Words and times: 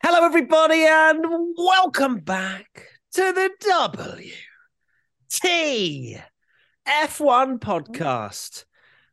Hello, 0.00 0.24
everybody, 0.24 0.84
and 0.84 1.24
welcome 1.56 2.20
back 2.20 2.84
to 3.14 3.32
the 3.32 3.50
WT 5.42 5.42
F1 6.86 7.58
podcast. 7.58 8.64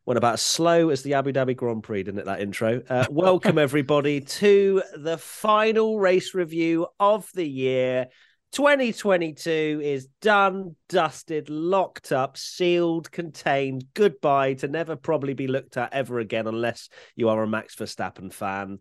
Went 0.04 0.16
about 0.16 0.34
as 0.34 0.42
slow 0.42 0.90
as 0.90 1.02
the 1.02 1.14
Abu 1.14 1.32
Dhabi 1.32 1.56
Grand 1.56 1.82
Prix, 1.82 2.04
didn't 2.04 2.20
it? 2.20 2.26
That 2.26 2.40
intro. 2.40 2.82
Uh, 2.88 3.04
welcome, 3.10 3.58
everybody, 3.58 4.20
to 4.20 4.80
the 4.96 5.18
final 5.18 5.98
race 5.98 6.34
review 6.34 6.86
of 7.00 7.28
the 7.34 7.46
year. 7.46 8.06
2022 8.52 9.80
is 9.82 10.06
done, 10.22 10.76
dusted, 10.88 11.50
locked 11.50 12.12
up, 12.12 12.36
sealed, 12.36 13.10
contained. 13.10 13.86
Goodbye 13.92 14.54
to 14.54 14.68
never 14.68 14.94
probably 14.94 15.34
be 15.34 15.48
looked 15.48 15.76
at 15.76 15.92
ever 15.92 16.20
again 16.20 16.46
unless 16.46 16.88
you 17.16 17.28
are 17.28 17.42
a 17.42 17.48
Max 17.48 17.74
Verstappen 17.74 18.32
fan 18.32 18.78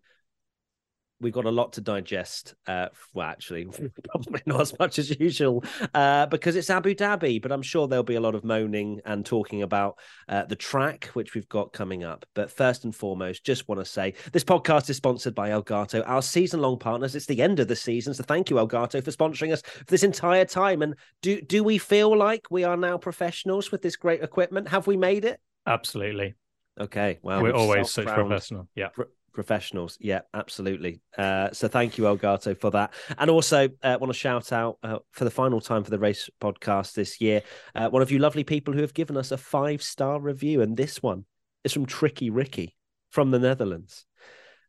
we've 1.22 1.34
got 1.34 1.46
a 1.46 1.52
lot 1.52 1.74
to 1.74 1.82
digest. 1.82 2.56
Uh, 2.68 2.88
well, 3.14 3.28
actually, 3.28 3.66
probably 4.10 4.42
not 4.46 4.62
as 4.62 4.78
much 4.78 5.00
as 5.00 5.18
usual 5.20 5.64
uh, 5.94 6.26
because 6.26 6.56
it's 6.56 6.70
Abu 6.70 6.94
Dhabi, 6.94 7.42
but 7.42 7.52
I'm 7.52 7.62
sure 7.62 7.88
there'll 7.88 8.04
be 8.04 8.16
a 8.16 8.22
lot 8.22 8.36
of 8.36 8.44
moaning 8.44 9.02
and 9.06 9.26
talking 9.26 9.62
about 9.62 9.98
uh, 10.28 10.46
the 10.46 10.56
track, 10.56 11.06
which 11.14 11.34
we've 11.34 11.50
got 11.50 11.74
coming 11.74 12.04
up. 12.04 12.26
But 12.34 12.52
first 12.52 12.84
and 12.84 12.96
foremost, 12.96 13.46
just 13.46 13.68
want 13.68 13.80
to 13.80 13.86
say 13.86 14.14
this 14.32 14.44
podcast 14.44 14.90
is 14.90 14.98
sponsored 14.98 15.36
by 15.36 15.50
Elgato, 15.50 16.04
our 16.06 16.22
season 16.22 16.62
long 16.62 16.78
partners. 16.78 17.16
It's 17.16 17.26
the 17.26 17.42
end 17.42 17.60
of 17.60 17.68
the 17.68 17.76
season. 17.76 18.14
So 18.14 18.24
thank 18.24 18.50
you, 18.50 18.58
Elgato, 18.58 19.04
for 19.04 19.12
sponsoring 19.12 19.54
us 19.54 19.62
for 19.62 19.86
this 19.86 20.04
entire 20.04 20.46
time. 20.46 20.82
And 20.82 20.96
do, 21.22 21.42
do 21.42 21.64
we 21.64 21.78
feel 21.78 22.16
like 22.16 22.48
we 22.50 22.64
are 22.64 22.78
now 22.78 22.98
professionals 22.98 23.72
with 23.72 23.82
this 23.82 23.96
great 23.96 24.22
equipment? 24.22 24.68
Have 24.70 24.88
we 24.88 24.98
made 24.98 25.26
it? 25.26 25.40
Absolutely. 25.66 26.36
Okay. 26.80 27.20
Well, 27.22 27.42
we're 27.42 27.54
always 27.54 27.90
such 27.90 28.06
professional. 28.06 28.68
Yeah 28.76 28.90
professionals. 29.36 29.98
Yeah, 30.00 30.22
absolutely. 30.34 31.02
Uh, 31.18 31.52
so 31.52 31.68
thank 31.68 31.98
you, 31.98 32.06
Elgato, 32.06 32.58
for 32.60 32.72
that. 32.72 32.94
And 33.18 33.30
also 33.30 33.70
uh, 33.84 33.98
want 34.00 34.12
to 34.12 34.18
shout 34.18 34.52
out 34.52 34.78
uh, 34.82 35.00
for 35.12 35.26
the 35.26 35.32
final 35.32 35.62
time 35.62 35.84
for 35.84 35.92
the 35.92 36.00
race 36.00 36.30
podcast 36.42 36.94
this 36.94 37.22
year, 37.22 37.44
uh, 37.76 37.90
one 37.90 38.02
of 38.02 38.12
you 38.12 38.20
lovely 38.20 38.44
people 38.44 38.74
who 38.74 38.82
have 38.82 38.94
given 38.94 39.18
us 39.18 39.32
a 39.32 39.38
five 39.38 39.84
star 39.84 40.20
review. 40.20 40.62
And 40.62 40.76
this 40.76 41.04
one 41.04 41.26
is 41.64 41.74
from 41.74 41.86
Tricky 41.86 42.30
Ricky 42.30 42.76
from 43.12 43.32
the 43.32 43.40
Netherlands. 43.40 44.06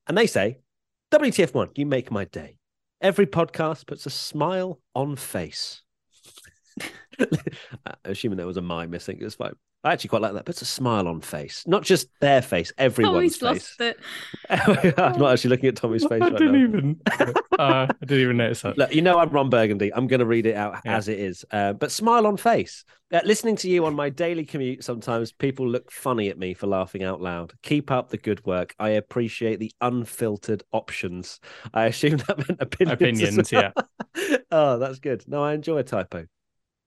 And 0.07 0.19
they 0.19 0.27
say, 0.27 0.59
WTF1, 1.11 1.79
you 1.79 1.87
make 1.87 2.11
my 2.11 2.25
day. 2.25 2.59
Every 3.01 3.27
podcast 3.27 3.87
puts 3.87 4.07
a 4.07 4.11
smile 4.11 4.81
on 4.95 5.17
face. 5.17 5.83
Assuming 8.05 8.37
there 8.37 8.47
was 8.47 8.57
a 8.57 8.63
mime 8.63 8.91
missing, 8.91 9.19
it's 9.21 9.37
fine. 9.37 9.55
I 9.87 9.93
actually 9.93 10.09
quite 10.09 10.23
like 10.23 10.33
that. 10.35 10.45
Puts 10.45 10.63
a 10.63 10.67
smile 10.67 11.07
on 11.09 11.21
face, 11.21 11.63
not 11.67 11.83
just 11.85 12.09
their 12.21 12.43
face, 12.43 12.73
everyone's 12.77 13.39
Tommy's 13.39 13.67
face. 13.69 13.95
I'm 14.51 15.19
not 15.19 15.33
actually 15.33 15.51
looking 15.51 15.69
at 15.69 15.77
Tommy's 15.77 16.05
face. 16.05 16.21
I 16.21 16.29
right 16.29 16.37
didn't 16.37 16.53
now. 16.53 16.79
even. 16.79 17.01
Uh, 17.59 17.87
I 17.91 18.05
didn't 18.05 18.21
even 18.23 18.37
notice 18.37 18.61
that. 18.61 18.77
Look, 18.77 18.95
you 18.95 19.01
know 19.01 19.19
I'm 19.19 19.31
Ron 19.31 19.49
Burgundy. 19.49 19.91
I'm 19.95 20.07
going 20.09 20.21
to 20.21 20.27
read 20.27 20.45
it 20.45 20.57
out 20.57 20.79
Yeah. 20.85 20.95
as 20.95 21.09
it 21.09 21.19
is. 21.19 21.43
Uh, 21.51 21.73
but 21.73 21.91
smile 21.91 22.27
on 22.27 22.37
face. 22.37 22.85
Uh, 23.11 23.21
listening 23.25 23.57
to 23.57 23.71
you 23.71 23.87
on 23.87 23.95
my 23.95 24.11
daily 24.11 24.45
commute, 24.45 24.85
sometimes 24.85 25.33
people 25.33 25.67
look 25.67 25.91
funny 25.91 26.29
at 26.29 26.39
me 26.39 26.53
for 26.53 26.67
laughing 26.67 27.03
out 27.03 27.23
loud. 27.23 27.55
Keep 27.63 27.91
up 27.91 28.11
the 28.11 28.19
good 28.19 28.45
work. 28.45 28.75
I 28.79 28.91
appreciate 28.91 29.59
the 29.59 29.73
unfiltered 29.81 30.65
options. 30.73 31.41
I 31.73 31.87
assume 31.87 32.19
that 32.19 32.37
meant 32.47 32.61
opinions. 32.61 33.23
as 33.23 33.39
Opinions, 33.39 33.53
yeah. 33.53 33.71
well. 33.75 34.39
oh, 34.51 34.79
that's 34.79 34.99
good. 34.99 35.25
No, 35.27 35.43
I 35.43 35.55
enjoy 35.55 35.79
a 35.79 35.83
typo. 35.83 36.27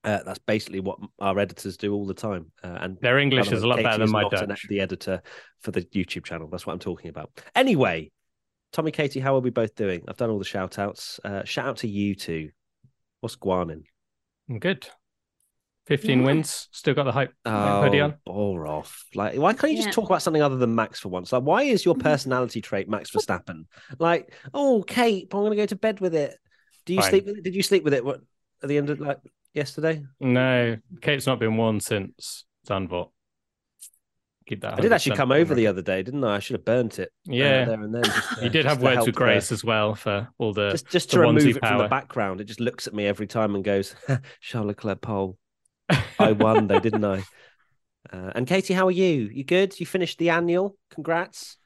Uh, 0.04 0.20
that's 0.26 0.40
basically 0.40 0.80
what 0.80 0.98
our 1.20 1.38
editors 1.40 1.76
do 1.76 1.94
all 1.94 2.06
the 2.06 2.14
time. 2.14 2.52
Uh, 2.64 2.78
and 2.80 2.98
Their 3.02 3.20
English 3.20 3.52
is 3.52 3.64
a 3.64 3.68
lot 3.68 3.76
Katie 3.76 3.84
better 3.84 3.98
than 4.06 4.12
my 4.12 4.22
not 4.22 4.34
an- 4.42 4.50
Dutch. 4.50 4.66
the 4.70 4.80
editor 4.80 5.22
for 5.62 5.72
the 5.72 5.82
YouTube 5.82 6.24
channel. 6.24 6.48
That's 6.50 6.66
what 6.66 6.72
I'm 6.74 6.80
talking 6.80 7.10
about. 7.10 7.32
Anyway, 7.54 8.12
Tommy, 8.72 8.92
Katie, 8.92 9.20
how 9.20 9.36
are 9.36 9.42
we 9.42 9.50
both 9.50 9.76
doing? 9.76 10.04
I've 10.08 10.16
done 10.18 10.30
all 10.30 10.40
the 10.40 10.46
shout 10.46 10.80
outs. 10.80 11.20
Uh, 11.26 11.44
shout 11.44 11.66
out 11.68 11.78
to 11.78 11.88
you 11.88 12.16
two. 12.16 12.50
What's 13.20 13.36
Guanin? 13.36 13.84
I'm 14.50 14.60
good. 14.60 14.88
15 15.88 16.20
Yeah. 16.20 16.26
wins. 16.26 16.70
Still 16.72 16.94
got 16.94 17.04
the 17.06 17.12
hype 17.12 17.34
Oh, 17.46 17.82
hoodie 17.82 18.00
on. 18.00 18.16
bore 18.26 18.68
off. 18.68 19.04
Like, 19.16 19.38
why 19.38 19.54
can't 19.54 19.72
you 19.72 19.78
just 19.80 19.88
Yeah. 19.90 19.94
talk 19.94 20.06
about 20.06 20.22
something 20.22 20.42
other 20.42 20.58
than 20.58 20.76
Max 20.76 21.00
for 21.00 21.10
once? 21.10 21.34
Like, 21.34 21.44
why 21.44 21.64
is 21.64 21.84
your 21.84 21.96
personality 21.96 22.62
trait 22.62 22.88
Max 22.88 23.10
Verstappen? 23.12 23.64
Like, 23.98 24.32
oh, 24.54 24.84
Kate, 24.84 25.28
I'm 25.34 25.40
going 25.40 25.50
to 25.52 25.58
go 25.58 25.66
to 25.66 25.76
bed 25.76 26.00
with 26.00 26.14
it. 26.14 26.38
Do 26.86 26.94
you 26.94 27.02
Fine. 27.02 27.10
sleep 27.10 27.26
with 27.26 27.38
it? 27.40 27.44
Did 27.44 27.56
you 27.56 27.64
sleep 27.64 27.84
with 27.84 27.94
it 27.96 28.06
what, 28.06 28.22
at 28.62 28.70
the 28.70 28.78
end 28.78 28.90
of 28.92 29.00
like 29.00 29.18
yesterday? 29.54 30.04
No, 30.20 30.78
Kate's 31.02 31.28
not 31.28 31.40
been 31.40 31.58
worn 31.58 31.80
since 31.80 32.46
Zandvoort. 32.68 33.10
Keep 34.48 34.62
that. 34.62 34.74
I 34.74 34.82
did 34.82 34.92
actually 34.92 35.16
come 35.16 35.32
over 35.32 35.54
the 35.54 35.68
other 35.68 35.84
day, 35.84 36.02
didn't 36.02 36.24
I? 36.24 36.38
I 36.38 36.40
should 36.40 36.56
have 36.56 36.66
burnt 36.66 36.98
it. 36.98 37.10
uh, 37.30 37.34
Yeah. 37.34 37.66
there 37.66 37.82
and 37.84 37.94
then. 37.94 38.04
Just, 38.04 38.38
uh, 38.38 38.42
You 38.42 38.50
did 38.50 38.66
have 38.66 38.82
words 38.82 39.06
with 39.06 39.14
Grace 39.16 39.52
as 39.52 39.64
well 39.64 39.94
for 39.94 40.28
all 40.40 40.54
the. 40.54 40.72
just 40.72 40.88
just 40.90 41.10
the 41.12 41.18
to 41.18 41.20
remove 41.22 41.46
it 41.58 41.60
from 41.60 41.78
the 41.78 41.88
background. 41.88 42.42
It 42.42 42.46
just 42.46 42.60
looks 42.60 42.88
at 42.88 42.94
me 42.96 43.06
every 43.06 43.28
time 43.28 43.54
and 43.54 43.64
goes, 43.64 43.96
Charles 44.42 44.68
Leclerc 44.68 45.02
pole. 45.02 45.38
I 46.18 46.32
won 46.32 46.68
though, 46.68 46.80
didn't 46.80 47.06
I? 47.06 47.24
Uh, 48.12 48.32
and 48.34 48.48
Katie, 48.48 48.74
how 48.74 48.88
are 48.88 48.92
you? 48.92 49.30
You 49.32 49.44
good? 49.44 49.78
You 49.80 49.86
finished 49.86 50.18
the 50.18 50.30
annual? 50.32 50.76
Congrats. 50.90 51.58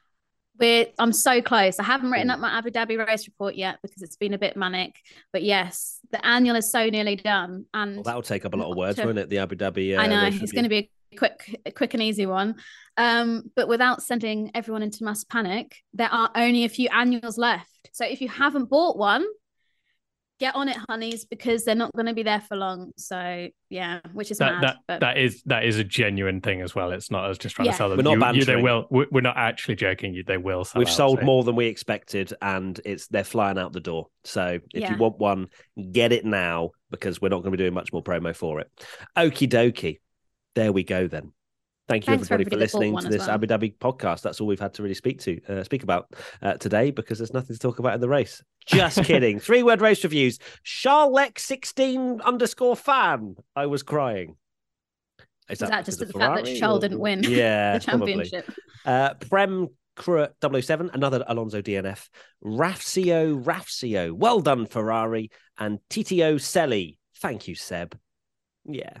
We're, 0.58 0.86
I'm 0.98 1.12
so 1.12 1.42
close. 1.42 1.78
I 1.80 1.82
haven't 1.82 2.10
written 2.10 2.30
up 2.30 2.38
my 2.38 2.56
Abu 2.56 2.70
Dhabi 2.70 3.04
race 3.04 3.26
report 3.26 3.56
yet 3.56 3.78
because 3.82 4.02
it's 4.02 4.16
been 4.16 4.34
a 4.34 4.38
bit 4.38 4.56
manic. 4.56 4.94
But 5.32 5.42
yes, 5.42 5.98
the 6.12 6.24
annual 6.24 6.54
is 6.56 6.70
so 6.70 6.88
nearly 6.88 7.16
done. 7.16 7.66
And 7.74 7.96
Well, 7.96 8.04
that'll 8.04 8.22
take 8.22 8.44
up 8.44 8.54
a 8.54 8.56
lot 8.56 8.70
of 8.70 8.76
words, 8.76 8.98
to- 8.98 9.04
won't 9.06 9.18
it? 9.18 9.28
The 9.30 9.38
Abu 9.38 9.56
Dhabi. 9.56 9.96
Uh, 9.98 10.02
I 10.02 10.06
know 10.06 10.24
it's 10.26 10.52
going 10.52 10.62
to 10.64 10.68
be 10.68 10.90
a 11.12 11.16
quick, 11.16 11.60
a 11.66 11.70
quick 11.72 11.94
and 11.94 12.02
easy 12.02 12.26
one. 12.26 12.54
Um, 12.96 13.50
but 13.56 13.66
without 13.66 14.02
sending 14.02 14.52
everyone 14.54 14.82
into 14.84 15.02
mass 15.02 15.24
panic, 15.24 15.76
there 15.92 16.12
are 16.12 16.30
only 16.36 16.64
a 16.64 16.68
few 16.68 16.88
annuals 16.90 17.36
left. 17.36 17.90
So 17.92 18.04
if 18.04 18.20
you 18.20 18.28
haven't 18.28 18.66
bought 18.66 18.96
one, 18.96 19.24
get 20.40 20.54
on 20.54 20.68
it, 20.68 20.76
honeys, 20.88 21.24
because 21.24 21.64
they're 21.64 21.74
not 21.74 21.92
going 21.94 22.06
to 22.06 22.12
be 22.12 22.22
there 22.22 22.40
for 22.40 22.56
long. 22.56 22.92
So 22.96 23.48
yeah, 23.70 24.00
which 24.12 24.30
is 24.30 24.38
that 24.38 24.54
mad. 24.54 24.62
that 24.62 24.76
but 24.86 25.00
that 25.00 25.18
is 25.18 25.42
that 25.46 25.64
is 25.64 25.78
a 25.78 25.84
genuine 25.84 26.40
thing 26.40 26.60
as 26.60 26.74
well. 26.74 26.90
It's 26.92 27.10
not 27.10 27.24
us 27.30 27.38
just 27.38 27.54
trying 27.56 27.66
Yeah. 27.66 27.72
to 27.72 27.76
sell 27.78 27.88
them. 27.88 27.98
We're 28.04 28.16
not 28.16 28.34
you, 28.34 28.40
you, 28.40 28.44
they 28.44 28.56
will. 28.60 28.86
we- 28.90 29.06
We're 29.10 29.20
not 29.20 29.36
actually 29.36 29.76
joking. 29.76 30.14
You, 30.14 30.24
they 30.24 30.38
will. 30.38 30.64
Sell 30.64 30.78
We've 30.80 30.88
out, 30.88 30.94
sold 30.94 31.18
so- 31.20 31.24
more 31.24 31.44
than 31.44 31.56
we 31.56 31.66
expected, 31.66 32.32
and 32.42 32.80
it's 32.84 33.06
they're 33.08 33.24
flying 33.24 33.58
out 33.58 33.72
the 33.72 33.80
door. 33.80 34.08
So 34.24 34.58
if 34.74 34.80
Yeah. 34.82 34.92
you 34.92 34.98
want 34.98 35.18
one, 35.18 35.48
get 35.92 36.12
it 36.12 36.24
now 36.24 36.70
because 36.90 37.20
we're 37.20 37.28
not 37.28 37.42
going 37.42 37.52
to 37.52 37.56
be 37.56 37.62
doing 37.62 37.74
much 37.74 37.92
more 37.92 38.02
promo 38.02 38.34
for 38.34 38.60
it. 38.60 38.70
Okie 39.16 39.48
dokie. 39.48 40.00
There 40.54 40.72
we 40.72 40.84
go 40.84 41.08
then. 41.08 41.32
Thank 41.86 42.06
you 42.06 42.12
Thanks 42.12 42.30
everybody 42.30 42.44
for 42.50 42.54
everybody 42.54 42.56
that 42.56 42.60
listening 42.60 42.96
to 42.98 43.08
this 43.08 43.26
well. 43.26 43.34
Abu 43.34 43.46
Dhabi 43.46 43.76
podcast. 43.76 44.22
That's 44.22 44.40
all 44.40 44.46
we've 44.46 44.58
had 44.58 44.72
to 44.74 44.82
really 44.82 44.94
speak 44.94 45.20
to 45.20 45.40
uh, 45.48 45.64
speak 45.64 45.82
about 45.82 46.14
uh, 46.40 46.54
today 46.54 46.90
because 46.90 47.18
there's 47.18 47.34
nothing 47.34 47.54
to 47.54 47.60
talk 47.60 47.78
about 47.78 47.94
in 47.94 48.00
the 48.00 48.08
race. 48.08 48.42
Just 48.66 49.04
kidding. 49.04 49.38
Three 49.38 49.62
word 49.62 49.82
race 49.82 50.02
reviews. 50.02 50.38
Charlec 50.64 51.38
sixteen 51.38 52.22
underscore 52.22 52.76
fan. 52.76 53.36
I 53.54 53.66
was 53.66 53.82
crying. 53.82 54.36
Is 55.50 55.60
is 55.60 55.68
that 55.68 55.84
just 55.84 55.98
the 55.98 56.06
fact 56.06 56.18
that 56.18 56.44
Ferrari 56.46 56.58
Charles 56.58 56.78
or- 56.78 56.80
didn't 56.88 57.00
win 57.00 57.22
Yeah, 57.28 57.74
the 57.74 57.84
championship? 57.84 58.50
Uh, 58.86 59.12
Prem 59.14 59.68
Cru 59.96 60.26
007, 60.42 60.90
another 60.94 61.22
Alonso 61.28 61.60
DNF. 61.60 62.08
Rafcio 62.42 63.42
Rafcio, 63.44 64.12
well 64.12 64.40
done, 64.40 64.66
Ferrari. 64.66 65.30
And 65.58 65.78
TTO 65.90 66.36
Selly, 66.36 66.96
thank 67.18 67.46
you, 67.46 67.54
Seb. 67.54 67.96
Yeah. 68.64 68.98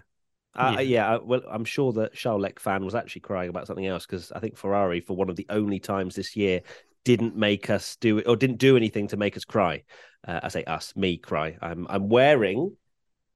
Uh, 0.56 0.74
Yeah. 0.76 0.80
yeah, 0.80 1.18
well, 1.22 1.42
I'm 1.50 1.64
sure 1.64 1.92
that 1.94 2.14
Charles 2.14 2.46
fan 2.58 2.84
was 2.84 2.94
actually 2.94 3.22
crying 3.22 3.48
about 3.50 3.66
something 3.66 3.86
else 3.86 4.06
because 4.06 4.30
I 4.32 4.38
think 4.38 4.56
Ferrari, 4.56 5.00
for 5.00 5.16
one 5.16 5.28
of 5.28 5.36
the 5.36 5.46
only 5.50 5.80
times 5.80 6.14
this 6.14 6.36
year, 6.36 6.60
didn't 7.04 7.36
make 7.36 7.70
us 7.70 7.96
do 7.96 8.18
it 8.18 8.26
or 8.26 8.36
didn't 8.36 8.58
do 8.58 8.76
anything 8.76 9.08
to 9.08 9.16
make 9.16 9.36
us 9.36 9.44
cry. 9.44 9.82
Uh, 10.26 10.40
I 10.42 10.48
say 10.48 10.64
us, 10.64 10.94
me 10.96 11.18
cry. 11.18 11.56
I'm 11.60 11.86
I'm 11.90 12.08
wearing 12.08 12.76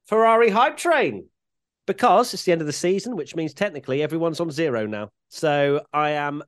Ferrari 0.06 0.49
hype 0.49 0.76
train 0.76 1.26
because 1.87 2.32
it's 2.35 2.44
the 2.44 2.53
end 2.53 2.61
of 2.61 2.67
the 2.67 2.73
season, 2.73 3.17
which 3.17 3.35
means 3.37 3.53
technically 3.53 4.03
everyone's 4.03 4.41
on 4.41 4.50
zero 4.50 4.87
now. 4.87 5.11
So 5.29 5.82
I 5.93 6.11
am 6.11 6.43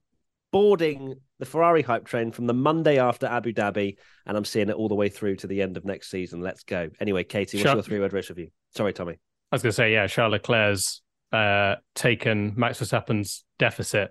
boarding 0.53 1.15
the 1.39 1.47
Ferrari 1.47 1.83
hype 1.83 2.07
train 2.07 2.33
from 2.33 2.47
the 2.47 2.55
Monday 2.55 2.99
after 2.99 3.27
Abu 3.27 3.53
Dhabi, 3.53 3.97
and 4.27 4.37
I'm 4.37 4.45
seeing 4.45 4.69
it 4.69 4.75
all 4.77 4.89
the 4.89 4.95
way 4.95 5.09
through 5.09 5.37
to 5.37 5.47
the 5.47 5.63
end 5.63 5.77
of 5.77 5.85
next 5.85 6.11
season. 6.11 6.41
Let's 6.41 6.63
go. 6.65 6.91
Anyway, 7.01 7.25
Katie, 7.25 7.59
what's 7.59 7.63
Sure. 7.65 7.75
your 7.75 7.83
three 7.83 8.01
word 8.01 8.13
race 8.13 8.29
review? 8.31 8.49
Sorry, 8.75 8.93
Tommy. 8.93 9.19
I 9.53 9.57
was 9.57 9.63
going 9.63 9.71
to 9.71 9.77
say, 9.77 9.93
yeah, 9.93 10.07
Charles 10.07 10.33
Leclerc's 10.33 11.03
uh, 11.33 11.77
taken 11.95 12.55
Max 12.57 12.79
Verstappen's 12.81 13.45
deficit 13.59 14.11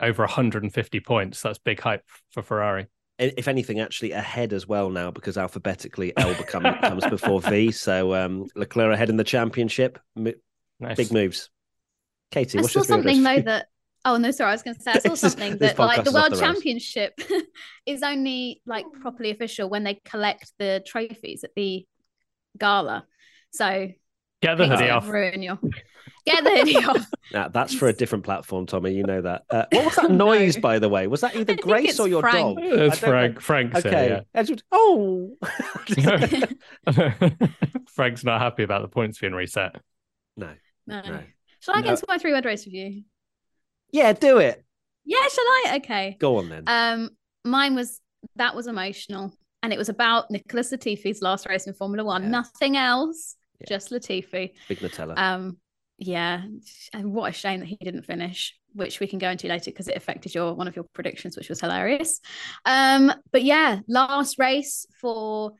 over 0.00 0.22
150 0.24 1.00
points. 1.00 1.42
That's 1.42 1.58
big 1.58 1.80
hype 1.80 2.02
for 2.32 2.42
Ferrari. 2.42 2.88
if 3.18 3.46
anything, 3.46 3.78
actually 3.80 4.12
ahead 4.12 4.52
as 4.52 4.66
well 4.66 4.90
now 4.90 5.10
because 5.10 5.38
alphabetically 5.38 6.12
L 6.16 6.34
become, 6.34 6.62
comes 6.82 7.06
before 7.06 7.40
V. 7.40 7.70
So 7.70 8.14
um, 8.14 8.46
Leclerc 8.56 8.92
ahead 8.92 9.10
in 9.10 9.16
the 9.16 9.24
championship. 9.24 9.98
M- 10.16 10.34
Nice. 10.80 10.96
Big 10.96 11.12
moves. 11.12 11.50
Katie, 12.30 12.58
I 12.58 12.62
what's 12.62 12.72
saw 12.74 12.80
your 12.80 12.84
three 12.84 12.88
something 12.88 13.22
though 13.22 13.40
that. 13.50 13.66
Oh 14.04 14.16
no, 14.16 14.32
sorry. 14.32 14.50
I 14.50 14.54
was 14.54 14.62
going 14.62 14.76
to 14.76 14.82
say 14.82 14.90
I 14.92 14.98
saw 14.98 15.14
something 15.14 15.56
that 15.58 15.78
like 15.78 16.04
the 16.04 16.12
World 16.12 16.32
the. 16.32 16.40
Championship 16.40 17.18
is 17.86 18.02
only 18.02 18.60
like 18.66 18.84
properly 19.00 19.30
official 19.30 19.70
when 19.70 19.84
they 19.84 20.00
collect 20.04 20.52
the 20.58 20.82
trophies 20.86 21.44
at 21.44 21.54
the 21.54 21.86
gala. 22.58 23.06
So 23.52 23.88
Get 24.44 24.58
the 24.58 24.68
hoodie 24.68 24.90
off. 24.90 25.08
ruin 25.08 25.42
your 25.42 25.58
get 26.26 26.44
the 26.44 26.50
hoodie 26.50 26.76
off. 26.76 27.06
Nah, 27.32 27.48
that's 27.48 27.74
for 27.74 27.88
a 27.88 27.92
different 27.92 28.24
platform, 28.24 28.66
Tommy. 28.66 28.92
You 28.92 29.04
know 29.04 29.22
that. 29.22 29.42
Uh, 29.50 29.64
what 29.72 29.84
was 29.86 29.96
that 29.96 30.10
noise, 30.10 30.56
No. 30.56 30.62
by 30.62 30.78
the 30.78 30.88
way? 30.88 31.06
Was 31.06 31.22
that 31.22 31.34
either 31.36 31.56
Grace 31.56 31.98
or 31.98 32.08
your 32.08 32.20
Frank. 32.20 32.58
dog? 32.58 32.64
It's 32.64 32.72
I 32.72 32.78
don't 32.78 32.90
know. 32.90 32.96
Frank. 33.40 33.42
Frank 33.72 33.72
said, 33.78 33.86
Okay. 33.86 34.20
Edward- 34.34 34.62
Oh. 34.72 35.36
Frank's 37.94 38.24
not 38.24 38.40
happy 38.40 38.62
about 38.62 38.82
the 38.82 38.88
points 38.88 39.18
being 39.18 39.32
reset. 39.34 39.76
no. 40.36 40.52
No. 40.86 41.00
No. 41.00 41.20
Shall 41.60 41.76
I 41.76 41.78
No. 41.78 41.84
get 41.84 41.90
into 41.92 42.04
my 42.08 42.18
three 42.18 42.32
word 42.32 42.44
race 42.44 42.66
review? 42.66 43.04
Yeah, 43.90 44.12
do 44.12 44.36
it. 44.38 44.62
Yeah, 45.06 45.26
shall 45.28 45.44
I? 45.46 45.72
Okay. 45.76 46.16
Go 46.20 46.36
on 46.38 46.48
then. 46.50 46.64
Um, 46.66 47.10
mine 47.44 47.74
was 47.74 48.00
that 48.36 48.54
was 48.54 48.66
emotional, 48.66 49.32
and 49.62 49.72
it 49.72 49.78
was 49.78 49.88
about 49.88 50.30
Nicholas 50.30 50.72
Latifi's 50.72 51.22
last 51.22 51.46
race 51.48 51.66
in 51.66 51.72
Formula 51.74 52.04
One. 52.04 52.24
Yeah. 52.24 52.28
Nothing 52.28 52.76
else, 52.76 53.36
Yeah. 53.60 53.66
just 53.68 53.90
Latifi. 53.90 54.52
Big 54.68 54.78
Nutella. 54.78 55.16
Um, 55.16 55.58
yeah, 55.98 56.42
and 56.92 57.12
what 57.12 57.30
a 57.30 57.32
shame 57.32 57.60
that 57.60 57.66
he 57.66 57.76
didn't 57.80 58.02
finish, 58.02 58.54
which 58.72 58.98
we 58.98 59.06
can 59.06 59.18
go 59.18 59.30
into 59.30 59.46
later 59.46 59.70
because 59.70 59.88
it 59.88 59.96
affected 59.96 60.34
your 60.34 60.54
one 60.54 60.66
of 60.66 60.74
your 60.74 60.84
predictions, 60.92 61.36
which 61.36 61.48
was 61.48 61.60
hilarious. 61.60 62.20
Um, 62.64 63.12
but 63.32 63.44
yeah, 63.44 63.80
last 63.86 64.38
race 64.38 64.86
for 65.00 65.52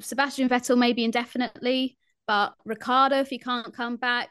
Sebastian 0.00 0.48
Vettel, 0.48 0.78
maybe 0.78 1.04
indefinitely, 1.04 1.98
but 2.26 2.54
Ricciardo, 2.64 3.16
if 3.16 3.28
he 3.28 3.38
can't 3.38 3.74
come 3.74 3.96
back, 3.96 4.30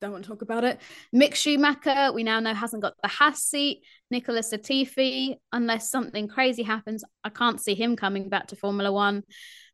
don't 0.00 0.12
want 0.12 0.24
to 0.24 0.30
talk 0.30 0.42
about 0.42 0.64
it. 0.64 0.80
Mick 1.14 1.34
Schumacher, 1.34 2.12
we 2.12 2.22
now 2.22 2.40
know 2.40 2.52
hasn't 2.52 2.82
got 2.82 2.94
the 3.02 3.08
Haas 3.08 3.42
seat. 3.42 3.82
Nicholas 4.10 4.52
Latifi, 4.52 5.36
unless 5.52 5.90
something 5.90 6.28
crazy 6.28 6.62
happens, 6.62 7.02
I 7.24 7.30
can't 7.30 7.60
see 7.60 7.74
him 7.74 7.96
coming 7.96 8.28
back 8.28 8.48
to 8.48 8.56
Formula 8.56 8.92
One. 8.92 9.22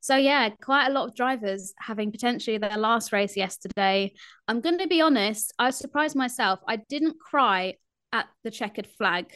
So 0.03 0.17
yeah, 0.17 0.49
quite 0.61 0.89
a 0.89 0.93
lot 0.93 1.09
of 1.09 1.15
drivers 1.15 1.73
having 1.79 2.11
potentially 2.11 2.59
their 2.59 2.77
last 2.77 3.13
race 3.13 3.37
yesterday. 3.37 4.13
I'm 4.49 4.61
going 4.61 4.79
to 4.79 4.89
be 4.89 5.01
honest, 5.01 5.55
I 5.61 5.71
surprised 5.71 6.17
myself. 6.17 6.59
I 6.67 6.77
didn't 6.89 7.21
cry 7.21 7.75
at 8.13 8.27
the 8.43 8.51
checkered 8.51 8.89
flag, 8.99 9.27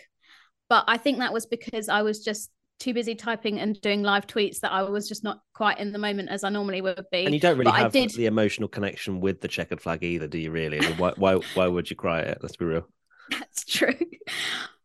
but 0.69 0.85
I 0.89 0.97
think 0.97 1.19
that 1.19 1.33
was 1.33 1.47
because 1.47 1.89
I 1.89 2.03
was 2.03 2.25
just 2.25 2.51
too 2.81 2.93
busy 2.93 3.15
typing 3.15 3.61
and 3.61 3.81
doing 3.81 4.03
live 4.03 4.27
tweets 4.27 4.59
that 4.59 4.73
I 4.73 4.83
was 4.83 5.09
just 5.09 5.23
not 5.23 5.39
quite 5.55 5.79
in 5.79 5.93
the 5.93 6.01
moment 6.01 6.31
as 6.31 6.43
I 6.43 6.49
normally 6.49 6.81
would 6.81 7.07
be. 7.13 7.25
and 7.25 7.33
you 7.33 7.41
don't 7.41 7.59
really 7.59 7.71
but 7.71 7.79
have 7.81 7.93
did- 7.93 8.11
the 8.11 8.27
emotional 8.27 8.69
connection 8.69 9.21
with 9.21 9.41
the 9.41 9.49
checkered 9.49 9.81
flag 9.81 10.03
either, 10.03 10.27
do 10.27 10.37
you? 10.37 10.51
Really? 10.51 10.81
I 10.81 10.89
mean, 10.89 10.99
why, 10.99 11.13
why? 11.17 11.35
Why 11.55 11.69
would 11.69 11.89
you 11.89 11.95
cry 11.95 12.23
it? 12.23 12.39
Let's 12.43 12.57
be 12.57 12.65
real. 12.65 12.89
That's 13.31 13.65
true. 13.65 13.95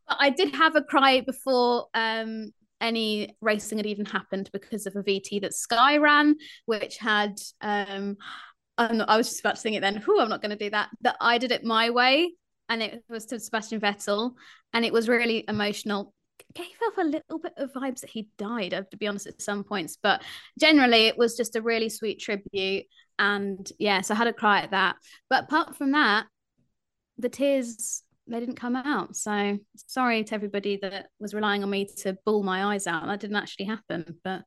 But 0.08 0.16
I 0.20 0.30
did 0.30 0.54
have 0.54 0.76
a 0.76 0.82
cry 0.82 1.22
before 1.22 1.88
um, 1.92 2.52
any 2.82 3.36
racing 3.40 3.78
had 3.78 3.86
even 3.86 4.04
happened 4.04 4.50
because 4.52 4.86
of 4.86 4.96
a 4.96 5.02
VT 5.02 5.40
that 5.42 5.54
Sky 5.54 5.96
ran, 5.98 6.36
which 6.66 6.98
had. 6.98 7.40
Um, 7.60 8.16
not- 8.78 9.08
I 9.08 9.16
was 9.16 9.28
just 9.28 9.40
about 9.40 9.54
to 9.54 9.60
sing 9.60 9.74
it 9.74 9.80
then. 9.80 9.96
Who 9.96 10.20
I'm 10.20 10.28
not 10.28 10.42
going 10.42 10.50
to 10.50 10.64
do 10.64 10.70
that. 10.70 10.88
That 11.02 11.16
I 11.20 11.38
did 11.38 11.52
it 11.52 11.64
my 11.64 11.90
way, 11.90 12.32
and 12.68 12.82
it 12.82 13.04
was 13.08 13.26
to 13.26 13.38
Sebastian 13.38 13.80
Vettel, 13.80 14.32
and 14.72 14.84
it 14.84 14.92
was 14.92 15.08
really 15.08 15.44
emotional. 15.48 16.14
Gave 16.54 16.66
off 16.88 16.98
a 16.98 17.04
little 17.04 17.38
bit 17.38 17.52
of 17.56 17.72
vibes 17.72 18.00
that 18.00 18.10
he 18.10 18.28
died, 18.36 18.72
have 18.72 18.90
to 18.90 18.96
be 18.96 19.06
honest, 19.06 19.26
at 19.26 19.40
some 19.40 19.62
points. 19.62 19.96
But 20.02 20.22
generally, 20.58 21.06
it 21.06 21.16
was 21.16 21.36
just 21.36 21.56
a 21.56 21.62
really 21.62 21.88
sweet 21.88 22.18
tribute. 22.18 22.86
And 23.18 23.70
yeah, 23.78 24.00
so 24.00 24.14
I 24.14 24.16
had 24.16 24.26
a 24.26 24.32
cry 24.32 24.60
at 24.60 24.72
that. 24.72 24.96
But 25.30 25.44
apart 25.44 25.76
from 25.76 25.92
that, 25.92 26.26
the 27.18 27.28
tears 27.28 28.02
they 28.32 28.40
didn't 28.40 28.56
come 28.56 28.76
out. 28.76 29.16
So 29.16 29.58
sorry 29.76 30.24
to 30.24 30.34
everybody 30.34 30.78
that 30.82 31.08
was 31.18 31.34
relying 31.34 31.62
on 31.62 31.70
me 31.70 31.88
to 31.98 32.16
bawl 32.24 32.42
my 32.42 32.74
eyes 32.74 32.86
out. 32.86 33.06
That 33.06 33.20
didn't 33.20 33.36
actually 33.36 33.66
happen. 33.66 34.18
But 34.24 34.42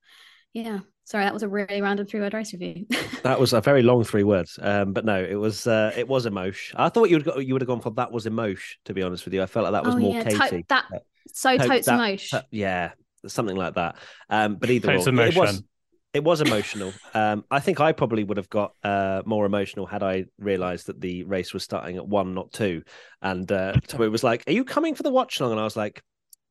yeah, 0.53 0.79
sorry, 1.03 1.25
that 1.25 1.33
was 1.33 1.43
a 1.43 1.47
really 1.47 1.81
random 1.81 2.07
three 2.07 2.19
word 2.19 2.33
race 2.33 2.53
review. 2.53 2.85
That 3.23 3.39
was 3.39 3.53
a 3.53 3.61
very 3.61 3.81
long 3.81 4.03
three 4.03 4.21
words, 4.21 4.59
um, 4.61 4.93
but 4.93 5.03
no, 5.03 5.19
it 5.19 5.33
was 5.33 5.65
uh, 5.65 5.91
it 5.97 6.07
was 6.07 6.27
emotion. 6.27 6.77
I 6.77 6.89
thought 6.89 7.09
you 7.09 7.15
would 7.15 7.25
go, 7.25 7.39
you 7.39 7.55
would 7.55 7.61
have 7.63 7.67
gone 7.67 7.81
for 7.81 7.89
that 7.93 8.11
was 8.11 8.27
emotion. 8.27 8.77
To 8.85 8.93
be 8.93 9.01
honest 9.01 9.25
with 9.25 9.33
you, 9.33 9.41
I 9.41 9.47
felt 9.47 9.63
like 9.63 9.73
that 9.73 9.83
was 9.83 9.95
oh 9.95 9.97
more 9.97 10.13
yeah, 10.13 10.23
Katie. 10.25 10.61
to- 10.61 10.65
that 10.69 10.85
so 11.33 11.57
Totes 11.57 11.67
totes 11.67 11.87
emotion. 11.87 12.41
Yeah, 12.51 12.91
something 13.25 13.55
like 13.55 13.73
that. 13.73 13.95
Um, 14.29 14.57
but 14.57 14.69
either 14.69 14.89
Totes 14.89 15.07
or, 15.07 15.09
it 15.09 15.15
was 15.15 15.35
emotion. 15.35 15.67
It 16.15 16.23
was 16.23 16.39
emotional. 16.39 16.93
Um, 17.13 17.43
I 17.51 17.59
think 17.59 17.81
I 17.81 17.91
probably 17.91 18.23
would 18.23 18.37
have 18.37 18.49
got 18.49 18.73
uh, 18.83 19.21
more 19.25 19.45
emotional 19.45 19.85
had 19.85 20.01
I 20.01 20.25
realised 20.39 20.87
that 20.87 21.01
the 21.01 21.23
race 21.23 21.53
was 21.53 21.63
starting 21.63 21.97
at 21.97 22.07
one, 22.07 22.33
not 22.33 22.53
two. 22.53 22.83
And 23.21 23.51
uh, 23.51 23.73
Tommy 23.87 24.07
was 24.07 24.23
like, 24.23 24.43
"Are 24.47 24.53
you 24.53 24.63
coming 24.63 24.95
for 24.95 25.03
the 25.03 25.11
watch 25.11 25.41
long?" 25.41 25.51
And 25.51 25.59
I 25.59 25.65
was 25.65 25.75
like, 25.75 26.01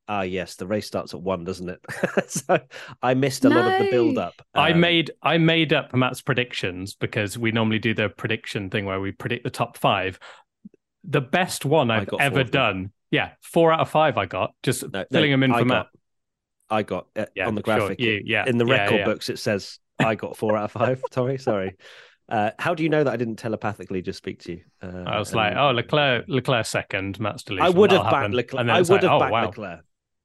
"Ah, 0.07 0.21
yes, 0.21 0.57
the 0.57 0.67
race 0.67 0.87
starts 0.87 1.15
at 1.15 1.21
one, 1.21 1.45
doesn't 1.45 1.71
it?" 1.71 1.81
so 2.29 2.59
I 3.03 3.15
missed 3.15 3.47
a 3.47 3.49
lot 3.49 3.73
of 3.73 3.85
the 3.85 3.91
build 3.91 4.19
up. 4.19 4.35
I 4.55 4.75
made 4.75 5.11
I 5.23 5.39
made 5.39 5.73
up 5.73 5.95
Matt's 5.95 6.21
predictions 6.21 6.95
because 6.95 7.39
we 7.39 7.51
normally 7.51 7.79
do 7.79 7.95
the 7.95 8.11
prediction 8.11 8.69
thing 8.69 8.85
where 8.85 9.01
we 9.01 9.13
predict 9.13 9.45
the 9.45 9.51
top 9.51 9.79
five. 9.79 10.19
The 11.05 11.23
best 11.23 11.65
one 11.65 11.91
I 11.91 12.01
I've 12.01 12.09
ever 12.21 12.45
done, 12.45 12.93
yeah, 13.11 13.33
four 13.41 13.73
out 13.73 13.81
of 13.81 13.91
five. 13.91 14.19
I 14.19 14.27
got 14.27 14.55
just 14.63 14.83
No, 14.83 15.01
no, 15.01 15.05
filling 15.11 15.31
them 15.31 15.43
in 15.43 15.53
I 15.53 15.61
for 15.61 15.65
got, 15.65 15.75
Matt. 15.75 15.87
I 16.71 16.83
got 16.83 17.07
uh, 17.17 17.27
Yeah, 17.35 17.47
on 17.47 17.55
the 17.55 17.63
sure, 17.65 17.77
graphic 17.79 18.01
you- 18.01 18.23
yeah, 18.25 18.45
in 18.47 18.59
the 18.59 18.67
yeah, 18.67 18.73
record 18.83 18.97
yeah. 19.01 19.05
books. 19.05 19.29
It 19.29 19.39
says 19.39 19.79
I 19.99 20.15
got 20.15 20.37
four 20.37 20.57
out 20.57 20.65
of 20.65 20.73
five. 20.73 21.03
Tommy, 21.11 21.39
sorry. 21.39 21.77
Uh, 22.29 22.51
how 22.59 22.75
do 22.75 22.83
you 22.83 22.89
know 22.89 23.05
that 23.05 23.13
I 23.13 23.17
didn't 23.17 23.37
telepathically 23.37 24.01
just 24.01 24.17
speak 24.19 24.41
to 24.45 24.53
you? 24.53 24.61
Uh, 24.83 25.05
I 25.07 25.19
was 25.19 25.29
and- 25.31 25.37
like, 25.37 25.55
oh, 25.57 25.71
Leclerc, 25.73 26.25
Leclerc 26.27 26.67
second, 26.67 27.21
Matt's 27.21 27.45
I 27.61 27.69
would 27.69 27.93
have 27.93 28.05
That'll 28.05 28.21
backed. 28.21 28.35
Leclerc. 28.35 28.61
And 28.61 28.69
then 28.71 28.77
I 28.77 28.81
would 28.81 28.89
like, 28.89 29.03
have 29.03 29.13
oh, 29.13 29.19
backed 29.21 29.33
wow. 29.33 29.47
Leclerc. 29.47 29.81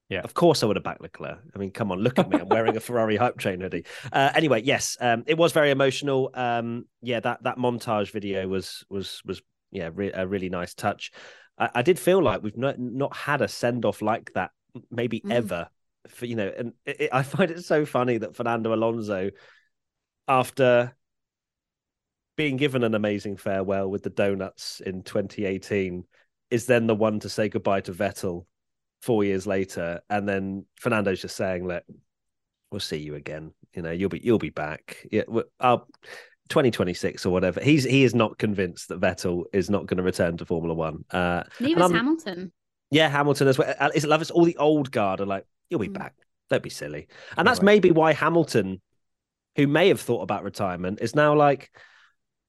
Yeah. 0.08 0.22
Of 0.22 0.34
course 0.34 0.64
I 0.64 0.66
would 0.66 0.76
have 0.76 0.84
backed 0.84 1.02
Leclerc. 1.02 1.38
I 1.54 1.58
mean, 1.60 1.70
come 1.70 1.92
on, 1.92 2.00
look 2.00 2.18
at 2.18 2.28
me. 2.30 2.40
I'm 2.40 2.48
wearing 2.50 2.76
a 2.76 2.80
Ferrari 2.80 3.16
hype 3.16 3.38
train 3.38 3.62
hoodie. 3.62 3.86
Uh, 4.12 4.32
anyway, 4.34 4.64
yes, 4.64 4.98
um, 5.00 5.24
it 5.28 5.38
was 5.38 5.52
very 5.52 5.70
emotional. 5.70 6.32
Um, 6.34 6.86
yeah, 7.04 7.20
that 7.20 7.44
that 7.44 7.58
montage 7.58 8.10
video 8.12 8.48
was 8.48 8.84
was 8.90 9.22
was 9.24 9.42
yeah 9.72 9.90
re- 9.94 10.12
a 10.12 10.26
really 10.26 10.50
nice 10.50 10.74
touch. 10.74 11.12
I, 11.60 11.70
I 11.76 11.82
did 11.84 12.00
feel 12.00 12.24
like 12.24 12.42
we've 12.42 12.58
not 12.58 12.80
not 12.80 13.16
had 13.16 13.42
a 13.44 13.48
send 13.48 13.86
off 13.86 14.02
like 14.02 14.32
that 14.34 14.50
maybe 14.90 15.20
Mm. 15.22 15.32
ever. 15.32 15.68
For 16.08 16.26
you 16.26 16.36
know, 16.36 16.52
and 16.58 16.74
it, 16.86 17.02
it- 17.02 17.10
I 17.14 17.24
find 17.24 17.52
it 17.52 17.64
so 17.66 17.86
funny 17.86 18.18
that 18.20 18.36
Fernando 18.36 18.74
Alonso, 18.74 19.32
after 20.28 20.96
being 22.38 22.58
given 22.58 22.84
an 22.84 22.96
amazing 22.96 23.36
farewell 23.38 23.90
with 23.90 24.04
the 24.04 24.10
donuts 24.10 24.82
in 24.86 25.04
2018, 25.04 26.06
is 26.52 26.66
then 26.66 26.88
the 26.88 26.96
one 26.96 27.20
to 27.20 27.30
say 27.30 27.50
goodbye 27.50 27.82
to 27.82 27.92
Vettel 27.92 28.46
four 29.02 29.24
years 29.24 29.46
later, 29.46 30.02
and 30.10 30.28
then 30.28 30.66
Fernando's 30.80 31.22
just 31.22 31.36
saying, 31.36 31.68
"Look, 31.68 31.84
we'll 32.72 32.80
see 32.80 32.98
you 32.98 33.16
again. 33.16 33.52
You 33.74 33.82
know, 33.82 33.92
you'll 33.92 34.10
be 34.10 34.22
you'll 34.24 34.40
be 34.40 34.50
back. 34.50 35.06
Yeah, 35.12 35.24
I'll." 35.60 35.88
2026 36.50 37.28
or 37.28 37.30
whatever. 37.30 37.62
He's 37.62 37.84
he 37.84 38.04
is 38.04 38.16
not 38.16 38.40
convinced 38.40 38.88
that 38.88 39.00
Vettel 39.00 39.44
is 39.54 39.70
not 39.70 39.86
going 39.86 39.98
to 39.98 40.04
return 40.04 40.36
to 40.38 40.46
Formula 40.48 40.74
One. 40.74 41.06
Uh, 41.12 41.44
Neither 41.60 41.84
and 41.84 41.92
is 41.92 41.96
Hamilton. 41.96 42.52
yeah, 42.90 43.08
Hamilton 43.08 43.48
as 43.50 43.60
well. 43.60 43.72
Uh, 43.80 43.92
Is 43.94 44.04
it 44.04 44.08
love 44.08 44.22
us? 44.22 44.32
All 44.32 44.46
the 44.46 44.58
old 44.58 44.90
guard 44.92 45.22
are 45.22 45.28
like, 45.28 45.46
you'll 45.70 45.80
be 45.80 45.88
Mm. 45.90 45.94
back. 45.94 46.16
Don't 46.50 46.64
be 46.64 46.70
silly. 46.70 47.08
And 47.38 47.48
that's 47.48 47.60
Right. 47.60 47.66
maybe 47.66 47.92
why 47.92 48.14
Hamilton, 48.14 48.82
who 49.56 49.68
may 49.68 49.90
have 49.90 50.02
thought 50.02 50.22
about 50.22 50.44
retirement, 50.44 51.00
is 51.02 51.16
now 51.16 51.36
like, 51.36 51.70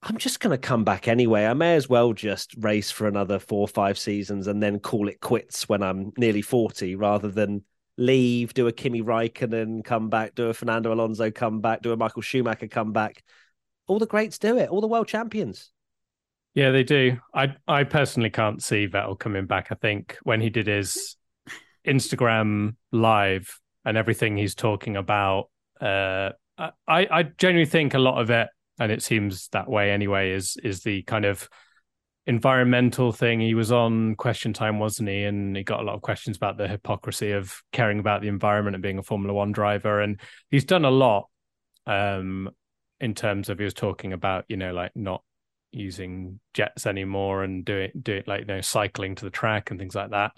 I'm 0.02 0.16
just 0.16 0.40
going 0.40 0.58
to 0.58 0.58
come 0.58 0.84
back 0.84 1.08
anyway. 1.08 1.44
I 1.44 1.52
may 1.52 1.74
as 1.76 1.88
well 1.88 2.14
just 2.14 2.54
race 2.56 2.90
for 2.90 3.06
another 3.06 3.38
four 3.38 3.60
or 3.60 3.68
five 3.68 3.98
seasons 3.98 4.46
and 4.46 4.62
then 4.62 4.80
call 4.80 5.08
it 5.08 5.20
quits 5.20 5.68
when 5.68 5.82
I'm 5.82 6.12
nearly 6.16 6.40
40 6.40 6.96
rather 6.96 7.28
than 7.28 7.64
leave, 7.98 8.54
do 8.54 8.66
a 8.66 8.72
Kimi 8.72 9.02
Raikkonen 9.02 9.84
come 9.84 10.08
back, 10.08 10.34
do 10.34 10.46
a 10.48 10.54
Fernando 10.54 10.94
Alonso 10.94 11.30
come 11.30 11.60
back, 11.60 11.82
do 11.82 11.92
a 11.92 11.96
Michael 11.98 12.22
Schumacher 12.22 12.66
come 12.68 12.92
back. 12.92 13.22
All 13.88 13.98
the 13.98 14.06
greats 14.06 14.38
do 14.38 14.56
it, 14.56 14.70
all 14.70 14.80
the 14.80 14.86
world 14.86 15.06
champions. 15.06 15.70
Yeah, 16.54 16.70
they 16.70 16.82
do. 16.82 17.18
I 17.34 17.54
I 17.68 17.84
personally 17.84 18.30
can't 18.30 18.62
see 18.62 18.88
Vettel 18.88 19.18
coming 19.18 19.44
back. 19.46 19.68
I 19.70 19.74
think 19.74 20.16
when 20.22 20.40
he 20.40 20.48
did 20.48 20.66
his 20.66 21.16
Instagram 21.86 22.76
live 22.92 23.58
and 23.84 23.96
everything 23.96 24.36
he's 24.36 24.54
talking 24.54 24.96
about, 24.96 25.50
uh, 25.80 26.30
I 26.58 26.70
I 26.88 27.22
genuinely 27.38 27.70
think 27.70 27.94
a 27.94 27.98
lot 27.98 28.20
of 28.20 28.30
it, 28.30 28.48
and 28.78 28.92
it 28.92 29.02
seems 29.02 29.48
that 29.48 29.68
way 29.68 29.90
anyway, 29.90 30.32
is 30.32 30.56
is 30.62 30.82
the 30.82 31.02
kind 31.02 31.24
of 31.24 31.48
environmental 32.26 33.12
thing. 33.12 33.40
He 33.40 33.54
was 33.54 33.72
on 33.72 34.14
Question 34.14 34.52
Time, 34.52 34.78
wasn't 34.78 35.08
he? 35.08 35.24
And 35.24 35.56
he 35.56 35.62
got 35.62 35.80
a 35.80 35.82
lot 35.82 35.96
of 35.96 36.02
questions 36.02 36.36
about 36.36 36.58
the 36.58 36.68
hypocrisy 36.68 37.32
of 37.32 37.60
caring 37.72 37.98
about 37.98 38.22
the 38.22 38.28
environment 38.28 38.76
and 38.76 38.82
being 38.82 38.98
a 38.98 39.02
Formula 39.02 39.32
One 39.34 39.52
driver. 39.52 40.00
And 40.00 40.20
he's 40.50 40.64
done 40.64 40.84
a 40.84 40.90
lot 40.90 41.28
um, 41.86 42.50
in 43.00 43.14
terms 43.14 43.48
of 43.48 43.58
he 43.58 43.64
was 43.64 43.74
talking 43.74 44.12
about, 44.12 44.44
you 44.48 44.56
know, 44.56 44.72
like 44.72 44.92
not 44.94 45.22
using 45.72 46.40
jets 46.52 46.86
anymore 46.86 47.44
and 47.44 47.64
doing 47.64 47.90
doing 48.00 48.24
like 48.26 48.40
you 48.40 48.46
know 48.46 48.60
cycling 48.60 49.14
to 49.14 49.24
the 49.24 49.30
track 49.30 49.70
and 49.70 49.78
things 49.78 49.94
like 49.94 50.10
that. 50.10 50.32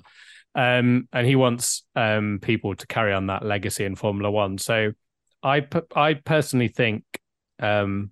Um, 0.54 1.08
and 1.12 1.26
he 1.26 1.36
wants 1.36 1.84
um, 1.96 2.38
people 2.42 2.74
to 2.74 2.86
carry 2.86 3.12
on 3.12 3.28
that 3.28 3.44
legacy 3.44 3.84
in 3.84 3.96
Formula 3.96 4.30
One. 4.30 4.58
So 4.58 4.92
I 5.42 5.66
I 5.94 6.14
personally 6.14 6.68
think, 6.68 7.04
um, 7.58 8.10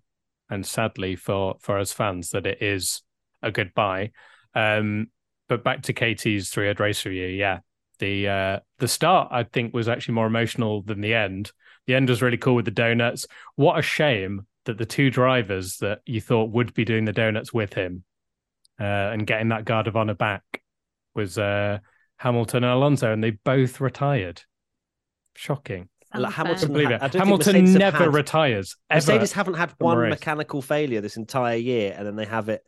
and 0.49 0.64
sadly 0.64 1.16
for 1.16 1.56
for 1.61 1.78
us 1.78 1.92
fans, 1.92 2.30
that 2.30 2.47
it 2.47 2.62
is 2.62 3.02
a 3.42 3.50
goodbye. 3.50 4.12
Um, 4.54 5.09
but 5.49 5.64
back 5.64 5.82
to 5.82 5.92
Katie's 5.92 6.50
three 6.50 6.66
head 6.66 6.80
race 6.80 7.04
review, 7.04 7.26
yeah. 7.26 7.61
The 7.99 8.28
uh, 8.28 8.61
the 8.78 8.88
start 8.88 9.28
I 9.30 9.42
think 9.42 9.75
was 9.75 9.88
actually 9.88 10.14
more 10.14 10.26
emotional 10.26 10.82
than 10.82 11.02
the 11.02 11.14
end. 11.14 11.52
The 11.87 11.94
end 11.94 12.09
was 12.09 12.23
really 12.23 12.38
cool 12.38 12.54
with 12.54 12.64
the 12.64 12.70
donuts. 12.70 13.26
What 13.56 13.78
a 13.78 13.82
shame 13.82 14.47
that 14.64 14.78
the 14.78 14.87
two 14.87 15.11
drivers 15.11 15.78
that 15.78 16.00
you 16.06 16.20
thought 16.20 16.50
would 16.50 16.73
be 16.73 16.85
doing 16.85 17.04
the 17.04 17.12
donuts 17.12 17.52
with 17.52 17.75
him 17.75 18.04
uh, 18.78 18.85
and 19.12 19.26
getting 19.26 19.49
that 19.49 19.64
guard 19.64 19.87
of 19.87 19.97
honor 19.97 20.14
back 20.14 20.62
was 21.14 21.38
uh, 21.38 21.78
Hamilton 22.20 22.64
and 22.64 22.72
Alonso, 22.74 23.10
and 23.12 23.24
they 23.24 23.30
both 23.30 23.80
retired. 23.80 24.42
Shocking. 25.34 25.88
Like, 26.14 26.32
Hamilton, 26.34 26.72
Believe 26.72 26.90
it. 26.90 26.94
I 26.96 27.08
don't 27.08 27.12
think 27.12 27.24
Hamilton 27.24 27.72
never 27.74 27.96
had- 27.96 28.14
retires. 28.14 28.76
Ever. 28.90 28.96
Mercedes 29.12 29.32
haven't 29.32 29.54
had 29.54 29.72
one 29.78 30.10
mechanical 30.10 30.60
failure 30.60 31.00
this 31.00 31.16
entire 31.16 31.56
year, 31.56 31.94
and 31.96 32.06
then 32.06 32.16
they 32.16 32.26
have 32.26 32.48
it 32.50 32.62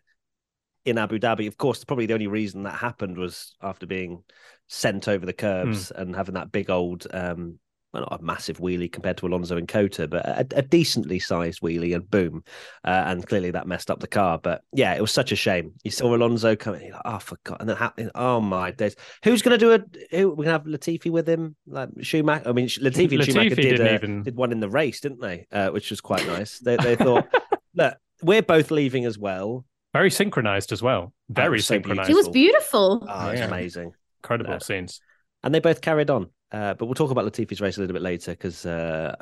in 0.87 0.97
Abu 0.97 1.19
Dhabi. 1.19 1.49
Of 1.49 1.59
course, 1.59 1.85
probably 1.85 2.07
the 2.07 2.15
only 2.15 2.29
reason 2.29 2.63
that 2.63 2.75
happened 2.77 3.19
was 3.19 3.55
after 3.61 3.85
being 3.87 4.23
sent 4.69 5.07
over 5.07 5.27
the 5.27 5.33
curbs 5.35 5.91
Hmm. 5.95 6.01
and 6.01 6.17
having 6.17 6.35
that 6.35 6.51
big 6.51 6.71
old, 6.71 7.07
um, 7.13 7.59
well, 7.93 8.07
not 8.11 8.21
a 8.21 8.25
massive 8.25 8.59
wheelie 8.59 8.91
compared 8.91 9.17
to 9.19 9.27
Alonso 9.27 9.57
and 9.57 9.69
Cota, 9.69 10.09
but 10.09 10.25
a, 10.27 10.47
a 10.57 10.63
decently 10.63 11.19
sized 11.19 11.61
wheelie, 11.61 11.95
and 11.95 12.11
boom, 12.11 12.43
uh, 12.85 13.05
and 13.07 13.27
clearly 13.27 13.51
that 13.51 13.67
messed 13.67 13.91
up 13.91 14.01
the 14.01 14.07
car. 14.07 14.39
But 14.43 14.63
yeah, 14.73 14.95
it 14.95 15.01
was 15.01 15.13
such 15.13 15.33
a 15.33 15.37
shame. 15.37 15.73
You 15.85 15.91
saw 15.91 16.15
Alonso 16.15 16.57
coming, 16.57 16.83
you're 16.87 16.93
like, 16.95 17.03
oh, 17.05 17.19
for 17.19 17.37
God, 17.45 17.59
and 17.61 17.69
then 17.69 17.77
happening. 17.77 18.11
Oh 18.15 18.41
my 18.41 18.71
days, 18.71 18.97
who's 19.25 19.43
going 19.43 19.59
to 19.59 19.65
do 19.65 19.73
it? 19.73 20.09
Who 20.13 20.31
we're 20.31 20.45
going 20.45 20.47
to 20.47 20.53
have 20.53 20.65
Latifi 20.65 21.11
with 21.11 21.29
him, 21.29 21.55
like 21.67 21.91
Schumacher. 22.01 22.49
I 22.49 22.53
mean, 22.53 22.67
Latifi 22.69 23.13
and 23.15 23.25
Schumacher 23.25 23.51
Latifi 23.51 23.57
did 23.57 23.63
didn't 23.77 23.87
uh, 23.89 23.93
even- 23.95 24.23
did 24.23 24.37
one 24.37 24.53
in 24.53 24.61
the 24.61 24.71
race, 24.71 25.01
didn't 25.01 25.21
they? 25.21 25.47
Uh, 25.53 25.69
which 25.71 25.91
was 25.91 26.01
quite 26.01 26.27
nice. 26.27 26.59
They, 26.61 26.77
they 26.77 26.97
thought, 27.05 27.27
look, 27.75 27.95
we're 28.23 28.43
both 28.43 28.71
leaving 28.71 29.05
as 29.05 29.19
well. 29.19 29.65
Very 29.93 30.11
synchronized 30.11 30.73
as 30.73 30.81
well. 30.81 31.13
Very 31.29 31.59
so 31.61 31.75
synchronized. 31.75 32.09
It 32.09 32.15
was 32.15 32.29
beautiful. 32.31 33.07
Oh, 33.07 33.29
it's 33.29 33.41
Yeah. 33.41 33.47
amazing. 33.49 33.93
Incredible 34.23 34.53
No. 34.53 34.59
scenes. 34.59 35.01
And 35.43 35.55
they 35.55 35.61
both 35.61 35.83
carried 35.83 36.09
on. 36.09 36.31
Uh, 36.53 36.75
but 36.75 36.87
we'll 36.87 36.95
talk 36.95 37.11
about 37.11 37.25
Latifi's 37.25 37.61
race 37.61 37.79
a 37.79 37.81
little 37.81 37.95
bit 37.95 38.03
later 38.03 38.33
because 38.33 38.67
uh, 38.67 39.17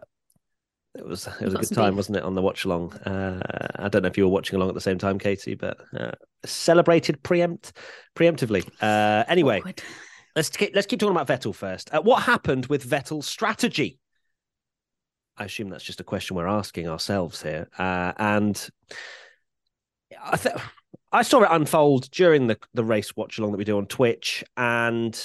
it 0.97 1.07
was 1.07 1.27
it 1.27 1.45
was 1.45 1.55
a 1.55 1.59
good 1.59 1.75
time, 1.75 1.93
beef. 1.93 1.97
wasn't 1.97 2.17
it, 2.17 2.25
on 2.25 2.35
the 2.35 2.43
watch 2.43 2.65
along? 2.65 2.93
Uh, 2.99 3.41
I 3.77 3.89
don't 3.89 4.03
know 4.03 4.09
if 4.09 4.19
you 4.19 4.25
were 4.25 4.31
watching 4.31 4.57
along 4.57 4.69
at 4.69 4.75
the 4.75 4.81
same 4.81 4.99
time, 4.99 5.19
Katie, 5.19 5.55
but 5.55 5.79
uh, 5.97 6.13
celebrated 6.45 7.23
preempt 7.23 7.73
preemptively. 8.17 8.69
Uh, 8.83 9.25
anyway, 9.29 9.59
Awkward. 9.59 9.83
let's 10.37 10.49
keep, 10.49 10.75
let's 10.75 10.87
keep 10.87 10.99
talking 10.99 11.17
about 11.17 11.29
Vettel 11.29 11.55
first. 11.55 11.95
Uh, 11.95 12.03
what 12.03 12.25
happened 12.25 12.67
with 12.67 12.89
Vettel's 12.89 13.29
strategy? 13.29 14.01
I 15.37 15.45
assume 15.45 15.71
that's 15.71 15.85
just 15.85 16.01
a 16.01 16.05
question 16.05 16.37
we're 16.37 16.49
asking 16.49 16.89
ourselves 16.89 17.41
here. 17.41 17.69
Uh, 17.79 18.13
and 18.19 18.69
I 20.23 20.37
th- 20.37 20.57
I 21.13 21.23
saw 21.23 21.43
it 21.43 21.49
unfold 21.51 22.11
during 22.11 22.47
the, 22.47 22.59
the 22.75 22.85
race 22.85 23.17
watch 23.17 23.39
along 23.39 23.53
that 23.53 23.59
we 23.59 23.65
do 23.65 23.79
on 23.79 23.87
Twitch. 23.87 24.45
And 24.57 25.19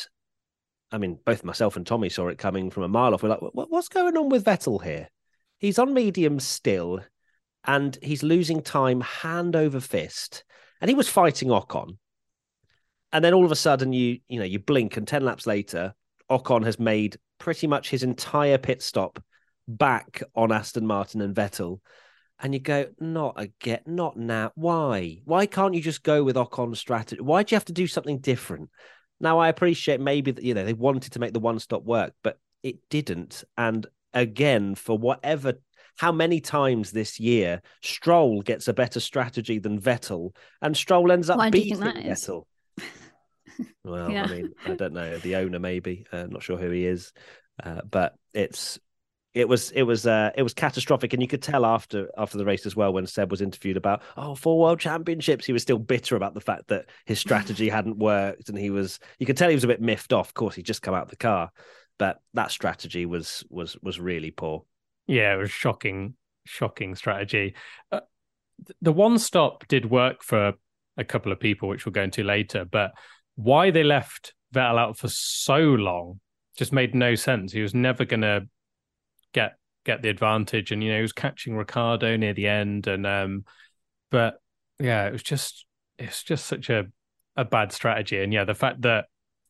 I 0.96 0.98
mean, 0.98 1.20
both 1.25 1.44
myself 1.44 1.75
and 1.75 1.86
Tommy 1.86 2.08
saw 2.08 2.30
it 2.30 2.38
coming 2.38 2.72
from 2.72 2.84
a 2.84 2.88
mile 2.88 3.14
off. 3.14 3.22
We're 3.22 3.28
like, 3.28 3.42
what's 3.42 3.90
going 3.90 4.16
on 4.16 4.30
with 4.30 4.46
Vettel 4.46 4.82
here? 4.82 5.10
He's 5.58 5.78
on 5.78 5.94
medium 5.94 6.40
still 6.40 7.02
and 7.66 7.98
he's 8.02 8.24
losing 8.24 8.62
time 8.62 9.02
hand 9.02 9.58
over 9.58 9.82
fist. 9.82 10.46
And 10.80 10.88
he 10.88 10.96
was 10.96 11.10
fighting 11.10 11.50
Ocon. 11.50 11.98
And 13.12 13.25
then 13.25 13.34
all 13.34 13.44
of 13.44 13.52
a 13.52 13.58
sudden 13.58 13.92
you 13.92 14.20
you 14.30 14.40
know 14.40 14.46
you 14.46 14.60
blink 14.60 14.96
and 14.96 15.06
10 15.06 15.25
laps 15.25 15.46
later 15.46 15.94
Ocon 16.32 16.64
has 16.64 16.80
made 16.80 17.18
pretty 17.40 17.68
much 17.68 17.90
his 17.90 18.04
entire 18.04 18.58
pit 18.58 18.82
stop 18.82 19.22
back 19.68 20.24
on 20.34 20.54
Aston 20.54 20.88
Martin 20.88 21.20
and 21.20 21.36
Vettel 21.36 21.80
and 22.40 22.54
you 22.54 22.60
go 22.60 22.88
not 23.00 23.34
again 23.38 23.82
not 23.86 24.18
now 24.18 24.52
why 24.56 25.20
why 25.24 25.46
can't 25.46 25.74
you 25.74 25.82
just 25.82 26.04
go 26.04 26.24
with 26.24 26.36
Ocon's 26.36 26.80
strategy 26.80 27.22
why 27.22 27.44
do 27.44 27.54
you 27.54 27.56
have 27.56 27.66
to 27.66 27.74
do 27.74 27.88
something 27.88 28.20
different 28.20 28.70
now 29.19 29.39
I 29.39 29.50
appreciate 29.50 30.00
maybe 30.00 30.31
that 30.31 30.43
you 30.43 30.53
know 30.53 30.65
they 30.65 30.74
wanted 30.74 31.13
to 31.13 31.19
make 31.19 31.34
the 31.34 31.39
one 31.39 31.60
stop 31.60 31.84
work 31.84 32.13
but 32.24 32.39
it 32.63 32.77
didn't 32.89 33.43
and 33.57 33.86
again 34.13 34.75
for 34.75 34.98
whatever 34.98 35.53
how 35.98 36.12
many 36.12 36.41
times 36.41 36.91
this 36.91 37.19
year 37.19 37.62
Stroll 37.81 38.41
gets 38.41 38.67
a 38.67 38.74
better 38.74 39.00
strategy 39.00 39.60
than 39.60 39.79
Vettel 39.79 40.36
and 40.62 40.75
Stroll 40.75 41.12
ends 41.12 41.29
up 41.29 41.38
Why 41.38 41.50
beating 41.50 41.77
think 41.79 41.95
that 41.95 42.05
is? 42.05 42.22
Vettel 42.22 42.43
well, 43.84 44.12
Yeah. 44.12 44.25
I 44.25 44.27
mean, 44.27 44.53
I 44.65 44.75
don't 44.75 44.93
know 44.93 45.17
the 45.17 45.38
owner. 45.38 45.60
Maybe 45.60 46.05
uh, 46.12 46.27
not 46.29 46.43
sure 46.43 46.57
who 46.57 46.69
he 46.69 46.86
is, 46.86 47.13
uh, 47.63 47.81
but 47.89 48.15
it's 48.34 48.79
it 49.36 49.50
was 49.50 49.70
it 49.72 49.84
was 49.84 50.08
uh, 50.08 50.32
it 50.36 50.44
was 50.44 50.54
catastrophic, 50.54 51.12
and 51.12 51.22
you 51.22 51.27
could 51.27 51.44
tell 51.44 51.65
after 51.65 52.10
after 52.18 52.38
the 52.38 52.46
race 52.46 52.65
as 52.65 52.75
well 52.75 52.94
when 52.94 53.06
Seb 53.06 53.30
was 53.30 53.42
interviewed 53.42 53.75
about 53.75 54.01
oh 54.15 54.34
four 54.34 54.58
world 54.58 54.80
championships, 54.80 55.46
he 55.46 55.51
was 55.51 55.62
still 55.62 55.77
bitter 55.77 56.15
about 56.15 56.34
the 56.34 56.42
fact 56.42 56.70
that 56.70 56.86
his 57.06 57.20
strategy 57.20 57.68
hadn't 57.77 57.98
worked, 57.98 58.48
and 58.48 58.58
he 58.58 58.70
was 58.70 59.00
you 59.20 59.25
could 59.25 59.36
tell 59.36 59.50
he 59.50 59.56
was 59.56 59.65
a 59.65 59.68
bit 59.68 59.82
miffed 59.82 60.13
off. 60.13 60.30
Of 60.30 60.34
course, 60.34 60.56
he'd 60.56 60.65
just 60.65 60.82
come 60.82 60.96
out 60.96 61.04
of 61.04 61.10
the 61.10 61.18
car, 61.18 61.51
but 62.00 62.22
that 62.34 62.50
strategy 62.50 63.06
was 63.06 63.44
was 63.50 63.77
was 63.84 64.00
really 64.00 64.32
poor. 64.32 64.63
Yeah, 65.06 65.34
it 65.34 65.38
was 65.38 65.51
shocking, 65.51 66.15
shocking 66.46 66.96
strategy. 66.96 67.56
Uh, 67.92 68.00
the 68.82 68.94
one 68.94 69.20
stop 69.20 69.68
did 69.68 69.89
work 69.89 70.24
for 70.24 70.54
a 70.96 71.04
couple 71.04 71.34
of 71.34 71.42
people, 71.42 71.68
which 71.68 71.86
we'll 71.86 71.92
go 71.92 72.04
into 72.04 72.24
later, 72.24 72.63
but 72.63 72.94
why 73.36 73.70
they 73.70 73.84
left 73.84 74.34
Vettel 74.54 74.80
out 74.80 74.98
for 74.98 75.10
so 75.10 75.58
long 75.58 76.22
just 76.58 76.72
made 76.72 76.96
no 76.96 77.15
sense. 77.15 77.51
He 77.51 77.62
was 77.62 77.75
never 77.75 78.06
going 78.06 78.22
to 78.22 78.48
get 79.36 79.58
get 79.86 80.01
the 80.01 80.10
advantage, 80.10 80.72
and 80.72 80.84
you 80.84 80.89
know 80.89 80.96
he 80.96 81.01
was 81.01 81.13
catching 81.13 81.56
Ricciardo 81.56 82.15
near 82.18 82.34
the 82.34 82.48
end, 82.48 82.88
and 82.88 83.06
um, 83.06 83.46
but 84.10 84.39
yeah, 84.80 85.06
it 85.06 85.12
was 85.12 85.24
just 85.24 85.65
it's 86.00 86.24
just 86.24 86.46
such 86.48 86.70
a 86.70 86.86
a 87.36 87.46
bad 87.46 87.72
strategy, 87.72 88.22
and 88.22 88.34
yeah, 88.34 88.46
the 88.46 88.56
fact 88.56 88.82
that 88.82 89.06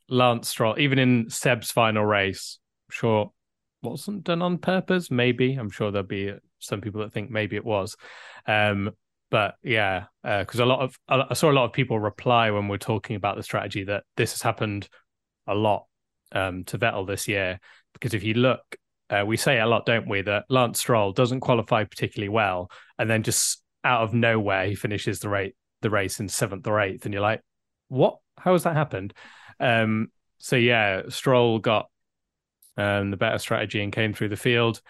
Lance 0.10 0.50
Stroll, 0.50 0.78
even 0.80 1.00
in 1.00 1.30
Seb's 1.30 1.72
final 1.72 2.04
race, 2.04 2.60
I'm 2.88 2.94
sure 2.94 3.32
wasn't 3.82 4.24
done 4.24 4.42
on 4.42 4.58
purpose. 4.58 5.12
Maybe 5.12 5.54
I'm 5.54 5.70
sure 5.70 5.92
there'll 5.92 6.08
be 6.08 6.34
some 6.60 6.82
people 6.82 7.02
that 7.02 7.14
think 7.14 7.30
maybe 7.30 7.56
it 7.56 7.64
was. 7.64 7.96
Um, 8.48 8.92
but 9.30 9.56
yeah, 9.64 10.06
because 10.24 10.60
a 10.60 10.66
lot 10.66 10.82
of 10.82 10.98
I 11.08 11.34
saw 11.34 11.52
a 11.52 11.54
lot 11.54 11.66
of 11.66 11.74
people 11.74 12.00
reply 12.00 12.52
when 12.52 12.68
we're 12.68 12.78
talking 12.78 13.16
about 13.16 13.38
the 13.38 13.44
strategy 13.44 13.84
that 13.86 14.04
this 14.18 14.32
has 14.34 14.42
happened 14.42 14.88
a 15.48 15.56
lot 15.56 15.86
um, 16.32 16.64
to 16.66 16.78
Vettel 16.78 17.08
this 17.08 17.28
year. 17.28 17.60
Because 17.94 18.14
if 18.14 18.24
you 18.24 18.34
look, 18.34 18.62
uh, 19.10 19.24
we 19.26 19.38
say 19.38 19.60
a 19.60 19.66
lot, 19.66 19.86
don't 19.86 20.08
we, 20.08 20.22
that 20.22 20.46
Lance 20.50 20.80
Stroll 20.80 21.12
doesn't 21.12 21.42
qualify 21.42 21.84
particularly 21.84 22.30
well, 22.30 22.72
and 22.98 23.10
then 23.10 23.24
just 23.24 23.62
out 23.84 24.02
of 24.02 24.14
nowhere 24.14 24.66
he 24.66 24.76
finishes 24.76 25.20
the 25.20 25.30
rate 25.30 25.56
the 25.82 25.90
race 25.90 26.20
in 26.20 26.28
seventh 26.28 26.66
or 26.68 26.80
eighth, 26.80 27.06
and 27.06 27.14
you're 27.14 27.22
like, 27.22 27.42
what? 27.90 28.18
How 28.38 28.54
has 28.54 28.64
that 28.64 28.76
happened? 28.76 29.14
Um, 29.60 30.10
so 30.40 30.56
yeah, 30.56 31.04
Stroll 31.10 31.60
got 31.60 31.90
um, 32.78 33.12
the 33.12 33.18
better 33.18 33.38
strategy 33.38 33.82
and 33.82 33.94
came 33.94 34.14
through 34.14 34.30
the 34.30 34.36
field. 34.36 34.82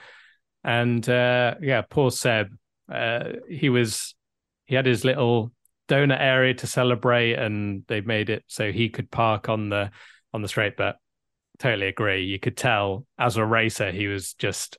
And 0.63 1.07
uh, 1.07 1.55
yeah, 1.62 1.81
poor 1.81 2.12
Seb. 2.12 2.48
Uh, 2.91 3.34
he 3.50 3.69
was 3.69 4.15
he 4.65 4.75
had 4.75 4.86
his 4.86 5.05
little 5.05 5.51
donut 5.88 6.19
area 6.19 6.53
to 6.55 6.67
celebrate, 6.67 7.34
and 7.34 7.84
they 7.88 8.01
made 8.01 8.29
it 8.29 8.43
so 8.48 8.72
he 8.72 8.89
could 8.89 9.12
park 9.12 9.50
on 9.50 9.69
the 9.69 9.91
on 10.34 10.41
the 10.41 10.48
straight. 10.48 10.77
But 10.77 10.98
totally 11.60 11.88
agree. 11.88 12.26
You 12.26 12.40
could 12.40 12.58
tell 12.58 13.06
as 13.18 13.38
a 13.38 13.46
racer, 13.46 13.92
he 13.92 14.08
was 14.08 14.34
just 14.34 14.78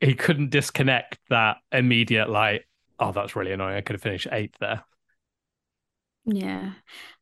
he, 0.00 0.14
couldn't 0.14 0.50
disconnect 0.50 1.18
that 1.30 1.56
immediate 1.72 2.28
like, 2.28 2.68
oh, 2.98 3.12
that's 3.12 3.36
really 3.36 3.52
annoying. 3.52 3.76
I 3.76 3.80
could 3.80 3.94
have 3.94 4.02
finished 4.02 4.28
eighth 4.30 4.56
there. 4.60 4.84
Yeah. 6.26 6.72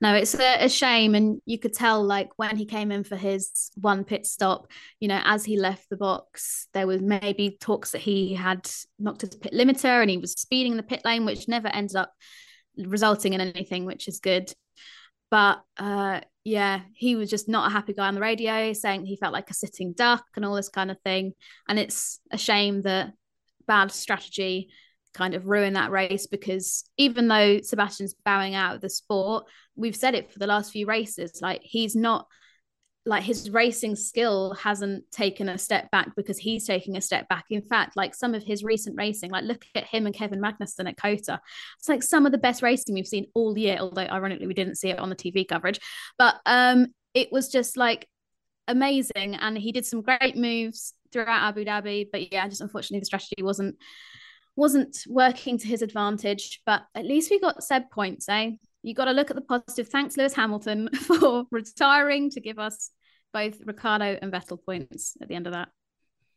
No, 0.00 0.14
it's 0.14 0.34
a, 0.34 0.64
a 0.64 0.68
shame. 0.68 1.14
And 1.14 1.40
you 1.44 1.58
could 1.58 1.72
tell, 1.72 2.04
like, 2.04 2.28
when 2.36 2.56
he 2.56 2.66
came 2.66 2.92
in 2.92 3.02
for 3.02 3.16
his 3.16 3.70
one 3.74 4.04
pit 4.04 4.26
stop, 4.26 4.68
you 5.00 5.08
know, 5.08 5.20
as 5.24 5.44
he 5.44 5.58
left 5.58 5.88
the 5.90 5.96
box, 5.96 6.68
there 6.72 6.86
was 6.86 7.02
maybe 7.02 7.56
talks 7.60 7.90
that 7.92 8.00
he 8.00 8.34
had 8.34 8.70
knocked 8.98 9.22
his 9.22 9.34
pit 9.34 9.52
limiter 9.52 10.00
and 10.00 10.10
he 10.10 10.18
was 10.18 10.32
speeding 10.32 10.72
in 10.72 10.76
the 10.76 10.84
pit 10.84 11.02
lane, 11.04 11.24
which 11.24 11.48
never 11.48 11.68
ended 11.68 11.96
up 11.96 12.12
resulting 12.76 13.32
in 13.32 13.40
anything, 13.40 13.86
which 13.86 14.06
is 14.06 14.20
good. 14.20 14.52
But 15.30 15.62
uh, 15.78 16.20
yeah, 16.44 16.80
he 16.94 17.16
was 17.16 17.30
just 17.30 17.48
not 17.48 17.70
a 17.70 17.72
happy 17.72 17.92
guy 17.92 18.08
on 18.08 18.14
the 18.14 18.20
radio, 18.20 18.72
saying 18.72 19.04
he 19.04 19.16
felt 19.16 19.32
like 19.32 19.50
a 19.50 19.54
sitting 19.54 19.92
duck 19.92 20.24
and 20.34 20.44
all 20.44 20.54
this 20.54 20.68
kind 20.68 20.90
of 20.90 21.00
thing. 21.00 21.32
And 21.68 21.78
it's 21.78 22.20
a 22.30 22.38
shame 22.38 22.82
that 22.82 23.12
bad 23.66 23.92
strategy 23.92 24.70
kind 25.14 25.34
of 25.34 25.46
ruin 25.46 25.74
that 25.74 25.90
race 25.90 26.26
because 26.26 26.84
even 26.96 27.28
though 27.28 27.60
Sebastian's 27.60 28.14
bowing 28.24 28.54
out 28.54 28.74
of 28.74 28.80
the 28.80 28.88
sport, 28.88 29.44
we've 29.76 29.96
said 29.96 30.14
it 30.14 30.32
for 30.32 30.38
the 30.38 30.46
last 30.46 30.72
few 30.72 30.86
races, 30.86 31.40
like 31.40 31.60
he's 31.62 31.94
not 31.94 32.26
like 33.04 33.24
his 33.24 33.50
racing 33.50 33.96
skill 33.96 34.54
hasn't 34.54 35.10
taken 35.10 35.48
a 35.48 35.58
step 35.58 35.90
back 35.90 36.14
because 36.14 36.38
he's 36.38 36.66
taking 36.66 36.96
a 36.96 37.00
step 37.00 37.28
back. 37.28 37.44
In 37.50 37.62
fact, 37.62 37.96
like 37.96 38.14
some 38.14 38.34
of 38.34 38.44
his 38.44 38.62
recent 38.62 38.96
racing, 38.96 39.30
like 39.30 39.44
look 39.44 39.64
at 39.74 39.86
him 39.86 40.06
and 40.06 40.14
Kevin 40.14 40.40
Magnussen 40.40 40.88
at 40.88 40.96
Cota. 40.96 41.40
It's 41.78 41.88
like 41.88 42.02
some 42.02 42.26
of 42.26 42.32
the 42.32 42.38
best 42.38 42.62
racing 42.62 42.94
we've 42.94 43.06
seen 43.06 43.26
all 43.34 43.58
year, 43.58 43.78
although 43.80 44.02
ironically 44.02 44.46
we 44.46 44.54
didn't 44.54 44.76
see 44.76 44.90
it 44.90 45.00
on 45.00 45.10
the 45.10 45.16
TV 45.16 45.46
coverage. 45.46 45.80
But 46.16 46.36
um 46.46 46.88
it 47.14 47.32
was 47.32 47.48
just 47.48 47.76
like 47.76 48.08
amazing, 48.68 49.34
and 49.34 49.58
he 49.58 49.72
did 49.72 49.84
some 49.84 50.02
great 50.02 50.36
moves 50.36 50.94
throughout 51.12 51.48
Abu 51.48 51.64
Dhabi. 51.64 52.06
But 52.10 52.32
yeah, 52.32 52.48
just 52.48 52.60
unfortunately 52.60 53.00
the 53.00 53.06
strategy 53.06 53.42
wasn't 53.42 53.76
wasn't 54.54 54.96
working 55.08 55.58
to 55.58 55.66
his 55.66 55.82
advantage. 55.82 56.60
But 56.64 56.82
at 56.94 57.04
least 57.04 57.30
we 57.30 57.40
got 57.40 57.64
said 57.64 57.90
points, 57.90 58.28
eh? 58.28 58.52
You 58.82 58.94
got 58.94 59.04
to 59.06 59.12
look 59.12 59.30
at 59.30 59.36
the 59.36 59.42
positive. 59.42 59.88
Thanks, 59.88 60.16
Lewis 60.16 60.34
Hamilton, 60.34 60.88
for 60.94 61.44
retiring 61.50 62.30
to 62.30 62.40
give 62.40 62.58
us 62.58 62.90
both 63.32 63.58
Ricciardo 63.64 64.18
and 64.20 64.32
Vettel 64.32 64.58
points 64.64 65.16
at 65.20 65.28
the 65.28 65.34
end 65.34 65.46
of 65.46 65.52
that. 65.52 65.68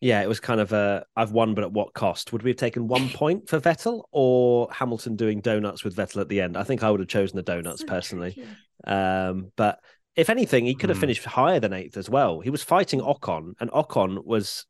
Yeah, 0.02 0.22
it 0.22 0.28
was 0.28 0.40
kind 0.40 0.60
of 0.60 0.72
a 0.74 1.06
I've 1.16 1.32
won, 1.32 1.56
but 1.56 1.64
at 1.64 1.72
what 1.72 1.94
cost? 1.94 2.32
Would 2.32 2.44
we 2.44 2.52
have 2.52 2.58
taken 2.58 2.88
one 2.88 3.10
point 3.14 3.50
for 3.50 3.60
Vettel 3.60 4.04
or 4.12 4.68
Hamilton 4.72 5.16
doing 5.16 5.42
donuts 5.42 5.84
with 5.84 5.96
Vettel 5.96 6.22
at 6.22 6.30
the 6.30 6.42
end? 6.42 6.58
I 6.58 6.64
think 6.64 6.84
I 6.84 6.92
would 6.92 7.00
have 7.00 7.10
chosen 7.10 7.36
the 7.36 7.44
donuts 7.44 7.82
so 7.82 7.88
personally. 7.88 8.46
Um, 8.86 9.52
but 9.56 9.80
if 10.16 10.30
anything, 10.30 10.66
he 10.66 10.76
could 10.76 10.90
have 10.90 10.98
mm. 10.98 11.02
finished 11.02 11.26
higher 11.26 11.60
than 11.60 11.74
eighth 11.74 11.98
as 11.98 12.10
well. 12.10 12.40
He 12.40 12.50
was 12.50 12.64
fighting 12.64 13.02
Ocon, 13.02 13.54
and 13.60 13.72
Ocon 13.72 14.24
was 14.24 14.66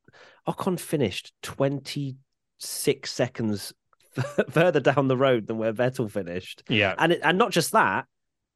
Ocon 0.47 0.79
finished 0.79 1.33
26 1.43 3.11
seconds 3.11 3.73
further 4.49 4.79
down 4.79 5.07
the 5.07 5.17
road 5.17 5.47
than 5.47 5.57
where 5.57 5.73
Vettel 5.73 6.09
finished. 6.09 6.63
Yeah. 6.69 6.95
And 6.97 7.11
it, 7.13 7.21
and 7.23 7.37
not 7.37 7.51
just 7.51 7.71
that, 7.71 8.05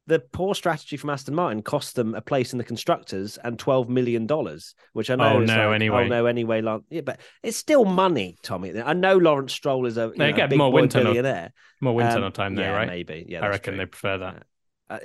the 0.06 0.18
poor 0.18 0.54
strategy 0.54 0.96
from 0.96 1.10
Aston 1.10 1.34
Martin 1.34 1.62
cost 1.62 1.94
them 1.94 2.14
a 2.14 2.20
place 2.20 2.52
in 2.52 2.58
the 2.58 2.64
constructors 2.64 3.38
and 3.44 3.58
twelve 3.58 3.88
million 3.88 4.26
dollars, 4.26 4.74
which 4.92 5.08
I 5.08 5.14
know. 5.14 5.34
Oh 5.34 5.38
no, 5.40 5.68
like, 5.68 5.74
anyway. 5.76 6.04
Oh 6.04 6.08
no, 6.08 6.26
anyway. 6.26 6.62
Yeah, 6.90 7.02
but 7.02 7.20
it's 7.42 7.56
still 7.56 7.84
money, 7.84 8.36
Tommy. 8.42 8.80
I 8.80 8.92
know 8.92 9.18
Lawrence 9.18 9.52
Stroll 9.52 9.86
is 9.86 9.96
a 9.96 10.12
they 10.16 10.30
know, 10.30 10.36
get 10.36 10.46
a 10.46 10.48
big 10.48 10.58
more 10.58 10.72
winter 10.72 11.02
billionaire. 11.02 11.52
more 11.80 11.94
winter 11.94 12.12
tunnel 12.12 12.26
um, 12.26 12.32
time, 12.32 12.54
there, 12.56 12.72
yeah, 12.72 12.76
right? 12.76 12.88
Maybe. 12.88 13.26
Yeah, 13.28 13.44
I 13.44 13.48
reckon 13.48 13.74
true. 13.74 13.78
they 13.78 13.86
prefer 13.86 14.18
that. 14.18 14.42
Uh, 14.88 14.98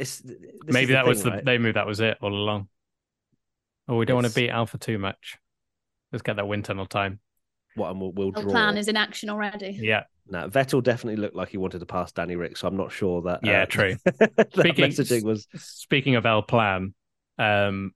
maybe 0.65 0.93
that 0.93 1.03
the 1.03 1.09
was 1.09 1.21
thing, 1.21 1.31
the 1.31 1.35
right? 1.37 1.45
they 1.45 1.57
knew 1.59 1.73
that 1.73 1.85
was 1.85 1.99
it 1.99 2.17
all 2.21 2.33
along. 2.33 2.67
Oh, 3.87 3.97
we 3.97 4.05
don't 4.05 4.15
want 4.15 4.27
to 4.27 4.33
beat 4.33 4.49
Alfa 4.49 4.79
too 4.79 4.97
much. 4.97 5.37
Let's 6.11 6.23
get 6.23 6.37
that 6.37 6.47
wind 6.47 6.65
tunnel 6.65 6.87
time. 6.87 7.19
What 7.75 7.91
and 7.91 8.01
we'll, 8.01 8.11
we'll 8.13 8.31
The 8.31 8.41
draw. 8.41 8.51
plan 8.51 8.77
is 8.77 8.87
in 8.87 8.97
action 8.97 9.29
already. 9.29 9.77
Yeah, 9.79 10.03
No, 10.27 10.47
Vettel 10.49 10.81
definitely 10.81 11.21
looked 11.21 11.35
like 11.35 11.49
he 11.49 11.57
wanted 11.57 11.79
to 11.79 11.85
pass 11.85 12.11
Danny 12.11 12.35
Rick, 12.35 12.57
so 12.57 12.67
I'm 12.67 12.77
not 12.77 12.91
sure 12.91 13.21
that. 13.23 13.41
Yeah, 13.43 13.61
uh, 13.61 13.65
true. 13.69 13.95
that 14.05 14.49
Speaking- 14.53 14.85
messaging 14.85 15.23
was. 15.23 15.47
Speaking 15.55 16.15
of 16.15 16.25
El 16.25 16.41
Plan, 16.41 16.93
um, 17.37 17.91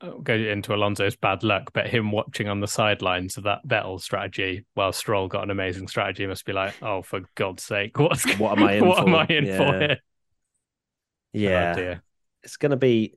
I'll 0.00 0.20
go 0.20 0.34
into 0.34 0.74
Alonso's 0.74 1.16
bad 1.16 1.42
luck, 1.42 1.72
but 1.74 1.88
him 1.88 2.12
watching 2.12 2.48
on 2.48 2.60
the 2.60 2.68
sidelines 2.68 3.36
of 3.36 3.44
that 3.44 3.66
Vettel 3.66 4.00
strategy 4.00 4.64
while 4.74 4.92
Stroll 4.92 5.28
got 5.28 5.42
an 5.42 5.50
amazing 5.50 5.88
strategy 5.88 6.26
must 6.26 6.44
be 6.46 6.52
like, 6.52 6.74
oh, 6.82 7.02
for 7.02 7.20
God's 7.34 7.64
sake, 7.64 7.98
what's 7.98 8.24
What 8.38 8.56
am 8.56 8.64
I 8.68 8.74
in 8.74 8.86
what 8.86 8.98
for? 8.98 9.08
am 9.08 9.14
I 9.14 9.26
in 9.28 9.44
Yeah. 9.46 9.56
for 9.56 9.78
here? 9.78 9.96
Yeah, 11.32 11.74
Oh, 11.76 12.00
it's 12.42 12.56
going 12.56 12.70
to 12.70 12.76
be. 12.76 13.14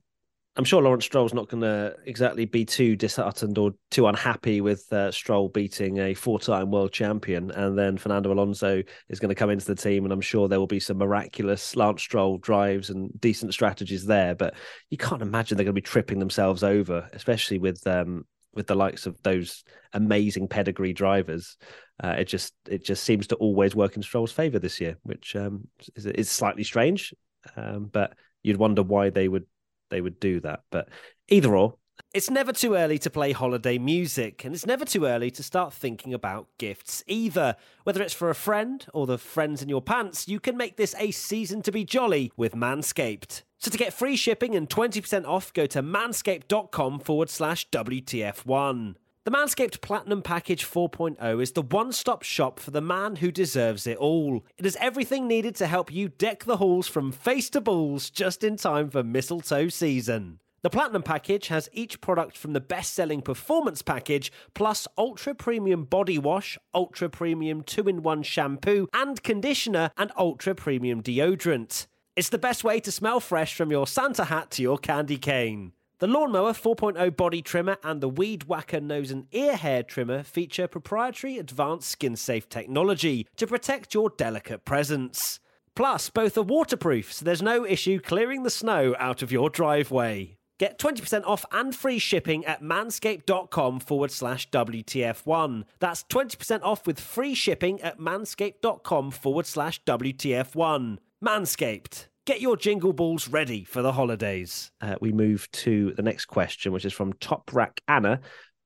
I'm 0.56 0.64
sure 0.64 0.80
Lawrence 0.80 1.04
Stroll's 1.04 1.34
not 1.34 1.48
going 1.48 1.62
to 1.62 1.96
exactly 2.06 2.44
be 2.44 2.64
too 2.64 2.94
disheartened 2.94 3.58
or 3.58 3.72
too 3.90 4.06
unhappy 4.06 4.60
with 4.60 4.90
uh, 4.92 5.10
Stroll 5.10 5.48
beating 5.48 5.98
a 5.98 6.14
four-time 6.14 6.70
world 6.70 6.92
champion, 6.92 7.50
and 7.50 7.76
then 7.76 7.98
Fernando 7.98 8.32
Alonso 8.32 8.80
is 9.08 9.18
going 9.18 9.30
to 9.30 9.34
come 9.34 9.50
into 9.50 9.66
the 9.66 9.74
team, 9.74 10.04
and 10.04 10.12
I'm 10.12 10.20
sure 10.20 10.46
there 10.46 10.60
will 10.60 10.68
be 10.68 10.78
some 10.78 10.98
miraculous 10.98 11.74
Lance 11.74 12.02
Stroll 12.02 12.38
drives 12.38 12.90
and 12.90 13.10
decent 13.20 13.52
strategies 13.52 14.06
there. 14.06 14.36
But 14.36 14.54
you 14.90 14.96
can't 14.96 15.22
imagine 15.22 15.56
they're 15.56 15.64
going 15.64 15.74
to 15.74 15.80
be 15.80 15.82
tripping 15.82 16.20
themselves 16.20 16.62
over, 16.62 17.10
especially 17.12 17.58
with 17.58 17.84
um, 17.88 18.24
with 18.54 18.68
the 18.68 18.76
likes 18.76 19.06
of 19.06 19.20
those 19.24 19.64
amazing 19.92 20.46
pedigree 20.46 20.92
drivers. 20.92 21.56
Uh, 22.02 22.14
it 22.18 22.26
just 22.26 22.54
it 22.68 22.84
just 22.84 23.02
seems 23.02 23.26
to 23.26 23.36
always 23.36 23.74
work 23.74 23.96
in 23.96 24.04
Stroll's 24.04 24.30
favour 24.30 24.60
this 24.60 24.80
year, 24.80 24.98
which 25.02 25.34
um, 25.34 25.66
is, 25.96 26.06
is 26.06 26.30
slightly 26.30 26.62
strange. 26.62 27.12
Um, 27.56 27.86
but 27.86 28.14
you'd 28.44 28.56
wonder 28.56 28.84
why 28.84 29.10
they 29.10 29.26
would 29.26 29.46
they 29.90 30.00
would 30.00 30.20
do 30.20 30.40
that. 30.40 30.60
But 30.70 30.88
either 31.28 31.56
or, 31.56 31.74
it's 32.12 32.30
never 32.30 32.52
too 32.52 32.74
early 32.74 32.98
to 32.98 33.10
play 33.10 33.32
holiday 33.32 33.78
music, 33.78 34.44
and 34.44 34.54
it's 34.54 34.66
never 34.66 34.84
too 34.84 35.04
early 35.06 35.30
to 35.32 35.42
start 35.42 35.72
thinking 35.72 36.14
about 36.14 36.48
gifts 36.58 37.02
either. 37.06 37.56
Whether 37.82 38.02
it's 38.02 38.14
for 38.14 38.30
a 38.30 38.34
friend 38.34 38.84
or 38.94 39.06
the 39.06 39.18
friends 39.18 39.62
in 39.62 39.68
your 39.68 39.82
pants, 39.82 40.28
you 40.28 40.40
can 40.40 40.56
make 40.56 40.76
this 40.76 40.94
a 40.98 41.10
season 41.10 41.62
to 41.62 41.72
be 41.72 41.84
jolly 41.84 42.32
with 42.36 42.54
Manscaped. 42.54 43.42
So 43.58 43.70
to 43.70 43.78
get 43.78 43.92
free 43.92 44.16
shipping 44.16 44.54
and 44.54 44.68
20% 44.68 45.26
off, 45.26 45.52
go 45.52 45.66
to 45.66 45.82
manscaped.com 45.82 47.00
forward 47.00 47.30
slash 47.30 47.68
WTF1. 47.70 48.94
The 49.24 49.30
Manscaped 49.30 49.80
Platinum 49.80 50.20
Package 50.20 50.66
4.0 50.66 51.42
is 51.42 51.52
the 51.52 51.62
one 51.62 51.92
stop 51.92 52.22
shop 52.22 52.60
for 52.60 52.72
the 52.72 52.82
man 52.82 53.16
who 53.16 53.32
deserves 53.32 53.86
it 53.86 53.96
all. 53.96 54.44
It 54.58 54.66
has 54.66 54.76
everything 54.78 55.26
needed 55.26 55.54
to 55.56 55.66
help 55.66 55.90
you 55.90 56.10
deck 56.10 56.44
the 56.44 56.58
halls 56.58 56.88
from 56.88 57.10
face 57.10 57.48
to 57.50 57.62
balls 57.62 58.10
just 58.10 58.44
in 58.44 58.58
time 58.58 58.90
for 58.90 59.02
mistletoe 59.02 59.70
season. 59.70 60.40
The 60.60 60.68
Platinum 60.68 61.02
Package 61.02 61.48
has 61.48 61.70
each 61.72 62.02
product 62.02 62.36
from 62.36 62.52
the 62.52 62.60
best 62.60 62.92
selling 62.92 63.22
Performance 63.22 63.80
Package, 63.80 64.30
plus 64.52 64.86
Ultra 64.98 65.34
Premium 65.34 65.84
Body 65.84 66.18
Wash, 66.18 66.58
Ultra 66.74 67.08
Premium 67.08 67.62
2 67.62 67.88
in 67.88 68.02
1 68.02 68.22
shampoo 68.24 68.88
and 68.92 69.22
conditioner, 69.22 69.90
and 69.96 70.12
Ultra 70.18 70.54
Premium 70.54 71.02
deodorant. 71.02 71.86
It's 72.14 72.28
the 72.28 72.36
best 72.36 72.62
way 72.62 72.78
to 72.80 72.92
smell 72.92 73.20
fresh 73.20 73.54
from 73.54 73.70
your 73.70 73.86
Santa 73.86 74.24
hat 74.24 74.50
to 74.52 74.62
your 74.62 74.76
candy 74.76 75.16
cane. 75.16 75.72
The 76.00 76.08
Lawnmower 76.08 76.52
4.0 76.52 77.16
body 77.16 77.40
trimmer 77.40 77.76
and 77.84 78.00
the 78.00 78.08
Weed 78.08 78.44
Whacker 78.44 78.80
nose 78.80 79.12
and 79.12 79.26
ear 79.30 79.54
hair 79.56 79.84
trimmer 79.84 80.24
feature 80.24 80.66
proprietary 80.66 81.38
advanced 81.38 81.88
skin 81.88 82.16
safe 82.16 82.48
technology 82.48 83.28
to 83.36 83.46
protect 83.46 83.94
your 83.94 84.10
delicate 84.10 84.64
presence. 84.64 85.38
Plus, 85.76 86.10
both 86.10 86.36
are 86.36 86.42
waterproof, 86.42 87.12
so 87.12 87.24
there's 87.24 87.42
no 87.42 87.64
issue 87.64 88.00
clearing 88.00 88.42
the 88.42 88.50
snow 88.50 88.96
out 88.98 89.22
of 89.22 89.30
your 89.30 89.48
driveway. 89.48 90.36
Get 90.58 90.78
20% 90.78 91.24
off 91.26 91.44
and 91.52 91.74
free 91.74 91.98
shipping 91.98 92.44
at 92.44 92.62
manscaped.com 92.62 93.80
forward 93.80 94.10
slash 94.10 94.48
WTF1. 94.50 95.64
That's 95.78 96.04
20% 96.04 96.62
off 96.62 96.86
with 96.86 97.00
free 97.00 97.34
shipping 97.34 97.80
at 97.82 97.98
manscaped.com 97.98 99.10
forward 99.12 99.46
slash 99.46 99.82
WTF1. 99.84 100.98
Manscaped. 101.24 102.06
Get 102.26 102.40
your 102.40 102.56
jingle 102.56 102.94
balls 102.94 103.28
ready 103.28 103.64
for 103.64 103.82
the 103.82 103.92
holidays. 103.92 104.70
Uh, 104.80 104.94
we 104.98 105.12
move 105.12 105.50
to 105.52 105.92
the 105.92 106.02
next 106.02 106.24
question, 106.24 106.72
which 106.72 106.86
is 106.86 106.92
from 106.92 107.12
Top 107.14 107.52
Rack 107.52 107.82
Anna. 107.86 108.20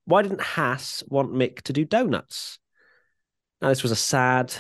Why 0.05 0.23
didn't 0.23 0.41
Haas 0.41 1.03
want 1.09 1.33
Mick 1.33 1.63
to 1.63 1.73
do 1.73 1.85
donuts? 1.85 2.61
Now, 3.61 3.69
this 3.69 3.83
was 3.83 3.91
a 3.91 3.97
sad, 3.97 4.55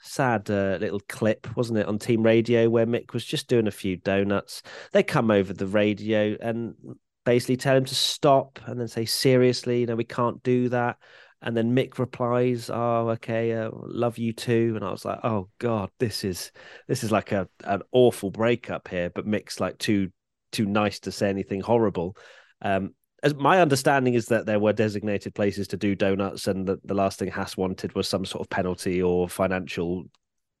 sad 0.00 0.48
uh, 0.48 0.78
little 0.80 1.00
clip, 1.08 1.56
wasn't 1.56 1.80
it, 1.80 1.86
on 1.86 1.98
team 1.98 2.22
radio 2.22 2.70
where 2.70 2.86
Mick 2.86 3.12
was 3.12 3.24
just 3.24 3.48
doing 3.48 3.66
a 3.66 3.72
few 3.72 3.96
donuts. 3.96 4.62
They 4.92 5.02
come 5.02 5.32
over 5.32 5.52
the 5.52 5.66
radio 5.66 6.36
and 6.40 6.76
basically 7.24 7.56
tell 7.56 7.76
him 7.76 7.84
to 7.86 7.94
stop 7.96 8.60
and 8.66 8.78
then 8.78 8.86
say, 8.86 9.06
seriously, 9.06 9.80
you 9.80 9.86
know, 9.86 9.96
we 9.96 10.04
can't 10.04 10.40
do 10.44 10.68
that. 10.68 10.98
And 11.42 11.56
then 11.56 11.74
Mick 11.76 11.98
replies, 11.98 12.70
"Oh, 12.70 13.10
okay, 13.10 13.52
uh, 13.52 13.70
love 13.72 14.18
you 14.18 14.32
too." 14.32 14.72
And 14.74 14.84
I 14.84 14.90
was 14.90 15.04
like, 15.04 15.20
"Oh 15.22 15.48
God, 15.58 15.90
this 15.98 16.24
is 16.24 16.50
this 16.88 17.04
is 17.04 17.12
like 17.12 17.32
a 17.32 17.48
an 17.64 17.82
awful 17.92 18.30
breakup 18.30 18.88
here." 18.88 19.10
But 19.10 19.26
Mick's 19.26 19.60
like 19.60 19.78
too 19.78 20.10
too 20.52 20.66
nice 20.66 21.00
to 21.00 21.12
say 21.12 21.28
anything 21.28 21.60
horrible. 21.60 22.16
Um, 22.62 22.94
as 23.22 23.34
my 23.34 23.60
understanding 23.60 24.14
is 24.14 24.26
that 24.26 24.46
there 24.46 24.60
were 24.60 24.72
designated 24.72 25.34
places 25.34 25.68
to 25.68 25.76
do 25.76 25.94
donuts, 25.94 26.46
and 26.46 26.66
the, 26.66 26.78
the 26.84 26.94
last 26.94 27.18
thing 27.18 27.30
Haas 27.30 27.56
wanted 27.56 27.94
was 27.94 28.08
some 28.08 28.24
sort 28.24 28.42
of 28.42 28.50
penalty 28.50 29.02
or 29.02 29.28
financial, 29.28 30.04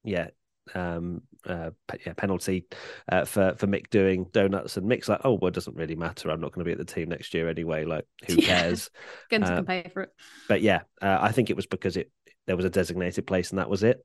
yeah, 0.04 0.28
um, 0.74 1.22
uh, 1.46 1.70
yeah, 2.04 2.12
penalty 2.14 2.66
uh, 3.10 3.24
for 3.24 3.54
for 3.56 3.66
Mick 3.66 3.90
doing 3.90 4.26
donuts. 4.32 4.76
And 4.76 4.86
Mick's 4.88 5.08
like, 5.08 5.20
"Oh, 5.24 5.34
well, 5.34 5.48
it 5.48 5.54
doesn't 5.54 5.76
really 5.76 5.96
matter. 5.96 6.30
I'm 6.30 6.40
not 6.40 6.52
going 6.52 6.64
to 6.64 6.68
be 6.68 6.72
at 6.72 6.78
the 6.78 6.84
team 6.92 7.08
next 7.08 7.34
year 7.34 7.48
anyway. 7.48 7.84
Like, 7.84 8.04
who 8.26 8.34
Yeah. 8.38 8.46
cares?" 8.46 8.90
Guns 9.30 9.48
Uh, 9.48 9.62
pay 9.62 9.88
for 9.92 10.02
it. 10.02 10.10
but 10.48 10.62
yeah, 10.62 10.82
uh, 11.00 11.18
I 11.20 11.32
think 11.32 11.50
it 11.50 11.56
was 11.56 11.66
because 11.66 11.96
it 11.96 12.10
there 12.46 12.56
was 12.56 12.64
a 12.64 12.70
designated 12.70 13.26
place 13.26 13.50
and 13.50 13.58
that 13.58 13.70
was 13.70 13.82
it. 13.82 14.04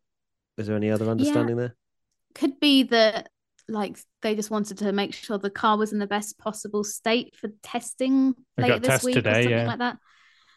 Is 0.58 0.67
there 0.67 0.75
any 0.75 0.91
other 0.91 1.10
understanding 1.10 1.56
there? 1.58 1.75
Could 2.36 2.60
be 2.60 2.84
that 2.84 3.30
like 3.67 3.97
they 4.21 4.36
just 4.36 4.51
wanted 4.51 4.80
to 4.80 4.91
make 4.91 5.13
sure 5.13 5.38
the 5.38 5.49
car 5.49 5.77
was 5.77 5.93
in 5.93 5.99
the 5.99 6.08
best 6.08 6.38
possible 6.38 6.84
state 6.84 7.36
for 7.38 7.49
testing 7.63 8.34
They 8.58 8.63
later 8.63 8.80
got 8.80 8.84
this 8.84 9.04
week 9.04 9.15
today, 9.15 9.30
or 9.30 9.34
something 9.43 9.51
yeah. 9.51 9.67
like 9.67 9.80
that. 9.80 9.97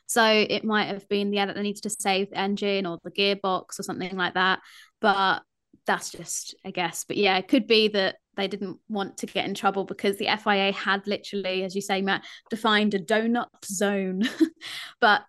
So 0.06 0.24
it 0.24 0.64
might 0.64 0.86
have 0.86 1.08
been 1.08 1.32
yeah 1.32 1.46
that 1.46 1.54
they 1.56 1.62
needed 1.62 1.82
to 1.84 1.90
save 1.90 2.30
the 2.30 2.38
engine 2.38 2.86
or 2.86 2.98
the 3.04 3.10
gearbox 3.10 3.78
or 3.78 3.82
something 3.82 4.16
like 4.16 4.34
that. 4.34 4.60
But 5.00 5.42
that's 5.86 6.10
just 6.10 6.54
a 6.64 6.72
guess. 6.72 7.04
But 7.06 7.16
yeah, 7.16 7.36
it 7.36 7.48
could 7.48 7.66
be 7.66 7.88
that 7.88 8.16
they 8.36 8.48
didn't 8.48 8.78
want 8.88 9.18
to 9.18 9.26
get 9.26 9.46
in 9.46 9.54
trouble 9.54 9.84
because 9.84 10.16
the 10.16 10.28
FIA 10.42 10.72
had 10.72 11.06
literally, 11.06 11.62
as 11.62 11.74
you 11.74 11.80
say, 11.80 12.02
Matt, 12.02 12.24
defined 12.50 12.94
a 12.94 12.98
donut 12.98 13.46
zone. 13.64 14.22
but 15.00 15.22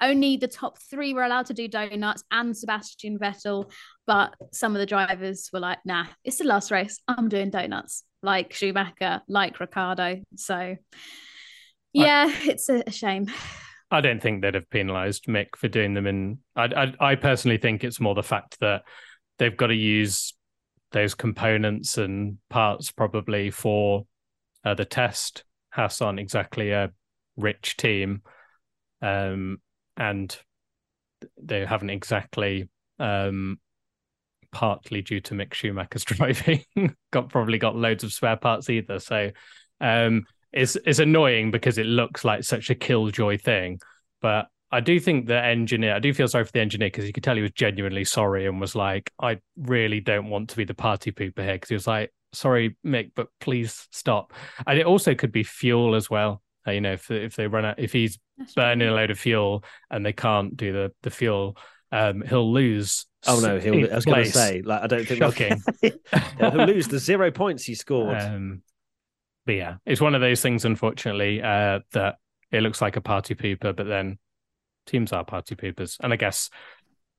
only 0.00 0.36
the 0.36 0.48
top 0.48 0.78
three 0.78 1.14
were 1.14 1.24
allowed 1.24 1.46
to 1.46 1.54
do 1.54 1.68
donuts 1.68 2.22
and 2.30 2.56
Sebastian 2.56 3.18
Vettel. 3.18 3.70
But 4.06 4.34
some 4.52 4.74
of 4.74 4.80
the 4.80 4.86
drivers 4.86 5.50
were 5.52 5.60
like, 5.60 5.78
nah, 5.84 6.06
it's 6.24 6.38
the 6.38 6.44
last 6.44 6.70
race. 6.70 7.00
I'm 7.08 7.28
doing 7.28 7.50
donuts, 7.50 8.04
like 8.22 8.52
Schumacher, 8.52 9.22
like 9.28 9.58
Ricciardo. 9.58 10.22
So 10.36 10.76
yeah, 11.92 12.30
it's 12.42 12.68
a, 12.68 12.82
a 12.86 12.90
shame. 12.90 13.30
I 13.90 14.00
don't 14.00 14.20
think 14.20 14.42
they'd 14.42 14.54
have 14.54 14.68
penalised 14.70 15.26
Mick 15.26 15.56
for 15.56 15.68
doing 15.68 15.94
them 15.94 16.06
in. 16.06 16.38
I, 16.56 16.64
I 16.64 17.10
I 17.12 17.14
personally 17.14 17.58
think 17.58 17.84
it's 17.84 18.00
more 18.00 18.14
the 18.14 18.22
fact 18.22 18.58
that 18.60 18.82
they've 19.38 19.56
got 19.56 19.68
to 19.68 19.74
use 19.74 20.34
those 20.92 21.14
components 21.14 21.98
and 21.98 22.38
parts 22.48 22.92
probably 22.92 23.50
for 23.50 24.06
uh, 24.64 24.74
the 24.74 24.84
test. 24.84 25.44
Haas 25.70 26.00
aren't 26.00 26.20
exactly 26.20 26.70
a 26.70 26.92
rich 27.36 27.76
team, 27.76 28.22
um, 29.02 29.58
and 29.96 30.36
they 31.40 31.64
haven't 31.64 31.90
exactly 31.90 32.68
um, 32.98 33.58
partly 34.52 35.02
due 35.02 35.20
to 35.20 35.34
Mick 35.34 35.52
Schumacher's 35.52 36.04
driving 36.04 36.64
got 37.10 37.28
probably 37.28 37.58
got 37.58 37.76
loads 37.76 38.04
of 38.04 38.12
spare 38.12 38.36
parts 38.36 38.70
either. 38.70 39.00
So 39.00 39.30
um, 39.80 40.24
it's 40.52 40.76
it's 40.86 41.00
annoying 41.00 41.50
because 41.50 41.76
it 41.78 41.86
looks 41.86 42.24
like 42.24 42.44
such 42.44 42.70
a 42.70 42.74
killjoy 42.74 43.38
thing, 43.38 43.80
but 44.22 44.46
I 44.70 44.80
do 44.80 44.98
think 44.98 45.26
the 45.26 45.40
engineer, 45.42 45.94
I 45.94 45.98
do 46.00 46.12
feel 46.12 46.26
sorry 46.26 46.44
for 46.44 46.52
the 46.52 46.60
engineer 46.60 46.88
because 46.88 47.06
you 47.06 47.12
could 47.12 47.22
tell 47.22 47.36
he 47.36 47.42
was 47.42 47.52
genuinely 47.52 48.04
sorry 48.04 48.46
and 48.46 48.60
was 48.60 48.74
like, 48.74 49.12
I 49.20 49.38
really 49.56 50.00
don't 50.00 50.30
want 50.30 50.50
to 50.50 50.56
be 50.56 50.64
the 50.64 50.74
party 50.74 51.12
pooper 51.12 51.44
here. 51.44 51.54
Because 51.54 51.68
he 51.68 51.74
was 51.74 51.86
like, 51.86 52.12
sorry, 52.32 52.76
Mick, 52.84 53.12
but 53.14 53.28
please 53.40 53.86
stop. 53.92 54.32
And 54.66 54.78
it 54.78 54.86
also 54.86 55.14
could 55.14 55.32
be 55.32 55.44
fuel 55.44 55.94
as 55.94 56.10
well. 56.10 56.42
Uh, 56.66 56.72
you 56.72 56.80
know, 56.80 56.92
if 56.94 57.10
if 57.10 57.36
they 57.36 57.46
run 57.46 57.64
out, 57.64 57.78
if 57.78 57.92
he's 57.92 58.18
That's 58.38 58.54
burning 58.54 58.88
true. 58.88 58.94
a 58.94 58.96
load 58.96 59.10
of 59.10 59.18
fuel 59.18 59.64
and 59.90 60.04
they 60.04 60.12
can't 60.12 60.56
do 60.56 60.72
the 60.72 60.92
the 61.02 61.10
fuel, 61.10 61.56
um, 61.92 62.22
he'll 62.22 62.52
lose. 62.52 63.06
Oh 63.26 63.40
no, 63.40 63.58
he'll. 63.58 63.90
I 63.92 63.94
was 63.94 64.04
going 64.04 64.24
to 64.24 64.30
say, 64.30 64.62
like, 64.62 64.82
I 64.82 64.86
don't 64.86 65.06
think 65.06 65.18
Shocking. 65.18 65.62
Yeah, 65.82 66.50
he'll 66.50 66.66
lose 66.66 66.88
the 66.88 66.98
zero 66.98 67.30
points 67.30 67.64
he 67.64 67.74
scored. 67.74 68.18
Um, 68.18 68.62
but 69.46 69.52
yeah, 69.52 69.76
it's 69.84 70.00
one 70.00 70.14
of 70.14 70.20
those 70.20 70.40
things, 70.40 70.64
unfortunately, 70.64 71.42
uh, 71.42 71.80
that 71.92 72.16
it 72.50 72.62
looks 72.62 72.80
like 72.80 72.96
a 72.96 73.00
party 73.00 73.34
pooper, 73.34 73.76
but 73.76 73.86
then 73.86 74.18
teams 74.86 75.12
are 75.12 75.24
party 75.24 75.54
poopers. 75.54 75.96
And 76.00 76.12
I 76.12 76.16
guess 76.16 76.50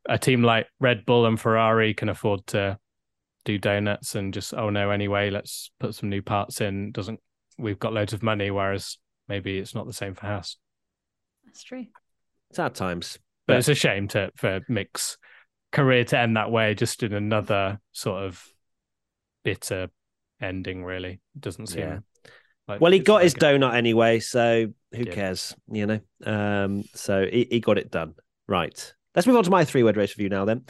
a 0.07 0.17
team 0.17 0.43
like 0.43 0.67
Red 0.79 1.05
Bull 1.05 1.25
and 1.25 1.39
Ferrari 1.39 1.93
can 1.93 2.09
afford 2.09 2.45
to 2.47 2.77
do 3.43 3.57
donuts 3.57 4.15
and 4.15 4.33
just, 4.33 4.53
oh 4.53 4.69
no, 4.69 4.89
anyway, 4.91 5.29
let's 5.29 5.71
put 5.79 5.95
some 5.95 6.09
new 6.09 6.21
parts 6.21 6.61
in. 6.61 6.91
Doesn't 6.91 7.19
we've 7.57 7.79
got 7.79 7.93
loads 7.93 8.13
of 8.13 8.21
money, 8.23 8.51
whereas 8.51 8.97
maybe 9.27 9.57
it's 9.57 9.73
not 9.75 9.85
the 9.87 9.93
same 9.93 10.13
for 10.13 10.25
Haas. 10.27 10.57
That's 11.45 11.63
true. 11.63 11.85
Sad 12.53 12.75
times. 12.75 13.17
But 13.47 13.53
Yeah. 13.53 13.59
it's 13.59 13.67
a 13.69 13.75
shame 13.75 14.07
to 14.09 14.31
for 14.35 14.61
Mick's 14.67 15.17
career 15.71 16.03
to 16.05 16.17
end 16.19 16.35
that 16.37 16.51
way, 16.51 16.73
just 16.73 17.03
in 17.03 17.13
another 17.13 17.79
sort 17.91 18.23
of 18.23 18.43
bitter 19.43 19.89
ending, 20.41 20.83
really. 20.83 21.21
It 21.35 21.41
doesn't 21.41 21.67
seem 21.67 21.79
Yeah. 21.81 21.99
Like 22.67 22.81
Well, 22.81 22.91
he 22.91 22.99
got 22.99 23.23
his 23.23 23.35
donut 23.35 23.73
anyway, 23.73 24.19
so 24.19 24.67
who 24.93 25.03
Yeah. 25.03 25.11
cares? 25.11 25.55
You 25.71 25.85
know. 25.87 25.99
Um, 26.25 26.83
so 26.93 27.25
he, 27.25 27.47
he 27.49 27.59
got 27.59 27.77
it 27.77 27.91
done. 27.91 28.15
Right. 28.47 28.93
Let's 29.15 29.27
move 29.27 29.37
on 29.37 29.43
to 29.45 29.49
my 29.49 29.65
three-word 29.65 29.97
race 29.97 30.17
review 30.17 30.29
now, 30.29 30.45
then. 30.45 30.65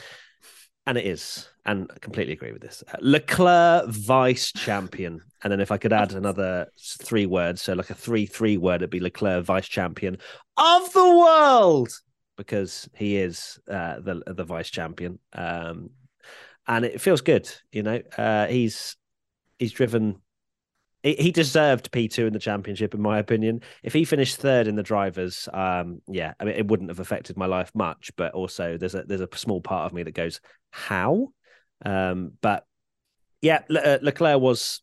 And 0.87 0.99
it 0.99 1.05
is, 1.07 1.49
and 1.65 1.89
I 1.93 1.97
completely 1.97 2.33
agree 2.33 2.51
with 2.51 2.61
this. 2.61 2.83
Uh, 2.87 2.97
Leclerc 3.01 3.89
vice 3.89 4.51
champion, 4.51 5.19
and 5.43 5.51
then 5.51 5.59
if 5.59 5.71
I 5.71 5.77
could 5.77 5.93
add 5.93 6.13
another 6.13 6.67
three 6.79 7.25
words, 7.25 7.63
so 7.63 7.73
like 7.73 7.89
a 7.89 7.95
three-three 7.95 8.57
word, 8.57 8.81
it'd 8.81 8.91
be 8.91 8.99
Leclerc 8.99 9.43
vice 9.45 9.67
champion 9.67 10.19
of 10.57 10.93
the 10.93 11.17
world 11.17 11.89
because 12.37 12.87
he 12.93 13.17
is 13.17 13.57
uh, 13.67 13.99
the 13.99 14.21
the 14.27 14.43
vice 14.43 14.69
champion. 14.69 15.17
Um, 15.33 15.89
and 16.67 16.85
it 16.85 17.01
feels 17.01 17.21
good, 17.21 17.49
you 17.71 17.81
know. 17.81 18.01
Uh, 18.17 18.45
he's 18.47 18.95
he's 19.57 19.71
driven 19.71 20.21
he 21.13 21.31
deserved 21.31 21.91
P2 21.91 22.25
in 22.25 22.33
the 22.33 22.39
championship, 22.39 22.95
in 22.95 23.01
my 23.01 23.19
opinion. 23.19 23.61
If 23.83 23.93
he 23.93 24.05
finished 24.05 24.37
third 24.37 24.67
in 24.67 24.75
the 24.75 24.83
drivers, 24.83 25.47
um, 25.53 26.01
yeah, 26.07 26.33
I 26.39 26.45
mean, 26.45 26.55
it 26.55 26.67
wouldn't 26.67 26.89
have 26.89 26.99
affected 26.99 27.37
my 27.37 27.45
life 27.45 27.71
much. 27.75 28.11
But 28.15 28.33
also, 28.33 28.77
there's 28.77 28.95
a 28.95 29.03
there's 29.03 29.21
a 29.21 29.29
small 29.35 29.61
part 29.61 29.85
of 29.85 29.93
me 29.93 30.01
that 30.03 30.15
goes, 30.15 30.41
how? 30.71 31.27
Um, 31.85 32.31
but 32.41 32.65
yeah, 33.41 33.59
Le- 33.69 33.81
uh, 33.81 33.99
Leclerc 34.01 34.41
was 34.41 34.81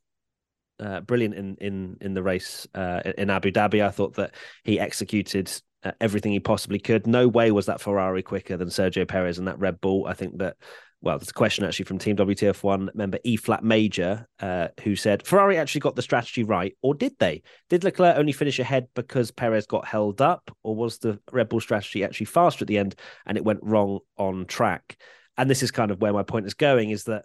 uh, 0.79 1.01
brilliant 1.01 1.35
in 1.35 1.57
in 1.61 1.97
in 2.01 2.15
the 2.15 2.23
race 2.23 2.69
uh, 2.75 3.01
in 3.19 3.29
Abu 3.29 3.51
Dhabi. 3.51 3.85
I 3.85 3.91
thought 3.91 4.15
that 4.15 4.35
he 4.63 4.79
executed 4.79 5.51
uh, 5.83 5.93
everything 6.01 6.31
he 6.31 6.41
possibly 6.41 6.79
could. 6.79 7.07
No 7.07 7.27
way 7.27 7.51
was 7.51 7.67
that 7.67 7.81
Ferrari 7.81 8.23
quicker 8.23 8.57
than 8.57 8.69
Sergio 8.69 9.09
Perez 9.09 9.39
and 9.39 9.49
that 9.49 9.59
Red 9.59 9.81
Bull. 9.81 10.07
I 10.07 10.15
think 10.15 10.39
that. 10.39 10.57
Well, 11.03 11.19
there's 11.19 11.31
a 11.31 11.35
question 11.35 11.65
actually 11.65 11.87
from 11.87 11.99
Team 11.99 12.17
WTF1 12.17 12.95
member 12.95 13.19
E 13.25 13.35
Flat 13.37 13.65
Major, 13.65 14.29
uh, 14.39 14.69
who 14.85 14.95
said 14.95 15.27
Ferrari 15.27 15.59
actually 15.59 15.81
got 15.81 15.97
the 15.97 16.03
strategy 16.03 16.45
right, 16.45 16.77
or 16.81 16.95
did 16.95 17.19
they? 17.19 17.43
Did 17.69 17.83
Leclerc 17.83 18.17
only 18.17 18.31
finish 18.31 18.61
ahead 18.61 18.87
because 18.95 19.33
Perez 19.33 19.67
got 19.67 19.85
held 19.85 20.21
up, 20.21 20.57
or 20.63 20.77
was 20.77 20.99
the 20.99 21.19
Red 21.33 21.49
Bull 21.49 21.61
strategy 21.61 22.05
actually 22.05 22.27
faster 22.27 22.63
at 22.63 22.69
the 22.69 22.79
end 22.79 22.95
and 23.27 23.37
it 23.37 23.45
went 23.45 23.59
wrong 23.63 23.99
on 24.17 24.47
track? 24.47 24.97
And 25.37 25.51
this 25.51 25.65
is 25.65 25.73
kind 25.73 25.91
of 25.91 26.01
where 26.01 26.13
my 26.13 26.23
point 26.23 26.47
is 26.47 26.55
going: 26.55 26.91
is 26.91 27.05
that 27.05 27.25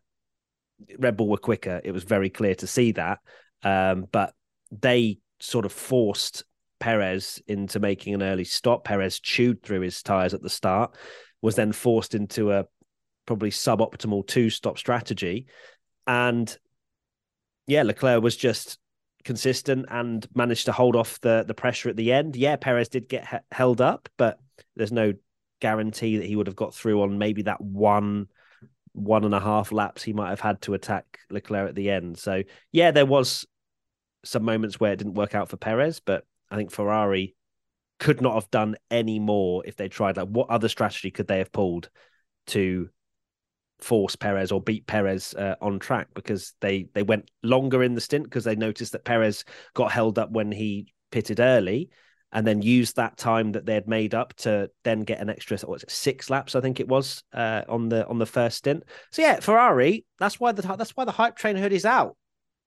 Red 0.98 1.16
Bull 1.16 1.30
were 1.30 1.38
quicker. 1.38 1.80
It 1.84 1.92
was 1.92 2.04
very 2.04 2.32
clear 2.32 2.56
to 2.56 2.66
see 2.66 2.94
that, 2.94 3.20
um, 3.62 4.08
but 4.12 4.34
they 4.72 5.20
sort 5.40 5.66
of 5.66 5.72
forced 5.72 6.44
Perez 6.80 7.44
into 7.48 7.80
making 7.80 8.16
an 8.16 8.24
early 8.24 8.44
stop. 8.44 8.86
Perez 8.86 9.20
chewed 9.20 9.62
through 9.62 9.82
his 9.82 10.02
tires 10.02 10.34
at 10.34 10.42
the 10.42 10.50
start, 10.50 10.96
was 11.44 11.54
then 11.54 11.72
forced 11.74 12.16
into 12.16 12.52
a 12.52 12.66
probably 13.28 13.52
suboptimal 13.52 14.26
two 14.26 14.50
stop 14.50 14.80
strategy. 14.80 15.46
And 16.08 16.58
yeah, 17.68 17.84
Leclerc 17.84 18.24
was 18.24 18.36
just 18.36 18.80
consistent 19.24 19.86
and 19.90 20.26
managed 20.34 20.66
to 20.66 20.72
hold 20.72 20.96
off 20.96 21.20
the 21.22 21.44
the 21.48 21.54
pressure 21.54 21.90
at 21.90 21.96
the 21.96 22.12
end. 22.12 22.36
Yeah, 22.36 22.56
Perez 22.56 22.90
did 22.90 23.08
get 23.08 23.28
he- 23.28 23.38
held 23.52 23.82
up, 23.82 24.10
but 24.18 24.40
there's 24.76 24.92
no 24.92 25.14
guarantee 25.60 26.18
that 26.18 26.26
he 26.26 26.36
would 26.36 26.48
have 26.48 26.56
got 26.56 26.74
through 26.74 27.02
on 27.04 27.20
maybe 27.20 27.44
that 27.44 27.62
one 27.62 28.28
one 28.94 29.26
and 29.26 29.36
a 29.36 29.40
half 29.40 29.72
laps 29.72 30.02
he 30.02 30.14
might 30.14 30.30
have 30.30 30.40
had 30.40 30.60
to 30.62 30.74
attack 30.74 31.20
Leclerc 31.30 31.70
at 31.70 31.76
the 31.76 31.92
end. 31.92 32.18
So 32.18 32.42
yeah, 32.72 32.90
there 32.90 33.06
was 33.06 33.46
some 34.24 34.44
moments 34.44 34.80
where 34.80 34.94
it 34.94 34.98
didn't 34.98 35.14
work 35.14 35.36
out 35.36 35.50
for 35.50 35.58
Perez, 35.58 36.00
but 36.00 36.26
I 36.50 36.56
think 36.56 36.72
Ferrari 36.72 37.36
could 38.00 38.22
not 38.22 38.36
have 38.36 38.50
done 38.52 38.76
any 38.90 39.20
more 39.20 39.64
if 39.66 39.76
they 39.76 39.90
tried. 39.90 40.18
Like, 40.18 40.28
what 40.30 40.50
other 40.50 40.70
strategy 40.70 41.12
could 41.12 41.28
they 41.28 41.40
have 41.40 41.52
pulled 41.52 41.90
to 42.48 42.90
force 43.80 44.16
Perez 44.16 44.52
or 44.52 44.62
beat 44.62 44.88
Perez 44.88 45.34
uh, 45.34 45.56
on 45.62 45.80
track? 45.80 46.08
Because 46.14 46.54
they 46.62 46.88
they 46.94 47.04
went 47.04 47.30
longer 47.44 47.84
in 47.84 47.96
the 47.96 48.02
stint 48.02 48.24
because 48.24 48.44
they 48.44 48.56
noticed 48.56 48.92
that 48.94 49.06
Perez 49.06 49.44
got 49.74 49.92
held 49.92 50.20
up 50.20 50.32
when 50.32 50.52
he 50.52 50.94
pitted 51.12 51.40
early, 51.40 51.90
and 52.32 52.46
then 52.46 52.62
used 52.62 52.96
that 52.96 53.18
time 53.18 53.54
that 53.54 53.66
they 53.66 53.74
had 53.74 53.88
made 53.88 54.14
up 54.14 54.34
to 54.36 54.70
then 54.84 55.02
get 55.02 55.20
an 55.20 55.30
extra 55.30 55.56
it 55.56 55.92
six 55.92 56.30
laps 56.30 56.56
I 56.56 56.62
think 56.62 56.80
it 56.80 56.88
was 56.88 57.24
uh, 57.34 57.64
on 57.70 57.90
the 57.90 58.06
on 58.08 58.20
the 58.20 58.26
first 58.26 58.58
stint. 58.58 58.84
So 59.12 59.22
yeah, 59.22 59.40
Ferrari. 59.40 60.06
That's 60.20 60.40
why 60.40 60.52
the 60.52 60.62
that's 60.62 60.96
why 60.96 61.06
the 61.06 61.12
hype 61.12 61.36
train 61.36 61.56
hood 61.56 61.74
is 61.74 61.86
out 61.86 62.16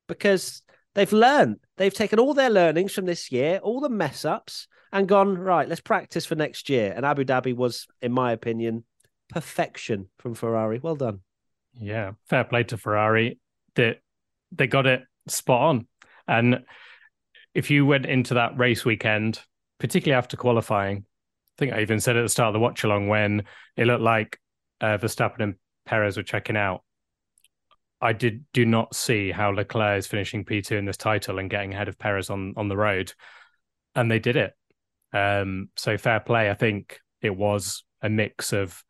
because 0.09 0.63
they've 0.95 1.13
learned. 1.13 1.59
They've 1.77 1.95
taken 1.95 2.19
all 2.19 2.35
their 2.35 2.51
learnings 2.51 2.93
from 2.93 3.07
this 3.07 3.31
year, 3.31 3.59
all 3.63 3.81
the 3.81 3.89
mess 3.89 4.25
ups, 4.25 4.67
and 4.93 5.09
gone 5.09 5.39
right. 5.39 5.69
Let's 5.69 5.81
practice 5.81 6.27
for 6.27 6.35
next 6.35 6.69
year. 6.69 6.93
And 6.95 7.07
Abu 7.07 7.25
Dhabi 7.25 7.55
was, 7.55 7.87
in 8.03 8.13
my 8.13 8.33
opinion, 8.33 8.85
perfection 9.31 10.09
from 10.19 10.35
Ferrari. 10.35 10.79
Well 10.79 10.97
done. 10.97 11.21
Yeah, 11.75 12.13
fair 12.29 12.45
play 12.45 12.65
to 12.65 12.77
Ferrari. 12.77 13.39
That 13.77 14.01
they 14.53 14.67
got 14.67 14.87
it 14.87 15.03
spot 15.29 15.63
on. 15.63 15.87
And 16.27 16.65
if 17.55 17.71
you 17.71 17.87
went 17.87 18.07
into 18.07 18.35
that 18.35 18.59
race 18.59 18.85
weekend, 18.85 19.41
particularly 19.79 20.19
after 20.19 20.37
qualifying, 20.37 20.99
I 20.99 21.55
think 21.59 21.73
I 21.73 21.81
even 21.81 22.01
said 22.01 22.17
at 22.17 22.23
the 22.23 22.29
start 22.29 22.49
of 22.49 22.55
the 22.55 22.61
watch 22.61 22.85
along 22.85 23.09
when 23.09 23.45
it 23.77 23.87
looked 23.87 24.03
like 24.03 24.39
uh, 24.81 24.99
Verstappen 24.99 25.41
and 25.41 25.55
Perez 25.87 26.17
were 26.17 26.23
checking 26.23 26.57
out. 26.57 26.83
I 28.01 28.13
did 28.13 28.45
do 28.55 28.65
not 28.65 28.95
see 28.95 29.31
how 29.31 29.51
Leclerc 29.51 29.99
is 29.99 30.07
finishing 30.07 30.45
P2 30.45 30.73
in 30.73 30.87
this 30.87 30.97
title 30.97 31.39
and 31.39 31.51
getting 31.51 31.75
ahead 31.75 31.89
of 31.89 31.99
Perez 31.99 32.31
on 32.31 32.55
on 32.57 32.69
the 32.69 32.77
road, 32.77 33.13
and 33.95 34.11
they 34.11 34.19
did 34.19 34.37
it. 34.37 34.55
Um, 35.13 35.69
so 35.77 35.99
fair 35.99 36.21
play. 36.21 36.51
I 36.51 36.55
think 36.55 36.99
it 37.21 37.37
was 37.37 37.85
a 38.01 38.09
mix 38.09 38.53
of 38.53 38.83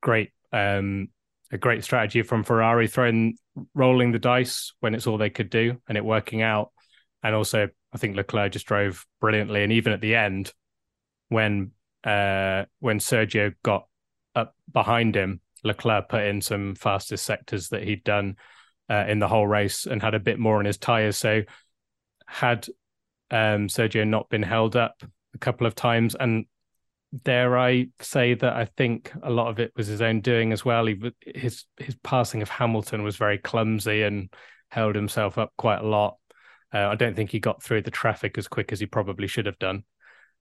great 0.00 0.32
um, 0.52 1.08
a 1.52 1.58
great 1.58 1.84
strategy 1.84 2.22
from 2.22 2.42
Ferrari, 2.42 2.88
throwing 2.88 3.36
rolling 3.74 4.12
the 4.12 4.18
dice 4.18 4.72
when 4.80 4.94
it's 4.94 5.06
all 5.06 5.18
they 5.18 5.30
could 5.30 5.50
do 5.50 5.80
and 5.88 5.96
it 5.96 6.04
working 6.04 6.42
out. 6.42 6.72
And 7.22 7.34
also, 7.34 7.68
I 7.92 7.98
think 7.98 8.16
Leclerc 8.16 8.52
just 8.52 8.66
drove 8.66 9.06
brilliantly. 9.20 9.62
And 9.62 9.72
even 9.72 9.92
at 9.92 10.00
the 10.00 10.14
end, 10.16 10.52
when 11.28 11.72
uh, 12.02 12.64
when 12.80 12.98
Sergio 12.98 13.54
got 13.62 13.86
up 14.34 14.54
behind 14.70 15.16
him, 15.16 15.40
Leclerc 15.62 16.08
put 16.08 16.24
in 16.24 16.40
some 16.40 16.74
fastest 16.74 17.24
sectors 17.24 17.68
that 17.70 17.84
he'd 17.84 18.04
done 18.04 18.36
uh, 18.90 19.04
in 19.08 19.18
the 19.18 19.28
whole 19.28 19.46
race 19.46 19.86
and 19.86 20.02
had 20.02 20.14
a 20.14 20.20
bit 20.20 20.38
more 20.38 20.58
on 20.58 20.66
his 20.66 20.76
tires. 20.76 21.16
So 21.16 21.42
had 22.26 22.66
um, 23.30 23.68
Sergio 23.68 24.06
not 24.06 24.28
been 24.28 24.42
held 24.42 24.76
up 24.76 25.02
a 25.34 25.38
couple 25.38 25.66
of 25.66 25.74
times, 25.74 26.14
and 26.14 26.46
dare 27.22 27.58
I 27.58 27.88
say 28.00 28.34
that 28.34 28.54
I 28.54 28.64
think 28.64 29.12
a 29.22 29.30
lot 29.30 29.48
of 29.48 29.60
it 29.60 29.72
was 29.76 29.86
his 29.86 30.02
own 30.02 30.20
doing 30.20 30.52
as 30.52 30.64
well. 30.64 30.86
He 30.86 31.00
his 31.24 31.64
his 31.76 31.94
passing 32.02 32.42
of 32.42 32.48
Hamilton 32.48 33.02
was 33.02 33.16
very 33.16 33.38
clumsy 33.38 34.02
and 34.02 34.32
held 34.68 34.94
himself 34.94 35.38
up 35.38 35.52
quite 35.56 35.80
a 35.80 35.86
lot. 35.86 36.16
Uh, 36.72 36.88
I 36.88 36.96
don't 36.96 37.14
think 37.14 37.30
he 37.30 37.38
got 37.38 37.62
through 37.62 37.82
the 37.82 37.90
traffic 37.90 38.36
as 38.36 38.48
quick 38.48 38.72
as 38.72 38.80
he 38.80 38.86
probably 38.86 39.28
should 39.28 39.46
have 39.46 39.58
done. 39.58 39.84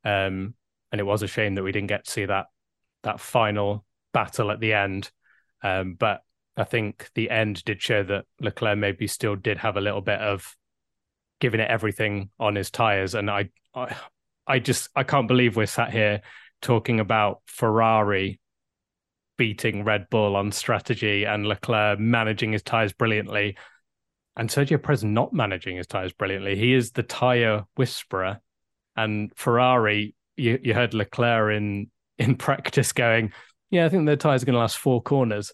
Um, 0.04 0.56
and 0.92 1.00
it 1.00 1.06
was 1.06 1.22
a 1.22 1.28
shame 1.28 1.56
that 1.56 1.64
we 1.64 1.72
didn't 1.72 1.88
get 1.88 2.06
to 2.06 2.12
see 2.12 2.26
that 2.26 2.48
that 3.04 3.20
final 3.20 3.86
battle 4.14 4.52
at 4.52 4.60
the 4.60 4.74
end. 4.74 5.12
Um, 5.62 5.94
but 5.94 6.22
I 6.58 6.64
think 6.64 7.10
the 7.16 7.30
end 7.30 7.64
did 7.64 7.82
show 7.82 8.04
that 8.04 8.26
Leclerc 8.40 8.78
maybe 8.78 9.08
still 9.08 9.36
did 9.36 9.58
have 9.60 9.78
a 9.78 9.82
little 9.82 10.02
bit 10.02 10.20
of 10.20 10.56
giving 11.40 11.60
it 11.60 11.70
everything 11.70 12.30
on 12.40 12.56
his 12.56 12.72
tires, 12.72 13.16
and 13.16 13.30
I, 13.30 13.50
I 13.76 13.96
I 14.48 14.60
just 14.60 14.90
I 14.96 15.04
can't 15.04 15.28
believe 15.28 15.56
we're 15.56 15.66
sat 15.66 15.92
here 15.92 16.22
talking 16.63 16.99
about 16.99 17.41
Ferrari 17.45 18.39
beating 19.38 19.84
Red 19.84 20.10
Bull 20.10 20.36
on 20.36 20.52
strategy 20.52 21.26
and 21.26 21.45
Leclerc 21.45 21.99
managing 21.99 22.54
his 22.54 22.63
tires 22.63 22.93
brilliantly, 22.93 23.58
and 24.36 24.49
Sergio 24.49 24.82
Perez 24.82 25.04
not 25.04 25.34
managing 25.34 25.78
his 25.78 25.86
tires 25.88 26.13
brilliantly. 26.13 26.56
He 26.56 26.73
is 26.73 26.91
the 26.91 27.04
tire 27.04 27.65
whisperer, 27.76 28.39
and 28.95 29.32
Ferrari. 29.36 30.15
You, 30.36 30.60
you 30.63 30.73
heard 30.73 30.95
Leclerc 30.95 31.56
in 31.56 31.91
in 32.17 32.36
practice 32.38 32.91
going, 32.91 33.34
"Yeah, 33.69 33.86
I 33.86 33.89
think 33.89 34.08
the 34.08 34.17
tires 34.17 34.41
are 34.41 34.45
going 34.47 34.56
to 34.56 34.60
last 34.60 34.78
four 34.78 35.02
corners." 35.02 35.52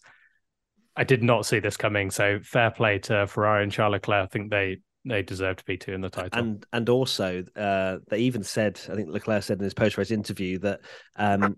I 0.96 1.04
did 1.04 1.24
not 1.24 1.46
see 1.46 1.60
this 1.60 1.78
coming. 1.78 2.12
So 2.12 2.40
fair 2.44 2.72
play 2.72 3.00
to 3.00 3.26
Ferrari 3.28 3.64
and 3.64 3.72
Charles 3.72 3.94
Leclerc. 3.94 4.26
I 4.26 4.28
think 4.28 4.52
they 4.52 4.80
they 5.06 5.22
deserve 5.22 5.58
to 5.58 5.66
be 5.66 5.78
two 5.78 5.94
in 5.94 6.02
the 6.02 6.10
title. 6.10 6.40
And 6.40 6.66
and 6.74 6.90
also, 6.90 7.44
uh, 7.56 7.98
they 8.10 8.20
even 8.20 8.44
said, 8.44 8.80
I 8.90 8.96
think 8.96 9.10
Leclerc 9.10 9.44
said 9.44 9.58
in 9.58 9.64
his 9.64 9.74
post 9.74 9.98
race 9.98 10.12
interview 10.12 10.60
that 10.60 10.82
um, 11.16 11.58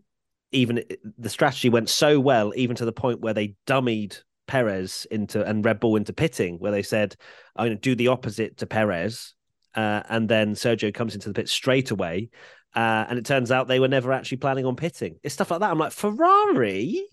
even 0.51 0.83
the 1.17 1.29
strategy 1.29 1.69
went 1.69 1.89
so 1.89 2.19
well, 2.19 2.53
even 2.55 2.75
to 2.75 2.85
the 2.85 2.91
point 2.91 3.21
where 3.21 3.33
they 3.33 3.55
dummied 3.67 4.21
Perez 4.47 5.07
into 5.11 5.43
and 5.45 5.65
Red 5.65 5.79
Bull 5.79 5.95
into 5.95 6.13
pitting, 6.13 6.57
where 6.59 6.71
they 6.71 6.83
said, 6.83 7.15
"I'm 7.55 7.67
going 7.67 7.77
to 7.77 7.81
do 7.81 7.95
the 7.95 8.09
opposite 8.09 8.57
to 8.57 8.67
Perez," 8.67 9.33
uh, 9.75 10.03
and 10.09 10.29
then 10.29 10.53
Sergio 10.53 10.93
comes 10.93 11.15
into 11.15 11.29
the 11.29 11.33
pit 11.33 11.49
straight 11.49 11.91
away. 11.91 12.29
Uh, 12.73 13.05
and 13.09 13.19
it 13.19 13.25
turns 13.25 13.51
out 13.51 13.67
they 13.67 13.81
were 13.81 13.89
never 13.89 14.13
actually 14.13 14.37
planning 14.37 14.65
on 14.65 14.77
pitting. 14.77 15.17
It's 15.23 15.33
stuff 15.33 15.51
like 15.51 15.59
that. 15.59 15.71
I'm 15.71 15.77
like, 15.77 15.91
Ferrari, 15.91 17.05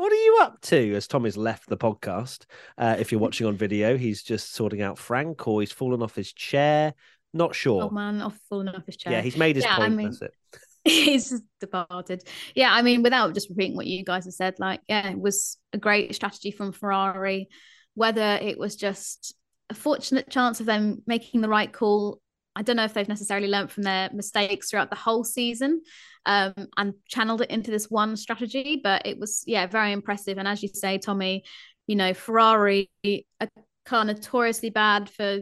what 0.00 0.12
are 0.12 0.16
you 0.16 0.38
up 0.40 0.60
to? 0.62 0.94
As 0.94 1.06
Tommy's 1.06 1.36
left 1.36 1.68
the 1.68 1.76
podcast, 1.76 2.46
uh, 2.78 2.96
if 2.98 3.12
you're 3.12 3.20
watching 3.20 3.46
on 3.46 3.54
video, 3.54 3.98
he's 3.98 4.22
just 4.22 4.54
sorting 4.54 4.80
out 4.80 4.98
Frank, 4.98 5.46
or 5.46 5.60
he's 5.60 5.72
fallen 5.72 6.02
off 6.02 6.14
his 6.14 6.32
chair. 6.32 6.94
Not 7.34 7.54
sure. 7.54 7.82
Oh 7.84 7.90
man, 7.90 8.22
off 8.22 8.38
falling 8.48 8.68
off 8.68 8.86
his 8.86 8.96
chair. 8.96 9.12
Yeah, 9.12 9.20
he's 9.20 9.36
made 9.36 9.56
his 9.56 9.64
Yeah, 9.66 9.76
I 9.76 9.90
mean- 9.90 10.06
That's 10.06 10.22
it. 10.22 10.34
he's 10.84 11.28
just 11.28 11.42
departed. 11.60 12.24
Yeah, 12.54 12.72
I 12.72 12.80
mean, 12.80 13.02
without 13.02 13.34
just 13.34 13.50
repeating 13.50 13.76
what 13.76 13.86
you 13.86 14.02
guys 14.02 14.24
have 14.24 14.32
said, 14.32 14.54
like, 14.58 14.80
yeah, 14.88 15.10
it 15.10 15.18
was 15.20 15.58
a 15.74 15.78
great 15.78 16.14
strategy 16.14 16.50
from 16.50 16.72
Ferrari. 16.72 17.50
Whether 17.92 18.38
it 18.40 18.58
was 18.58 18.76
just 18.76 19.34
a 19.68 19.74
fortunate 19.74 20.30
chance 20.30 20.60
of 20.60 20.66
them 20.66 21.02
making 21.06 21.42
the 21.42 21.50
right 21.50 21.70
call, 21.70 22.22
I 22.56 22.62
don't 22.62 22.76
know 22.76 22.84
if 22.84 22.94
they've 22.94 23.06
necessarily 23.06 23.48
learned 23.48 23.70
from 23.70 23.82
their 23.82 24.08
mistakes 24.14 24.70
throughout 24.70 24.88
the 24.88 24.96
whole 24.96 25.24
season 25.24 25.82
um, 26.26 26.54
and 26.76 26.94
channeled 27.08 27.42
it 27.42 27.50
into 27.50 27.70
this 27.70 27.90
one 27.90 28.16
strategy. 28.16 28.80
But 28.82 29.06
it 29.06 29.18
was, 29.18 29.42
yeah, 29.46 29.66
very 29.66 29.92
impressive. 29.92 30.38
And 30.38 30.48
as 30.48 30.62
you 30.62 30.68
say, 30.68 30.98
Tommy, 30.98 31.44
you 31.86 31.96
know, 31.96 32.14
Ferrari 32.14 32.90
are 33.40 33.48
kind 33.84 34.10
of 34.10 34.16
notoriously 34.16 34.70
bad 34.70 35.10
for 35.10 35.40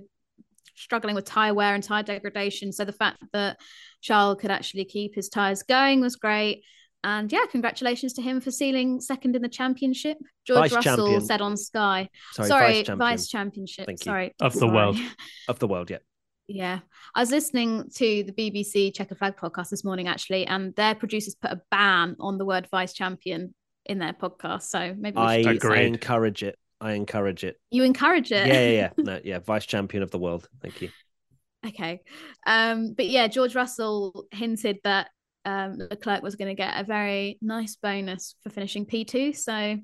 struggling 0.75 1.14
with 1.14 1.25
tire 1.25 1.55
wear 1.55 1.75
and 1.75 1.83
tire 1.83 2.03
degradation. 2.03 2.73
So 2.73 2.85
the 2.85 2.93
fact 2.93 3.23
that 3.33 3.59
Charles 4.01 4.38
could 4.41 4.51
actually 4.51 4.85
keep 4.85 5.14
his 5.14 5.29
tires 5.29 5.62
going 5.62 6.01
was 6.01 6.17
great. 6.17 6.62
And 7.05 7.31
yeah, 7.31 7.47
congratulations 7.51 8.14
to 8.14 8.23
him 8.23 8.41
for 8.41 8.51
sealing 8.51 9.01
second 9.01 9.37
in 9.37 9.43
the 9.43 9.49
championship. 9.49 10.19
George 10.47 10.71
Vice 10.71 10.87
Russell 10.87 11.07
champion. 11.07 11.21
said 11.21 11.41
on 11.41 11.57
Sky. 11.57 12.09
Sorry, 12.33 12.49
Sorry, 12.49 12.67
vice 12.67 12.77
champion 12.87 12.99
vice 12.99 13.29
championship. 13.29 13.87
Thank 13.87 14.01
you. 14.01 14.05
Sorry. 14.05 14.35
Of 14.41 14.53
the 14.55 14.59
Sorry. 14.61 14.73
world. 14.73 14.99
of 15.49 15.59
the 15.59 15.69
world. 15.69 15.91
Yeah. 15.91 15.99
Yeah. 16.49 16.81
I 17.15 17.21
was 17.21 17.31
listening 17.31 17.91
to 17.97 18.25
the 18.25 18.33
BBC 18.33 18.95
Chequered 18.95 19.19
Flag 19.19 19.37
podcast 19.37 19.69
this 19.69 19.85
morning, 19.85 20.09
actually, 20.09 20.47
and 20.47 20.75
their 20.77 20.95
producers 20.95 21.35
put 21.35 21.51
a 21.53 21.61
ban 21.71 22.17
on 22.19 22.39
the 22.39 22.45
word 22.47 22.67
vice 22.71 22.95
champion 22.95 23.55
in 23.85 23.99
their 23.99 24.15
podcast. 24.15 24.63
So 24.63 24.95
maybe 24.99 25.17
we 25.17 25.23
I, 25.23 25.43
should 25.43 25.65
I 25.67 25.81
encourage 25.83 26.43
it. 26.43 26.59
I 26.81 26.93
encourage 26.93 27.45
it. 27.45 27.57
you 27.71 27.83
encourage 27.85 28.31
Yeah, 28.31 28.45
it. 28.45 28.49
yeah, 28.49 28.71
yeah. 28.71 28.91
No, 29.05 29.21
yeah. 29.23 29.39
Vice 29.41 29.67
champion 29.67 30.03
of 30.03 30.11
the 30.11 30.19
world. 30.19 30.49
Thank 30.63 30.81
you. 30.81 30.89
Okay. 31.67 32.01
Um, 32.47 32.95
but 32.95 33.07
yeah, 33.09 33.27
George 33.27 33.55
Russell 33.55 34.25
hinted 34.31 34.79
that 34.85 35.11
um, 35.45 35.77
Leclerc 35.79 36.23
was 36.23 36.37
going 36.37 36.49
to 36.49 36.55
get 36.55 36.81
a 36.81 36.85
very 36.85 37.37
nice 37.43 37.77
bonus 37.77 38.37
for 38.43 38.51
finishing 38.51 38.87
P2. 38.87 39.37
So 39.37 39.79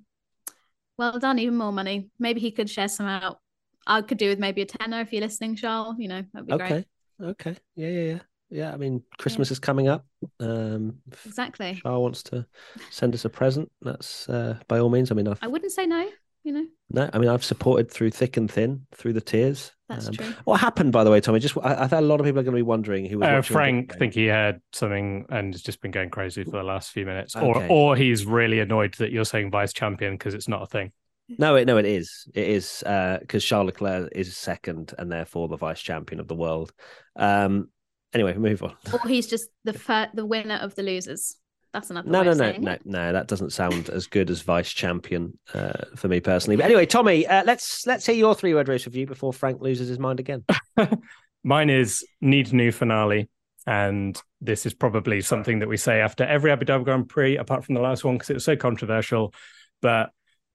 well 0.97 1.19
done, 1.19 1.39
even 1.41 1.57
more 1.57 1.73
money. 1.73 2.09
Maybe 2.19 2.41
he 2.41 2.53
could 2.53 2.71
share 2.71 2.89
some 2.89 3.07
out. 3.07 3.39
I 3.87 4.03
could 4.03 4.19
do 4.19 4.29
with 4.29 4.39
maybe 4.39 4.63
a 4.63 4.67
tenner 4.67 5.01
if 5.01 5.13
you're 5.13 5.23
listening, 5.23 5.57
Charles. 5.57 5.97
You 5.99 6.09
know, 6.09 6.23
that'd 6.33 6.47
be 6.47 6.53
Okay. 6.55 6.69
great. 6.69 6.87
Okay. 7.31 7.57
Yeah, 7.77 7.89
yeah, 7.89 8.03
yeah. 8.13 8.19
Yeah. 8.51 8.73
I 8.73 8.77
mean, 8.77 9.03
Christmas 9.19 9.51
is 9.51 9.59
coming 9.59 9.89
up. 9.89 10.05
Um, 10.41 10.99
Exactly. 11.25 11.79
Charles 11.83 12.03
wants 12.03 12.23
to 12.25 12.47
send 12.91 13.15
us 13.15 13.25
a 13.25 13.29
present. 13.31 13.71
That's 13.83 14.29
uh, 14.29 14.59
by 14.69 14.79
all 14.79 14.91
means. 14.91 15.11
I 15.11 15.15
mean, 15.15 15.29
I've 15.29 15.39
I 15.43 15.47
wouldn't 15.49 15.73
say 15.73 15.87
no, 15.87 16.09
you 16.45 16.53
know, 16.53 16.67
no. 16.91 17.11
I 17.13 17.19
mean, 17.19 17.29
I've 17.31 17.45
supported 17.45 17.91
through 17.91 18.11
thick 18.11 18.37
and 18.37 18.51
thin, 18.51 18.87
through 18.95 19.15
the 19.15 19.21
tears. 19.21 19.73
that's 19.89 20.09
Um, 20.09 20.15
true. 20.15 20.33
What 20.45 20.61
happened, 20.61 20.93
by 20.93 21.05
the 21.05 21.11
way, 21.11 21.21
Tommy? 21.21 21.41
Just 21.41 21.57
I, 21.59 21.85
I 21.85 21.87
thought 21.89 22.03
a 22.03 22.07
lot 22.07 22.21
of 22.21 22.27
people 22.27 22.41
are 22.41 22.45
going 22.45 22.55
to 22.55 22.59
be 22.59 22.63
wondering 22.63 23.07
who 23.07 23.19
was 23.19 23.27
Uh, 23.29 23.33
watching 23.37 23.57
on 23.57 23.61
Frank, 23.63 23.99
think 23.99 24.15
he 24.15 24.27
had 24.27 24.61
something 24.73 25.27
and 25.31 25.55
has 25.55 25.63
just 25.63 25.81
been 25.81 25.91
going 25.91 26.11
crazy 26.11 26.45
for 26.45 26.51
the 26.53 26.63
last 26.63 26.91
few 26.93 27.07
minutes, 27.07 27.35
Okay. 27.37 27.47
or 27.47 27.67
or 27.71 27.97
he's 27.97 28.25
really 28.27 28.61
annoyed 28.61 28.95
that 28.95 29.11
you're 29.11 29.25
saying 29.25 29.51
vice 29.51 29.73
champion 29.73 30.15
because 30.15 30.35
it's 30.35 30.49
not 30.49 30.63
a 30.63 30.67
thing. 30.67 30.93
No, 31.29 31.57
it 31.57 31.67
no, 31.67 31.79
it 31.79 31.87
is. 31.87 32.29
It 32.35 32.49
is 32.49 32.83
because 32.85 33.45
Charles 33.45 33.67
Leclerc 33.67 34.11
is 34.15 34.37
second 34.37 34.93
and 34.99 35.11
therefore 35.11 35.49
the 35.49 35.57
vice 35.57 35.81
champion 35.81 36.21
of 36.21 36.29
the 36.29 36.35
world. 36.35 36.73
Um, 37.17 37.71
anyway, 38.13 38.35
move 38.37 38.63
on. 38.63 38.75
Or 38.93 39.09
he's 39.09 39.27
just 39.27 39.49
the 39.65 39.73
fir- 39.73 40.11
the 40.15 40.27
winner 40.27 40.57
of 40.57 40.75
the 40.75 40.83
losers. 40.83 41.37
That's 41.73 41.91
another 41.91 42.09
No, 42.09 42.21
way 42.21 42.25
no, 42.27 42.31
of 42.33 42.39
no, 42.39 42.45
saying 42.45 42.63
no, 42.63 42.73
it. 42.73 42.83
no. 42.85 43.13
That 43.13 43.27
doesn't 43.27 43.51
sound 43.53 43.89
as 43.89 44.07
good 44.07 44.31
as 44.31 44.43
vice 44.43 44.71
champion 44.71 45.37
uh, 45.55 45.87
for 45.97 46.09
me 46.09 46.21
personally. 46.21 46.57
But 46.57 46.67
anyway, 46.67 46.87
Tommy, 46.87 47.27
uh, 47.27 47.43
let's 47.45 47.87
let's 47.87 48.07
hear 48.07 48.15
your 48.15 48.35
three 48.35 48.55
word 48.55 48.69
race 48.69 48.87
review 48.87 49.07
before 49.07 49.33
Frank 49.33 49.61
loses 49.61 49.89
his 49.89 49.99
mind 49.99 50.21
again. 50.21 50.45
Mine 51.43 51.71
is 51.71 52.05
need 52.21 52.53
new 52.53 52.71
finale. 52.71 53.29
And 53.67 54.21
this 54.43 54.67
is 54.67 54.75
probably 54.75 55.23
something 55.23 55.61
that 55.61 55.69
we 55.69 55.79
say 55.79 56.01
after 56.01 56.23
every 56.23 56.51
Abu 56.51 56.67
Dhabi 56.67 56.85
Grand 56.85 57.09
Prix, 57.09 57.39
apart 57.39 57.65
from 57.65 57.75
the 57.75 57.81
last 57.81 58.05
one, 58.05 58.17
because 58.17 58.29
it 58.29 58.35
was 58.35 58.45
so 58.45 58.57
controversial. 58.57 59.33
But 59.81 60.11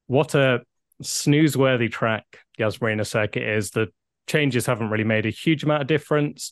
what 0.09 0.33
a 0.33 0.61
snooze-worthy 1.03 1.87
track 1.87 2.25
Yas 2.57 2.81
Marina 2.81 3.05
circuit 3.05 3.43
is. 3.43 3.69
The 3.69 3.89
changes 4.25 4.65
haven't 4.65 4.89
really 4.89 5.03
made 5.03 5.27
a 5.27 5.29
huge 5.29 5.63
amount 5.63 5.83
of 5.83 5.87
difference. 5.87 6.51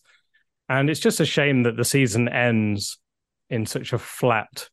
And 0.69 0.91
it's 0.91 0.99
just 0.99 1.19
a 1.19 1.25
shame 1.25 1.63
that 1.63 1.75
the 1.75 1.83
season 1.83 2.29
ends 2.29 2.99
in 3.49 3.65
such 3.65 3.93
a 3.93 3.97
flat, 3.97 4.69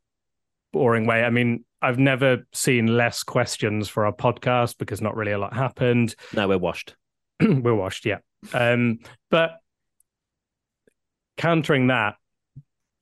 boring 0.70 1.06
way. 1.06 1.24
I 1.24 1.30
mean, 1.30 1.64
I've 1.80 1.98
never 1.98 2.46
seen 2.52 2.86
less 2.86 3.22
questions 3.22 3.88
for 3.88 4.04
our 4.04 4.12
podcast 4.12 4.76
because 4.76 5.00
not 5.00 5.16
really 5.16 5.32
a 5.32 5.38
lot 5.38 5.54
happened. 5.54 6.14
No, 6.34 6.46
we're 6.46 6.58
washed. 6.58 6.94
we're 7.40 7.74
washed, 7.74 8.04
yeah. 8.04 8.18
Um, 8.52 8.98
but 9.30 9.52
countering 11.38 11.86
that, 11.86 12.16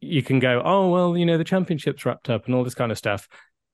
you 0.00 0.22
can 0.22 0.38
go, 0.38 0.62
oh 0.64 0.90
well, 0.90 1.16
you 1.16 1.26
know, 1.26 1.38
the 1.38 1.44
championship's 1.44 2.06
wrapped 2.06 2.30
up 2.30 2.46
and 2.46 2.54
all 2.54 2.62
this 2.62 2.76
kind 2.76 2.92
of 2.92 2.98
stuff. 2.98 3.26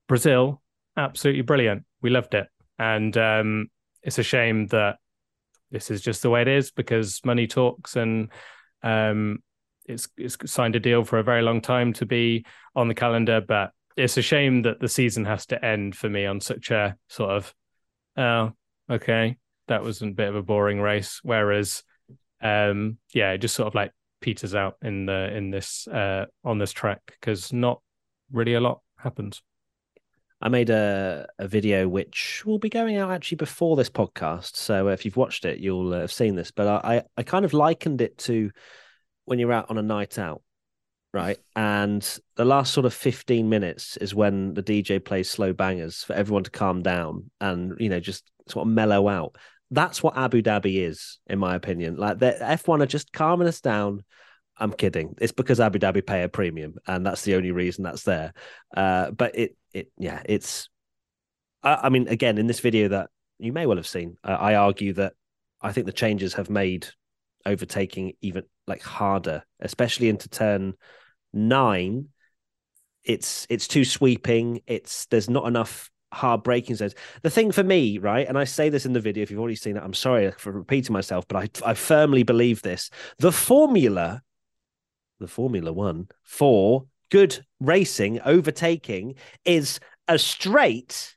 Brazil, 0.08 0.62
absolutely 0.98 1.42
brilliant. 1.42 1.84
We 2.02 2.10
loved 2.10 2.34
it, 2.34 2.48
and 2.78 3.16
um, 3.16 3.70
it's 4.02 4.18
a 4.18 4.22
shame 4.22 4.66
that 4.68 4.96
this 5.70 5.90
is 5.90 6.00
just 6.00 6.22
the 6.22 6.30
way 6.30 6.42
it 6.42 6.48
is 6.48 6.70
because 6.70 7.20
money 7.24 7.46
talks, 7.46 7.96
and 7.96 8.28
um, 8.82 9.42
it's 9.86 10.08
it's 10.16 10.36
signed 10.46 10.76
a 10.76 10.80
deal 10.80 11.04
for 11.04 11.18
a 11.18 11.24
very 11.24 11.42
long 11.42 11.60
time 11.60 11.92
to 11.94 12.06
be 12.06 12.44
on 12.76 12.88
the 12.88 12.94
calendar, 12.94 13.40
but 13.40 13.70
it's 13.96 14.16
a 14.16 14.22
shame 14.22 14.62
that 14.62 14.80
the 14.80 14.88
season 14.88 15.24
has 15.24 15.46
to 15.46 15.64
end 15.64 15.96
for 15.96 16.08
me 16.08 16.24
on 16.26 16.40
such 16.40 16.70
a 16.70 16.96
sort 17.08 17.30
of, 17.30 17.54
oh, 18.16 18.52
okay, 18.88 19.36
that 19.66 19.82
was 19.82 20.02
a 20.02 20.06
bit 20.06 20.28
of 20.28 20.36
a 20.36 20.42
boring 20.42 20.80
race. 20.80 21.20
Whereas, 21.24 21.82
um, 22.40 22.98
yeah, 23.12 23.32
it 23.32 23.38
just 23.38 23.56
sort 23.56 23.66
of 23.66 23.74
like 23.74 23.92
peters 24.20 24.54
out 24.54 24.76
in 24.82 25.06
the 25.06 25.32
in 25.36 25.50
this 25.50 25.86
uh 25.86 26.26
on 26.44 26.58
this 26.58 26.72
track 26.72 27.00
because 27.06 27.52
not 27.52 27.80
really 28.32 28.54
a 28.54 28.60
lot 28.60 28.80
happens. 28.98 29.42
I 30.40 30.48
made 30.48 30.70
a, 30.70 31.26
a 31.38 31.48
video 31.48 31.88
which 31.88 32.44
will 32.46 32.58
be 32.58 32.68
going 32.68 32.96
out 32.96 33.10
actually 33.10 33.36
before 33.36 33.76
this 33.76 33.90
podcast. 33.90 34.56
So 34.56 34.88
if 34.88 35.04
you've 35.04 35.16
watched 35.16 35.44
it, 35.44 35.58
you'll 35.58 35.92
uh, 35.92 36.00
have 36.00 36.12
seen 36.12 36.36
this. 36.36 36.52
But 36.52 36.68
I, 36.68 36.96
I, 36.96 37.02
I 37.16 37.22
kind 37.24 37.44
of 37.44 37.52
likened 37.52 38.00
it 38.00 38.18
to 38.18 38.50
when 39.24 39.38
you're 39.38 39.52
out 39.52 39.70
on 39.70 39.78
a 39.78 39.82
night 39.82 40.16
out, 40.18 40.42
right? 41.12 41.38
And 41.56 42.02
the 42.36 42.44
last 42.44 42.72
sort 42.72 42.86
of 42.86 42.94
15 42.94 43.48
minutes 43.48 43.96
is 43.96 44.14
when 44.14 44.54
the 44.54 44.62
DJ 44.62 45.04
plays 45.04 45.28
slow 45.28 45.52
bangers 45.52 46.04
for 46.04 46.12
everyone 46.12 46.44
to 46.44 46.50
calm 46.50 46.82
down 46.82 47.30
and, 47.40 47.74
you 47.80 47.88
know, 47.88 48.00
just 48.00 48.30
sort 48.48 48.66
of 48.66 48.72
mellow 48.72 49.08
out. 49.08 49.36
That's 49.72 50.02
what 50.02 50.16
Abu 50.16 50.40
Dhabi 50.40 50.86
is, 50.86 51.18
in 51.26 51.40
my 51.40 51.56
opinion. 51.56 51.96
Like 51.96 52.20
the 52.20 52.36
F1 52.40 52.80
are 52.80 52.86
just 52.86 53.12
calming 53.12 53.48
us 53.48 53.60
down. 53.60 54.04
I'm 54.56 54.72
kidding. 54.72 55.14
It's 55.20 55.32
because 55.32 55.60
Abu 55.60 55.78
Dhabi 55.78 56.04
pay 56.04 56.22
a 56.22 56.28
premium, 56.28 56.74
and 56.86 57.04
that's 57.06 57.22
the 57.22 57.36
only 57.36 57.52
reason 57.52 57.84
that's 57.84 58.02
there. 58.02 58.32
Uh, 58.76 59.10
but 59.10 59.36
it, 59.36 59.56
it, 59.72 59.90
yeah, 59.98 60.22
it's. 60.24 60.68
I, 61.62 61.80
I 61.84 61.88
mean, 61.88 62.08
again, 62.08 62.38
in 62.38 62.46
this 62.46 62.60
video 62.60 62.88
that 62.88 63.10
you 63.38 63.52
may 63.52 63.66
well 63.66 63.76
have 63.76 63.86
seen, 63.86 64.16
uh, 64.24 64.36
I 64.38 64.54
argue 64.54 64.92
that 64.94 65.14
I 65.60 65.72
think 65.72 65.86
the 65.86 65.92
changes 65.92 66.34
have 66.34 66.50
made 66.50 66.88
overtaking 67.46 68.14
even 68.20 68.44
like 68.66 68.82
harder, 68.82 69.44
especially 69.60 70.08
into 70.08 70.28
turn 70.28 70.74
nine. 71.32 72.08
It's 73.04 73.46
it's 73.48 73.68
too 73.68 73.84
sweeping. 73.84 74.60
It's 74.66 75.06
there's 75.06 75.30
not 75.30 75.46
enough 75.46 75.90
hard 76.12 76.42
braking 76.42 76.76
zones. 76.76 76.94
The 77.22 77.30
thing 77.30 77.52
for 77.52 77.62
me, 77.62 77.98
right, 77.98 78.26
and 78.26 78.38
I 78.38 78.44
say 78.44 78.68
this 78.68 78.86
in 78.86 78.92
the 78.92 79.00
video. 79.00 79.22
If 79.22 79.30
you've 79.30 79.40
already 79.40 79.56
seen 79.56 79.76
it, 79.76 79.82
I'm 79.82 79.94
sorry 79.94 80.32
for 80.32 80.52
repeating 80.52 80.92
myself, 80.92 81.26
but 81.28 81.36
I 81.64 81.70
I 81.70 81.74
firmly 81.74 82.22
believe 82.22 82.62
this. 82.62 82.90
The 83.18 83.32
formula 83.32 84.22
the 85.18 85.28
Formula 85.28 85.72
One 85.72 86.08
for 86.22 86.86
good 87.10 87.44
racing, 87.60 88.20
overtaking, 88.20 89.14
is 89.44 89.80
a 90.06 90.18
straight 90.18 91.16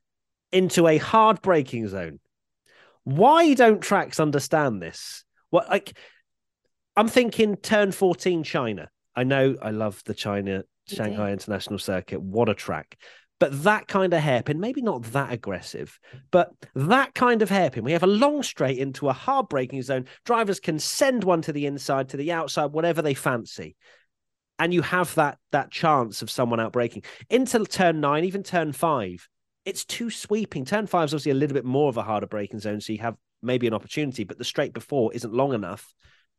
into 0.52 0.88
a 0.88 0.98
hard 0.98 1.42
braking 1.42 1.88
zone. 1.88 2.20
Why 3.04 3.54
don't 3.54 3.82
tracks 3.82 4.20
understand 4.20 4.82
this? 4.82 5.24
What 5.50 5.70
like 5.70 5.98
I'm 6.96 7.08
thinking 7.08 7.56
turn 7.56 7.92
14 7.92 8.44
China. 8.44 8.90
I 9.16 9.24
know 9.24 9.56
I 9.62 9.72
love 9.72 10.02
the 10.06 10.14
China 10.14 10.64
Shanghai 10.88 11.32
International 11.32 11.80
Circuit. 11.80 12.22
What 12.22 12.50
a 12.50 12.54
track. 12.54 12.98
But 13.40 13.64
that 13.64 13.88
kind 13.88 14.14
of 14.14 14.20
hairpin, 14.20 14.60
maybe 14.60 14.84
not 14.84 15.02
that 15.14 15.34
aggressive, 15.34 16.00
but 16.30 16.52
that 16.76 17.16
kind 17.16 17.42
of 17.42 17.50
hairpin. 17.50 17.84
We 17.84 17.94
have 17.94 18.04
a 18.04 18.08
long 18.08 18.44
straight 18.44 18.78
into 18.78 19.10
a 19.10 19.14
hard 19.14 19.50
braking 19.50 19.82
zone. 19.82 20.06
Drivers 20.26 20.60
can 20.60 20.78
send 20.78 21.24
one 21.24 21.42
to 21.42 21.52
the 21.52 21.66
inside, 21.66 22.10
to 22.10 22.18
the 22.18 22.32
outside, 22.32 22.72
whatever 22.72 23.02
they 23.02 23.16
fancy. 23.16 23.76
And 24.60 24.74
you 24.74 24.82
have 24.84 25.16
that 25.16 25.40
that 25.52 25.72
chance 25.72 26.22
of 26.22 26.30
someone 26.30 26.60
out 26.60 26.74
braking. 26.74 27.04
Into 27.30 27.66
turn 27.66 28.00
nine, 28.00 28.26
even 28.26 28.44
turn 28.44 28.74
five, 28.74 29.28
it's 29.66 29.86
too 29.86 30.10
sweeping. 30.10 30.66
Turn 30.66 30.88
five 30.88 31.06
is 31.06 31.14
obviously 31.14 31.32
a 31.32 31.36
little 31.36 31.56
bit 31.56 31.66
more 31.66 31.90
of 31.90 31.98
a 31.98 32.04
harder 32.04 32.28
braking 32.28 32.60
zone, 32.60 32.82
so 32.82 32.94
you 32.94 33.00
have 33.00 33.16
maybe 33.42 33.68
an 33.68 33.74
opportunity, 33.74 34.24
but 34.24 34.38
the 34.38 34.44
straight 34.44 34.74
before 34.74 35.14
isn't 35.14 35.34
long 35.34 35.54
enough 35.54 35.94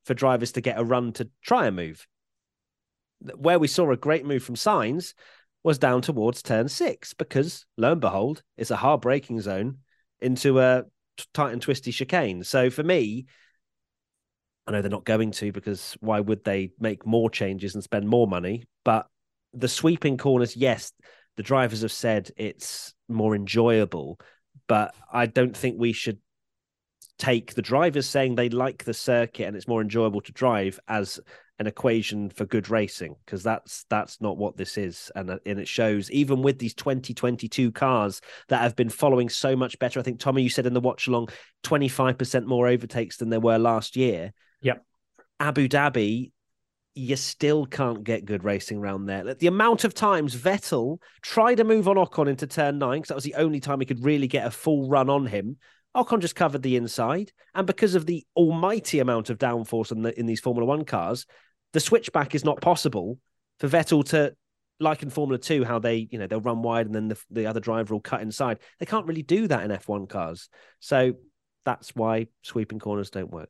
for 0.05 0.15
drivers 0.15 0.53
to 0.53 0.61
get 0.61 0.79
a 0.79 0.85
run 0.85 1.13
to 1.13 1.29
try 1.43 1.67
and 1.67 1.77
move. 1.77 2.07
Where 3.37 3.59
we 3.59 3.69
saw 3.69 3.91
a 3.91 3.97
great 3.97 4.25
move 4.25 4.43
from 4.43 4.57
Sainz 4.57 5.15
was 5.63 5.79
down 5.79 6.03
towards 6.03 6.43
turn 6.43 6.69
six 6.69 7.15
because 7.15 7.67
lo 7.77 7.93
and 7.93 8.01
behold, 8.01 8.43
it's 8.57 8.71
a 8.71 8.77
hard 8.77 9.01
braking 9.01 9.41
zone 9.41 9.79
into 10.21 10.61
a 10.61 10.85
tight 11.35 11.53
and 11.53 11.63
twisty 11.63 11.93
chicane. 11.93 12.43
So 12.43 12.71
for 12.71 12.83
me, 12.83 13.27
I 14.67 14.73
know 14.73 14.81
they're 14.81 14.91
not 14.91 15.05
going 15.05 15.33
to 15.33 15.53
because 15.53 15.97
why 16.01 16.21
would 16.21 16.45
they 16.45 16.71
make 16.79 17.05
more 17.05 17.31
changes 17.31 17.75
and 17.75 17.83
spend 17.83 18.09
more 18.09 18.27
money? 18.27 18.65
But 18.85 19.07
the 19.53 19.69
sweeping 19.69 20.17
corners, 20.17 20.57
yes, 20.57 20.93
the 21.37 21.43
drivers 21.43 21.83
have 21.83 21.93
said 21.93 22.31
it's 22.37 22.95
more 23.09 23.35
enjoyable, 23.35 24.21
but 24.69 24.95
I 25.13 25.27
don't 25.27 25.57
think 25.57 25.77
we 25.79 25.93
should 25.93 26.19
take 27.19 27.55
the 27.55 27.63
drivers 27.63 28.07
saying 28.07 28.35
they 28.35 28.49
like 28.49 28.85
the 28.85 28.95
circuit 28.95 29.45
and 29.45 29.57
it's 29.57 29.69
more 29.69 29.81
enjoyable 29.81 30.21
to 30.21 30.33
drive 30.33 30.81
as 30.89 31.21
an 31.59 31.67
equation 31.67 32.31
for 32.31 32.45
good 32.45 32.69
racing 32.69 33.15
because 33.25 33.43
that's 33.43 33.85
that's 33.89 34.21
not 34.21 34.37
what 34.37 34.57
this 34.57 34.77
is. 34.77 35.11
And, 35.15 35.39
and 35.47 35.61
it 35.61 35.69
shows 35.69 36.11
even 36.11 36.43
with 36.43 36.59
these 36.59 36.75
2022 36.75 37.71
cars 37.73 38.21
that 38.49 38.63
have 38.63 38.75
been 38.75 38.89
following 38.89 39.29
so 39.29 39.55
much 39.55 39.79
better. 39.79 40.01
I 40.01 40.03
think 40.03 40.19
tommy 40.19 40.43
you 40.43 40.49
said 40.49 40.67
in 40.67 40.75
the 40.75 40.81
watch 40.81 41.07
along 41.07 41.29
25% 41.65 42.47
more 42.47 42.67
overtakes 42.67 43.19
than 43.19 43.31
there 43.31 43.41
were 43.41 43.59
last 43.59 43.97
year 43.97 44.33
yep 44.63 44.85
abu 45.39 45.69
dhabi 45.69 46.33
you 46.95 47.17
still 47.17 47.65
can't 47.65 48.05
get 48.05 48.25
good 48.25 48.45
racing 48.45 48.79
around 48.79 49.07
there. 49.07 49.35
The 49.35 49.47
amount 49.47 49.85
of 49.85 49.95
times 49.95 50.37
Vettel 50.37 50.99
tried 51.23 51.57
to 51.57 51.65
move 51.65 51.89
on 51.89 51.97
Ocon 51.97 52.29
into 52.29 52.47
turn 52.47 52.79
nine, 52.79 52.99
because 52.99 53.09
that 53.09 53.15
was 53.15 53.25
the 53.25 53.37
only 53.37 53.61
time 53.61 53.81
he 53.81 53.87
could 53.87 54.05
really 54.05 54.29
get 54.29 54.47
a 54.47 54.51
full 54.51 54.89
run 54.89 55.09
on 55.09 55.27
him. 55.27 55.57
Ocon 55.97 56.21
just 56.21 56.37
covered 56.37 56.63
the 56.63 56.77
inside. 56.77 57.33
And 57.55 57.67
because 57.67 57.95
of 57.95 58.07
the 58.07 58.25
almighty 58.37 58.99
amount 58.99 59.31
of 59.31 59.39
downforce 59.39 59.91
in, 59.93 60.03
the, 60.03 60.19
in 60.19 60.27
these 60.27 60.41
Formula 60.41 60.67
One 60.67 60.85
cars, 60.85 61.27
the 61.73 61.81
switchback 61.81 62.35
is 62.35 62.45
not 62.45 62.61
possible 62.61 63.19
for 63.59 63.69
Vettel 63.69 64.05
to, 64.11 64.35
like 64.79 65.03
in 65.03 65.11
Formula 65.11 65.39
Two, 65.39 65.65
how 65.65 65.79
they, 65.79 66.09
you 66.11 66.19
know, 66.19 66.27
they'll 66.27 66.41
run 66.41 66.63
wide 66.63 66.87
and 66.87 66.95
then 66.95 67.09
the, 67.09 67.23
the 67.31 67.47
other 67.47 67.61
driver 67.61 67.95
will 67.95 68.01
cut 68.01 68.21
inside. 68.21 68.59
They 68.81 68.87
can't 68.87 69.07
really 69.07 69.23
do 69.23 69.47
that 69.49 69.63
in 69.63 69.71
F1 69.71 70.09
cars. 70.11 70.51
So 70.81 71.15
that's 71.65 71.95
why 71.95 72.27
sweeping 72.43 72.81
corners 72.81 73.11
don't 73.11 73.31
work. 73.31 73.49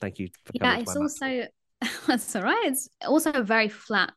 Thank 0.00 0.18
you. 0.18 0.28
yeah, 0.52 0.78
it's 0.78 0.96
also 0.96 1.46
That's 2.06 2.34
all 2.36 2.42
right. 2.42 2.64
It's 2.66 2.88
also 3.06 3.32
a 3.32 3.42
very 3.42 3.68
flat 3.68 4.14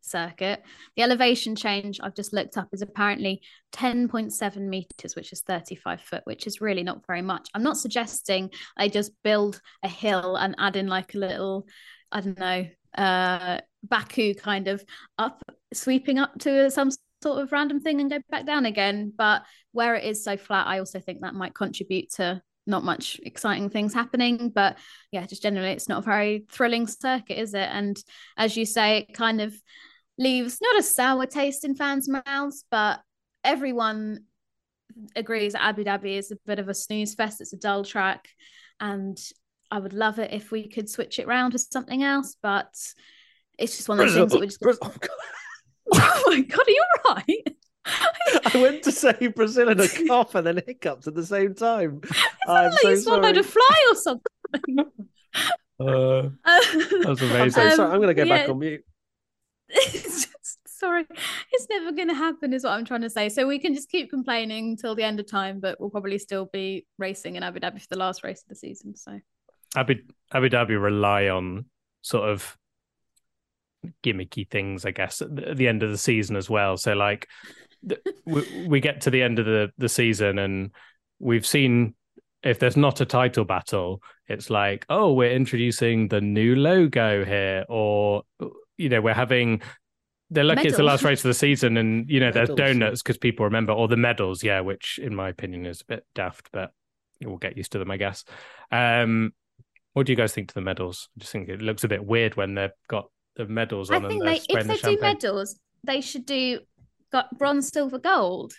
circuit. 0.00 0.62
The 0.96 1.02
elevation 1.02 1.54
change 1.54 2.00
I've 2.02 2.14
just 2.14 2.32
looked 2.32 2.56
up 2.56 2.68
is 2.72 2.82
apparently 2.82 3.42
10.7 3.72 4.56
meters, 4.56 5.14
which 5.14 5.32
is 5.32 5.42
35 5.42 6.00
foot, 6.00 6.22
which 6.24 6.46
is 6.46 6.60
really 6.60 6.82
not 6.82 7.06
very 7.06 7.22
much. 7.22 7.48
I'm 7.54 7.62
not 7.62 7.76
suggesting 7.76 8.50
I 8.76 8.88
just 8.88 9.12
build 9.22 9.60
a 9.82 9.88
hill 9.88 10.36
and 10.36 10.54
add 10.58 10.76
in 10.76 10.88
like 10.88 11.14
a 11.14 11.18
little, 11.18 11.66
I 12.10 12.20
don't 12.20 12.38
know, 12.38 12.66
uh, 12.96 13.60
Baku 13.84 14.34
kind 14.34 14.68
of 14.68 14.84
up, 15.18 15.42
sweeping 15.72 16.18
up 16.18 16.38
to 16.40 16.70
some 16.70 16.90
sort 17.22 17.42
of 17.42 17.52
random 17.52 17.80
thing 17.80 18.00
and 18.00 18.10
go 18.10 18.18
back 18.30 18.46
down 18.46 18.66
again. 18.66 19.12
But 19.16 19.42
where 19.72 19.94
it 19.94 20.04
is 20.04 20.24
so 20.24 20.36
flat, 20.36 20.66
I 20.66 20.78
also 20.78 20.98
think 20.98 21.20
that 21.20 21.34
might 21.34 21.54
contribute 21.54 22.10
to 22.14 22.42
not 22.66 22.84
much 22.84 23.20
exciting 23.24 23.68
things 23.68 23.92
happening 23.92 24.50
but 24.54 24.78
yeah 25.10 25.26
just 25.26 25.42
generally 25.42 25.70
it's 25.70 25.88
not 25.88 25.98
a 25.98 26.06
very 26.06 26.44
thrilling 26.50 26.86
circuit 26.86 27.38
is 27.38 27.54
it? 27.54 27.68
And 27.70 27.96
as 28.36 28.56
you 28.56 28.64
say 28.64 28.98
it 28.98 29.14
kind 29.14 29.40
of 29.40 29.54
leaves 30.18 30.58
not 30.60 30.78
a 30.78 30.82
sour 30.82 31.26
taste 31.26 31.64
in 31.64 31.74
fans 31.74 32.08
mouths 32.08 32.64
but 32.70 33.00
everyone 33.44 34.20
agrees 35.16 35.54
that 35.54 35.62
abu 35.62 35.84
dhabi 35.84 36.16
is 36.18 36.30
a 36.30 36.36
bit 36.46 36.58
of 36.58 36.68
a 36.68 36.74
snooze 36.74 37.14
fest. 37.14 37.40
It's 37.40 37.52
a 37.52 37.56
dull 37.56 37.84
track 37.84 38.28
and 38.78 39.18
i 39.70 39.78
would 39.78 39.94
love 39.94 40.18
it 40.18 40.32
if 40.32 40.50
we 40.50 40.68
could 40.68 40.88
switch 40.88 41.18
it 41.18 41.26
around 41.26 41.54
with 41.54 41.66
something 41.70 42.02
else 42.02 42.36
but 42.42 42.72
it's 43.58 43.76
just 43.76 43.88
one 43.88 44.00
of 44.00 44.06
those 44.06 44.14
things 44.14 44.32
that 44.32 44.40
we 44.40 44.46
just 44.46 44.62
oh, 44.82 44.92
oh 45.94 46.24
my 46.26 46.40
god 46.40 46.66
are 46.66 46.70
you 46.70 46.84
right 47.08 47.56
I 47.86 48.52
went 48.54 48.82
to 48.84 48.92
say 48.92 49.28
Brazil 49.28 49.68
in 49.70 49.80
a 49.80 49.88
cough 50.08 50.34
and 50.34 50.46
then 50.46 50.62
hiccups 50.66 51.06
at 51.06 51.14
the 51.14 51.26
same 51.26 51.54
time. 51.54 52.00
I'm 52.46 52.70
like 52.70 52.80
so 52.80 52.90
you 52.90 52.96
swallowed 52.96 53.36
a 53.36 53.42
fly 53.42 53.86
or 53.90 53.96
something. 53.96 54.28
Uh, 55.80 56.28
that's 56.44 57.20
amazing. 57.22 57.40
I'm 57.40 57.50
so 57.50 57.70
sorry. 57.70 57.92
I'm 57.92 58.00
going 58.00 58.08
to 58.08 58.14
go 58.14 58.22
yeah. 58.22 58.36
back 58.36 58.48
on 58.48 58.58
mute. 58.60 58.84
sorry, 60.64 61.04
it's 61.50 61.66
never 61.68 61.90
going 61.90 62.06
to 62.06 62.14
happen, 62.14 62.52
is 62.52 62.62
what 62.62 62.74
I'm 62.74 62.84
trying 62.84 63.00
to 63.00 63.10
say. 63.10 63.28
So 63.28 63.48
we 63.48 63.58
can 63.58 63.74
just 63.74 63.88
keep 63.88 64.08
complaining 64.08 64.76
till 64.76 64.94
the 64.94 65.02
end 65.02 65.18
of 65.18 65.26
time, 65.26 65.58
but 65.58 65.80
we'll 65.80 65.90
probably 65.90 66.18
still 66.18 66.48
be 66.52 66.86
racing 66.98 67.34
in 67.34 67.42
Abu 67.42 67.58
Dhabi 67.58 67.80
for 67.80 67.88
the 67.88 67.98
last 67.98 68.22
race 68.22 68.42
of 68.42 68.48
the 68.48 68.54
season. 68.54 68.94
So 68.94 69.18
Abu 69.74 69.94
Abu 70.32 70.48
Dhabi 70.48 70.80
rely 70.80 71.28
on 71.28 71.64
sort 72.02 72.28
of 72.28 72.56
gimmicky 74.04 74.48
things, 74.48 74.84
I 74.84 74.90
guess, 74.90 75.22
at 75.22 75.56
the 75.56 75.68
end 75.68 75.82
of 75.82 75.90
the 75.90 75.98
season 75.98 76.36
as 76.36 76.48
well. 76.48 76.76
So 76.76 76.92
like 76.92 77.28
we, 78.24 78.66
we 78.68 78.80
get 78.80 79.02
to 79.02 79.10
the 79.10 79.22
end 79.22 79.38
of 79.38 79.46
the, 79.46 79.70
the 79.78 79.88
season 79.88 80.38
and 80.38 80.70
we've 81.18 81.46
seen 81.46 81.94
if 82.42 82.58
there's 82.58 82.76
not 82.76 83.00
a 83.00 83.04
title 83.04 83.44
battle, 83.44 84.02
it's 84.26 84.50
like, 84.50 84.84
oh, 84.88 85.12
we're 85.12 85.32
introducing 85.32 86.08
the 86.08 86.20
new 86.20 86.56
logo 86.56 87.24
here, 87.24 87.64
or 87.68 88.22
you 88.76 88.88
know, 88.88 89.00
we're 89.00 89.14
having 89.14 89.62
they're 90.30 90.44
lucky 90.44 90.68
it's 90.68 90.78
the 90.78 90.82
last 90.82 91.04
race 91.04 91.20
of 91.20 91.28
the 91.28 91.34
season, 91.34 91.76
and 91.76 92.08
you 92.08 92.18
know, 92.18 92.30
medals. 92.30 92.56
there's 92.56 92.70
donuts 92.70 93.02
because 93.02 93.18
people 93.18 93.44
remember, 93.44 93.72
or 93.72 93.86
the 93.86 93.96
medals, 93.96 94.42
yeah, 94.42 94.60
which 94.60 94.98
in 95.00 95.14
my 95.14 95.28
opinion 95.28 95.66
is 95.66 95.82
a 95.82 95.84
bit 95.84 96.06
daft, 96.14 96.48
but 96.52 96.72
we'll 97.22 97.36
get 97.36 97.56
used 97.56 97.72
to 97.72 97.78
them, 97.78 97.90
I 97.90 97.96
guess. 97.96 98.24
Um, 98.70 99.32
what 99.92 100.06
do 100.06 100.12
you 100.12 100.16
guys 100.16 100.32
think 100.32 100.48
to 100.48 100.54
the 100.54 100.62
medals? 100.62 101.08
I 101.16 101.20
just 101.20 101.32
think 101.32 101.48
it 101.48 101.60
looks 101.60 101.84
a 101.84 101.88
bit 101.88 102.04
weird 102.04 102.36
when 102.36 102.54
they've 102.54 102.70
got 102.88 103.10
the 103.36 103.46
medals 103.46 103.90
on. 103.90 104.06
I 104.06 104.08
think 104.08 104.24
they, 104.24 104.40
if 104.48 104.66
they 104.66 104.94
do 104.94 105.00
medals, 105.00 105.60
they 105.84 106.00
should 106.00 106.24
do 106.24 106.60
got 107.12 107.38
bronze, 107.38 107.68
silver, 107.68 107.98
gold. 107.98 108.52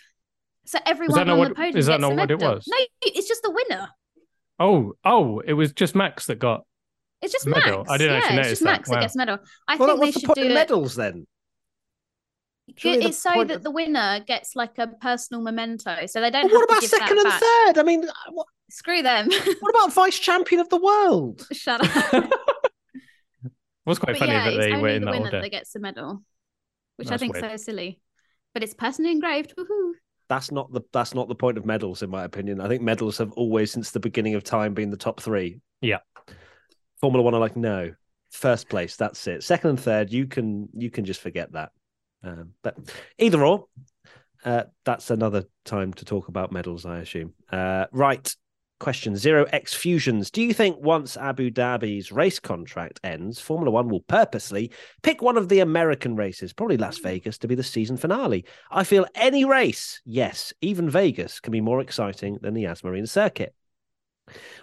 So 0.66 0.78
everyone 0.86 1.28
on 1.28 1.38
what, 1.38 1.48
the 1.48 1.54
podium 1.54 1.76
is 1.76 1.86
that 1.86 2.00
not 2.00 2.16
what 2.16 2.30
it 2.30 2.40
was? 2.40 2.66
No, 2.66 2.76
it's 3.02 3.28
just 3.28 3.42
the 3.42 3.50
winner. 3.50 3.88
Oh, 4.58 4.94
oh, 5.04 5.40
it 5.40 5.52
was 5.52 5.72
just 5.72 5.94
Max 5.94 6.26
that 6.26 6.38
got. 6.38 6.64
It's 7.20 7.32
just 7.32 7.46
medal. 7.46 7.78
Max. 7.78 7.90
I 7.90 7.98
didn't 7.98 8.12
yeah, 8.12 8.18
actually 8.18 8.36
notice 8.36 8.52
it's 8.52 8.60
just 8.60 8.64
that. 8.64 8.70
Max 8.70 8.88
wow. 8.88 8.94
that 8.94 9.00
gets 9.02 9.16
medal. 9.16 9.38
I 9.68 9.76
well, 9.76 9.88
think 9.88 10.00
they 10.00 10.10
the 10.10 10.20
should 10.20 10.34
do 10.34 10.54
medals 10.54 10.94
then. 10.94 11.26
Surely 12.76 13.04
it's 13.04 13.22
so 13.22 13.44
that 13.44 13.56
of... 13.56 13.62
the 13.62 13.70
winner 13.70 14.20
gets 14.26 14.56
like 14.56 14.78
a 14.78 14.86
personal 14.86 15.42
memento, 15.42 16.06
so 16.06 16.20
they 16.20 16.30
don't. 16.30 16.50
what 16.50 16.64
about 16.64 16.82
second 16.82 17.18
and 17.18 17.24
back. 17.24 17.40
third? 17.40 17.78
I 17.78 17.82
mean, 17.82 18.04
uh, 18.04 18.12
what... 18.30 18.46
screw 18.70 19.02
them. 19.02 19.28
what 19.60 19.70
about 19.70 19.92
vice 19.92 20.18
champion 20.18 20.60
of 20.60 20.68
the 20.70 20.78
world? 20.78 21.46
Shut 21.52 21.82
up. 21.82 22.14
it 23.44 23.50
was 23.84 23.98
quite 23.98 24.14
but 24.14 24.18
funny 24.18 24.32
yeah, 24.32 24.50
that 24.50 24.56
they 24.56 24.72
were 24.76 24.88
in 24.88 25.02
the 25.02 25.06
that 25.06 25.12
winner 25.12 25.24
order. 25.26 25.40
that 25.42 25.50
gets 25.50 25.72
the 25.72 25.80
medal, 25.80 26.22
which 26.96 27.08
That's 27.08 27.20
I 27.20 27.26
think 27.26 27.34
weird. 27.34 27.50
so 27.50 27.56
silly. 27.56 28.00
But 28.54 28.62
it's 28.62 28.74
personally 28.74 29.10
engraved. 29.10 29.54
Woohoo! 29.58 29.92
That's 30.28 30.50
not 30.50 30.72
the 30.72 30.80
that's 30.92 31.14
not 31.14 31.28
the 31.28 31.34
point 31.34 31.58
of 31.58 31.66
medals, 31.66 32.02
in 32.02 32.08
my 32.08 32.24
opinion. 32.24 32.60
I 32.60 32.68
think 32.68 32.82
medals 32.82 33.18
have 33.18 33.32
always, 33.32 33.70
since 33.70 33.90
the 33.90 34.00
beginning 34.00 34.36
of 34.36 34.44
time, 34.44 34.72
been 34.72 34.90
the 34.90 34.96
top 34.96 35.20
three. 35.20 35.60
Yeah. 35.80 35.98
Formula 37.00 37.22
One 37.22 37.34
are 37.34 37.40
like, 37.40 37.56
no, 37.56 37.92
first 38.30 38.68
place, 38.68 38.96
that's 38.96 39.26
it. 39.26 39.42
Second 39.42 39.70
and 39.70 39.80
third, 39.80 40.12
you 40.12 40.26
can 40.26 40.68
you 40.72 40.90
can 40.90 41.04
just 41.04 41.20
forget 41.20 41.52
that. 41.52 41.72
Um, 42.22 42.52
but 42.62 42.76
either 43.18 43.44
or, 43.44 43.66
uh, 44.44 44.64
that's 44.84 45.10
another 45.10 45.44
time 45.64 45.92
to 45.94 46.04
talk 46.06 46.28
about 46.28 46.52
medals, 46.52 46.86
I 46.86 47.00
assume. 47.00 47.34
Uh, 47.52 47.86
right. 47.92 48.34
Question 48.84 49.16
zero 49.16 49.46
X 49.50 49.72
Fusions. 49.72 50.30
Do 50.30 50.42
you 50.42 50.52
think 50.52 50.76
once 50.78 51.16
Abu 51.16 51.50
Dhabi's 51.50 52.12
race 52.12 52.38
contract 52.38 53.00
ends, 53.02 53.40
Formula 53.40 53.70
One 53.70 53.88
will 53.88 54.02
purposely 54.02 54.70
pick 55.02 55.22
one 55.22 55.38
of 55.38 55.48
the 55.48 55.60
American 55.60 56.16
races, 56.16 56.52
probably 56.52 56.76
Las 56.76 56.98
Vegas, 56.98 57.38
to 57.38 57.48
be 57.48 57.54
the 57.54 57.62
season 57.62 57.96
finale? 57.96 58.44
I 58.70 58.84
feel 58.84 59.06
any 59.14 59.46
race, 59.46 60.02
yes, 60.04 60.52
even 60.60 60.90
Vegas, 60.90 61.40
can 61.40 61.50
be 61.50 61.62
more 61.62 61.80
exciting 61.80 62.36
than 62.42 62.52
the 62.52 62.60
Yas 62.60 62.84
Marina 62.84 63.06
circuit. 63.06 63.54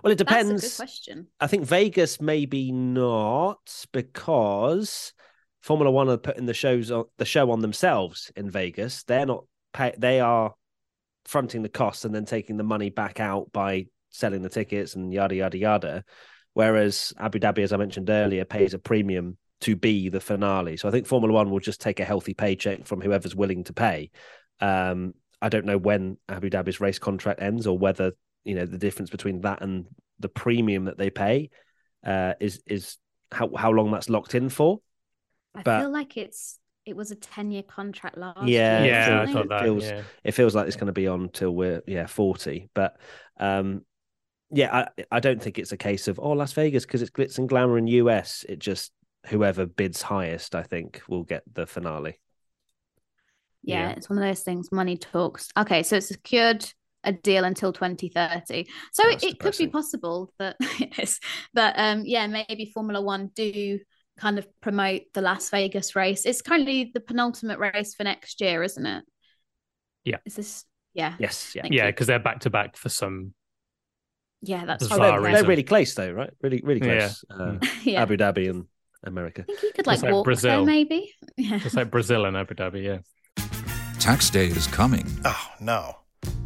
Well, 0.04 0.12
it 0.14 0.20
That's 0.20 0.22
a 0.22 0.24
depends. 0.26 0.62
good 0.62 0.76
question. 0.86 1.28
I 1.40 1.48
think 1.48 1.66
Vegas 1.66 2.22
maybe 2.22 2.72
not 2.72 3.88
because 3.92 5.14
Formula 5.62 5.90
One 5.90 6.10
are 6.10 6.18
putting 6.18 6.46
the 6.46 6.54
shows 6.54 6.92
on 6.92 7.06
the 7.18 7.26
show 7.26 7.50
on 7.50 7.62
themselves 7.62 8.32
in 8.36 8.52
Vegas. 8.52 9.02
They're 9.02 9.26
not 9.26 9.46
pay, 9.74 9.96
they 9.98 10.20
are 10.20 10.54
fronting 11.26 11.64
the 11.64 11.70
costs 11.70 12.06
and 12.06 12.14
then 12.14 12.26
taking 12.26 12.58
the 12.58 12.64
money 12.64 12.92
back 12.92 13.20
out 13.20 13.52
by 13.52 13.88
selling 14.12 14.42
the 14.42 14.50
tickets 14.50 14.96
and 14.96 15.12
yada 15.12 15.36
yada 15.36 15.58
yada. 15.58 16.04
Whereas 16.54 17.14
Abu 17.18 17.40
Dhabi, 17.40 17.60
as 17.64 17.72
I 17.74 17.78
mentioned 17.78 18.10
earlier, 18.10 18.46
pays 18.46 18.74
a 18.74 18.80
premium 18.80 19.38
to 19.62 19.76
be 19.76 20.10
the 20.10 20.20
finale. 20.20 20.76
So 20.78 20.88
I 20.88 20.92
think 20.92 21.08
Formula 21.08 21.34
One 21.34 21.50
will 21.50 21.60
just 21.60 21.82
take 21.82 22.00
a 22.00 22.06
healthy 22.06 22.34
paycheck 22.34 22.86
from 22.86 23.00
whoever's 23.02 23.36
willing 23.36 23.64
to 23.66 23.74
pay. 23.74 24.10
Um, 24.60 25.14
I 25.42 25.50
don't 25.50 25.66
know 25.66 25.78
when 25.78 26.18
Abu 26.30 26.50
Dhabi's 26.50 26.82
race 26.82 27.00
contract 27.00 27.42
ends 27.42 27.66
or 27.68 27.78
whether 27.78 28.12
you 28.44 28.56
know 28.56 28.66
the 28.66 28.78
difference 28.78 29.10
between 29.10 29.42
that 29.42 29.62
and 29.62 29.86
the 30.20 30.30
premium 30.30 30.86
that 30.86 30.98
they 30.98 31.10
pay 31.10 31.50
uh, 32.06 32.34
is 32.40 32.62
is 32.68 32.98
how 33.32 33.50
how 33.56 33.72
long 33.72 33.92
that's 33.92 34.10
locked 34.10 34.36
in 34.36 34.50
for. 34.50 34.80
I 35.56 35.62
But- 35.64 35.82
feel 35.82 35.92
like 35.92 36.18
it's 36.18 36.58
it 36.86 36.96
was 36.96 37.12
a 37.12 37.16
ten 37.16 37.52
year 37.52 37.64
contract 37.64 38.18
last. 38.18 38.48
Yeah, 38.48 38.84
year, 38.84 38.86
it 38.86 38.88
yeah, 38.90 39.16
I 39.16 39.20
wasn't 39.20 39.34
thought 39.36 39.46
it? 39.46 39.50
that. 39.50 39.64
feels- 39.64 39.86
yeah. 39.86 40.02
It 40.24 40.32
feels 40.32 40.56
like 40.56 40.68
it's 40.68 40.76
going 40.76 40.88
to 40.88 40.92
be 40.94 41.08
on 41.08 41.30
till 41.30 41.56
we're 41.56 41.82
yeah 41.88 42.08
forty, 42.08 42.70
but 42.74 42.98
um, 43.40 43.86
yeah, 44.52 44.86
I 44.98 45.04
I 45.12 45.20
don't 45.20 45.42
think 45.42 45.58
it's 45.60 45.72
a 45.72 45.78
case 45.78 46.08
of 46.08 46.20
oh 46.20 46.32
Las 46.32 46.54
Vegas 46.54 46.86
because 46.86 47.02
it's 47.02 47.12
glitz 47.12 47.38
and 47.38 47.50
glamour 47.50 47.78
in 47.78 47.88
US. 47.88 48.46
It 48.48 48.60
just 48.60 48.92
whoever 49.28 49.66
bids 49.66 50.02
highest, 50.02 50.56
I 50.56 50.64
think, 50.64 51.02
will 51.08 51.24
get 51.24 51.44
the 51.52 51.66
finale. 51.66 52.20
Yeah, 53.64 53.90
Yeah. 53.90 53.92
it's 53.92 54.10
one 54.10 54.18
of 54.18 54.24
those 54.24 54.42
things. 54.44 54.72
Money 54.72 54.98
talks. 54.98 55.50
Okay, 55.58 55.84
so 55.84 55.98
it's 55.98 56.08
secured 56.08 56.66
a 57.04 57.12
deal 57.12 57.44
until 57.46 57.74
2030. 57.74 58.68
So 58.92 59.04
That's 59.04 59.24
it, 59.24 59.30
it 59.32 59.40
could 59.40 59.58
be 59.58 59.68
possible 59.68 60.34
that 60.40 60.56
yes, 60.98 61.20
that 61.54 61.76
um 61.78 62.04
yeah, 62.06 62.28
maybe 62.28 62.72
Formula 62.74 63.02
One 63.02 63.32
do 63.36 63.80
kind 64.20 64.38
of 64.38 64.48
promote 64.62 65.04
the 65.14 65.22
Las 65.22 65.50
Vegas 65.50 65.96
race. 65.96 66.26
It's 66.26 66.42
currently 66.42 66.92
the 66.94 67.00
penultimate 67.00 67.60
race 67.60 67.96
for 67.96 68.04
next 68.04 68.42
year, 68.42 68.62
isn't 68.64 68.86
it? 68.86 69.04
Yeah. 70.04 70.18
Is 70.26 70.36
this 70.36 70.66
yeah. 70.94 71.16
Yes, 71.20 71.54
yeah. 71.56 71.62
Thank 71.62 71.74
Yeah, 71.74 71.88
because 71.88 72.08
they're 72.08 72.20
back 72.20 72.42
to 72.42 72.50
back 72.50 72.76
for 72.76 72.90
some. 72.90 73.34
Yeah, 74.42 74.66
that's 74.66 74.92
Oh, 74.92 74.98
right. 74.98 75.22
they're, 75.22 75.34
they're 75.34 75.44
really 75.46 75.64
close 75.64 75.94
though, 75.94 76.12
right? 76.12 76.32
Really, 76.42 76.62
really 76.64 76.86
Yeah. 76.86 77.00
close. 77.10 77.26
Uh, 77.30 77.58
yeah. 77.84 78.02
Abu 78.02 78.18
Dhabi 78.18 78.50
and 78.50 78.66
America. 79.04 79.42
I 79.44 79.46
think 79.46 79.62
you 79.64 79.72
could 79.76 79.88
like 79.88 80.02
like 80.02 80.12
walk 80.12 80.26
Brazil. 80.26 80.66
there 80.66 80.66
maybe. 80.66 81.14
Yeah. 81.38 81.60
It's 81.64 81.76
like 81.76 81.92
Brazil 81.92 82.26
and 82.26 82.36
Abu 82.38 82.54
Dhabi. 82.56 82.84
Yeah. 82.84 83.00
Tax 84.00 84.30
day 84.32 84.48
is 84.48 84.66
coming. 84.68 85.06
Oh, 85.26 85.48
no. 85.60 85.96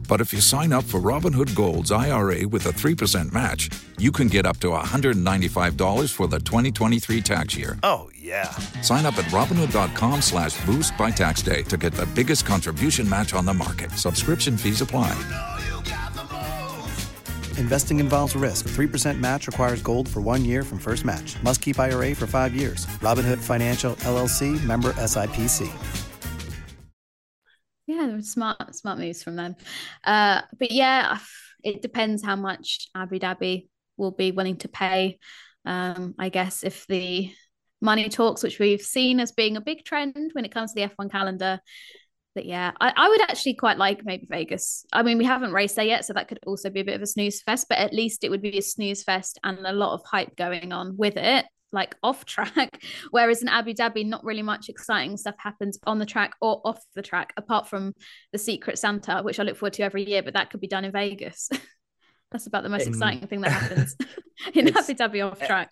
But 0.08 0.22
if 0.22 0.32
you 0.34 0.40
sign 0.40 0.72
up 0.72 0.84
for 0.84 1.00
Robinhood 1.00 1.56
Gold's 1.56 1.92
IRA 1.92 2.48
with 2.48 2.66
a 2.68 2.70
3% 2.70 3.32
match, 3.34 3.70
you 3.98 4.12
can 4.12 4.28
get 4.28 4.46
up 4.46 4.58
to 4.60 4.68
$195 4.68 6.12
for 6.14 6.28
the 6.28 6.38
2023 6.40 7.22
tax 7.22 7.58
year. 7.58 7.78
Oh, 7.82 8.10
yeah. 8.16 8.50
Sign 8.82 9.06
up 9.06 9.18
at 9.18 9.26
Robinhood.com 9.26 10.22
slash 10.22 10.64
boost 10.66 10.96
by 10.98 11.10
tax 11.12 11.42
day 11.42 11.64
to 11.64 11.78
get 11.78 11.94
the 11.94 12.06
biggest 12.08 12.46
contribution 12.46 13.10
match 13.10 13.34
on 13.34 13.46
the 13.46 13.54
market. 13.54 13.92
Subscription 13.94 14.58
fees 14.58 14.82
apply. 14.82 15.16
Investing 17.58 18.00
involves 18.00 18.36
risk. 18.36 18.70
3% 18.70 19.20
match 19.20 19.48
requires 19.48 19.82
gold 19.82 20.08
for 20.08 20.22
one 20.22 20.46
year 20.46 20.64
from 20.64 20.80
first 20.80 21.04
match. 21.04 21.42
Must 21.44 21.62
keep 21.62 21.80
IRA 21.80 22.14
for 22.16 22.28
five 22.28 22.56
years. 22.56 22.86
Robinhood 23.02 23.40
Financial 23.40 23.96
LLC 23.96 24.64
member 24.64 24.94
SIPC. 24.94 25.70
Yeah, 27.88 28.20
smart 28.22 28.76
smart 28.76 28.98
moves 28.98 29.22
from 29.22 29.36
them. 29.36 29.56
Uh, 30.04 30.42
but 30.58 30.72
yeah, 30.72 31.20
it 31.64 31.82
depends 31.82 32.24
how 32.24 32.36
much 32.36 32.88
Abu 32.96 33.20
Dhabi 33.20 33.68
will 33.98 34.12
be 34.12 34.32
willing 34.32 34.58
to 34.58 34.68
pay. 34.68 35.20
Um, 35.66 36.16
I 36.20 36.30
guess 36.30 36.64
if 36.64 36.86
the 36.88 37.32
money 37.82 38.10
talks, 38.10 38.44
which 38.44 38.60
we've 38.60 38.82
seen 38.82 39.20
as 39.20 39.32
being 39.32 39.58
a 39.58 39.62
big 39.62 39.86
trend 39.86 40.32
when 40.34 40.46
it 40.46 40.52
comes 40.52 40.74
to 40.74 40.82
the 40.82 40.90
F1 40.90 41.12
calendar, 41.12 41.60
that 42.36 42.46
yeah, 42.46 42.72
I, 42.80 42.94
I 42.96 43.10
would 43.10 43.22
actually 43.22 43.56
quite 43.56 43.78
like 43.78 44.06
maybe 44.06 44.28
Vegas. 44.30 44.86
I 44.94 45.04
mean, 45.04 45.18
we 45.18 45.26
haven't 45.26 45.54
raced 45.54 45.76
there 45.76 45.86
yet, 45.86 46.06
so 46.06 46.14
that 46.14 46.28
could 46.28 46.40
also 46.46 46.70
be 46.70 46.82
a 46.82 46.86
bit 46.86 46.96
of 46.96 47.02
a 47.02 47.08
snooze 47.08 47.42
fest, 47.42 47.68
but 47.70 47.78
at 47.78 47.94
least 47.94 48.24
it 48.24 48.30
would 48.30 48.42
be 48.42 48.58
a 48.58 48.62
snooze 48.62 49.04
fest 49.04 49.40
and 49.44 49.60
a 49.66 49.74
lot 49.74 49.94
of 49.94 50.02
hype 50.06 50.36
going 50.36 50.72
on 50.72 50.98
with 50.98 51.18
it. 51.18 51.46
Like 51.72 51.96
off 52.04 52.26
track, 52.26 52.84
whereas 53.12 53.42
in 53.42 53.48
Abu 53.48 53.74
Dhabi, 53.74 54.06
not 54.06 54.24
really 54.24 54.42
much 54.42 54.70
exciting 54.70 55.18
stuff 55.18 55.36
happens 55.38 55.80
on 55.86 56.00
the 56.00 56.06
track 56.06 56.34
or 56.42 56.62
off 56.64 56.82
the 56.94 57.02
track, 57.02 57.34
apart 57.38 57.68
from 57.68 57.94
the 58.32 58.38
Secret 58.38 58.78
Santa, 58.78 59.22
which 59.24 59.40
I 59.40 59.44
look 59.44 59.58
forward 59.58 59.74
to 59.74 59.84
every 59.84 60.08
year, 60.08 60.22
but 60.22 60.34
that 60.34 60.52
could 60.52 60.62
be 60.62 60.68
done 60.68 60.86
in 60.86 60.92
Vegas. 60.92 61.50
That's 62.36 62.48
about 62.48 62.64
the 62.64 62.70
most 62.70 62.82
It's- 62.82 62.96
exciting 62.98 63.26
thing 63.30 63.40
that 63.42 63.52
happens 63.52 63.96
in 64.54 64.68
It's- 64.68 64.90
Abu 64.90 64.94
Dhabi 65.00 65.26
off 65.26 65.42
eh, 65.42 65.48
track. 65.48 65.72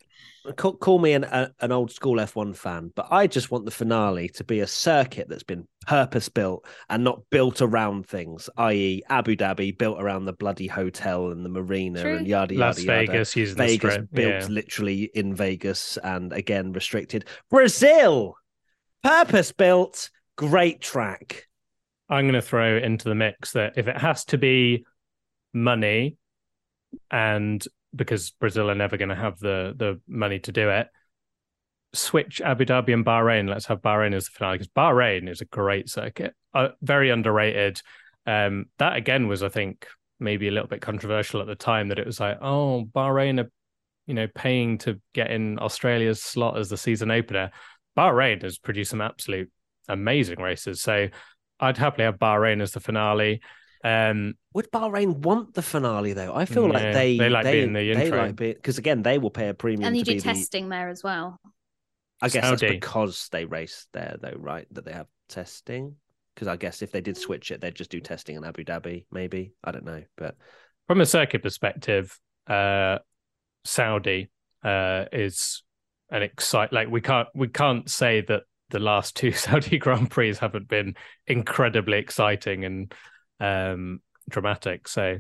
Call, 0.56 0.74
call 0.78 0.98
me 1.00 1.12
an 1.12 1.26
a, 1.26 1.52
an 1.60 1.74
old 1.74 1.92
school 1.92 2.16
F1 2.20 2.56
fan, 2.56 2.90
but 2.96 3.08
I 3.12 3.28
just 3.28 3.52
want 3.52 3.66
the 3.66 3.72
finale 3.72 4.30
to 4.30 4.46
be 4.46 4.62
a 4.62 4.68
circuit 4.68 5.28
that's 5.28 5.44
been 5.44 5.68
purpose 5.88 6.30
built 6.30 6.66
and 6.90 7.04
not 7.04 7.20
built 7.32 7.62
around 7.62 8.08
things, 8.08 8.50
i.e., 8.58 9.04
Abu 9.10 9.36
Dhabi 9.36 9.78
built 9.78 10.02
around 10.02 10.24
the 10.24 10.32
bloody 10.34 10.68
hotel 10.68 11.32
and 11.32 11.44
the 11.44 11.50
marina 11.50 12.02
True. 12.02 12.16
and 12.18 12.28
yada 12.28 12.54
yada 12.54 12.66
Las 12.68 12.82
yada. 12.82 13.08
Vegas 13.08 13.36
using 13.36 13.58
the 13.58 13.64
Vegas 13.66 13.98
built 14.14 14.42
Yeah. 14.44 14.48
literally 14.48 15.12
in 15.14 15.36
Vegas 15.36 15.98
and 15.98 16.32
again 16.32 16.72
restricted. 16.72 17.26
Brazil, 17.50 18.36
purpose 19.04 19.52
built, 19.52 20.10
great 20.38 20.80
track. 20.80 21.46
I'm 22.10 22.24
going 22.26 22.34
to 22.34 22.42
throw 22.42 22.78
into 22.78 23.10
the 23.10 23.16
mix 23.16 23.52
that 23.52 23.74
if 23.78 23.88
it 23.90 23.98
has 23.98 24.24
to 24.26 24.38
be 24.38 24.86
money, 25.54 26.18
and 27.12 27.64
because 27.96 28.32
Brazil 28.32 28.70
are 28.70 28.76
never 28.76 28.98
going 28.98 29.10
to 29.10 29.16
have 29.16 29.40
the 29.40 29.74
the 29.78 30.02
money 30.08 30.40
to 30.40 30.52
do 30.52 30.70
it, 30.70 30.88
switch 31.94 32.42
Abu 32.42 32.66
Dhabi 32.66 32.94
and 32.94 33.06
Bahrain. 33.06 33.50
Let's 33.50 33.68
have 33.68 33.82
Bahrain 33.82 34.14
as 34.14 34.26
the 34.26 34.32
finale 34.32 34.58
because 34.58 34.74
Bahrain 34.76 35.30
is 35.30 35.42
a 35.42 35.46
great 35.46 35.90
circuit, 35.90 36.34
uh, 36.54 36.70
very 36.82 37.10
underrated. 37.10 37.82
Um, 38.26 38.66
that 38.80 38.96
again 38.96 39.28
was, 39.28 39.44
I 39.44 39.50
think, 39.50 39.88
maybe 40.20 40.48
a 40.48 40.52
little 40.52 40.68
bit 40.68 40.82
controversial 40.82 41.42
at 41.42 41.48
the 41.48 41.56
time 41.56 41.90
that 41.90 42.00
it 42.00 42.06
was 42.06 42.20
like, 42.20 42.38
oh, 42.42 42.86
Bahrain 42.94 43.44
are, 43.44 43.52
you 44.08 44.14
know, 44.14 44.28
paying 44.34 44.78
to 44.80 45.00
get 45.14 45.32
in 45.32 45.60
Australia's 45.60 46.22
slot 46.22 46.58
as 46.58 46.70
the 46.70 46.78
season 46.78 47.12
opener. 47.12 47.52
Bahrain 47.98 48.42
has 48.42 48.58
produced 48.58 48.92
some 48.92 49.02
absolute 49.02 49.52
amazing 49.88 50.42
races, 50.42 50.82
so 50.82 51.10
I'd 51.60 51.78
happily 51.78 52.06
have 52.06 52.18
Bahrain 52.18 52.62
as 52.62 52.72
the 52.72 52.80
finale. 52.80 53.42
Um, 53.84 54.36
Would 54.54 54.72
Bahrain 54.72 55.18
want 55.18 55.54
the 55.54 55.62
finale 55.62 56.14
though? 56.14 56.34
I 56.34 56.46
feel 56.46 56.64
Yeah, 56.64 56.74
like 56.74 56.94
they 56.94 57.18
they 57.18 57.30
like 57.30 57.46
being 57.52 57.74
the 57.74 57.82
they 57.82 58.10
intro. 58.10 58.28
like 58.28 58.36
because 58.38 58.78
again 58.78 59.02
they 59.02 59.18
will 59.18 59.32
pay 59.32 59.50
a 59.50 59.54
premium 59.54 59.88
And 59.88 59.96
you 59.98 60.04
to 60.04 60.06
do 60.06 60.14
be 60.14 60.20
the 60.20 60.24
testing 60.24 60.70
there 60.70 60.90
as 60.90 61.04
well. 61.04 61.40
I 62.22 62.30
guess 62.30 62.44
that's 62.50 62.62
because 62.64 63.28
they 63.32 63.46
race 63.46 63.88
there, 63.92 64.16
though, 64.22 64.36
right? 64.38 64.68
That 64.72 64.86
they 64.86 64.94
have 64.94 65.08
testing. 65.28 65.96
Because 66.34 66.48
I 66.48 66.56
guess 66.56 66.82
if 66.82 66.92
they 66.92 67.02
did 67.02 67.18
switch 67.18 67.52
it, 67.52 67.62
they'd 67.62 67.76
just 67.76 67.92
do 67.92 68.00
testing 68.00 68.36
in 68.36 68.44
Abu 68.44 68.64
Dhabi, 68.64 69.06
maybe. 69.12 69.54
I 69.64 69.72
don't 69.72 69.86
know, 69.86 70.04
but 70.18 70.36
from 70.88 71.02
a 71.02 71.06
circuit 71.06 71.44
perspective, 71.44 72.18
uh, 72.48 73.00
Saudi 73.66 74.30
uh, 74.64 75.06
is 75.12 75.64
an 76.10 76.24
excite. 76.24 76.74
Like 76.74 76.90
we 76.90 77.02
can't 77.02 77.28
we 77.36 77.48
can't 77.50 77.90
say 77.90 78.22
that 78.22 78.44
the 78.70 78.80
last 78.80 79.16
two 79.16 79.32
Saudi 79.34 79.78
Grand 79.78 80.10
Prix 80.10 80.36
haven't 80.36 80.68
been 80.68 80.96
incredibly 81.28 81.98
exciting 82.00 82.66
and 82.66 82.94
um, 83.44 84.02
dramatic. 84.30 84.88
So 84.88 85.20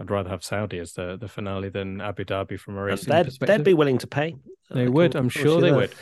I'd 0.00 0.10
rather 0.10 0.30
have 0.30 0.42
Saudi 0.44 0.78
as 0.78 0.92
the 0.92 1.16
the 1.16 1.28
finale 1.28 1.68
than 1.68 2.00
Abu 2.00 2.24
Dhabi 2.24 2.58
from 2.58 2.76
a 2.76 2.78
and 2.78 2.86
racing 2.86 3.12
they'd, 3.12 3.24
perspective. 3.24 3.58
they'd 3.58 3.64
be 3.64 3.74
willing 3.74 3.98
to 3.98 4.06
pay. 4.06 4.34
They 4.70 4.84
I 4.84 4.88
would, 4.88 5.12
can 5.12 5.20
I'm 5.20 5.28
sure 5.28 5.60
they 5.60 5.72
would. 5.72 5.94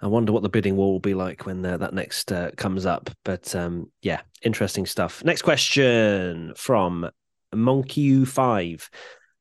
I 0.00 0.06
wonder 0.06 0.32
what 0.32 0.42
the 0.42 0.50
bidding 0.50 0.76
war 0.76 0.92
will 0.92 1.00
be 1.00 1.14
like 1.14 1.46
when 1.46 1.64
uh, 1.64 1.78
that 1.78 1.94
next 1.94 2.30
uh, 2.30 2.50
comes 2.56 2.84
up. 2.84 3.08
But 3.24 3.54
um, 3.54 3.90
yeah, 4.02 4.20
interesting 4.42 4.84
stuff. 4.84 5.24
Next 5.24 5.42
question 5.42 6.52
from 6.56 7.10
Monkey 7.54 8.24
Five. 8.26 8.90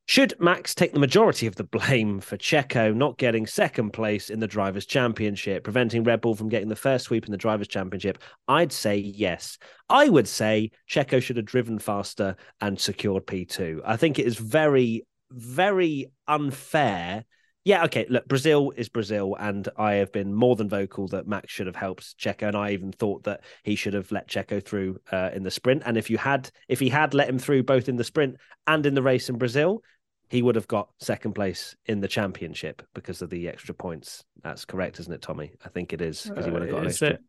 Should 0.06 0.34
Max 0.38 0.76
take 0.76 0.92
the 0.92 1.00
majority 1.00 1.48
of 1.48 1.56
the 1.56 1.64
blame 1.64 2.20
for 2.20 2.38
Checo 2.38 2.94
not 2.94 3.18
getting 3.18 3.48
second 3.48 3.92
place 3.92 4.30
in 4.30 4.42
the 4.42 4.48
Drivers' 4.48 4.86
Championship, 4.86 5.64
preventing 5.64 6.04
Red 6.04 6.20
Bull 6.20 6.36
from 6.36 6.50
getting 6.50 6.68
the 6.68 6.76
first 6.76 7.06
sweep 7.06 7.26
in 7.26 7.32
the 7.32 7.38
Drivers' 7.38 7.70
Championship? 7.70 8.18
I'd 8.48 8.74
say 8.74 8.98
yes. 8.98 9.58
I 9.90 10.10
would 10.10 10.28
say 10.28 10.72
Checo 10.90 11.22
should 11.22 11.38
have 11.38 11.46
driven 11.46 11.80
faster 11.80 12.36
and 12.60 12.80
secured 12.80 13.26
P2. 13.26 13.80
I 13.86 13.96
think 13.96 14.20
it 14.20 14.28
is 14.28 14.38
very, 14.38 15.06
very 15.32 16.08
unfair. 16.28 17.24
Yeah, 17.66 17.86
okay. 17.86 18.06
Look, 18.10 18.28
Brazil 18.28 18.74
is 18.76 18.90
Brazil, 18.90 19.38
and 19.40 19.70
I 19.78 19.94
have 19.94 20.12
been 20.12 20.34
more 20.34 20.56
than 20.56 20.68
vocal 20.68 21.08
that 21.10 21.28
Max 21.28 21.52
should 21.54 21.68
have 21.68 21.78
helped 21.78 22.18
Checo, 22.18 22.48
and 22.48 22.58
I 22.58 22.72
even 22.72 22.92
thought 22.92 23.24
that 23.24 23.42
he 23.64 23.76
should 23.76 23.94
have 23.94 24.12
let 24.12 24.28
Checo 24.28 24.64
through 24.64 25.00
uh, 25.12 25.30
in 25.34 25.44
the 25.44 25.52
sprint. 25.52 25.84
And 25.86 25.98
if 25.98 26.10
you 26.10 26.18
had, 26.18 26.50
if 26.68 26.80
he 26.80 26.90
had 26.90 27.14
let 27.14 27.30
him 27.30 27.40
through 27.40 27.64
both 27.64 27.88
in 27.88 27.96
the 27.96 28.04
sprint 28.04 28.36
and 28.68 28.86
in 28.86 28.96
the 28.96 29.02
race 29.02 29.30
in 29.30 29.38
Brazil, 29.38 29.82
he 30.30 30.42
would 30.42 30.56
have 30.56 30.68
got 30.68 30.90
second 31.00 31.34
place 31.34 31.76
in 31.86 32.02
the 32.02 32.08
championship 32.08 32.82
because 32.94 33.22
of 33.22 33.30
the 33.30 33.48
extra 33.48 33.74
points. 33.74 34.24
That's 34.42 34.66
correct, 34.66 35.00
isn't 35.00 35.14
it, 35.14 35.22
Tommy? 35.22 35.52
I 35.64 35.70
think 35.70 35.94
it 35.94 36.02
is 36.02 36.24
because 36.24 36.46
he 36.46 36.52
would 36.52 36.64
have 36.64 36.72
got 36.72 36.84
Uh, 36.84 36.88
Is 36.88 37.02
extra. 37.02 37.10
it? 37.12 37.22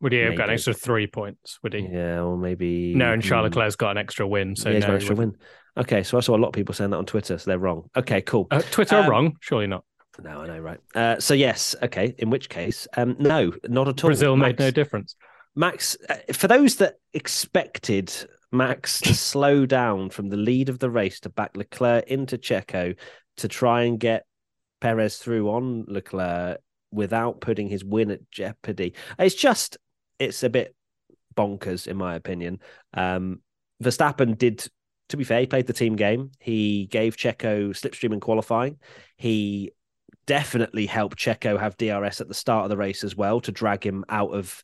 Would 0.00 0.12
he 0.12 0.18
have 0.18 0.36
got 0.36 0.48
an 0.48 0.54
extra 0.54 0.74
three 0.74 1.06
points? 1.06 1.58
Would 1.62 1.72
he? 1.72 1.80
Yeah, 1.80 2.22
or 2.22 2.36
maybe 2.36 2.94
No, 2.94 3.12
and 3.12 3.22
Charles 3.22 3.46
mm, 3.46 3.50
Leclerc's 3.50 3.76
got 3.76 3.92
an 3.92 3.98
extra 3.98 4.26
win, 4.28 4.54
so 4.54 4.68
yeah, 4.68 4.76
he's 4.76 4.82
no, 4.82 4.86
got 4.86 4.92
an 4.92 4.96
extra 4.96 5.16
win. 5.16 5.36
Okay, 5.78 6.02
so 6.02 6.18
I 6.18 6.20
saw 6.20 6.36
a 6.36 6.38
lot 6.38 6.48
of 6.48 6.54
people 6.54 6.74
saying 6.74 6.90
that 6.90 6.96
on 6.96 7.06
Twitter, 7.06 7.38
so 7.38 7.50
they're 7.50 7.58
wrong. 7.58 7.88
Okay, 7.96 8.20
cool. 8.22 8.46
Uh, 8.50 8.60
Twitter 8.70 8.96
Um, 8.96 9.08
wrong? 9.08 9.36
Surely 9.40 9.66
not. 9.66 9.84
No, 10.22 10.40
I 10.40 10.46
know, 10.48 10.58
right? 10.58 10.80
Uh, 10.94 11.20
so 11.20 11.34
yes, 11.34 11.76
okay. 11.82 12.14
In 12.18 12.30
which 12.30 12.48
case, 12.48 12.88
um, 12.96 13.14
no, 13.20 13.52
not 13.68 13.86
at 13.86 14.02
all. 14.02 14.08
Brazil 14.08 14.36
made 14.36 14.58
no 14.58 14.70
difference. 14.72 15.14
Max, 15.54 15.96
uh, 16.08 16.16
for 16.32 16.48
those 16.48 16.76
that 16.76 16.96
expected 17.14 18.12
Max 18.50 19.00
to 19.02 19.14
slow 19.32 19.64
down 19.64 20.10
from 20.10 20.28
the 20.28 20.36
lead 20.36 20.68
of 20.68 20.80
the 20.80 20.90
race 20.90 21.20
to 21.20 21.28
back 21.28 21.56
Leclerc 21.56 22.06
into 22.08 22.36
Checo 22.36 22.96
to 23.36 23.48
try 23.48 23.82
and 23.82 24.00
get 24.00 24.24
Perez 24.80 25.18
through 25.18 25.50
on 25.50 25.84
Leclerc 25.86 26.60
without 26.90 27.40
putting 27.40 27.68
his 27.68 27.84
win 27.84 28.10
at 28.10 28.28
jeopardy, 28.30 28.94
it's 29.18 29.34
just 29.34 29.76
it's 30.18 30.42
a 30.42 30.50
bit 30.50 30.74
bonkers 31.36 31.86
in 31.86 31.96
my 31.96 32.16
opinion. 32.16 32.60
Um, 32.94 33.40
Verstappen 33.82 34.36
did, 34.36 34.66
to 35.08 35.16
be 35.16 35.24
fair, 35.24 35.40
he 35.40 35.46
played 35.46 35.66
the 35.66 35.72
team 35.72 35.96
game. 35.96 36.30
He 36.38 36.86
gave 36.86 37.16
Checo 37.16 37.70
slipstream 37.70 38.12
in 38.12 38.20
qualifying. 38.20 38.78
He 39.16 39.72
definitely 40.26 40.86
helped 40.86 41.18
Checo 41.18 41.58
have 41.58 41.76
DRS 41.78 42.20
at 42.20 42.28
the 42.28 42.34
start 42.34 42.64
of 42.64 42.70
the 42.70 42.76
race 42.76 43.02
as 43.02 43.16
well 43.16 43.40
to 43.40 43.52
drag 43.52 43.84
him 43.84 44.04
out 44.08 44.34
of 44.34 44.62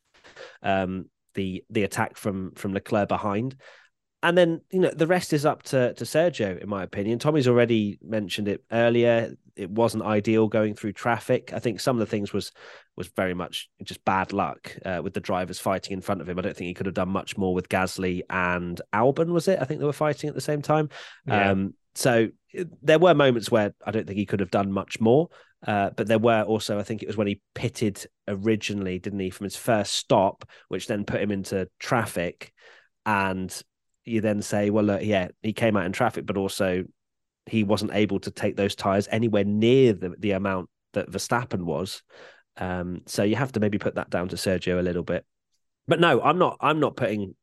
um, 0.63 1.07
the 1.35 1.65
the 1.71 1.85
attack 1.85 2.17
from 2.17 2.53
from 2.53 2.73
Leclerc 2.75 3.09
behind. 3.09 3.57
And 4.23 4.37
then 4.39 4.61
you 4.71 4.81
know 4.81 4.91
the 4.91 5.07
rest 5.07 5.33
is 5.33 5.47
up 5.47 5.63
to 5.65 5.95
to 5.95 6.05
Sergio, 6.05 6.61
in 6.63 6.69
my 6.69 6.83
opinion. 6.83 7.19
Tommy's 7.19 7.49
already 7.49 7.99
mentioned 8.03 8.49
it 8.49 8.63
earlier. 8.71 9.35
It 9.57 9.71
wasn't 9.71 10.05
ideal 10.05 10.49
going 10.49 10.75
through 10.75 10.93
traffic. 10.93 11.53
I 11.53 11.59
think 11.59 11.81
some 11.81 11.97
of 11.97 12.01
the 12.01 12.11
things 12.11 12.33
was 12.33 12.53
was 12.97 13.09
very 13.09 13.35
much 13.35 13.69
just 13.83 14.05
bad 14.05 14.33
luck 14.33 14.77
uh, 14.85 15.01
with 15.03 15.15
the 15.15 15.21
drivers 15.21 15.59
fighting 15.59 15.93
in 15.93 16.01
front 16.01 16.21
of 16.21 16.29
him. 16.29 16.39
I 16.39 16.43
don't 16.43 16.57
think 16.57 16.69
he 16.69 16.75
could 16.75 16.87
have 16.87 16.95
done 16.95 17.09
much 17.09 17.37
more 17.37 17.55
with 17.55 17.69
Gasly 17.69 18.23
and 18.31 18.81
Albon. 18.93 19.33
Was 19.33 19.49
it? 19.49 19.59
I 19.61 19.65
think 19.65 19.81
they 19.81 19.87
were 19.87 19.93
fighting 19.93 20.29
at 20.29 20.35
the 20.35 20.41
same 20.41 20.63
time. 20.63 20.89
Yeah. 21.27 21.51
Um, 21.51 21.75
so 21.95 22.29
there 22.83 22.99
were 22.99 23.15
moments 23.15 23.51
where 23.51 23.75
I 23.85 23.91
don't 23.91 24.07
think 24.07 24.19
he 24.19 24.27
could 24.27 24.41
have 24.41 24.51
done 24.51 24.73
much 24.73 25.01
more. 25.01 25.29
Uh, 25.67 25.91
but 25.97 26.07
there 26.07 26.19
were 26.19 26.43
also, 26.43 26.79
I 26.79 26.83
think 26.83 27.03
it 27.03 27.07
was 27.07 27.17
when 27.17 27.27
he 27.27 27.41
pitted 27.55 28.07
originally, 28.29 28.99
didn't 28.99 29.21
he, 29.21 29.31
from 29.31 29.45
his 29.45 29.57
first 29.57 29.95
stop, 29.95 30.45
which 30.69 30.87
then 30.87 31.05
put 31.05 31.23
him 31.23 31.31
into 31.31 31.69
traffic. 31.79 32.53
And 33.07 33.51
you 34.05 34.21
then 34.21 34.43
say, 34.43 34.69
well, 34.69 34.85
look, 34.85 35.03
yeah, 35.03 35.29
he 35.43 35.55
came 35.55 35.77
out 35.77 35.87
in 35.87 35.93
traffic, 35.93 36.27
but 36.27 36.37
also 36.37 36.85
he 37.47 37.65
wasn't 37.65 37.95
able 37.95 38.21
to 38.21 38.31
take 38.31 38.57
those 38.57 38.75
tires 38.75 39.09
anywhere 39.11 39.45
near 39.45 39.93
the, 39.93 40.15
the 40.19 40.33
amount 40.33 40.69
that 40.95 41.11
Verstappen 41.11 41.65
was. 41.65 42.03
Um, 42.57 43.03
so 43.07 43.23
you 43.23 43.37
have 43.37 43.53
to 43.53 43.61
maybe 43.61 43.79
put 43.79 43.97
that 43.97 44.11
down 44.11 44.29
to 44.29 44.37
Sergio 44.37 44.79
a 44.79 44.83
little 44.83 45.03
bit. 45.03 45.25
But 45.87 46.01
no, 46.01 46.23
I'm 46.23 46.39
not. 46.39 46.57
I'm 46.61 46.81
not 46.81 46.97
putting 46.97 47.35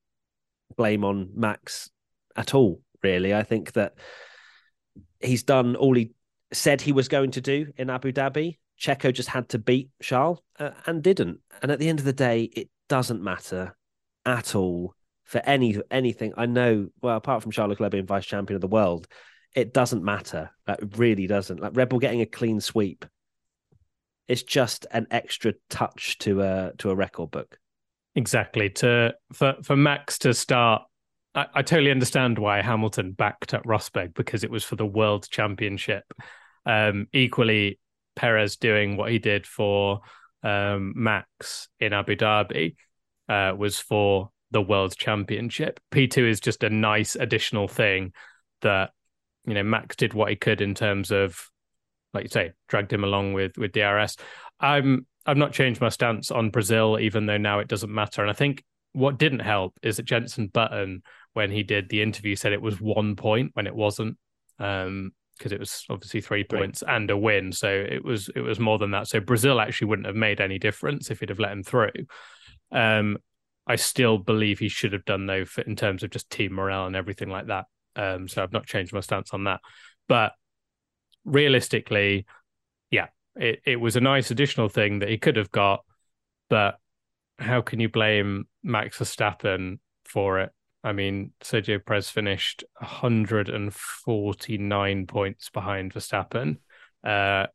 blame 0.76 1.04
on 1.04 1.30
Max 1.36 1.89
at 2.36 2.56
all. 2.56 2.82
Really, 3.04 3.34
I 3.34 3.43
think 3.43 3.74
that 3.74 3.93
he's 5.20 5.43
done 5.43 5.76
all 5.76 5.95
he 5.95 6.12
said 6.54 6.82
he 6.82 6.91
was 6.91 7.08
going 7.08 7.32
to 7.32 7.41
do 7.41 7.72
in 7.78 7.89
Abu 7.89 8.12
Dhabi. 8.12 8.58
Checo 8.80 9.14
just 9.14 9.30
had 9.30 9.49
to 9.49 9.60
beat 9.60 9.89
Charles 10.02 10.39
uh, 10.60 10.72
and 10.88 11.04
didn't. 11.04 11.39
And 11.62 11.72
at 11.72 11.80
the 11.80 11.88
end 11.88 11.99
of 11.99 12.06
the 12.06 12.14
day, 12.14 12.43
it 12.43 12.70
doesn't 12.89 13.22
matter 13.22 13.76
at 14.26 14.56
all 14.56 14.95
for 15.24 15.39
any 15.45 15.80
anything. 15.91 16.34
I 16.36 16.47
know. 16.47 16.89
Well, 17.02 17.18
apart 17.18 17.43
from 17.43 17.52
Charles 17.52 17.70
Leclerc 17.72 17.91
being 17.91 18.06
vice 18.06 18.26
champion 18.26 18.56
of 18.56 18.62
the 18.62 18.68
world, 18.68 19.08
it 19.56 19.74
doesn't 19.74 20.04
matter. 20.04 20.52
It 20.68 20.97
really 20.97 21.28
doesn't. 21.28 21.60
Like 21.60 21.76
Red 21.76 21.89
Bull 21.89 21.99
getting 21.99 22.22
a 22.22 22.26
clean 22.26 22.62
sweep, 22.62 23.06
it's 24.28 24.43
just 24.43 24.86
an 24.91 25.08
extra 25.12 25.54
touch 25.70 26.18
to 26.20 26.41
a 26.41 26.72
to 26.78 26.89
a 26.89 26.95
record 26.95 27.32
book. 27.32 27.58
Exactly. 28.16 28.70
To 28.70 29.14
for 29.34 29.56
for 29.64 29.76
Max 29.76 30.20
to 30.20 30.34
start, 30.34 30.84
I, 31.36 31.47
I 31.54 31.62
totally 31.62 31.91
understand 31.91 32.39
why 32.39 32.62
Hamilton 32.62 33.12
backed 33.12 33.54
at 33.54 33.64
Rosberg 33.66 34.14
because 34.14 34.43
it 34.43 34.52
was 34.52 34.64
for 34.64 34.76
the 34.76 34.86
world 34.86 35.28
championship. 35.30 36.06
Um, 36.66 37.08
equally, 37.14 37.80
Perez 38.16 38.58
doing 38.58 38.97
what 38.97 39.12
he 39.12 39.20
did 39.20 39.47
for 39.47 40.02
um, 40.43 40.93
Max 40.95 41.68
in 41.80 41.93
Abu 41.93 42.16
Dhabi 42.16 42.76
uh, 43.28 43.54
was 43.58 43.80
for 43.80 44.30
the 44.52 44.62
world 44.62 44.95
championship. 44.97 45.80
P 45.91 46.08
two 46.08 46.28
is 46.28 46.39
just 46.39 46.64
a 46.64 46.70
nice 46.70 47.16
additional 47.16 47.68
thing 47.68 48.14
that 48.62 48.91
you 49.46 49.54
know 49.54 49.64
Max 49.64 49.96
did 49.96 50.14
what 50.14 50.30
he 50.30 50.36
could 50.36 50.62
in 50.62 50.76
terms 50.76 51.12
of, 51.12 51.50
like 52.14 52.24
you 52.24 52.30
say, 52.30 52.54
dragged 52.68 52.94
him 52.94 53.04
along 53.04 53.34
with 53.34 53.58
with 53.58 53.72
DRS. 53.72 54.18
I'm 54.60 55.06
I've 55.26 55.38
not 55.38 55.54
changed 55.54 55.82
my 55.82 55.89
stance 55.89 56.32
on 56.32 56.50
Brazil, 56.50 56.98
even 57.00 57.26
though 57.26 57.38
now 57.38 57.60
it 57.60 57.68
doesn't 57.68 57.94
matter. 57.94 58.22
And 58.22 58.32
I 58.32 58.34
think 58.34 58.64
what 58.94 59.18
didn't 59.18 59.39
help 59.39 59.78
is 59.84 59.98
that 59.98 60.04
Jenson 60.04 60.48
Button, 60.48 61.04
when 61.34 61.52
he 61.52 61.64
did 61.64 61.89
the 61.89 62.02
interview, 62.02 62.36
said 62.36 62.54
it 62.54 62.62
was 62.62 62.82
one 62.82 63.16
point 63.16 63.52
when 63.54 63.68
it 63.68 63.76
wasn't, 63.76 64.18
um, 64.60 65.12
because 65.38 65.52
it 65.52 65.60
was 65.60 65.86
obviously 65.89 66.22
three 66.22 66.44
points 66.44 66.84
and 66.88 67.10
a 67.10 67.18
win. 67.18 67.52
So 67.52 67.70
it 67.70 68.04
was 68.04 68.30
it 68.36 68.42
was 68.42 68.60
more 68.60 68.78
than 68.78 68.92
that. 68.92 69.08
So 69.08 69.20
Brazil 69.20 69.60
actually 69.60 69.88
wouldn't 69.88 70.08
have 70.08 70.16
made 70.16 70.42
any 70.42 70.60
difference 70.60 71.10
if 71.10 71.20
he'd 71.20 71.30
have 71.30 71.39
let 71.39 71.52
him 71.52 71.64
through. 71.64 71.92
Um, 72.72 73.18
I 73.68 73.76
still 73.76 74.18
believe 74.18 74.60
he 74.60 74.70
should 74.70 74.94
have 74.94 75.06
done 75.06 75.28
though, 75.28 75.46
for, 75.46 75.62
in 75.62 75.76
terms 75.76 76.04
of 76.04 76.10
just 76.10 76.30
team 76.30 76.54
morale 76.54 76.88
and 76.88 76.96
everything 76.96 77.30
like 77.30 77.48
that. 77.48 77.66
Um, 77.96 78.28
so 78.28 78.44
I've 78.44 78.54
not 78.54 78.66
changed 78.66 78.94
my 78.94 79.00
stance 79.00 79.34
on 79.34 79.46
that, 79.46 79.62
but 80.08 80.34
realistically, 81.26 82.26
yeah, 82.89 83.08
it, 83.36 83.62
it 83.66 83.76
was 83.78 83.96
a 83.96 84.02
nice 84.02 84.32
additional 84.32 84.70
thing 84.70 85.00
that 85.00 85.10
he 85.10 85.18
could 85.18 85.38
have 85.38 85.52
got, 85.52 85.84
but 86.50 86.78
how 87.39 87.62
can 87.62 87.80
you 87.80 87.89
blame 87.89 88.48
Max 88.64 89.00
Verstappen 89.00 89.80
for 90.06 90.39
it? 90.39 90.52
I 90.84 90.94
mean, 90.94 91.34
Sergio 91.44 91.84
Perez 91.84 92.10
finished 92.10 92.64
149 92.80 95.08
points 95.08 95.50
behind 95.50 95.94
Verstappen, 95.94 96.58
uh, 97.04 97.48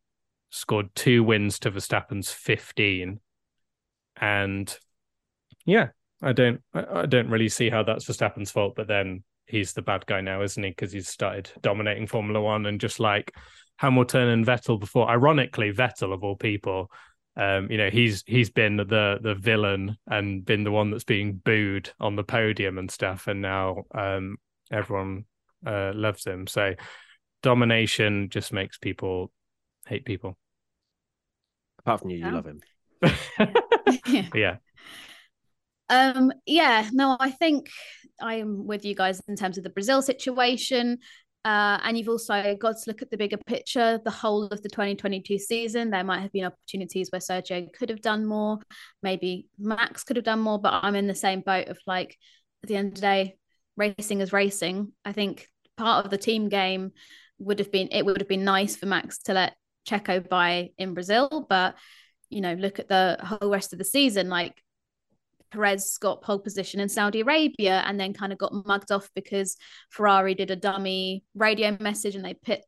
scored 0.51 0.95
two 0.95 1.24
wins 1.24 1.59
to 1.61 1.72
Verstappen's 1.72 2.30
15, 2.30 3.20
and 4.20 4.78
yeah, 5.64 5.89
I 6.22 6.32
don't, 6.32 6.62
I 6.72 7.01
I 7.01 7.07
don't 7.07 7.28
really 7.28 7.49
see 7.49 7.68
how 7.68 7.82
that's 7.82 8.07
Verstappen's 8.07 8.53
fault. 8.53 8.74
But 8.76 8.87
then 8.87 9.24
he's 9.47 9.72
the 9.72 9.82
bad 9.82 10.07
guy 10.07 10.20
now, 10.20 10.42
isn't 10.42 10.62
he? 10.62 10.70
Because 10.70 10.92
he's 10.92 11.09
started 11.09 11.51
dominating 11.61 12.07
Formula 12.07 12.40
One 12.40 12.66
and 12.66 12.80
just 12.80 13.01
like 13.01 13.32
Hamilton 13.76 14.28
and 14.28 14.47
Vettel 14.47 14.78
before. 14.80 15.09
Ironically, 15.09 15.72
Vettel 15.72 16.12
of 16.12 16.24
all 16.24 16.36
people, 16.36 16.90
um, 17.36 17.70
you 17.70 17.76
know, 17.78 17.90
he's 17.90 18.22
he's 18.26 18.51
been 18.51 18.76
the 18.76 19.18
the 19.20 19.34
villain 19.38 19.97
and 20.07 20.44
been 20.44 20.64
the 20.64 20.72
one 20.72 20.90
that's 20.90 21.05
being 21.05 21.34
booed 21.34 21.90
on 22.01 22.16
the 22.16 22.24
podium 22.24 22.78
and 22.78 22.90
stuff, 22.90 23.26
and 23.26 23.42
now 23.42 23.84
um, 23.94 24.36
everyone 24.70 25.24
uh, 25.66 25.92
loves 25.94 26.24
him. 26.26 26.47
So 26.47 26.74
domination 27.42 28.28
just 28.30 28.53
makes 28.53 28.78
people 28.78 29.30
hate 29.86 30.05
people. 30.05 30.36
Apart 31.80 32.01
from 32.01 32.11
you, 32.11 32.18
you 32.18 32.24
Yeah. 32.26 32.32
love 32.32 32.47
him. 32.47 32.61
yeah. 34.07 34.28
yeah, 34.34 34.57
Um, 35.89 36.32
yeah, 36.47 36.89
no, 36.93 37.16
I 37.20 37.30
think 37.30 37.68
I 38.20 38.37
am 38.37 38.66
with 38.66 38.84
you 38.84 38.95
guys 38.95 39.20
in 39.28 39.37
terms 39.37 39.59
of 39.59 39.64
the 39.64 39.70
Brazil 39.70 40.03
situation. 40.03 40.99
Uh, 41.45 41.78
and 41.84 41.97
you've 41.97 42.09
also 42.09 42.57
got 42.59 42.72
to 42.76 42.82
look 42.89 43.03
at 43.03 43.11
the 43.11 43.16
bigger 43.16 43.37
picture, 43.47 44.01
the 44.05 44.11
whole 44.11 44.47
of 44.47 44.62
the 44.62 44.68
2022 44.68 45.39
season. 45.39 45.91
There 45.91 46.03
might 46.03 46.20
have 46.20 46.32
been 46.32 46.45
opportunities 46.45 47.09
where 47.12 47.20
Sergio 47.20 47.72
could 47.72 47.89
have 47.89 48.01
done 48.01 48.26
more. 48.26 48.59
Maybe 49.01 49.47
Max 49.57 50.03
could 50.03 50.16
have 50.16 50.24
done 50.24 50.41
more, 50.41 50.59
but 50.59 50.80
I'm 50.82 50.97
in 50.97 51.07
the 51.07 51.14
same 51.14 51.43
boat 51.43 51.68
of 51.68 51.78
like, 51.87 52.16
at 52.64 52.68
the 52.68 52.74
end 52.74 52.89
of 52.89 52.95
the 52.97 53.01
day, 53.01 53.37
racing 53.76 54.22
is 54.22 54.32
racing. 54.32 54.91
I 55.05 55.12
think 55.12 55.47
part 55.76 56.05
of 56.05 56.11
the 56.11 56.18
team 56.18 56.49
game 56.49 56.91
would 57.39 57.61
have 57.61 57.70
been, 57.70 57.91
it 57.93 58.05
would 58.05 58.20
have 58.20 58.28
been 58.28 58.45
nice 58.45 58.74
for 58.74 58.87
Max 58.87 59.18
to 59.24 59.34
let 59.34 59.55
Checo 59.89 60.28
by 60.28 60.70
in 60.78 60.95
Brazil, 60.95 61.47
but 61.49 61.76
you 62.28 62.41
know, 62.41 62.55
look 62.55 62.80
at 62.80 62.89
the 62.89 63.18
whole 63.22 63.51
rest 63.51 63.72
of 63.72 63.78
the 63.78 63.84
season. 63.84 64.28
Like 64.28 64.61
Perez 65.51 65.99
got 65.99 66.22
pole 66.22 66.38
position 66.38 66.80
in 66.80 66.88
Saudi 66.88 67.20
Arabia 67.20 67.82
and 67.86 67.99
then 67.99 68.12
kind 68.12 68.32
of 68.32 68.38
got 68.38 68.53
mugged 68.66 68.92
off 68.92 69.09
because 69.14 69.57
Ferrari 69.90 70.34
did 70.34 70.51
a 70.51 70.57
dummy 70.57 71.24
radio 71.34 71.76
message 71.80 72.14
and 72.14 72.24
they 72.24 72.34
pit 72.34 72.64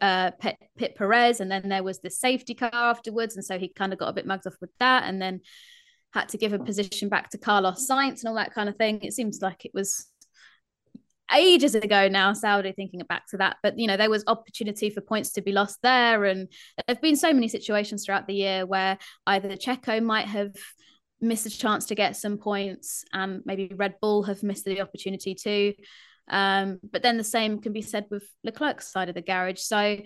uh 0.00 0.32
pit, 0.40 0.56
pit 0.76 0.94
Perez. 0.96 1.40
And 1.40 1.50
then 1.50 1.68
there 1.68 1.82
was 1.82 2.00
this 2.00 2.18
safety 2.18 2.54
car 2.54 2.70
afterwards. 2.72 3.36
And 3.36 3.44
so 3.44 3.58
he 3.58 3.68
kind 3.68 3.92
of 3.92 3.98
got 3.98 4.08
a 4.08 4.14
bit 4.14 4.26
mugged 4.26 4.46
off 4.46 4.56
with 4.60 4.70
that 4.78 5.04
and 5.04 5.20
then 5.20 5.40
had 6.12 6.28
to 6.30 6.38
give 6.38 6.52
a 6.52 6.58
position 6.58 7.08
back 7.08 7.30
to 7.30 7.38
Carlos 7.38 7.88
Sainz 7.88 8.20
and 8.20 8.24
all 8.26 8.34
that 8.34 8.54
kind 8.54 8.68
of 8.68 8.76
thing. 8.76 9.00
It 9.02 9.12
seems 9.12 9.40
like 9.42 9.64
it 9.64 9.72
was 9.74 10.06
ages 11.34 11.74
ago 11.74 12.08
now 12.08 12.32
Saudi 12.32 12.72
thinking 12.72 13.00
back 13.08 13.26
to 13.28 13.36
that. 13.36 13.56
But 13.62 13.78
you 13.78 13.86
know 13.86 13.96
there 13.96 14.10
was 14.10 14.24
opportunity 14.26 14.90
for 14.90 15.00
points 15.00 15.32
to 15.32 15.42
be 15.42 15.52
lost 15.52 15.78
there. 15.82 16.24
And 16.24 16.48
there 16.76 16.94
have 16.94 17.02
been 17.02 17.16
so 17.16 17.32
many 17.32 17.48
situations 17.48 18.04
throughout 18.04 18.26
the 18.26 18.34
year 18.34 18.66
where 18.66 18.98
either 19.26 19.50
Checo 19.50 20.02
might 20.02 20.26
have 20.26 20.54
missed 21.20 21.46
a 21.46 21.50
chance 21.50 21.86
to 21.86 21.94
get 21.94 22.16
some 22.16 22.38
points 22.38 23.04
and 23.12 23.42
maybe 23.44 23.72
Red 23.74 23.94
Bull 24.00 24.22
have 24.24 24.42
missed 24.42 24.64
the 24.64 24.80
opportunity 24.80 25.34
too 25.34 25.74
um, 26.30 26.78
but 26.90 27.02
then 27.02 27.16
the 27.16 27.24
same 27.24 27.60
can 27.60 27.72
be 27.72 27.82
said 27.82 28.06
with 28.10 28.24
Leclerc's 28.44 28.92
side 28.92 29.08
of 29.08 29.14
the 29.14 29.22
garage 29.22 29.60
so 29.60 29.98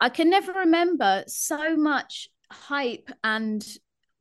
I 0.00 0.08
can 0.08 0.30
never 0.30 0.52
remember 0.52 1.24
so 1.26 1.76
much 1.76 2.28
hype 2.50 3.10
and 3.22 3.64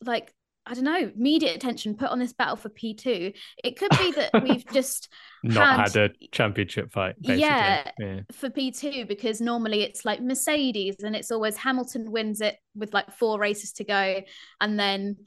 like 0.03 0.33
I 0.67 0.73
don't 0.73 0.83
know, 0.83 1.11
media 1.15 1.55
attention 1.55 1.95
put 1.95 2.09
on 2.09 2.19
this 2.19 2.33
battle 2.33 2.57
for 2.57 2.67
P2. 2.69 3.33
It 3.63 3.79
could 3.79 3.91
be 3.97 4.11
that 4.11 4.31
we've 4.43 4.65
just 4.73 5.07
not 5.41 5.77
had- 5.77 5.95
had, 5.95 6.11
a 6.11 6.27
championship 6.31 6.91
fight. 6.91 7.15
Basically. 7.21 7.41
Yeah. 7.41 7.89
yeah. 7.99 8.19
for 8.33 8.49
P2 8.49 9.07
because 9.07 9.39
normally 9.39 9.83
it's 9.83 10.03
like 10.03 10.21
Mercedes 10.21 10.97
and 11.03 11.15
it's 11.15 11.31
always 11.31 11.55
Hamilton 11.55 12.11
wins 12.11 12.41
it 12.41 12.57
with 12.75 12.93
like 12.93 13.11
four 13.13 13.39
races 13.39 13.71
to 13.73 13.85
go. 13.85 14.21
And 14.59 14.77
then, 14.77 15.17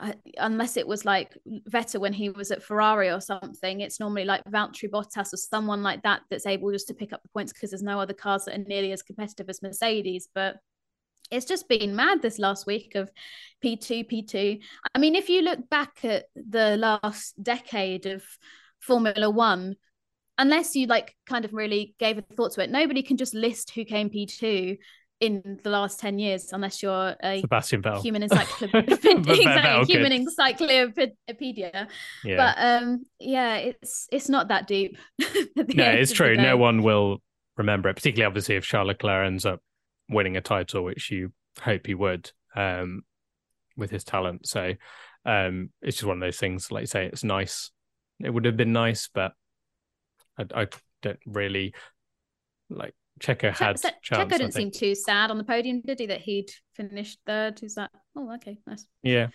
uh, 0.00 0.12
unless 0.38 0.76
it 0.76 0.86
was 0.86 1.04
like 1.04 1.36
Vettel 1.70 2.00
when 2.00 2.12
he 2.12 2.30
was 2.30 2.50
at 2.50 2.62
Ferrari 2.62 3.10
or 3.10 3.20
something, 3.20 3.80
it's 3.80 4.00
normally 4.00 4.24
like 4.24 4.42
Valtteri 4.44 4.90
Bottas 4.90 5.32
or 5.32 5.36
someone 5.36 5.82
like 5.82 6.02
that 6.02 6.22
that's 6.30 6.46
able 6.46 6.72
just 6.72 6.88
to 6.88 6.94
pick 6.94 7.12
up 7.12 7.22
the 7.22 7.28
points 7.28 7.52
because 7.52 7.70
there's 7.70 7.82
no 7.82 8.00
other 8.00 8.14
cars 8.14 8.46
that 8.46 8.58
are 8.58 8.64
nearly 8.64 8.92
as 8.92 9.02
competitive 9.02 9.48
as 9.48 9.62
Mercedes. 9.62 10.28
But 10.34 10.56
it's 11.30 11.46
just 11.46 11.68
been 11.68 11.94
mad 11.94 12.22
this 12.22 12.38
last 12.38 12.66
week 12.66 12.94
of 12.94 13.10
P2, 13.62 14.10
P2. 14.10 14.60
I 14.94 14.98
mean, 14.98 15.14
if 15.14 15.28
you 15.28 15.42
look 15.42 15.68
back 15.68 16.04
at 16.04 16.24
the 16.34 16.76
last 16.76 17.40
decade 17.42 18.06
of 18.06 18.24
Formula 18.80 19.28
One, 19.28 19.76
unless 20.38 20.74
you 20.74 20.86
like 20.86 21.14
kind 21.26 21.44
of 21.44 21.52
really 21.52 21.94
gave 21.98 22.16
a 22.16 22.22
thought 22.22 22.52
to 22.52 22.62
it, 22.62 22.70
nobody 22.70 23.02
can 23.02 23.18
just 23.18 23.34
list 23.34 23.72
who 23.72 23.84
came 23.84 24.08
P2 24.08 24.78
in 25.20 25.60
the 25.62 25.70
last 25.70 26.00
10 26.00 26.18
years 26.18 26.52
unless 26.52 26.82
you're 26.82 27.14
a 27.22 27.40
Sebastian 27.40 27.82
Vettel. 27.82 28.02
human 28.02 28.22
encyclopedia. 28.22 28.96
Exactly, 29.10 29.94
human 29.94 30.12
could. 30.12 30.20
encyclopedia. 30.20 31.88
Yeah. 32.24 32.36
But 32.36 32.54
um 32.58 33.04
yeah, 33.18 33.56
it's 33.56 34.08
it's 34.10 34.28
not 34.28 34.48
that 34.48 34.66
deep. 34.66 34.96
no, 35.18 35.84
it's 35.90 36.12
true. 36.12 36.36
No 36.36 36.56
one 36.56 36.82
will 36.82 37.18
remember 37.56 37.88
it, 37.90 37.94
particularly 37.96 38.26
obviously 38.26 38.56
if 38.56 38.64
Charles 38.64 38.88
Leclerc 38.88 39.26
ends 39.26 39.44
up 39.44 39.60
winning 40.08 40.36
a 40.36 40.40
title, 40.40 40.84
which 40.84 41.10
you 41.10 41.32
hope 41.60 41.86
he 41.86 41.94
would, 41.94 42.30
um, 42.56 43.02
with 43.76 43.90
his 43.90 44.04
talent. 44.04 44.46
So 44.46 44.74
um, 45.24 45.70
it's 45.82 45.98
just 45.98 46.06
one 46.06 46.16
of 46.16 46.20
those 46.20 46.38
things. 46.38 46.72
Like 46.72 46.82
you 46.82 46.86
say, 46.86 47.06
it's 47.06 47.24
nice. 47.24 47.70
It 48.22 48.30
would 48.30 48.44
have 48.44 48.56
been 48.56 48.72
nice, 48.72 49.08
but 49.12 49.32
I, 50.38 50.62
I 50.62 50.66
don't 51.02 51.20
really 51.26 51.74
like. 52.68 52.94
Checo 53.20 53.52
had 53.52 53.80
Che- 53.80 53.90
chance. 54.02 54.32
Checo 54.32 54.38
didn't 54.38 54.52
seem 54.52 54.70
too 54.70 54.94
sad 54.94 55.30
on 55.30 55.38
the 55.38 55.44
podium, 55.44 55.82
did 55.82 56.00
he? 56.00 56.06
That 56.06 56.20
he'd 56.20 56.50
finished 56.74 57.20
third. 57.26 57.58
Who's 57.60 57.74
that? 57.74 57.90
Oh, 58.16 58.34
okay, 58.34 58.58
nice. 58.66 58.86
Yeah. 59.02 59.28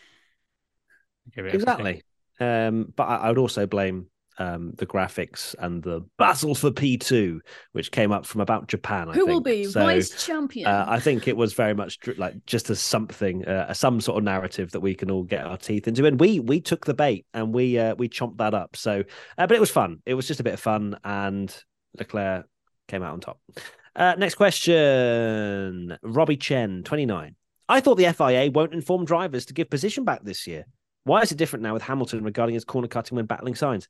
Give 1.36 1.46
it 1.46 1.54
everything. 1.56 1.60
Exactly. 1.62 2.04
Um, 2.40 2.94
but 2.96 3.04
I, 3.04 3.16
I 3.18 3.30
would 3.30 3.38
also 3.38 3.66
blame 3.66 4.08
um, 4.38 4.74
the 4.78 4.86
graphics 4.86 5.56
and 5.60 5.82
the 5.82 6.02
battle 6.18 6.54
for 6.56 6.70
P2, 6.72 7.40
which 7.72 7.92
came 7.92 8.12
up 8.12 8.26
from 8.26 8.42
about 8.42 8.68
Japan. 8.68 9.10
I 9.10 9.14
Who 9.14 9.26
will 9.26 9.36
think. 9.36 9.46
be 9.46 9.64
So, 9.66 9.80
vice 9.82 10.26
champion? 10.26 10.68
Uh, 10.68 10.86
I 10.88 11.00
think 11.00 11.28
it 11.28 11.38
was 11.38 11.54
very 11.54 11.74
much 11.74 11.98
like 12.18 12.46
just 12.46 12.70
as 12.70 12.80
something, 12.80 13.46
uh, 13.46 13.74
some 13.74 14.02
sort 14.02 14.18
of 14.18 14.24
narrative 14.24 14.72
that 14.72 14.82
we 14.82 14.94
can 14.94 15.10
all 15.10 15.24
get 15.24 15.46
our 15.46 15.58
teeth 15.58 15.88
into, 15.88 16.06
and 16.06 16.20
we 16.20 16.40
we 16.40 16.60
took 16.60 16.86
the 16.86 16.94
bait 16.94 17.26
and 17.34 17.54
we 17.54 17.80
uh, 17.80 17.96
we 17.96 18.10
chomped 18.10 18.38
that 18.38 18.54
up. 18.54 18.76
So, 18.76 19.04
uh, 19.38 19.48
but 19.48 19.56
it 19.56 19.62
was 19.62 19.72
fun. 19.72 20.02
It 20.06 20.16
was 20.16 20.28
just 20.28 20.40
a 20.40 20.44
bit 20.44 20.54
of 20.54 20.60
fun, 20.60 20.98
and 21.04 21.56
Leclerc 21.98 22.46
came 22.88 23.04
out 23.04 23.14
on 23.14 23.20
top. 23.20 23.40
Uh, 23.96 24.16
next 24.18 24.36
question, 24.36 25.98
Robbie 26.04 26.38
Chen, 26.38 26.84
twenty 26.84 27.06
nine. 27.06 27.36
I 27.68 27.80
thought 27.80 27.96
the 27.96 28.12
FIA 28.14 28.52
won't 28.52 28.74
inform 28.74 29.06
drivers 29.06 29.46
to 29.48 29.54
give 29.54 29.70
position 29.70 30.04
back 30.04 30.24
this 30.24 30.46
year. 30.46 30.66
Why 31.04 31.22
is 31.22 31.32
it 31.32 31.38
different 31.38 31.64
now 31.64 31.74
with 31.74 31.82
Hamilton 31.84 32.24
regarding 32.24 32.54
his 32.54 32.66
corner 32.66 32.88
cutting 32.88 33.16
when 33.16 33.26
battling 33.26 33.54
Sainz? 33.56 33.88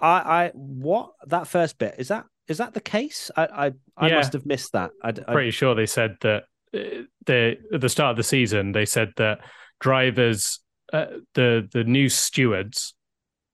I, 0.00 0.08
I 0.46 0.50
what 0.54 1.12
that 1.26 1.46
first 1.46 1.78
bit 1.78 1.96
is 1.98 2.08
that 2.08 2.24
is 2.48 2.58
that 2.58 2.74
the 2.74 2.80
case? 2.80 3.30
I 3.36 3.44
I, 3.46 3.72
I 3.96 4.08
Yeah. 4.08 4.16
must 4.16 4.32
have 4.32 4.46
missed 4.46 4.72
that. 4.72 4.90
I, 5.02 5.08
I- 5.08 5.32
pretty 5.32 5.50
sure 5.50 5.74
they 5.74 5.86
said 5.86 6.16
that 6.22 6.44
uh, 6.74 7.02
the 7.26 7.56
at 7.72 7.80
the 7.80 7.88
start 7.88 8.12
of 8.12 8.16
the 8.16 8.22
season 8.22 8.72
they 8.72 8.86
said 8.86 9.12
that 9.16 9.40
drivers 9.80 10.60
uh, 10.92 11.06
the 11.34 11.68
the 11.72 11.84
new 11.84 12.08
stewards 12.08 12.94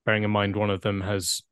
bearing 0.04 0.22
in 0.24 0.30
mind 0.30 0.54
one 0.56 0.70
of 0.70 0.80
them 0.82 1.00
has 1.00 1.42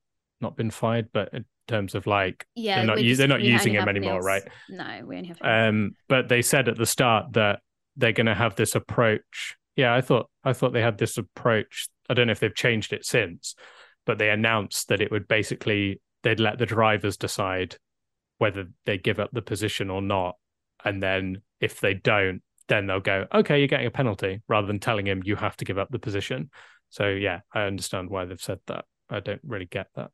not 0.40 0.56
been 0.56 0.70
fired 0.70 1.08
but 1.12 1.32
terms 1.68 1.94
of 1.94 2.06
like 2.06 2.46
yeah, 2.54 2.76
they're 2.76 2.86
not 2.86 2.98
just- 2.98 3.18
they're 3.18 3.28
not 3.28 3.42
using 3.42 3.74
him 3.74 3.88
anymore, 3.88 4.20
right? 4.22 4.42
No, 4.68 5.02
we 5.04 5.16
only 5.16 5.28
have. 5.28 5.38
um 5.42 5.96
but 6.08 6.28
they 6.28 6.42
said 6.42 6.68
at 6.68 6.76
the 6.76 6.86
start 6.86 7.32
that 7.32 7.60
they're 7.96 8.12
going 8.12 8.26
to 8.26 8.34
have 8.34 8.56
this 8.56 8.74
approach. 8.74 9.56
Yeah 9.76 9.94
i 9.94 10.00
thought 10.00 10.30
i 10.44 10.52
thought 10.52 10.72
they 10.72 10.82
had 10.82 10.98
this 10.98 11.18
approach. 11.18 11.88
I 12.08 12.14
don't 12.14 12.26
know 12.28 12.32
if 12.32 12.40
they've 12.40 12.54
changed 12.54 12.92
it 12.92 13.04
since 13.04 13.54
but 14.06 14.18
they 14.18 14.30
announced 14.30 14.86
that 14.88 15.00
it 15.00 15.10
would 15.10 15.26
basically 15.26 16.00
they'd 16.22 16.38
let 16.40 16.58
the 16.58 16.66
drivers 16.66 17.16
decide 17.16 17.76
whether 18.38 18.66
they 18.84 18.98
give 18.98 19.18
up 19.18 19.30
the 19.32 19.42
position 19.42 19.90
or 19.90 20.00
not. 20.00 20.36
And 20.84 21.02
then 21.02 21.42
if 21.60 21.80
they 21.80 21.94
don't 21.94 22.42
then 22.68 22.86
they'll 22.86 23.00
go 23.00 23.26
okay 23.34 23.58
you're 23.58 23.68
getting 23.68 23.86
a 23.86 23.90
penalty 23.90 24.42
rather 24.48 24.66
than 24.66 24.78
telling 24.78 25.06
him 25.06 25.22
you 25.24 25.36
have 25.36 25.56
to 25.56 25.64
give 25.64 25.78
up 25.78 25.88
the 25.90 25.98
position. 25.98 26.50
So 26.90 27.08
yeah 27.08 27.40
i 27.52 27.62
understand 27.62 28.08
why 28.10 28.24
they've 28.24 28.40
said 28.40 28.60
that. 28.68 28.84
I 29.10 29.20
don't 29.20 29.40
really 29.44 29.66
get 29.66 29.88
that 29.96 30.10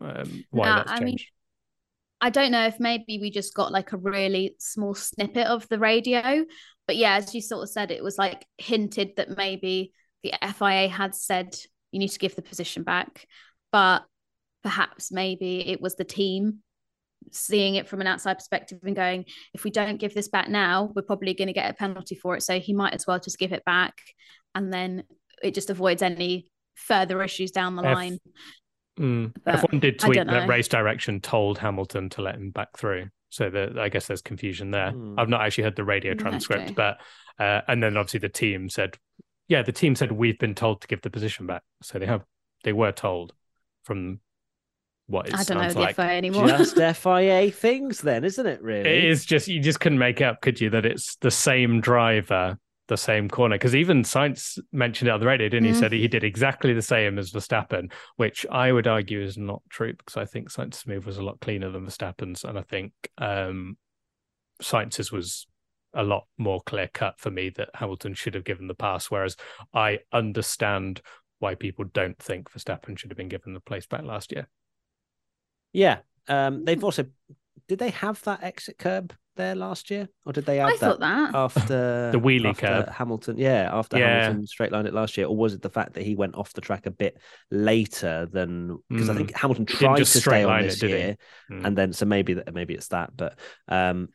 um 0.00 0.44
why 0.50 0.66
that's 0.66 0.90
I 0.90 0.98
changed 0.98 1.04
mean, 1.04 1.18
I 2.20 2.30
don't 2.30 2.52
know 2.52 2.66
if 2.66 2.78
maybe 2.78 3.18
we 3.18 3.30
just 3.30 3.54
got 3.54 3.72
like 3.72 3.92
a 3.92 3.96
really 3.96 4.56
small 4.58 4.94
snippet 4.94 5.46
of 5.46 5.68
the 5.68 5.78
radio. 5.78 6.44
But 6.86 6.96
yeah, 6.96 7.16
as 7.16 7.34
you 7.34 7.40
sort 7.40 7.62
of 7.62 7.70
said, 7.70 7.90
it 7.90 8.02
was 8.02 8.18
like 8.18 8.46
hinted 8.58 9.12
that 9.16 9.36
maybe 9.36 9.92
the 10.22 10.34
FIA 10.42 10.88
had 10.88 11.14
said 11.14 11.56
you 11.92 11.98
need 11.98 12.08
to 12.08 12.18
give 12.18 12.36
the 12.36 12.42
position 12.42 12.82
back. 12.82 13.26
But 13.72 14.04
perhaps 14.62 15.10
maybe 15.10 15.66
it 15.68 15.80
was 15.80 15.96
the 15.96 16.04
team 16.04 16.58
seeing 17.32 17.76
it 17.76 17.88
from 17.88 18.00
an 18.00 18.06
outside 18.06 18.34
perspective 18.34 18.80
and 18.82 18.96
going, 18.96 19.24
if 19.54 19.64
we 19.64 19.70
don't 19.70 19.98
give 19.98 20.14
this 20.14 20.28
back 20.28 20.48
now, 20.48 20.90
we're 20.94 21.02
probably 21.02 21.32
going 21.32 21.48
to 21.48 21.54
get 21.54 21.70
a 21.70 21.74
penalty 21.74 22.14
for 22.14 22.36
it. 22.36 22.42
So 22.42 22.58
he 22.58 22.74
might 22.74 22.94
as 22.94 23.06
well 23.06 23.18
just 23.18 23.38
give 23.38 23.52
it 23.52 23.64
back. 23.64 23.94
And 24.54 24.72
then 24.72 25.04
it 25.42 25.54
just 25.54 25.70
avoids 25.70 26.02
any 26.02 26.48
further 26.74 27.22
issues 27.22 27.50
down 27.50 27.76
the 27.76 27.84
F- 27.84 27.94
line. 27.94 28.18
Mm. 29.00 29.32
F1 29.46 29.80
did 29.80 29.98
tweet 29.98 30.26
that 30.26 30.48
race 30.48 30.68
direction 30.68 31.20
told 31.20 31.58
Hamilton 31.58 32.08
to 32.10 32.22
let 32.22 32.34
him 32.34 32.50
back 32.50 32.76
through. 32.76 33.08
So 33.30 33.48
that 33.48 33.78
I 33.78 33.88
guess 33.88 34.08
there's 34.08 34.22
confusion 34.22 34.72
there. 34.72 34.90
Hmm. 34.90 35.18
I've 35.18 35.28
not 35.28 35.40
actually 35.42 35.64
heard 35.64 35.76
the 35.76 35.84
radio 35.84 36.14
Mm, 36.14 36.18
transcript, 36.18 36.62
okay. 36.64 36.74
but 36.74 37.00
uh, 37.38 37.60
and 37.68 37.80
then 37.82 37.96
obviously 37.96 38.18
the 38.20 38.28
team 38.28 38.68
said, 38.68 38.96
yeah, 39.48 39.62
the 39.62 39.72
team 39.72 39.94
said 39.94 40.10
we've 40.12 40.38
been 40.38 40.54
told 40.54 40.80
to 40.82 40.88
give 40.88 41.00
the 41.02 41.10
position 41.10 41.46
back. 41.46 41.62
So 41.82 41.98
they 42.00 42.06
have 42.06 42.24
they 42.64 42.72
were 42.72 42.90
told 42.92 43.32
from 43.84 44.20
what 45.06 45.28
it 45.28 45.34
I 45.34 45.44
don't 45.44 45.58
know 45.62 45.72
the 45.72 45.78
like. 45.80 45.96
FIA 45.96 46.04
anymore. 46.06 46.48
just 46.48 46.76
FIA 46.96 47.50
things, 47.52 48.00
then, 48.00 48.24
isn't 48.24 48.46
it? 48.46 48.60
Really? 48.62 48.88
It 48.90 49.04
is 49.04 49.24
just 49.24 49.46
you 49.48 49.60
just 49.60 49.78
couldn't 49.80 49.98
make 49.98 50.20
up, 50.20 50.40
could 50.40 50.60
you, 50.60 50.70
that 50.70 50.84
it's 50.84 51.14
the 51.16 51.30
same 51.30 51.80
driver, 51.80 52.58
the 52.90 52.96
same 52.96 53.28
corner? 53.28 53.54
Because 53.54 53.74
even 53.74 54.02
Sainz 54.02 54.58
mentioned 54.72 55.08
it 55.08 55.12
on 55.12 55.20
the 55.20 55.26
radio, 55.26 55.48
didn't 55.48 55.68
he? 55.68 55.72
Mm. 55.72 55.78
Said 55.78 55.92
he 55.92 56.08
did 56.08 56.24
exactly 56.24 56.74
the 56.74 56.82
same 56.82 57.18
as 57.18 57.30
Verstappen, 57.30 57.90
which 58.16 58.44
I 58.50 58.72
would 58.72 58.86
argue 58.86 59.22
is 59.22 59.38
not 59.38 59.62
true 59.70 59.94
because 59.94 60.18
I 60.18 60.26
think 60.26 60.50
Sainz's 60.50 60.86
move 60.86 61.06
was 61.06 61.16
a 61.16 61.22
lot 61.22 61.40
cleaner 61.40 61.70
than 61.70 61.86
Verstappen's, 61.86 62.44
and 62.44 62.58
I 62.58 62.62
think 62.62 62.92
um, 63.16 63.78
Sainz's 64.60 65.10
was 65.10 65.46
a 65.94 66.02
lot 66.02 66.26
more 66.36 66.60
clear 66.60 66.88
cut 66.92 67.18
for 67.18 67.30
me 67.30 67.50
that 67.56 67.70
Hamilton 67.74 68.14
should 68.14 68.34
have 68.34 68.44
given 68.44 68.66
the 68.66 68.74
pass. 68.74 69.10
Whereas 69.10 69.36
I 69.72 70.00
understand 70.12 71.00
why 71.38 71.54
people 71.54 71.86
don't 71.86 72.18
think 72.18 72.50
Verstappen 72.50 72.98
should 72.98 73.10
have 73.10 73.16
been 73.16 73.28
given 73.28 73.54
the 73.54 73.60
place 73.60 73.86
back 73.86 74.02
last 74.02 74.32
year. 74.32 74.48
Yeah. 75.72 75.98
Um, 76.28 76.64
they've 76.64 76.84
also 76.84 77.06
did 77.66 77.78
they 77.78 77.90
have 77.90 78.22
that 78.24 78.42
exit 78.42 78.78
curb 78.78 79.14
there 79.40 79.54
last 79.54 79.90
year, 79.90 80.08
or 80.24 80.32
did 80.32 80.44
they 80.46 80.60
add 80.60 80.68
I 80.68 80.72
that 80.72 80.80
thought 80.80 81.00
that. 81.00 81.34
after 81.34 82.10
The 82.12 82.20
wheelie 82.20 82.50
after 82.50 82.66
curb. 82.66 82.88
Hamilton? 82.90 83.38
Yeah, 83.38 83.68
after 83.72 83.98
Yeah. 83.98 84.20
Hamilton 84.22 84.46
straight 84.46 84.72
lined 84.72 84.86
it 84.88 84.94
last 84.94 85.16
year, 85.16 85.26
or 85.26 85.36
was 85.36 85.54
it 85.54 85.62
the 85.62 85.70
fact 85.70 85.94
that 85.94 86.04
he 86.04 86.14
went 86.14 86.34
off 86.34 86.52
the 86.52 86.60
track 86.60 86.86
a 86.86 86.90
bit 86.90 87.18
later 87.50 88.28
than 88.30 88.78
because 88.88 89.08
I 89.08 89.14
Mm. 89.14 89.16
think 89.16 89.34
Hamilton 89.34 89.64
didn't 89.64 89.80
tried 89.80 89.98
to 89.98 90.04
stay 90.06 90.44
on 90.44 90.50
line 90.50 90.64
it, 90.64 90.68
this 90.68 90.82
year, 90.82 91.16
Mm. 91.50 91.66
and 91.66 91.76
then 91.78 91.92
so 91.92 92.06
maybe 92.06 92.34
that 92.34 92.54
maybe 92.54 92.74
it's 92.74 92.88
that, 92.88 93.16
but 93.16 93.38
um, 93.68 94.08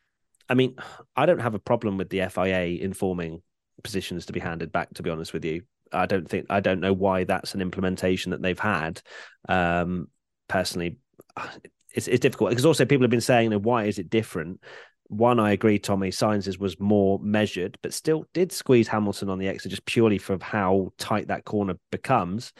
I 0.47 0.53
mean, 0.53 0.75
I 1.15 1.25
don't 1.25 1.39
have 1.39 1.55
a 1.55 1.59
problem 1.59 1.97
with 1.97 2.09
the 2.09 2.21
FIA 2.21 2.79
informing 2.81 3.41
positions 3.83 4.27
to 4.27 4.33
be 4.33 4.39
handed 4.39 4.71
back. 4.71 4.93
To 4.95 5.03
be 5.03 5.09
honest 5.09 5.33
with 5.33 5.43
you, 5.43 5.63
I 5.91 6.05
don't 6.05 6.29
think 6.29 6.45
I 6.49 6.59
don't 6.59 6.79
know 6.81 6.93
why 6.93 7.23
that's 7.23 7.55
an 7.55 7.61
implementation 7.61 8.31
that 8.31 8.41
they've 8.41 8.59
had. 8.59 9.01
Um, 9.49 10.07
personally, 10.47 10.97
it's 11.93 12.07
it's 12.07 12.19
difficult 12.19 12.49
because 12.51 12.65
also 12.65 12.85
people 12.85 13.03
have 13.03 13.11
been 13.11 13.21
saying, 13.21 13.45
you 13.45 13.49
know, 13.51 13.59
why 13.59 13.85
is 13.85 13.99
it 13.99 14.09
different? 14.09 14.61
One, 15.07 15.39
I 15.39 15.51
agree, 15.51 15.77
Tommy. 15.77 16.09
Sainz's 16.09 16.57
was 16.57 16.79
more 16.79 17.19
measured, 17.19 17.77
but 17.83 17.93
still 17.93 18.25
did 18.33 18.51
squeeze 18.51 18.87
Hamilton 18.87 19.29
on 19.29 19.37
the 19.37 19.47
exit 19.47 19.69
just 19.69 19.85
purely 19.85 20.17
for 20.17 20.37
how 20.41 20.93
tight 20.97 21.27
that 21.27 21.45
corner 21.45 21.75
becomes, 21.91 22.53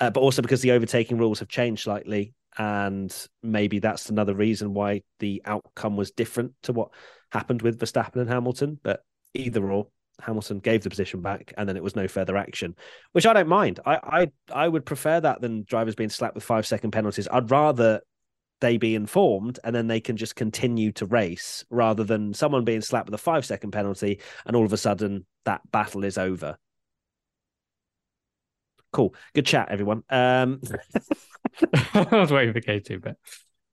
uh, 0.00 0.10
but 0.10 0.20
also 0.20 0.42
because 0.42 0.62
the 0.62 0.72
overtaking 0.72 1.16
rules 1.16 1.38
have 1.38 1.48
changed 1.48 1.84
slightly, 1.84 2.34
and 2.58 3.28
maybe 3.42 3.78
that's 3.78 4.10
another 4.10 4.34
reason 4.34 4.74
why 4.74 5.02
the 5.20 5.42
outcome 5.44 5.96
was 5.96 6.10
different 6.10 6.54
to 6.64 6.72
what 6.72 6.90
happened 7.30 7.62
with 7.62 7.78
Verstappen 7.78 8.20
and 8.20 8.28
Hamilton. 8.28 8.80
But 8.82 9.04
either 9.34 9.70
or, 9.70 9.86
Hamilton 10.20 10.58
gave 10.58 10.82
the 10.82 10.90
position 10.90 11.22
back, 11.22 11.54
and 11.56 11.68
then 11.68 11.76
it 11.76 11.82
was 11.82 11.96
no 11.96 12.08
further 12.08 12.36
action, 12.36 12.74
which 13.12 13.26
I 13.26 13.32
don't 13.32 13.48
mind. 13.48 13.80
I 13.86 13.94
I 14.52 14.64
I 14.64 14.68
would 14.68 14.84
prefer 14.84 15.20
that 15.20 15.40
than 15.40 15.64
drivers 15.64 15.94
being 15.94 16.10
slapped 16.10 16.34
with 16.34 16.44
five 16.44 16.66
second 16.66 16.90
penalties. 16.90 17.28
I'd 17.30 17.50
rather 17.50 18.00
they 18.62 18.78
be 18.78 18.94
informed 18.94 19.58
and 19.62 19.74
then 19.76 19.86
they 19.88 20.00
can 20.00 20.16
just 20.16 20.34
continue 20.36 20.90
to 20.92 21.04
race 21.04 21.64
rather 21.68 22.02
than 22.04 22.32
someone 22.32 22.64
being 22.64 22.80
slapped 22.80 23.06
with 23.06 23.14
a 23.14 23.18
five 23.18 23.44
second 23.44 23.72
penalty 23.72 24.20
and 24.46 24.56
all 24.56 24.64
of 24.64 24.72
a 24.72 24.78
sudden 24.78 25.26
that 25.44 25.60
battle 25.70 26.02
is 26.04 26.16
over. 26.16 26.56
Cool. 28.92 29.14
Good 29.34 29.46
chat, 29.46 29.68
everyone. 29.70 30.02
Um, 30.10 30.60
I 31.94 32.06
was 32.12 32.30
waiting 32.32 32.52
for 32.54 32.60
Katie, 32.60 32.96
but 32.96 33.16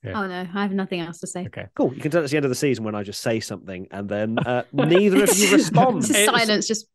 Yeah. 0.04 0.14
Oh 0.22 0.28
no, 0.28 0.42
I 0.54 0.62
have 0.62 0.72
nothing 0.72 1.02
else 1.02 1.20
to 1.20 1.28
say. 1.28 1.46
okay. 1.48 1.68
Cool. 1.76 1.94
You 1.94 2.02
can 2.02 2.12
tell 2.12 2.22
it's 2.24 2.32
the 2.32 2.38
end 2.38 2.46
of 2.46 2.50
the 2.50 2.56
season 2.56 2.84
when 2.84 2.96
I 2.96 3.04
just 3.04 3.22
say 3.22 3.40
something 3.40 3.88
and 3.92 4.08
then 4.10 4.40
uh, 4.40 4.64
neither 4.74 5.24
of 5.24 5.38
you 5.38 5.52
respond. 5.54 6.02
Just 6.02 6.12
It's- 6.12 6.26
silence. 6.26 6.68
Just 6.68 6.88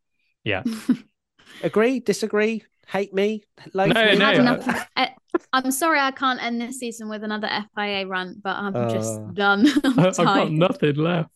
Yeah. 0.42 0.62
Agree? 1.62 2.00
Disagree? 2.00 2.64
Hate 2.88 3.14
me? 3.14 3.44
Loathe 3.72 3.94
No, 3.94 4.04
me? 4.04 4.16
no, 4.16 4.24
had 4.24 4.36
enough. 4.38 4.88
I'm 5.52 5.70
sorry 5.70 5.98
I 6.00 6.10
can't 6.10 6.42
end 6.42 6.60
this 6.60 6.78
season 6.78 7.08
with 7.08 7.24
another 7.24 7.48
FIA 7.76 8.06
rant, 8.06 8.42
but 8.42 8.56
I'm 8.56 8.74
Uh, 8.74 8.90
just 8.90 9.34
done. 9.34 9.66
I'm 9.84 9.98
I've 10.00 10.16
got 10.16 10.50
nothing 10.52 10.96
left. 10.96 11.30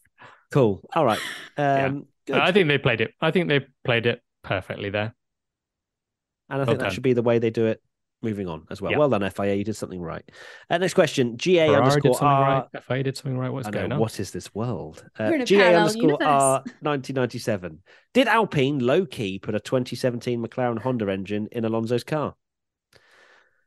Cool. 0.50 0.80
All 0.94 1.04
right. 1.04 1.20
Um, 1.56 2.06
good. 2.26 2.36
I 2.38 2.52
think 2.52 2.68
they 2.68 2.78
played 2.78 3.00
it. 3.00 3.14
I 3.20 3.30
think 3.30 3.48
they 3.48 3.66
played 3.84 4.06
it 4.06 4.22
perfectly 4.42 4.90
there. 4.90 5.14
And 6.50 6.62
I 6.62 6.64
Well 6.64 6.66
think 6.66 6.80
that 6.80 6.92
should 6.92 7.02
be 7.02 7.12
the 7.12 7.22
way 7.22 7.38
they 7.38 7.50
do 7.50 7.66
it 7.66 7.82
moving 8.22 8.48
on 8.48 8.66
as 8.70 8.80
well. 8.80 8.90
Yeah. 8.90 8.98
Well 8.98 9.10
done, 9.10 9.28
FIA. 9.30 9.54
You 9.54 9.64
did 9.64 9.76
something 9.76 10.00
right. 10.00 10.24
Uh, 10.70 10.78
next 10.78 10.94
question. 10.94 11.36
GA 11.36 11.66
Ferrari 11.66 11.82
underscore 11.84 12.14
something 12.14 12.26
R. 12.28 12.68
right. 12.72 12.82
FIA 12.84 13.02
did 13.02 13.16
something 13.16 13.38
right. 13.38 13.50
What's 13.50 13.68
I 13.68 13.70
know, 13.70 13.78
going 13.80 13.92
on? 13.92 13.98
what 14.00 14.18
is 14.18 14.30
this 14.30 14.54
world? 14.54 15.04
Uh, 15.18 15.26
We're 15.28 15.34
in 15.36 15.42
a 15.42 15.46
GA 15.46 15.58
parallel 15.58 15.80
underscore 15.82 16.02
universe. 16.02 16.26
R 16.26 16.58
1997. 16.80 17.78
Did 18.14 18.26
Alpine 18.28 18.78
low 18.78 19.04
key 19.06 19.38
put 19.38 19.54
a 19.54 19.60
2017 19.60 20.42
McLaren 20.44 20.80
Honda 20.80 21.10
engine 21.10 21.48
in 21.52 21.64
Alonso's 21.64 22.04
car? 22.04 22.34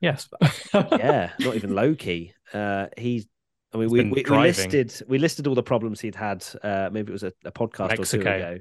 Yes. 0.01 0.27
Yeah, 0.73 1.31
not 1.39 1.55
even 1.55 1.73
low 1.73 1.95
key. 1.95 2.33
Uh, 2.53 2.87
he's. 2.97 3.27
I 3.73 3.77
mean, 3.77 3.89
we, 3.89 4.03
we, 4.03 4.23
we 4.29 4.37
listed 4.37 4.93
we 5.07 5.17
listed 5.17 5.47
all 5.47 5.55
the 5.55 5.63
problems 5.63 6.01
he'd 6.01 6.15
had. 6.15 6.45
Uh, 6.61 6.89
maybe 6.91 7.11
it 7.11 7.13
was 7.13 7.23
a, 7.23 7.31
a 7.45 7.51
podcast 7.53 7.97
or 7.97 8.03
two 8.03 8.19
ago. 8.19 8.57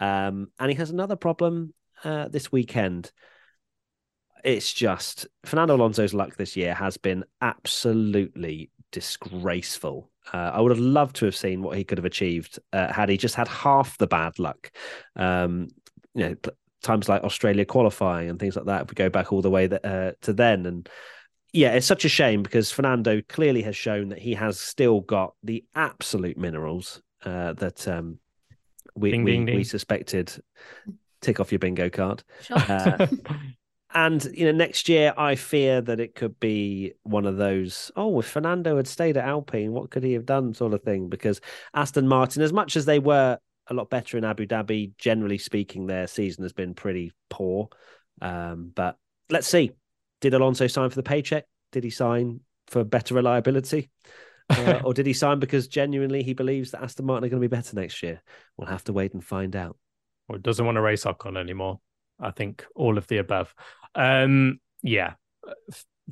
Um, 0.00 0.48
and 0.58 0.70
he 0.70 0.76
has 0.76 0.90
another 0.90 1.14
problem 1.14 1.74
uh, 2.02 2.28
this 2.28 2.50
weekend. 2.50 3.12
It's 4.44 4.72
just 4.72 5.26
Fernando 5.44 5.76
Alonso's 5.76 6.14
luck 6.14 6.36
this 6.36 6.56
year 6.56 6.74
has 6.74 6.96
been 6.96 7.24
absolutely 7.40 8.70
disgraceful. 8.92 10.10
Uh, 10.32 10.50
I 10.54 10.60
would 10.60 10.70
have 10.70 10.78
loved 10.78 11.16
to 11.16 11.24
have 11.24 11.36
seen 11.36 11.62
what 11.62 11.76
he 11.76 11.84
could 11.84 11.98
have 11.98 12.04
achieved 12.04 12.58
uh, 12.72 12.92
had 12.92 13.08
he 13.08 13.16
just 13.16 13.34
had 13.34 13.48
half 13.48 13.98
the 13.98 14.06
bad 14.06 14.38
luck. 14.38 14.70
Um, 15.16 15.68
you 16.14 16.28
know, 16.28 16.36
times 16.82 17.08
like 17.08 17.22
Australia 17.22 17.64
qualifying 17.64 18.28
and 18.28 18.38
things 18.38 18.56
like 18.56 18.66
that. 18.66 18.82
If 18.82 18.90
we 18.90 18.94
go 18.94 19.08
back 19.08 19.32
all 19.32 19.42
the 19.42 19.50
way 19.50 19.66
that, 19.66 19.84
uh, 19.84 20.12
to 20.22 20.32
then, 20.32 20.66
and 20.66 20.88
yeah, 21.52 21.72
it's 21.72 21.86
such 21.86 22.04
a 22.04 22.08
shame 22.08 22.42
because 22.42 22.70
Fernando 22.70 23.22
clearly 23.28 23.62
has 23.62 23.76
shown 23.76 24.10
that 24.10 24.18
he 24.18 24.34
has 24.34 24.60
still 24.60 25.00
got 25.00 25.34
the 25.42 25.64
absolute 25.74 26.36
minerals 26.36 27.00
uh, 27.24 27.54
that 27.54 27.88
um, 27.88 28.18
we 28.94 29.10
Ding, 29.10 29.24
we, 29.24 29.32
ding, 29.32 29.46
we 29.46 29.64
suspected. 29.64 30.32
Tick 31.20 31.40
off 31.40 31.50
your 31.50 31.58
bingo 31.58 31.90
card. 31.90 32.22
Sure. 32.42 32.58
Uh, 32.58 33.06
and 33.94 34.24
you 34.34 34.44
know, 34.44 34.52
next 34.52 34.88
year 34.88 35.12
I 35.16 35.34
fear 35.34 35.80
that 35.80 36.00
it 36.00 36.14
could 36.14 36.38
be 36.38 36.92
one 37.02 37.26
of 37.26 37.36
those. 37.36 37.90
Oh, 37.96 38.20
if 38.20 38.26
Fernando 38.26 38.76
had 38.76 38.86
stayed 38.86 39.16
at 39.16 39.24
Alpine, 39.24 39.72
what 39.72 39.90
could 39.90 40.04
he 40.04 40.12
have 40.12 40.26
done? 40.26 40.54
Sort 40.54 40.74
of 40.74 40.82
thing. 40.82 41.08
Because 41.08 41.40
Aston 41.74 42.06
Martin, 42.06 42.42
as 42.42 42.52
much 42.52 42.76
as 42.76 42.84
they 42.84 42.98
were 42.98 43.38
a 43.68 43.74
lot 43.74 43.90
better 43.90 44.16
in 44.16 44.24
Abu 44.24 44.46
Dhabi, 44.46 44.92
generally 44.98 45.38
speaking, 45.38 45.86
their 45.86 46.06
season 46.06 46.44
has 46.44 46.52
been 46.52 46.74
pretty 46.74 47.12
poor. 47.28 47.68
Um, 48.20 48.72
but 48.74 48.96
let's 49.30 49.46
see. 49.46 49.72
Did 50.20 50.34
Alonso 50.34 50.66
sign 50.66 50.90
for 50.90 50.96
the 50.96 51.02
paycheck? 51.02 51.44
Did 51.72 51.84
he 51.84 51.90
sign 51.90 52.40
for 52.66 52.82
better 52.84 53.14
reliability? 53.14 53.90
Uh, 54.50 54.80
or 54.84 54.94
did 54.94 55.06
he 55.06 55.12
sign 55.12 55.38
because 55.38 55.68
genuinely 55.68 56.22
he 56.22 56.32
believes 56.32 56.70
that 56.70 56.82
Aston 56.82 57.06
Martin 57.06 57.26
are 57.26 57.28
going 57.28 57.42
to 57.42 57.48
be 57.48 57.54
better 57.54 57.76
next 57.76 58.02
year? 58.02 58.22
We'll 58.56 58.68
have 58.68 58.84
to 58.84 58.92
wait 58.92 59.14
and 59.14 59.24
find 59.24 59.54
out. 59.54 59.76
or 60.28 60.38
doesn't 60.38 60.64
want 60.64 60.76
to 60.76 60.82
race 60.82 61.04
Ocon 61.04 61.36
anymore. 61.36 61.80
I 62.20 62.30
think 62.30 62.64
all 62.74 62.98
of 62.98 63.06
the 63.06 63.18
above. 63.18 63.54
Um, 63.94 64.60
yeah, 64.82 65.14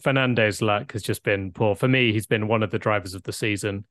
Fernando's 0.02 0.62
luck 0.62 0.92
has 0.92 1.02
just 1.02 1.22
been 1.22 1.52
poor 1.52 1.74
for 1.74 1.88
me. 1.88 2.12
He's 2.12 2.26
been 2.26 2.48
one 2.48 2.62
of 2.62 2.70
the 2.70 2.78
drivers 2.78 3.14
of 3.14 3.22
the 3.22 3.32
season, 3.32 3.86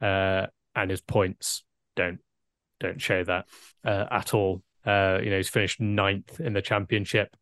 uh, 0.00 0.46
and 0.74 0.90
his 0.90 1.00
points 1.00 1.64
don't 1.96 2.20
don't 2.80 3.00
show 3.00 3.22
that 3.24 3.46
uh, 3.84 4.06
at 4.10 4.34
all. 4.34 4.62
Uh, 4.84 5.18
you 5.22 5.30
know, 5.30 5.36
he's 5.36 5.48
finished 5.48 5.80
ninth 5.80 6.40
in 6.40 6.52
the 6.52 6.62
championship, 6.62 7.36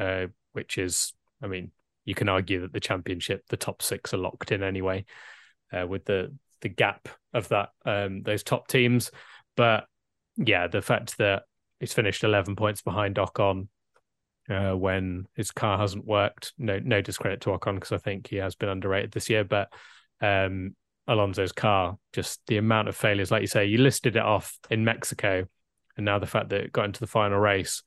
uh, 0.00 0.26
which 0.52 0.78
is, 0.78 1.12
I 1.42 1.48
mean, 1.48 1.72
you 2.04 2.14
can 2.14 2.28
argue 2.28 2.62
that 2.62 2.72
the 2.72 2.80
championship, 2.80 3.42
the 3.48 3.56
top 3.56 3.82
six 3.82 4.14
are 4.14 4.18
locked 4.18 4.52
in 4.52 4.62
anyway, 4.62 5.04
uh, 5.72 5.86
with 5.86 6.04
the 6.04 6.34
the 6.60 6.68
gap 6.68 7.08
of 7.34 7.48
that 7.48 7.68
um, 7.84 8.22
those 8.22 8.42
top 8.42 8.68
teams. 8.68 9.10
But 9.56 9.86
yeah, 10.36 10.68
the 10.68 10.82
fact 10.82 11.18
that 11.18 11.42
he's 11.80 11.92
finished 11.92 12.24
11 12.24 12.56
points 12.56 12.82
behind 12.82 13.16
Ocon 13.16 13.68
uh, 14.48 14.72
when 14.72 15.26
his 15.34 15.50
car 15.50 15.78
hasn't 15.78 16.06
worked. 16.06 16.52
No, 16.58 16.78
no 16.78 17.00
discredit 17.00 17.40
to 17.42 17.50
Ocon 17.50 17.74
because 17.74 17.92
I 17.92 17.98
think 17.98 18.28
he 18.28 18.36
has 18.36 18.54
been 18.54 18.68
underrated 18.68 19.12
this 19.12 19.28
year. 19.28 19.44
But 19.44 19.72
um, 20.20 20.74
Alonso's 21.08 21.52
car, 21.52 21.98
just 22.12 22.40
the 22.46 22.58
amount 22.58 22.88
of 22.88 22.96
failures, 22.96 23.30
like 23.30 23.40
you 23.40 23.46
say, 23.46 23.64
you 23.64 23.78
listed 23.78 24.16
it 24.16 24.22
off 24.22 24.58
in 24.70 24.84
Mexico, 24.84 25.46
and 25.96 26.04
now 26.04 26.18
the 26.18 26.26
fact 26.26 26.50
that 26.50 26.60
it 26.60 26.72
got 26.72 26.84
into 26.84 27.00
the 27.00 27.06
final 27.06 27.38
race, 27.38 27.82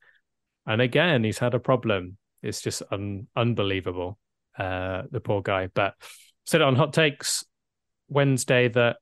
and 0.66 0.80
again 0.80 1.24
he's 1.24 1.38
had 1.38 1.54
a 1.54 1.60
problem. 1.60 2.18
It's 2.42 2.60
just 2.60 2.82
un- 2.90 3.28
unbelievable, 3.36 4.18
uh, 4.58 5.02
the 5.10 5.20
poor 5.20 5.40
guy. 5.40 5.68
But 5.68 5.94
said 6.44 6.60
it 6.60 6.64
on 6.64 6.76
hot 6.76 6.92
takes 6.92 7.44
Wednesday 8.08 8.68
that 8.68 8.96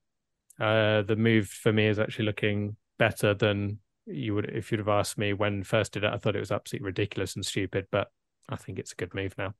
uh, 0.60 1.02
the 1.02 1.16
move 1.16 1.48
for 1.48 1.72
me 1.72 1.86
is 1.86 1.98
actually 1.98 2.26
looking 2.26 2.76
better 2.98 3.32
than 3.32 3.78
you 4.06 4.34
would 4.34 4.50
if 4.50 4.70
you'd 4.70 4.78
have 4.78 4.88
asked 4.88 5.16
me 5.16 5.32
when 5.32 5.64
first 5.64 5.92
did 5.92 6.04
it. 6.04 6.12
I 6.12 6.18
thought 6.18 6.36
it 6.36 6.40
was 6.40 6.52
absolutely 6.52 6.86
ridiculous 6.86 7.34
and 7.34 7.44
stupid, 7.44 7.86
but 7.90 8.08
I 8.48 8.56
think 8.56 8.78
it's 8.78 8.92
a 8.92 8.96
good 8.96 9.14
move 9.14 9.34
now. 9.38 9.54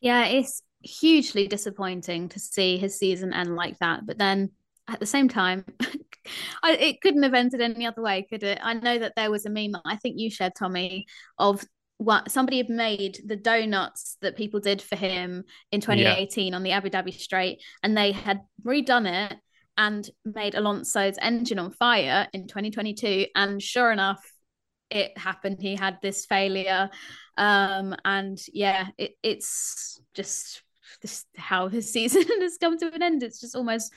Yeah, 0.00 0.24
it's 0.26 0.62
hugely 0.84 1.48
disappointing 1.48 2.28
to 2.30 2.38
see 2.38 2.76
his 2.76 2.98
season 2.98 3.32
end 3.32 3.54
like 3.56 3.78
that. 3.78 4.06
But 4.06 4.18
then 4.18 4.50
at 4.88 5.00
the 5.00 5.06
same 5.06 5.28
time, 5.28 5.64
I, 6.62 6.72
it 6.72 7.00
couldn't 7.00 7.22
have 7.22 7.34
ended 7.34 7.60
any 7.60 7.86
other 7.86 8.02
way, 8.02 8.26
could 8.28 8.42
it? 8.42 8.58
I 8.62 8.74
know 8.74 8.98
that 8.98 9.14
there 9.16 9.30
was 9.30 9.46
a 9.46 9.50
meme 9.50 9.72
that 9.72 9.82
I 9.84 9.96
think 9.96 10.18
you 10.18 10.30
shared, 10.30 10.54
Tommy, 10.56 11.06
of 11.38 11.64
what 11.98 12.30
somebody 12.30 12.58
had 12.58 12.68
made 12.68 13.20
the 13.24 13.36
donuts 13.36 14.16
that 14.20 14.36
people 14.36 14.60
did 14.60 14.82
for 14.82 14.96
him 14.96 15.44
in 15.70 15.80
2018 15.80 16.52
on 16.54 16.62
the 16.62 16.72
Abu 16.72 16.90
Dhabi 16.90 17.12
Straight, 17.12 17.62
and 17.82 17.96
they 17.96 18.12
had 18.12 18.40
redone 18.64 19.30
it 19.30 19.38
and 19.76 20.08
made 20.24 20.54
Alonso's 20.54 21.18
engine 21.20 21.58
on 21.58 21.70
fire 21.72 22.28
in 22.32 22.46
2022. 22.46 23.26
And 23.34 23.62
sure 23.62 23.90
enough, 23.90 24.24
it 24.90 25.16
happened. 25.18 25.58
He 25.60 25.74
had 25.76 25.98
this 26.02 26.26
failure. 26.26 26.90
Um, 27.36 27.96
and 28.04 28.38
yeah, 28.52 28.88
it, 28.98 29.12
it's 29.22 30.00
just 30.14 30.62
this 31.04 31.24
how 31.36 31.68
his 31.68 31.92
season 31.92 32.24
has 32.40 32.58
come 32.58 32.78
to 32.78 32.92
an 32.92 33.02
end. 33.02 33.22
It's 33.22 33.40
just 33.40 33.54
almost 33.54 33.92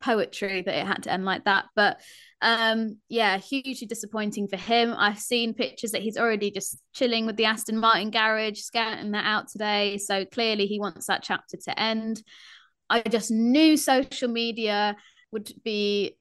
poetry 0.00 0.62
that 0.62 0.74
it 0.74 0.86
had 0.86 1.04
to 1.04 1.12
end 1.12 1.24
like 1.24 1.44
that. 1.44 1.66
But 1.76 2.00
um, 2.42 2.96
yeah, 3.08 3.38
hugely 3.38 3.86
disappointing 3.86 4.48
for 4.48 4.56
him. 4.56 4.94
I've 4.96 5.18
seen 5.18 5.54
pictures 5.54 5.92
that 5.92 6.02
he's 6.02 6.16
already 6.16 6.50
just 6.50 6.80
chilling 6.94 7.26
with 7.26 7.36
the 7.36 7.44
Aston 7.44 7.78
Martin 7.78 8.10
garage, 8.10 8.60
scouting 8.60 9.12
that 9.12 9.26
out 9.26 9.48
today. 9.48 9.98
So 9.98 10.24
clearly 10.24 10.66
he 10.66 10.80
wants 10.80 11.06
that 11.06 11.22
chapter 11.22 11.58
to 11.64 11.78
end. 11.78 12.22
I 12.88 13.02
just 13.02 13.30
knew 13.30 13.76
social 13.76 14.28
media 14.28 14.96
would 15.32 15.52
be 15.62 16.16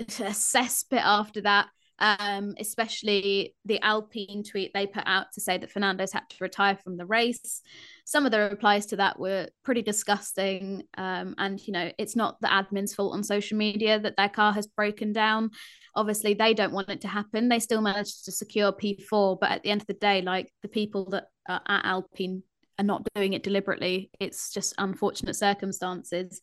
a 0.00 0.04
cesspit 0.04 1.00
after 1.02 1.40
that. 1.42 1.68
Um, 2.00 2.54
especially 2.58 3.54
the 3.64 3.80
Alpine 3.80 4.42
tweet 4.42 4.72
they 4.74 4.86
put 4.86 5.04
out 5.06 5.26
to 5.34 5.40
say 5.40 5.58
that 5.58 5.70
Fernando's 5.70 6.12
had 6.12 6.28
to 6.28 6.36
retire 6.40 6.76
from 6.82 6.96
the 6.96 7.06
race. 7.06 7.62
Some 8.04 8.26
of 8.26 8.32
the 8.32 8.40
replies 8.50 8.86
to 8.86 8.96
that 8.96 9.18
were 9.18 9.48
pretty 9.62 9.82
disgusting. 9.82 10.82
Um, 10.98 11.36
and, 11.38 11.64
you 11.64 11.72
know, 11.72 11.92
it's 11.96 12.16
not 12.16 12.40
the 12.40 12.48
admin's 12.48 12.94
fault 12.94 13.14
on 13.14 13.22
social 13.22 13.56
media 13.56 14.00
that 14.00 14.16
their 14.16 14.28
car 14.28 14.52
has 14.52 14.66
broken 14.66 15.12
down. 15.12 15.50
Obviously, 15.94 16.34
they 16.34 16.52
don't 16.52 16.72
want 16.72 16.90
it 16.90 17.00
to 17.02 17.08
happen. 17.08 17.48
They 17.48 17.60
still 17.60 17.80
managed 17.80 18.24
to 18.24 18.32
secure 18.32 18.72
P4. 18.72 19.38
But 19.40 19.52
at 19.52 19.62
the 19.62 19.70
end 19.70 19.82
of 19.82 19.86
the 19.86 19.94
day, 19.94 20.20
like 20.20 20.52
the 20.62 20.68
people 20.68 21.10
that 21.10 21.28
are 21.48 21.62
at 21.66 21.84
Alpine 21.84 22.42
are 22.78 22.84
not 22.84 23.06
doing 23.14 23.32
it 23.32 23.42
deliberately. 23.42 24.10
It's 24.18 24.52
just 24.52 24.74
unfortunate 24.78 25.36
circumstances. 25.36 26.40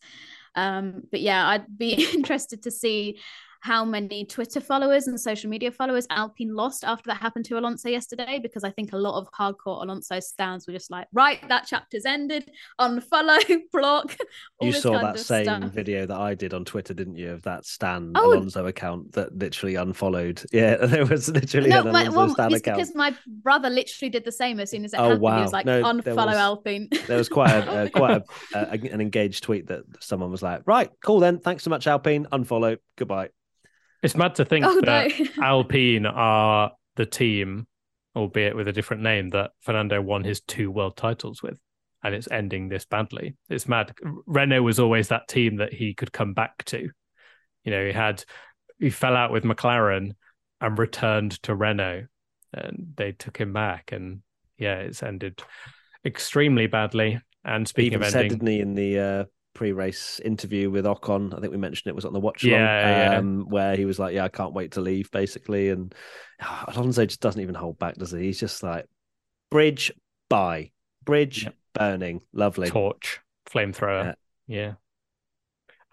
Um, 0.56 1.04
but 1.12 1.22
yeah, 1.22 1.48
I'd 1.48 1.78
be 1.78 2.08
interested 2.14 2.64
to 2.64 2.72
see 2.72 3.20
how 3.62 3.86
many 3.86 4.26
Twitter 4.26 4.60
followers 4.60 5.08
and 5.08 5.20
social 5.20 5.50
media 5.50 5.72
followers 5.72 6.08
Alpine 6.10 6.54
lost 6.54 6.84
after 6.84 7.08
that 7.10 7.18
happened 7.22 7.46
to 7.46 7.58
Alonso 7.58 7.90
yesterday, 7.90 8.40
because 8.42 8.64
I 8.64 8.72
think 8.72 8.92
a 8.94 8.98
lot 8.98 9.20
of 9.20 9.30
hardcore 9.32 9.82
Alonso 9.84 10.20
stands 10.20 10.66
were 10.68 10.74
just 10.74 10.90
like, 10.92 11.08
right, 11.14 11.40
that 11.48 11.68
chapter's 11.68 12.06
ended, 12.06 12.50
unfollow, 12.80 13.40
block. 13.72 14.18
You 14.60 14.72
saw 14.72 15.00
that 15.00 15.20
same 15.20 15.46
stuff. 15.46 15.64
video 15.72 16.06
that 16.06 16.18
I 16.18 16.34
did 16.36 16.54
on 16.54 16.66
Twitter, 16.66 16.94
didn't 16.94 17.16
you? 17.18 17.32
Of 17.32 17.44
that 17.44 17.66
Stan 17.66 18.12
Oh. 18.16 18.34
Alonso 18.34 18.66
account 18.66 19.12
that 19.14 19.38
literally 19.38 19.76
unfollowed. 19.76 20.44
Yeah, 20.52 20.78
there 20.78 21.06
was 21.06 21.30
literally 21.30 21.70
No, 21.70 21.82
an 21.82 21.92
my, 21.92 22.02
Alonso 22.04 22.18
well, 22.18 22.30
Stan 22.34 22.52
it's 22.52 22.62
account. 22.62 22.78
because 22.80 22.96
my 22.96 23.16
brother 23.28 23.70
literally 23.70 24.10
did 24.10 24.26
the 24.26 24.32
same 24.32 24.60
as 24.60 24.70
soon 24.72 24.84
as 24.86 24.94
it 24.94 24.98
Oh, 25.00 25.04
happened. 25.04 25.20
He 25.20 25.24
wow. 25.24 25.42
was 25.44 25.54
like, 25.54 25.66
No, 25.66 25.82
unfollow 25.84 26.26
was- 26.26 26.36
Alpine. 26.36 26.90
There 27.08 27.18
was 27.18 27.30
quite 27.30 27.52
a, 27.52 27.72
uh, 27.72 27.90
quite 27.94 28.24
a, 28.56 28.58
uh, 28.58 28.72
an 28.74 29.02
engaged 29.02 29.44
tweet 29.44 29.68
that 29.68 29.84
someone 30.00 30.32
was 30.32 30.42
like, 30.42 30.62
"Right, 30.66 30.90
cool 31.04 31.20
then. 31.20 31.40
Thanks 31.40 31.64
so 31.64 31.70
much, 31.70 31.86
Alpine. 31.88 32.26
Unfollow. 32.32 32.78
Goodbye." 32.98 33.30
It's 34.02 34.16
mad 34.16 34.36
to 34.36 34.46
think 34.46 34.66
oh, 34.66 34.82
that 34.82 35.12
no. 35.38 35.44
Alpine 35.44 36.06
are 36.06 36.72
the 36.96 37.06
team, 37.06 37.68
albeit 38.16 38.56
with 38.56 38.68
a 38.68 38.74
different 38.74 39.04
name, 39.04 39.30
that 39.30 39.52
Fernando 39.60 40.02
won 40.02 40.24
his 40.24 40.42
two 40.42 40.72
world 40.72 40.98
titles 40.98 41.42
with. 41.44 41.60
and 42.04 42.16
it's 42.16 42.30
ending 42.32 42.68
this 42.70 42.86
badly. 42.86 43.36
It's 43.50 43.68
mad. 43.68 43.94
Renault 44.26 44.64
was 44.64 44.80
always 44.80 45.10
that 45.10 45.28
team 45.28 45.58
that 45.58 45.74
he 45.74 45.94
could 45.94 46.12
come 46.12 46.34
back 46.34 46.64
to. 46.66 46.90
You 47.64 47.72
know, 47.72 47.86
he 47.86 47.92
had 47.92 48.24
he 48.80 48.90
fell 48.90 49.16
out 49.16 49.32
with 49.32 49.44
McLaren 49.44 50.14
and 50.60 50.80
returned 50.80 51.42
to 51.44 51.56
Renault, 51.56 52.08
and 52.54 52.94
they 52.96 53.12
took 53.12 53.38
him 53.38 53.54
back, 53.54 53.92
and 53.92 54.22
yeah, 54.58 54.78
it's 54.78 55.04
ended 55.04 55.42
extremely 56.04 56.68
badly. 56.68 57.20
And 57.44 57.68
He 57.68 57.70
speaking 57.70 57.94
even 57.94 58.08
of 58.08 58.12
said, 58.12 58.30
didn't 58.30 58.48
he, 58.48 58.60
in 58.60 58.76
the 58.76 59.00
uh, 59.00 59.24
pre-race 59.54 60.20
interview 60.24 60.70
with 60.70 60.86
Ocon? 60.86 61.36
I 61.36 61.40
think 61.42 61.52
we 61.52 61.58
mentioned 61.58 61.90
it 61.90 61.96
was 61.96 62.06
on 62.06 62.14
the 62.14 62.20
watch 62.20 62.44
Yeah, 62.44 63.12
yeah. 63.12 63.18
um, 63.18 63.46
where 63.50 63.76
he 63.76 63.86
was 63.86 64.00
like, 64.00 64.14
"Yeah, 64.14 64.24
I 64.26 64.30
can't 64.30 64.54
wait 64.54 64.72
to 64.74 64.82
leave," 64.82 65.12
basically. 65.12 65.70
And 65.70 65.94
ah, 66.42 66.66
Alonso 66.68 67.06
just 67.06 67.22
doesn't 67.22 67.42
even 67.42 67.56
hold 67.56 67.78
back, 67.80 67.96
does 67.96 68.12
he? 68.12 68.20
He's 68.20 68.40
just 68.40 68.64
like, 68.64 68.86
"Bridge, 69.50 69.92
by 70.30 70.72
bridge, 71.04 71.44
Yep. 71.44 71.56
burning, 71.74 72.22
lovely." 72.34 72.70
torch, 72.70 73.20
flamethrower, 73.50 74.16
yeah. 74.48 74.74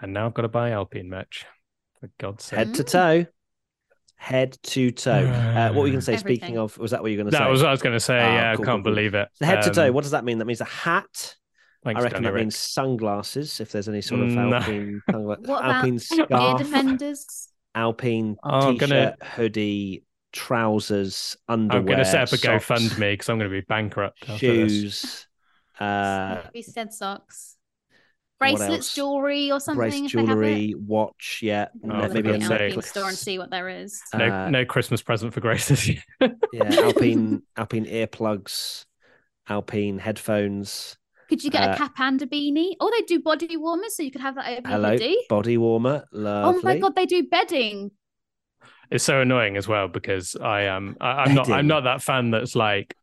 And 0.00 0.12
now 0.12 0.26
I've 0.26 0.34
got 0.34 0.42
to 0.42 0.48
buy 0.48 0.70
Alpine 0.70 1.08
merch. 1.08 1.44
For 2.00 2.08
God's 2.18 2.44
sake. 2.44 2.58
Head 2.58 2.74
to 2.74 2.84
toe, 2.84 3.26
head 4.14 4.56
to 4.62 4.92
toe. 4.92 5.10
Uh, 5.10 5.72
what 5.72 5.80
were 5.80 5.86
you 5.88 5.92
going 5.92 6.00
to 6.00 6.02
say? 6.02 6.16
Speaking 6.16 6.56
of, 6.56 6.78
was 6.78 6.92
that 6.92 7.02
what 7.02 7.10
you 7.10 7.18
were 7.18 7.24
going 7.24 7.32
to 7.32 7.36
say? 7.36 7.40
That 7.42 7.46
say? 7.48 7.50
was 7.50 7.62
what 7.62 7.68
I 7.68 7.72
was 7.72 7.82
going 7.82 7.94
to 7.94 8.00
say. 8.00 8.18
Ah, 8.20 8.20
yeah, 8.20 8.30
cool, 8.30 8.38
I 8.38 8.44
can't 8.44 8.56
cool, 8.66 8.74
cool. 8.76 8.82
believe 8.82 9.14
it. 9.14 9.28
The 9.40 9.46
head 9.46 9.62
to 9.62 9.70
toe. 9.70 9.88
Um, 9.88 9.94
What 9.94 10.02
does 10.02 10.12
that 10.12 10.24
mean? 10.24 10.38
That 10.38 10.44
means 10.44 10.60
a 10.60 10.64
hat. 10.64 11.34
Thanks, 11.84 12.00
I 12.00 12.02
reckon 12.04 12.22
Danny 12.22 12.26
that 12.26 12.32
Rick. 12.34 12.40
means 12.42 12.56
sunglasses. 12.56 13.60
If 13.60 13.70
there's 13.72 13.88
any 13.88 14.00
sort 14.02 14.22
of 14.22 14.28
No. 14.28 14.54
Alpine, 14.56 15.02
sungla- 15.10 15.26
What 15.26 15.38
about 15.40 15.64
Alpine 15.76 15.92
ear 15.94 15.98
scarf, 16.00 16.58
defenders? 16.58 17.48
Alpine 17.74 18.36
Oh, 18.42 18.50
I'm 18.70 18.74
t-shirt, 18.78 18.88
gonna- 18.90 19.16
hoodie, 19.22 20.04
trousers, 20.32 21.36
underwear. 21.48 21.80
I'm 21.80 21.86
going 21.86 21.98
to 21.98 22.04
set 22.04 22.22
up 22.22 22.32
a 22.32 22.36
socks, 22.36 22.64
GoFundMe 22.66 23.12
because 23.12 23.28
I'm 23.28 23.38
going 23.38 23.50
to 23.50 23.56
be 23.56 23.64
bankrupt. 23.68 24.18
after 24.28 24.34
this. 24.64 24.72
shoes, 24.72 25.26
uh, 25.80 26.42
Maybe 26.52 26.62
said 26.62 26.92
socks. 26.92 27.56
what 28.38 28.50
Bracelets, 28.50 28.72
else? 28.74 28.94
jewelry, 28.94 29.50
or 29.52 29.60
something. 29.60 29.78
brace 29.78 29.94
if 29.94 30.12
they 30.12 30.18
have 30.20 30.28
jewelry, 30.28 30.74
watch. 30.76 31.38
Yeah, 31.42 31.68
Oh, 31.84 31.90
m- 31.90 32.08
for 32.08 32.14
maybe 32.14 32.28
a 32.30 32.32
God's 32.32 32.44
an 32.44 32.48
sake. 32.48 32.50
Alpine 32.50 32.68
necklace. 32.68 32.86
store 32.90 33.08
and 33.08 33.16
see 33.16 33.38
what 33.38 33.50
there 33.50 33.68
is. 33.68 34.00
No, 34.14 34.24
Uh, 34.28 34.50
no 34.50 34.64
Christmas 34.64 35.00
present 35.02 35.32
for 35.32 35.40
Graces. 35.40 35.88
Yeah, 36.52 36.64
Alpine, 36.82 37.42
Alpine 37.56 37.86
earplugs, 37.86 38.84
Alpine 39.48 39.98
headphones. 39.98 40.96
Could 41.28 41.44
you 41.44 41.50
get 41.50 41.68
uh, 41.68 41.72
a 41.72 41.76
cap 41.76 41.92
and 41.98 42.20
a 42.22 42.26
beanie? 42.26 42.72
Oh, 42.80 42.90
they 42.90 43.02
do 43.02 43.20
body 43.20 43.56
warmers, 43.56 43.96
so 43.96 44.02
you 44.02 44.10
could 44.10 44.20
have 44.22 44.34
that 44.36 44.48
over 44.48 44.68
Hello, 44.68 44.90
your 44.92 44.98
hoodie. 45.00 45.18
body 45.28 45.56
warmer. 45.58 46.04
Oh 46.14 46.60
my 46.62 46.78
god, 46.78 46.94
they 46.96 47.06
do 47.06 47.24
bedding. 47.28 47.90
it's 48.90 49.04
so 49.04 49.20
annoying 49.20 49.56
as 49.58 49.68
well 49.68 49.88
because 49.88 50.34
I 50.36 50.62
am 50.62 50.96
I, 51.00 51.10
I'm 51.24 51.34
not 51.34 51.50
I'm 51.50 51.66
not 51.66 51.84
that 51.84 52.02
fan 52.02 52.30
that's 52.30 52.54
like 52.56 52.94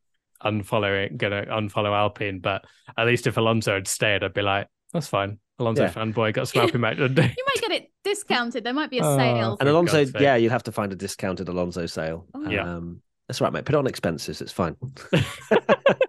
unfollowing 0.43 1.17
gonna 1.17 1.45
unfollow 1.45 1.95
Alpine, 1.95 2.39
but 2.39 2.65
at 2.97 3.07
least 3.07 3.27
if 3.27 3.37
Alonso 3.37 3.73
had 3.75 3.87
stayed, 3.87 4.23
I'd 4.23 4.33
be 4.33 4.41
like, 4.41 4.67
that's 4.93 5.07
fine. 5.07 5.39
Alonso 5.59 5.83
Yeah. 5.83 5.91
fanboy 5.93 6.33
got 6.33 6.47
some 6.49 6.63
Alpine 6.63 6.81
match 6.81 6.97
today. 6.97 7.33
You 7.37 7.45
might 7.47 7.61
get 7.61 7.71
it 7.71 7.91
discounted. 8.03 8.63
There 8.63 8.73
might 8.73 8.89
be 8.89 8.99
a 8.99 9.05
Oh. 9.05 9.17
sale. 9.17 9.51
And 9.51 9.59
For 9.59 9.67
Alonso, 9.69 10.05
yeah, 10.19 10.35
you'd 10.35 10.51
have 10.51 10.63
to 10.63 10.71
find 10.71 10.91
a 10.91 10.95
discounted 10.95 11.47
Alonso 11.47 11.85
sale. 11.85 12.27
Oh. 12.33 12.49
Yeah. 12.49 12.63
Um, 12.75 13.01
that's 13.27 13.41
right, 13.41 13.51
mate. 13.53 13.65
Put 13.65 13.75
it 13.75 13.77
on 13.79 13.87
expenses. 13.87 14.41
It's 14.41 14.51
fine. 14.51 14.75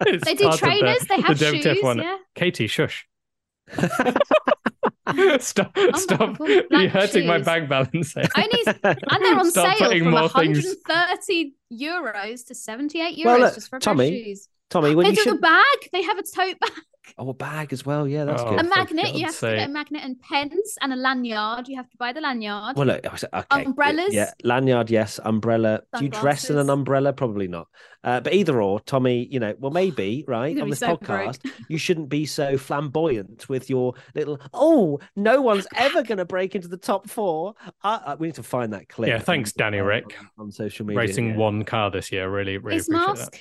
It's 0.08 0.24
They 0.24 0.34
do 0.34 0.44
part 0.44 0.54
of 0.54 0.60
the- 0.60 0.66
trainers. 0.66 1.00
they 1.08 1.20
have 1.20 1.38
the 1.38 1.52
shoes. 1.52 1.64
WTF1. 1.64 2.02
Yeah. 2.02 2.16
Katie, 2.36 2.66
shush. 2.68 3.08
stop! 5.40 5.72
my 5.76 5.90
stop! 5.94 6.38
God, 6.38 6.48
You're 6.48 6.68
blank 6.68 6.90
hurting 6.92 7.26
my 7.26 7.38
bank 7.38 7.68
balance. 7.68 8.12
here. 8.14 8.24
Only, 8.36 8.62
and 8.84 9.24
they're 9.24 9.38
on 9.38 9.50
Stop 9.50 9.76
sale 9.78 9.88
from 9.98 10.10
more 10.10 10.28
things- 10.28 10.64
130 10.86 11.54
euros 11.72 12.46
to 12.46 12.54
78 12.54 13.18
euros 13.18 13.24
Well, 13.24 13.40
look, 13.40 13.54
just 13.54 13.68
for 13.68 13.76
a 13.76 13.80
Tommy, 13.80 14.10
pair 14.10 14.20
of 14.20 14.24
shoes. 14.26 14.48
Tommy, 14.70 14.94
when 14.94 15.04
They 15.04 15.10
you 15.10 15.16
do 15.16 15.22
should 15.22 15.34
a 15.34 15.40
bag. 15.40 15.78
They 15.92 16.02
have 16.02 16.18
a 16.18 16.22
tote 16.22 16.58
bag, 16.58 16.72
oh 17.18 17.28
a 17.28 17.34
bag 17.34 17.72
as 17.72 17.86
well. 17.86 18.06
Yeah, 18.08 18.24
that's 18.24 18.42
Oh. 18.42 18.50
good. 18.50 18.60
a 18.60 18.64
magnet. 18.64 19.14
You 19.14 19.26
have 19.26 19.28
God's 19.28 19.38
to 19.40 19.56
get 19.56 19.68
a 19.68 19.72
magnet 19.72 20.02
and 20.04 20.20
pens 20.20 20.76
and 20.80 20.92
a 20.92 20.96
lanyard. 20.96 21.68
You 21.68 21.76
have 21.76 21.88
to 21.88 21.96
buy 21.96 22.12
the 22.12 22.20
lanyard. 22.20 22.76
Well, 22.76 22.86
look, 22.86 23.06
okay. 23.06 23.64
Umbrellas? 23.64 24.12
Yeah, 24.12 24.32
lanyard, 24.42 24.90
yes. 24.90 25.20
Umbrella. 25.24 25.82
Do 25.96 26.04
you 26.04 26.10
dress 26.10 26.50
in 26.50 26.58
an 26.58 26.68
umbrella? 26.68 27.12
Probably 27.12 27.46
not. 27.48 27.68
Uh, 28.02 28.20
but 28.20 28.32
either 28.32 28.60
or, 28.60 28.80
Tommy, 28.80 29.26
you 29.30 29.40
know, 29.40 29.54
well, 29.58 29.70
maybe, 29.72 30.24
right? 30.28 30.58
On 30.60 30.68
this 30.68 30.80
so 30.80 30.96
broke. 30.96 31.02
podcast, 31.02 31.48
you 31.68 31.78
shouldn't 31.78 32.08
be 32.08 32.26
so 32.26 32.58
flamboyant 32.58 33.48
with 33.48 33.70
your 33.70 33.94
little, 34.14 34.40
oh, 34.52 34.98
no 35.14 35.40
one's 35.42 35.66
ever 35.76 36.02
going 36.02 36.18
to 36.18 36.24
break 36.24 36.54
into 36.56 36.68
the 36.68 36.76
top 36.76 37.08
four. 37.08 37.54
Uh, 37.84 37.98
uh, 38.04 38.16
we 38.18 38.28
need 38.28 38.34
to 38.34 38.42
find 38.42 38.72
that 38.72 38.88
clip. 38.88 39.08
Yeah, 39.08 39.18
thanks, 39.20 39.52
Danny 39.52 39.78
Ric. 39.78 40.16
On, 40.38 40.46
on 40.46 40.52
social 40.52 40.84
media. 40.86 40.98
Racing 41.00 41.30
yeah. 41.30 41.36
one 41.36 41.64
car 41.64 41.90
this 41.90 42.10
year. 42.10 42.28
Really, 42.28 42.58
really 42.58 42.78
Face 42.78 42.88
appreciate 42.88 43.06
mask. 43.18 43.40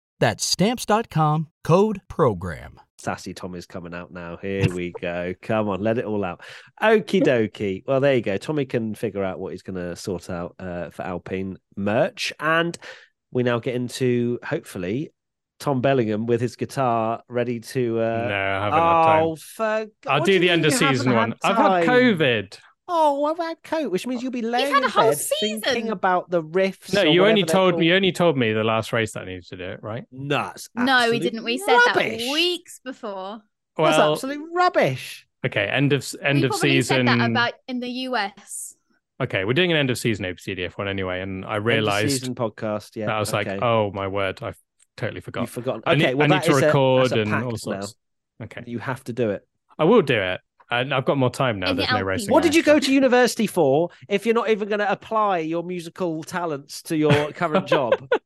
That's 0.21 0.45
Stamps.com 0.45 1.47
code 1.63 1.99
PROGRAM. 2.07 2.79
Sassy 2.99 3.33
Tom 3.33 3.55
is 3.55 3.65
coming 3.65 3.95
out 3.95 4.11
now. 4.11 4.37
Here 4.37 4.71
we 4.71 4.93
go. 5.01 5.33
Come 5.41 5.67
on, 5.67 5.81
let 5.81 5.97
it 5.97 6.05
all 6.05 6.23
out. 6.23 6.41
Okie 6.79 7.23
dokie. 7.23 7.83
Well, 7.87 7.99
there 7.99 8.13
you 8.13 8.21
go. 8.21 8.37
Tommy 8.37 8.65
can 8.65 8.93
figure 8.93 9.23
out 9.23 9.39
what 9.39 9.51
he's 9.51 9.63
going 9.63 9.77
to 9.77 9.95
sort 9.95 10.29
out 10.29 10.55
uh, 10.59 10.91
for 10.91 11.01
Alpine 11.01 11.57
merch. 11.75 12.31
And 12.39 12.77
we 13.31 13.41
now 13.41 13.57
get 13.57 13.73
into, 13.73 14.37
hopefully, 14.43 15.11
Tom 15.59 15.81
Bellingham 15.81 16.27
with 16.27 16.39
his 16.39 16.55
guitar 16.55 17.23
ready 17.27 17.59
to. 17.59 18.01
Uh... 18.01 18.25
No, 18.29 18.35
I 18.35 18.63
haven't 18.65 18.79
had 18.79 19.03
time. 19.03 19.23
Oh, 19.23 19.35
for 19.37 19.87
I'll 20.05 20.19
what 20.19 20.25
do 20.27 20.37
the 20.37 20.51
end 20.51 20.67
of 20.67 20.73
season 20.73 21.15
one. 21.15 21.33
I've 21.43 21.57
had? 21.57 21.87
COVID. 21.87 22.59
Oh, 22.93 23.23
I've 23.25 23.37
had 23.37 23.61
COVID, 23.63 23.89
which 23.89 24.05
means 24.05 24.21
you'll 24.21 24.31
be 24.33 24.41
laying 24.41 24.73
had 24.73 24.83
a 24.83 24.85
in 24.85 24.91
whole 24.91 25.11
bed 25.11 25.17
thinking 25.39 25.89
about 25.89 26.29
the 26.29 26.43
riffs. 26.43 26.93
No, 26.93 27.03
you 27.03 27.25
only 27.25 27.43
told 27.43 27.79
me. 27.79 27.87
You 27.87 27.95
only 27.95 28.11
told 28.11 28.37
me 28.37 28.51
the 28.51 28.63
last 28.65 28.91
race 28.91 29.13
that 29.13 29.21
I 29.21 29.25
needed 29.25 29.45
to 29.47 29.57
do 29.57 29.63
it, 29.63 29.79
right? 29.81 30.03
Nuts. 30.11 30.69
No, 30.75 31.09
we 31.09 31.19
didn't. 31.19 31.43
We 31.45 31.57
said 31.57 31.77
rubbish. 31.87 32.21
that 32.25 32.31
weeks 32.33 32.79
before. 32.83 33.41
That's 33.77 33.97
Well, 33.97 34.13
absolute 34.13 34.45
rubbish. 34.53 35.25
okay. 35.45 35.65
End 35.67 35.93
of 35.93 36.05
end 36.21 36.39
we 36.39 36.45
of 36.45 36.49
probably 36.51 36.69
season. 36.81 36.97
said 36.97 37.07
that 37.07 37.29
about 37.29 37.53
in 37.67 37.79
the 37.79 37.89
US. 38.09 38.75
Okay, 39.21 39.45
we're 39.45 39.53
doing 39.53 39.71
an 39.71 39.77
end 39.77 39.89
of 39.89 39.97
season 39.97 40.25
OPCDF 40.25 40.77
one 40.77 40.87
anyway, 40.87 41.21
and 41.21 41.45
I 41.45 41.49
End 41.55 41.59
of 41.59 41.65
realized 41.65 42.09
season 42.19 42.35
podcast. 42.35 42.95
Yeah, 42.95 43.05
that 43.05 43.15
I 43.15 43.19
was 43.19 43.33
okay. 43.33 43.51
like, 43.53 43.61
oh 43.61 43.91
my 43.93 44.07
word, 44.07 44.39
I've 44.43 44.57
totally 44.97 45.21
forgot. 45.21 45.41
You've 45.41 45.49
forgotten. 45.51 45.83
I 45.85 45.93
Okay, 45.93 46.07
need, 46.07 46.15
well, 46.15 46.31
I 46.33 46.35
need 46.35 46.43
to 46.43 46.51
is 46.51 46.61
a- 46.61 46.65
record 46.65 47.11
a 47.13 47.21
and 47.21 47.29
pact 47.31 47.45
all 47.45 47.51
now. 47.51 47.55
sorts. 47.57 47.95
Okay, 48.43 48.63
You 48.65 48.79
have 48.79 49.03
to 49.05 49.13
do 49.13 49.29
it. 49.29 49.47
I 49.79 49.83
will 49.85 50.01
do 50.01 50.19
it. 50.19 50.41
Uh, 50.71 50.75
and 50.75 50.93
I've 50.93 51.05
got 51.05 51.17
more 51.17 51.29
time 51.29 51.59
now. 51.59 51.71
In 51.71 51.75
the 51.75 51.81
There's 51.83 51.93
no 51.93 52.01
racing. 52.01 52.29
What 52.31 52.43
did 52.43 52.55
you 52.55 52.63
go 52.63 52.79
to 52.79 52.93
university 52.93 53.45
for 53.47 53.89
if 54.07 54.25
you're 54.25 54.35
not 54.35 54.49
even 54.49 54.69
going 54.69 54.79
to 54.79 54.91
apply 54.91 55.39
your 55.39 55.63
musical 55.63 56.23
talents 56.23 56.81
to 56.83 56.95
your 56.95 57.31
current 57.33 57.67
job? 57.67 58.07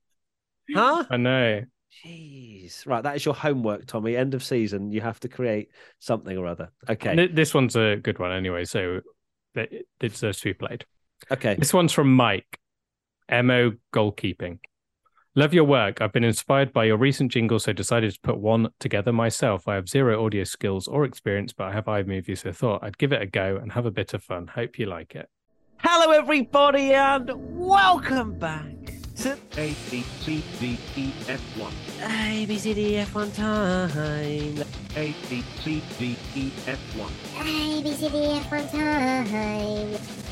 Huh? 0.73 1.05
I 1.11 1.17
know. 1.17 1.61
Jeez. 2.03 2.87
Right, 2.87 3.03
that 3.03 3.15
is 3.15 3.23
your 3.23 3.35
homework, 3.35 3.85
Tommy. 3.85 4.17
End 4.17 4.33
of 4.33 4.43
season. 4.43 4.91
You 4.91 5.01
have 5.01 5.19
to 5.19 5.27
create 5.29 5.69
something 5.99 6.35
or 6.35 6.47
other. 6.47 6.71
Okay. 6.89 7.15
Th- 7.15 7.31
This 7.31 7.53
one's 7.53 7.75
a 7.75 7.97
good 7.97 8.17
one 8.17 8.31
anyway, 8.31 8.65
so 8.65 9.01
it 9.53 9.85
it 10.01 10.11
deserves 10.11 10.39
to 10.39 10.45
be 10.49 10.53
played. 10.55 10.85
Okay. 11.31 11.53
This 11.55 11.71
one's 11.71 11.93
from 11.93 12.15
Mike. 12.15 12.59
MO 13.29 13.73
goalkeeping. 13.93 14.57
Love 15.37 15.53
your 15.53 15.65
work. 15.65 15.99
I've 15.99 16.13
been 16.13 16.23
inspired 16.23 16.71
by 16.71 16.85
your 16.85 16.95
recent 16.95 17.29
jingle, 17.29 17.59
so 17.59 17.73
decided 17.73 18.13
to 18.13 18.19
put 18.21 18.37
one 18.37 18.69
together 18.79 19.11
myself. 19.11 19.67
I 19.67 19.75
have 19.75 19.89
zero 19.89 20.23
audio 20.23 20.45
skills 20.45 20.87
or 20.87 21.03
experience, 21.03 21.51
but 21.51 21.65
I 21.65 21.73
have 21.73 21.87
iMovie, 21.87 22.37
so 22.37 22.53
thought 22.53 22.81
I'd 22.81 22.97
give 22.97 23.11
it 23.11 23.21
a 23.21 23.25
go 23.25 23.57
and 23.61 23.73
have 23.73 23.85
a 23.85 23.91
bit 23.91 24.13
of 24.13 24.23
fun. 24.23 24.47
Hope 24.47 24.79
you 24.79 24.85
like 24.85 25.13
it. 25.13 25.29
Hello, 25.79 26.13
everybody, 26.13 26.93
and 26.93 27.29
welcome 27.53 28.39
back 28.39 28.71
to 29.17 29.35
ABCDEF1. 29.51 30.13
ABCDEF1 31.99 33.35
time. 33.35 34.55
ABCDEF1. 34.95 36.31
ABCDEF1 37.35 38.71
time. 38.71 39.27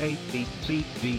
ABCDEF1. 0.00 1.14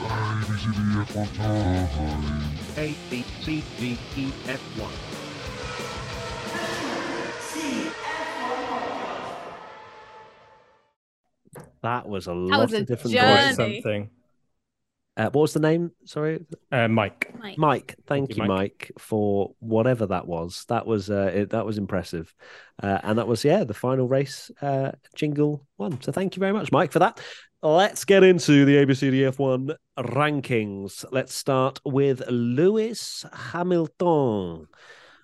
1, 0.00 1.26
time. 1.34 2.42
A, 2.76 2.94
B, 3.10 3.24
C, 3.42 3.62
D, 3.78 3.98
E, 4.16 4.32
F, 4.46 4.60
1. 4.78 4.90
That 11.82 12.08
was 12.08 12.26
a 12.26 12.32
lot 12.34 12.60
was 12.60 12.72
a 12.72 12.78
of 12.78 12.86
different 12.86 13.16
voices. 13.16 13.56
Something. 13.56 14.10
Uh, 15.16 15.24
what 15.24 15.42
was 15.42 15.52
the 15.52 15.60
name? 15.60 15.90
Sorry, 16.04 16.44
Uh, 16.70 16.88
Mike. 16.88 17.34
Mike. 17.38 17.58
Mike. 17.58 17.94
Thank, 18.06 18.36
you, 18.36 18.44
Mike. 18.44 18.92
for 18.98 19.54
whatever 19.58 20.06
that 20.06 20.26
was. 20.26 20.64
That 20.68 20.86
was 20.86 21.10
uh, 21.10 21.30
it, 21.34 21.50
that 21.50 21.66
was 21.66 21.78
impressive, 21.78 22.32
uh, 22.82 23.00
and 23.02 23.18
that 23.18 23.26
was 23.26 23.44
yeah 23.44 23.64
the 23.64 23.74
final 23.74 24.08
race 24.08 24.50
uh, 24.62 24.92
jingle 25.14 25.66
one. 25.76 26.00
So 26.00 26.12
thank 26.12 26.36
you 26.36 26.40
very 26.40 26.52
much, 26.52 26.70
Mike, 26.72 26.92
for 26.92 27.00
that. 27.00 27.20
Let's 27.62 28.06
get 28.06 28.22
into 28.24 28.64
the 28.64 28.76
ABCDF 28.76 29.38
one 29.38 29.76
rankings. 29.98 31.04
Let's 31.12 31.34
start 31.34 31.78
with 31.84 32.22
Lewis 32.28 33.26
Hamilton. 33.32 34.66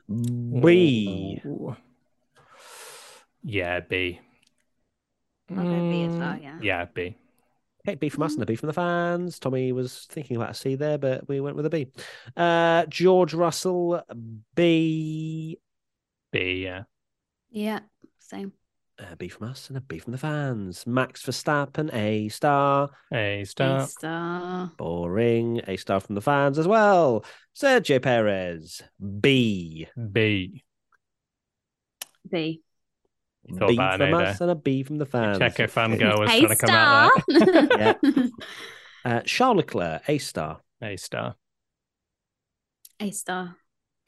B. 0.06 1.40
Ooh. 1.46 1.74
Yeah, 3.42 3.80
B. 3.80 4.20
I'll 5.56 5.64
go 5.64 5.80
B 5.88 6.02
as 6.02 6.12
well, 6.18 6.34
Mm, 6.34 6.42
yeah. 6.42 6.58
Yeah, 6.60 6.84
B. 6.92 7.16
Okay, 7.86 7.94
B 7.94 8.08
from 8.08 8.24
us 8.24 8.34
and 8.34 8.42
a 8.42 8.46
B 8.46 8.56
from 8.56 8.66
the 8.66 8.72
fans. 8.72 9.38
Tommy 9.38 9.72
was 9.72 10.06
thinking 10.10 10.36
about 10.36 10.50
a 10.50 10.54
C 10.54 10.74
there, 10.74 10.98
but 10.98 11.26
we 11.28 11.40
went 11.40 11.56
with 11.56 11.66
a 11.66 11.70
B. 11.70 11.86
Uh, 12.36 12.84
George 12.86 13.32
Russell, 13.32 14.02
B. 14.54 15.58
B, 16.32 16.64
yeah. 16.64 16.82
Yeah, 17.50 17.80
same. 18.18 18.52
A 18.98 19.16
B 19.16 19.28
from 19.28 19.48
us 19.48 19.68
and 19.68 19.76
a 19.76 19.80
B 19.80 19.98
from 19.98 20.12
the 20.12 20.18
fans. 20.18 20.86
Max 20.86 21.22
Verstappen, 21.22 21.92
A 21.92 22.28
star. 22.28 22.90
A 23.12 23.40
A 23.40 23.44
star. 23.44 23.86
star. 23.86 24.72
Boring. 24.76 25.60
A 25.66 25.76
star 25.76 26.00
from 26.00 26.14
the 26.14 26.22
fans 26.22 26.58
as 26.58 26.66
well. 26.66 27.24
Sergio 27.54 28.00
Perez, 28.00 28.82
B. 29.20 29.86
B. 30.12 30.62
B. 32.28 32.62
B 33.46 33.76
from 33.76 33.78
an 33.78 34.14
A 34.14 34.16
us 34.16 34.40
and 34.40 34.50
a 34.50 34.54
B 34.54 34.82
from 34.82 34.98
the 34.98 35.06
fans. 35.06 35.38
Checo 35.38 35.70
fangirl 35.70 36.18
was 36.18 36.30
A 36.30 36.40
trying 36.40 36.48
to 36.48 36.56
come 36.56 36.70
out 36.70 37.10
star. 37.22 37.68
Yeah. 37.78 38.26
Uh, 39.04 39.20
Charles 39.20 39.58
Leclerc, 39.58 40.02
A 40.08 40.18
star. 40.18 40.58
A 40.82 40.96
star. 40.96 41.36
A 42.98 43.12
star. 43.12 43.56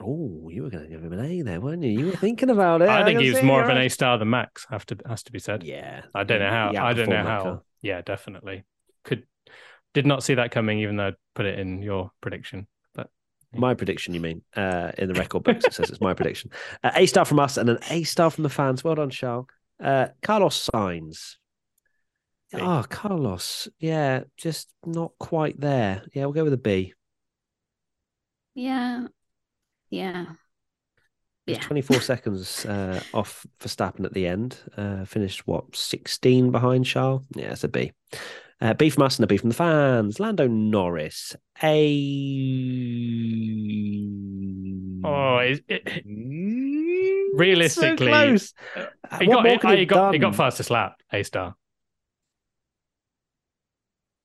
Oh, 0.00 0.48
you 0.50 0.62
were 0.62 0.70
going 0.70 0.84
to 0.84 0.90
give 0.90 1.02
him 1.02 1.12
an 1.12 1.24
A 1.24 1.42
there, 1.42 1.60
weren't 1.60 1.82
you? 1.82 1.90
You 1.90 2.06
were 2.06 2.16
thinking 2.16 2.50
about 2.50 2.82
it. 2.82 2.88
I 2.88 3.04
think 3.04 3.18
can 3.18 3.24
he 3.24 3.32
was 3.32 3.42
more 3.42 3.62
of 3.62 3.68
an. 3.68 3.78
A 3.78 3.88
star 3.88 4.16
than 4.16 4.30
Max. 4.30 4.66
Have 4.70 4.86
to 4.86 4.96
has 5.06 5.24
to 5.24 5.32
be 5.32 5.40
said. 5.40 5.64
Yeah. 5.64 6.02
I 6.14 6.24
don't 6.24 6.38
know 6.38 6.50
how. 6.50 6.72
I 6.76 6.92
don't 6.92 7.08
know 7.08 7.24
how. 7.24 7.42
car. 7.42 7.62
Yeah, 7.82 8.02
definitely. 8.02 8.64
Could 9.04 9.24
did 9.94 10.06
not 10.06 10.22
see 10.22 10.34
that 10.34 10.50
coming, 10.50 10.78
even 10.80 10.96
though 10.96 11.08
I 11.08 11.12
put 11.34 11.46
it 11.46 11.58
in 11.58 11.82
your 11.82 12.12
prediction. 12.20 12.68
But 12.94 13.10
My 13.52 13.74
prediction, 13.74 14.14
you 14.14 14.20
mean? 14.20 14.42
Uh, 14.54 14.92
in 14.98 15.08
the 15.08 15.14
record 15.14 15.42
books, 15.42 15.64
it 15.64 15.74
says 15.74 15.90
it's 15.90 16.00
my 16.00 16.14
prediction. 16.14 16.50
Uh, 16.84 16.92
a 16.94 17.06
star 17.06 17.24
from 17.24 17.40
us 17.40 17.56
and 17.56 17.68
an 17.68 17.78
A 17.90 18.04
star 18.04 18.30
from 18.30 18.44
the 18.44 18.50
fans. 18.50 18.84
Well 18.84 18.94
done, 18.94 19.10
Charles. 19.10 19.46
Uh, 19.82 20.08
Carlos 20.22 20.68
Sainz. 20.72 21.36
B. 22.52 22.58
Oh, 22.60 22.84
Carlos. 22.88 23.68
Yeah, 23.78 24.22
just 24.36 24.68
not 24.86 25.12
quite 25.18 25.60
there. 25.60 26.02
Yeah, 26.14 26.24
we'll 26.24 26.32
go 26.32 26.44
with 26.44 26.52
a 26.52 26.58
B. 26.58 26.94
Yeah. 28.54 29.06
Yeah. 29.90 30.26
Yeah. 31.46 31.60
24 31.60 32.00
seconds 32.02 32.66
uh, 32.66 33.00
off 33.14 33.46
Verstappen 33.60 34.04
at 34.04 34.12
the 34.12 34.26
end. 34.26 34.58
Uh, 34.76 35.04
finished, 35.04 35.46
what, 35.46 35.74
16 35.74 36.50
behind 36.50 36.84
Charles? 36.84 37.22
Yeah, 37.34 37.52
it's 37.52 37.64
a 37.64 37.68
B. 37.68 37.92
Uh, 38.60 38.74
B 38.74 38.90
from 38.90 39.04
us 39.04 39.16
and 39.16 39.24
a 39.24 39.26
B 39.26 39.36
from 39.36 39.50
the 39.50 39.54
fans. 39.54 40.20
Lando 40.20 40.46
Norris. 40.48 41.36
A. 41.62 41.88
oh, 45.04 45.38
it, 45.38 45.64
it, 45.68 46.02
realistically, 47.34 48.06
so 48.08 48.10
close. 48.10 48.54
uh, 48.76 49.18
he 49.20 49.26
got 49.26 49.44
more 49.44 49.58
he, 49.62 49.68
he 49.68 49.76
he 49.76 49.86
got 49.86 50.12
he 50.12 50.18
got 50.18 50.34
fastest 50.34 50.70
lap. 50.70 50.94
A 51.12 51.22
star. 51.22 51.54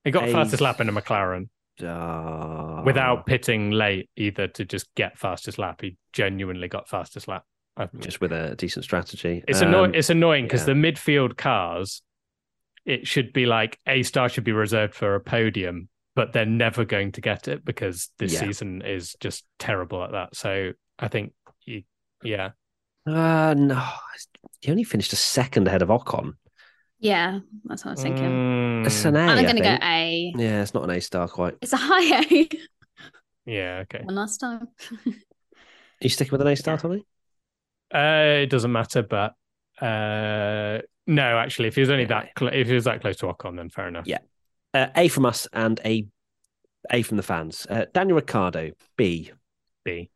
He 0.04 0.12
got 0.12 0.28
A- 0.28 0.32
fastest 0.32 0.62
lap 0.62 0.82
in 0.82 0.90
a 0.90 0.92
McLaren 0.92 1.50
Ah. 1.82 2.84
without 2.84 3.26
pitting 3.26 3.72
late 3.72 4.10
either 4.16 4.48
to 4.48 4.66
just 4.66 4.94
get 4.96 5.18
fastest 5.18 5.58
lap. 5.58 5.82
He 5.82 5.98
genuinely 6.14 6.68
got 6.68 6.88
fastest 6.88 7.28
lap. 7.28 7.44
Just 8.00 8.22
with 8.22 8.32
a 8.32 8.56
decent 8.56 8.86
strategy. 8.86 9.44
It's 9.48 9.62
Um, 9.62 9.70
annoying. 9.70 9.96
It's 9.96 10.10
annoying 10.12 10.46
because 10.46 10.62
yeah. 10.68 10.74
the 10.76 10.80
midfield 10.80 11.38
cars, 11.38 12.04
it 12.86 13.08
should 13.08 13.34
be 13.34 13.46
like 13.48 13.80
a 13.88 14.04
star 14.04 14.30
should 14.30 14.44
be 14.44 14.52
reserved 14.52 14.94
for 14.94 15.16
a 15.16 15.20
podium, 15.20 15.90
but 16.16 16.34
they're 16.34 16.46
never 16.46 16.86
going 16.86 17.12
to 17.14 17.22
get 17.22 17.48
it 17.48 17.66
because 17.66 18.12
this 18.20 18.34
Yeah. 18.34 18.42
season 18.42 18.84
is 18.84 19.16
just 19.20 19.44
terrible 19.58 20.04
at 20.04 20.12
that. 20.12 20.36
So 20.36 20.74
I 21.00 21.08
think, 21.08 21.34
you, 21.66 21.84
yeah, 22.24 22.52
Uh, 23.08 23.56
no, 23.58 23.84
he 24.62 24.70
only 24.72 24.84
finished 24.84 25.12
a 25.12 25.16
second 25.18 25.68
ahead 25.68 25.82
of 25.82 25.90
Ocon. 25.90 26.34
Yeah. 27.04 27.40
That's 27.66 27.84
what 27.84 27.92
I 27.92 27.94
was 27.96 28.02
thinking. 28.02 28.24
Mm, 28.24 28.86
It's 28.86 29.04
an 29.06 29.16
A. 29.18 29.20
I'm 29.20 29.44
going 29.44 29.58
to 29.58 29.62
go. 29.62 29.78
A. 29.82 30.34
Yeah, 30.38 30.62
it's 30.62 30.74
not 30.74 30.86
an 30.86 30.90
A 30.92 31.02
star 31.02 31.28
quite. 31.28 31.56
It's 31.62 31.74
a 31.74 31.78
high 31.78 32.24
A. 32.32 32.50
yeah, 33.46 33.80
okay. 33.84 34.02
One 34.04 34.16
last 34.16 34.38
time. 34.38 34.70
Are 35.06 35.12
you 36.02 36.10
sticking 36.10 36.32
with 36.32 36.42
an 36.42 36.48
A 36.48 36.56
star, 36.56 36.76
Yeah. 36.76 36.78
Tommy? 36.82 37.06
Uh, 37.94 38.42
it 38.44 38.50
doesn't 38.50 38.72
matter, 38.72 39.04
but 39.04 39.34
uh, 39.82 40.80
no, 41.06 41.38
actually, 41.38 41.68
if 41.68 41.76
he 41.76 41.82
was 41.82 41.90
only 41.90 42.06
that 42.06 42.30
cl- 42.40 42.54
if 42.54 42.68
he 42.68 42.74
was 42.74 42.86
that 42.86 43.02
close 43.02 43.18
to 43.18 43.26
Ocon, 43.28 43.58
then 43.58 43.70
fair 43.70 43.88
enough. 43.90 44.08
Yeah. 44.08 44.20
Uh, 44.74 44.88
a 44.96 45.10
from 45.10 45.26
us 45.26 45.48
and 45.54 45.80
a 45.86 46.08
A 46.90 47.02
from 47.04 47.18
the 47.18 47.24
fans. 47.24 47.68
Uh, 47.70 47.86
Daniel 47.94 48.16
Ricciardo, 48.16 48.72
B. 48.98 49.32
B. 49.84 50.10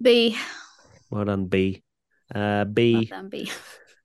B. 0.00 0.38
Well 1.10 1.24
done, 1.24 1.46
B. 1.46 1.82
Uh, 2.34 2.64
Well 2.74 3.02
done, 3.04 3.28
B. 3.28 3.50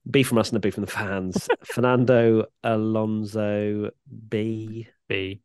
B 0.10 0.24
from 0.24 0.38
us 0.38 0.49
and 0.49 0.58
a 0.58 0.60
B 0.60 0.72
from 0.72 0.82
the 0.86 0.91
fans. 0.91 1.47
Fernando 1.64 2.45
Alonso, 2.64 3.91
B. 4.30 4.88
B. 5.08 5.41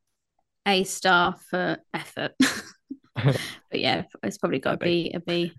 A 0.66 0.84
star 0.84 1.36
for 1.50 1.78
effort. 1.94 2.32
but 3.14 3.80
yeah, 3.80 4.04
it's 4.22 4.38
probably 4.38 4.58
got 4.58 4.72
to 4.72 4.76
be 4.78 5.12
a 5.14 5.20
B. 5.20 5.54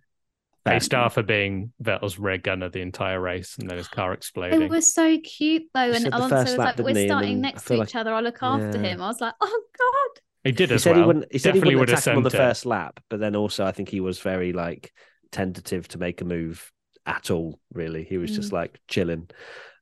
A 0.65 0.79
star 0.79 1.09
for 1.09 1.23
being 1.23 1.73
Vettel's 1.81 2.19
rear 2.19 2.37
gunner 2.37 2.69
the 2.69 2.81
entire 2.81 3.19
race, 3.19 3.57
and 3.57 3.69
then 3.69 3.77
his 3.77 3.87
car 3.87 4.13
It 4.13 4.19
exploding. 4.19 4.69
was 4.69 4.93
so 4.93 5.17
cute 5.19 5.69
though, 5.73 5.91
He 5.91 5.93
and 5.93 6.07
Alonso 6.11 6.51
was 6.51 6.57
lap, 6.57 6.75
like, 6.77 6.79
"We're 6.83 6.93
starting 6.95 7.41
next 7.41 7.65
to 7.65 7.73
feel 7.73 7.75
each 7.75 7.95
other. 7.95 8.13
I'll 8.13 8.21
look 8.23 8.43
after 8.43 8.77
Yeah. 8.77 8.85
him." 8.85 9.01
I 9.01 9.07
was 9.07 9.21
like, 9.21 9.33
"Oh 9.41 9.63
God!" 9.77 10.21
He 10.43 10.51
did 10.51 10.71
He 10.71 10.77
as 10.77 10.83
said 10.83 10.95
well. 10.95 10.95
he 10.95 11.03
wouldn't. 11.03 11.31
He 11.31 11.37
said 11.37 11.53
he 11.55 11.59
Definitely 11.59 11.75
wouldn't 11.75 11.79
would 11.79 11.89
have 11.89 11.99
attack 11.99 12.07
him 12.07 12.17
on 12.17 12.23
the 12.23 12.29
it. 12.31 12.31
first 12.31 12.65
lap, 12.65 12.99
but 13.09 13.19
then 13.19 13.35
also 13.35 13.65
I 13.65 13.71
think 13.71 13.89
he 13.89 13.99
was 13.99 14.19
very 14.19 14.53
like 14.53 14.91
tentative 15.31 15.87
to 15.89 15.97
make 15.97 16.21
a 16.21 16.25
move 16.25 16.71
at 17.05 17.31
all. 17.31 17.59
Really, 17.73 18.03
he 18.03 18.17
was 18.17 18.31
just 18.35 18.49
Mm. 18.49 18.53
like 18.53 18.79
chilling. 18.87 19.29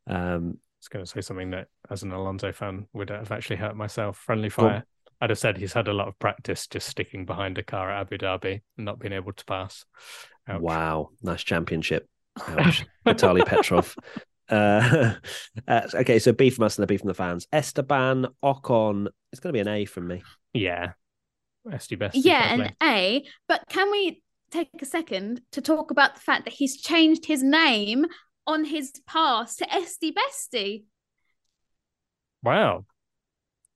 Um, 0.08 0.58
I 0.58 0.80
was 0.82 0.88
going 0.90 1.06
to 1.06 1.12
say 1.12 1.22
something 1.22 1.52
that, 1.52 1.68
as 1.90 2.04
an 2.04 2.12
Alonso 2.12 2.52
fan, 2.52 2.88
would 2.94 3.10
have 3.10 3.32
actually 3.32 3.58
hurt 3.58 3.76
myself. 3.76 4.18
Friendly 4.18 4.50
Go 4.50 4.64
on. 4.64 4.70
fire. 4.72 4.86
I'd 5.22 5.30
have 5.32 5.40
said 5.40 5.58
he's 5.58 5.74
had 5.74 5.90
a 5.90 5.94
lot 5.94 6.08
of 6.08 6.18
practice 6.20 6.66
just 6.68 6.88
sticking 6.88 7.26
behind 7.26 7.58
a 7.58 7.64
car 7.64 7.92
at 7.92 8.02
Abu 8.02 8.18
Dhabi 8.18 8.62
and 8.78 8.86
not 8.86 9.00
being 9.00 9.12
able 9.14 9.34
to 9.34 9.44
pass. 9.46 9.84
Ouch. 10.48 10.62
Wow, 10.62 11.10
nice 11.22 11.44
championship. 11.44 12.08
Ouch. 12.48 12.86
Vitaly 13.06 13.46
Petrov. 13.46 13.94
Uh, 14.48 15.16
uh, 15.68 15.82
okay, 15.94 16.20
so 16.20 16.32
B 16.32 16.50
from 16.50 16.64
us 16.64 16.78
and 16.78 16.84
a 16.86 16.88
B 16.88 16.96
from 16.96 17.10
the 17.10 17.14
fans. 17.14 17.48
Esteban 17.52 18.28
Ocon. 18.42 19.08
It's 19.34 19.42
going 19.42 19.54
to 19.54 19.58
be 19.58 19.60
an 19.60 19.68
A 19.68 19.84
from 19.84 20.08
me. 20.08 20.24
Yeah. 20.54 20.94
SD 21.68 22.00
best. 22.00 22.16
Yeah, 22.16 22.54
an 22.54 22.74
A. 22.82 23.26
But 23.50 23.64
can 23.70 23.92
we 23.92 24.24
take 24.50 24.70
a 24.82 24.86
second 24.86 25.42
to 25.52 25.62
talk 25.62 25.92
about 25.92 26.16
the 26.16 26.22
fact 26.22 26.46
that 26.46 26.54
he's 26.54 26.82
changed 26.82 27.26
his 27.26 27.42
name 27.44 28.06
on 28.48 28.66
his 28.66 28.92
pass 29.08 29.56
to 29.58 29.74
Esty 29.74 30.12
Bestie? 30.14 30.84
Wow. 32.44 32.86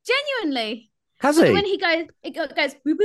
Genuinely. 0.05 0.91
Has 1.19 1.37
So 1.37 1.45
he? 1.45 1.51
when 1.51 1.65
he 1.65 1.77
goes, 1.77 2.07
it 2.23 2.31
goes 2.31 2.73
boop, 2.85 2.95
boop, 2.95 2.97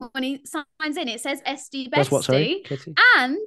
boop. 0.00 0.08
when 0.12 0.22
he 0.22 0.44
signs 0.46 0.96
in, 0.96 1.08
it 1.08 1.20
says 1.20 1.42
SD 1.42 1.90
That's 1.90 2.10
what? 2.10 2.24
Sorry, 2.24 2.62
Kitty. 2.64 2.94
and 3.18 3.38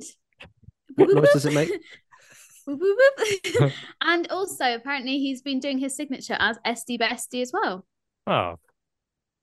What 0.96 1.10
boop, 1.10 1.16
noise 1.16 1.34
does 1.34 1.46
it 1.48 1.54
make? 1.54 1.70
boop, 2.68 2.80
boop, 2.80 3.44
boop. 3.44 3.74
and 4.02 4.28
also 4.32 4.76
apparently 4.76 5.18
he's 5.18 5.42
been 5.42 5.60
doing 5.60 5.80
his 5.80 5.96
signature 5.96 6.38
as 6.40 6.58
Esty 6.64 6.98
Bestie 7.00 7.42
as 7.42 7.52
well, 7.52 7.86
Oh, 8.28 8.56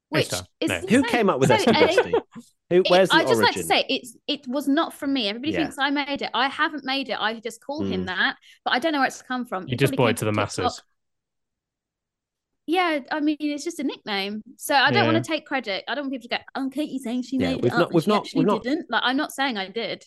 which 0.08 0.32
is 0.60 0.68
No. 0.68 0.80
Who 0.88 1.02
came 1.04 1.28
up 1.30 1.40
with 1.40 1.48
So, 1.48 1.54
Esty 1.56 1.70
uh, 1.70 1.74
Bestie? 1.74 2.12
Who? 2.70 2.76
It- 2.82 2.90
Where's 2.90 3.08
the 3.10 3.14
I 3.16 3.20
just 3.22 3.34
origin? 3.34 3.42
like 3.44 3.54
to 3.54 3.62
say 3.64 3.84
it's 3.88 4.16
it 4.26 4.46
was 4.48 4.66
not 4.68 4.92
from 4.94 5.12
me. 5.12 5.28
Everybody 5.28 5.52
Yeah. 5.52 5.58
thinks 5.60 5.76
I 5.78 5.90
made 5.90 6.22
it. 6.22 6.30
I 6.34 6.48
haven't 6.48 6.84
made 6.84 7.08
it. 7.08 7.16
I 7.20 7.38
just 7.40 7.62
call 7.64 7.82
him 7.84 8.02
Mm. 8.02 8.06
that, 8.06 8.36
but 8.64 8.72
I 8.74 8.78
don't 8.78 8.92
know 8.92 8.98
where 8.98 9.06
it's 9.06 9.22
come 9.22 9.44
from. 9.46 9.68
you 9.68 9.74
It 9.74 9.78
just 9.78 9.92
probably 9.92 9.96
brought 10.04 10.10
it 10.10 10.16
to 10.18 10.24
the 10.26 10.32
from 10.32 10.46
TikTok. 10.46 10.64
masses. 10.64 10.82
Yeah, 12.68 12.98
I 13.12 13.20
mean 13.20 13.36
it's 13.38 13.62
just 13.62 13.78
a 13.78 13.84
nickname. 13.84 14.42
So 14.56 14.74
I 14.74 14.90
don't 14.90 15.04
Yeah. 15.04 15.12
want 15.12 15.24
to 15.24 15.28
take 15.30 15.46
credit. 15.46 15.84
I 15.86 15.94
don't 15.94 16.04
want 16.04 16.14
people 16.14 16.28
to 16.28 16.36
go, 16.36 16.42
"Oh, 16.56 16.68
Katie 16.68 16.98
saying 16.98 17.22
she 17.22 17.36
Yeah, 17.36 17.50
made 17.54 17.62
we've 17.62 17.72
it 17.72 17.76
not- 17.76 17.82
up." 17.82 17.92
we've 17.92 18.06
not- 18.08 18.24
actually 18.24 18.38
we've 18.40 18.46
not- 18.48 18.62
didn't. 18.64 18.90
Like 18.90 19.02
I'm 19.04 19.16
not 19.16 19.30
saying 19.32 19.56
I 19.56 19.68
did. 19.68 20.04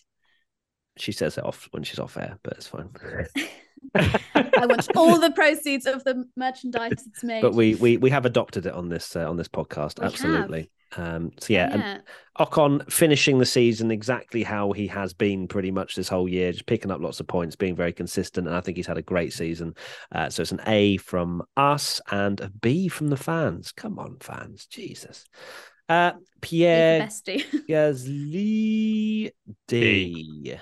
She 0.98 1.12
says 1.12 1.38
it 1.38 1.44
off 1.44 1.68
when 1.70 1.82
she's 1.84 1.98
off 1.98 2.18
air, 2.18 2.38
but 2.42 2.54
it's 2.54 2.66
fine. 2.66 2.90
I 3.94 4.66
want 4.66 4.88
all 4.96 5.18
the 5.18 5.32
proceeds 5.32 5.86
of 5.86 6.04
the 6.04 6.24
merchandise 6.36 6.92
it's 7.06 7.24
made. 7.24 7.42
but 7.42 7.54
we 7.54 7.74
we 7.76 7.96
we 7.96 8.10
have 8.10 8.26
adopted 8.26 8.66
it 8.66 8.74
on 8.74 8.88
this 8.88 9.16
uh, 9.16 9.28
on 9.28 9.36
this 9.36 9.48
podcast. 9.48 9.98
We 9.98 10.04
have. 10.04 10.12
Absolutely. 10.12 10.70
Um, 10.96 11.32
so 11.38 11.52
yeah, 11.52 11.72
and. 11.72 12.02
Ocon 12.38 12.90
finishing 12.90 13.38
the 13.38 13.44
season 13.44 13.90
exactly 13.90 14.42
how 14.42 14.72
he 14.72 14.86
has 14.86 15.12
been 15.12 15.46
pretty 15.46 15.70
much 15.70 15.94
this 15.94 16.08
whole 16.08 16.26
year, 16.26 16.52
just 16.52 16.64
picking 16.64 16.90
up 16.90 17.00
lots 17.00 17.20
of 17.20 17.26
points, 17.26 17.54
being 17.54 17.76
very 17.76 17.92
consistent, 17.92 18.46
and 18.46 18.56
I 18.56 18.60
think 18.60 18.78
he's 18.78 18.86
had 18.86 18.96
a 18.96 19.02
great 19.02 19.34
season. 19.34 19.74
Uh, 20.10 20.30
so 20.30 20.40
it's 20.40 20.52
an 20.52 20.62
A 20.66 20.96
from 20.96 21.42
us 21.56 22.00
and 22.10 22.40
a 22.40 22.48
B 22.48 22.88
from 22.88 23.08
the 23.08 23.16
fans. 23.18 23.72
Come 23.72 23.98
on, 23.98 24.16
fans, 24.20 24.66
Jesus. 24.66 25.26
Uh, 25.86 26.12
Pierre 26.40 27.02
bestie. 27.02 27.44
Gasly 27.68 29.32
D. 29.68 30.58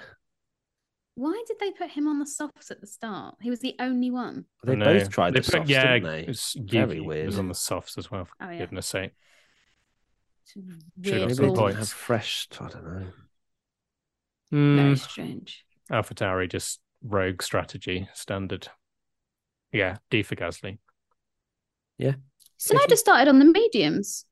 Why 1.19 1.43
did 1.49 1.57
they 1.59 1.73
put 1.73 1.91
him 1.91 2.07
on 2.07 2.21
the 2.21 2.27
softs 2.27 2.71
at 2.71 2.81
the 2.81 2.87
start? 2.87 3.35
He 3.41 3.51
was 3.51 3.59
the 3.59 3.75
only 3.81 4.09
one. 4.09 4.45
They 4.63 4.77
both 4.77 5.11
tried 5.11 5.35
They 5.35 5.41
the 5.41 5.45
put- 5.45 5.53
softs, 5.53 5.69
yeah, 5.71 5.95
didn't 5.95 6.09
they? 6.11 6.21
it's 6.27 6.53
Very 6.55 6.95
Yuki 6.97 7.01
weird. 7.01 7.27
was 7.27 7.39
on 7.41 7.49
the 7.49 7.55
softs 7.55 7.99
as 7.99 8.09
well. 8.09 8.25
For 8.27 8.35
Oh, 8.41 8.51
yeah. 8.51 8.59
goodness 8.61 8.87
sake. 8.87 9.11
It's 10.45 10.53
Should've 10.53 10.69
Weird 10.69 10.77
some 10.97 11.13
they 11.13 11.25
rules. 11.25 11.39
didn't 11.39 11.57
points. 11.57 11.79
have 11.79 11.89
fresh. 11.89 12.49
I 12.61 12.69
don't 12.69 12.85
know. 12.85 13.07
Very 14.53 14.95
Mm, 14.95 14.99
strange. 14.99 15.65
AlphaTauri 15.91 16.49
just 16.51 16.81
rogue 17.03 17.43
strategy 17.43 18.09
standard. 18.15 18.69
Yeah, 19.73 19.97
D 20.11 20.23
for 20.23 20.37
Gasly. 20.37 20.79
Yeah. 21.99 22.15
Tsunoda 22.61 22.97
started 22.97 23.29
on 23.29 23.41
the 23.41 23.45
mediums. 23.45 24.25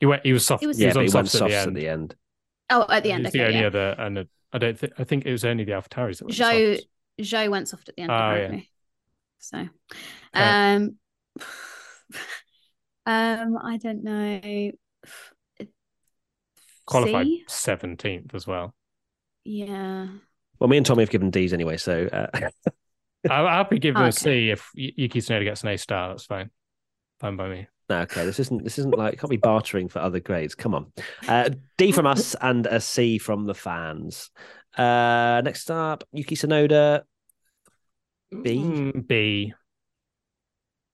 He 0.00 0.06
went. 0.06 0.24
He 0.26 0.32
was 0.32 0.44
soft. 0.44 0.62
He 0.62 0.66
was- 0.66 0.78
he 0.78 0.86
was 0.86 0.96
on 0.96 1.04
he 1.06 1.10
went 1.14 1.28
softs 1.28 1.42
at 1.42 1.48
the 1.48 1.54
end. 1.56 1.68
at 1.68 1.74
the 1.74 1.88
end. 1.88 2.16
Oh, 2.70 2.86
at 2.90 3.02
the 3.04 3.12
end. 3.12 3.24
He's 3.26 3.32
the 3.32 3.46
only 3.46 3.60
yeah. 3.60 3.66
other, 3.68 3.94
and 3.98 4.28
I 4.54 4.58
don't 4.58 4.78
think. 4.78 4.92
I 4.98 5.04
think 5.04 5.26
it 5.26 5.32
was 5.32 5.44
only 5.44 5.64
the 5.64 5.72
AlphaTauris 5.72 6.18
that 6.18 6.24
went 6.24 6.34
Joe 6.36 6.74
softs. 6.74 6.86
Joe 7.20 7.50
went 7.50 7.68
soft 7.68 7.88
at 7.88 7.96
the 7.96 8.02
end, 8.02 8.12
Oh, 8.12 8.14
yeah. 8.14 8.30
apparently. 8.30 8.70
So 9.38 9.68
um 10.32 10.94
um 13.06 13.58
I 13.62 13.76
don't 13.82 14.02
know. 14.04 14.70
qualified 16.86 17.26
seventeenth 17.48 18.34
as 18.34 18.46
well. 18.46 18.74
Yeah. 19.44 20.08
Well, 20.58 20.68
me 20.68 20.76
and 20.76 20.86
Tommy 20.86 21.02
have 21.02 21.10
given 21.10 21.30
D's 21.30 21.52
anyway, 21.52 21.76
so 21.76 22.06
uh, 22.06 22.48
I'll, 23.30 23.46
I'll 23.46 23.68
be 23.68 23.78
giving 23.78 24.00
Okay. 24.00 24.08
a 24.08 24.12
C 24.12 24.50
if 24.50 24.70
Y- 24.76 24.92
Yuki 24.96 25.20
Tsunoda 25.20 25.44
gets 25.44 25.62
an 25.62 25.68
A 25.70 25.76
star. 25.76 26.10
That's 26.10 26.24
fine. 26.24 26.50
Fine 27.20 27.36
by 27.36 27.48
me. 27.48 27.66
No, 27.88 28.00
okay. 28.00 28.24
This 28.24 28.40
isn't 28.40 28.64
this 28.64 28.78
isn't 28.78 28.96
like 28.96 29.18
can't 29.18 29.30
be 29.30 29.36
bartering 29.36 29.88
for 29.88 29.98
other 29.98 30.20
grades. 30.20 30.54
Come 30.54 30.74
on, 30.74 30.92
uh, 31.28 31.50
D 31.76 31.92
from 31.92 32.06
us 32.06 32.34
and 32.40 32.66
a 32.66 32.80
C 32.80 33.18
from 33.18 33.46
the 33.46 33.54
fans. 33.54 34.30
Uh, 34.76 35.40
next 35.44 35.70
up, 35.70 36.04
Yuki 36.12 36.36
Tsunoda. 36.36 37.02
B? 38.42 38.56
Mm, 38.58 39.06
B. 39.06 39.52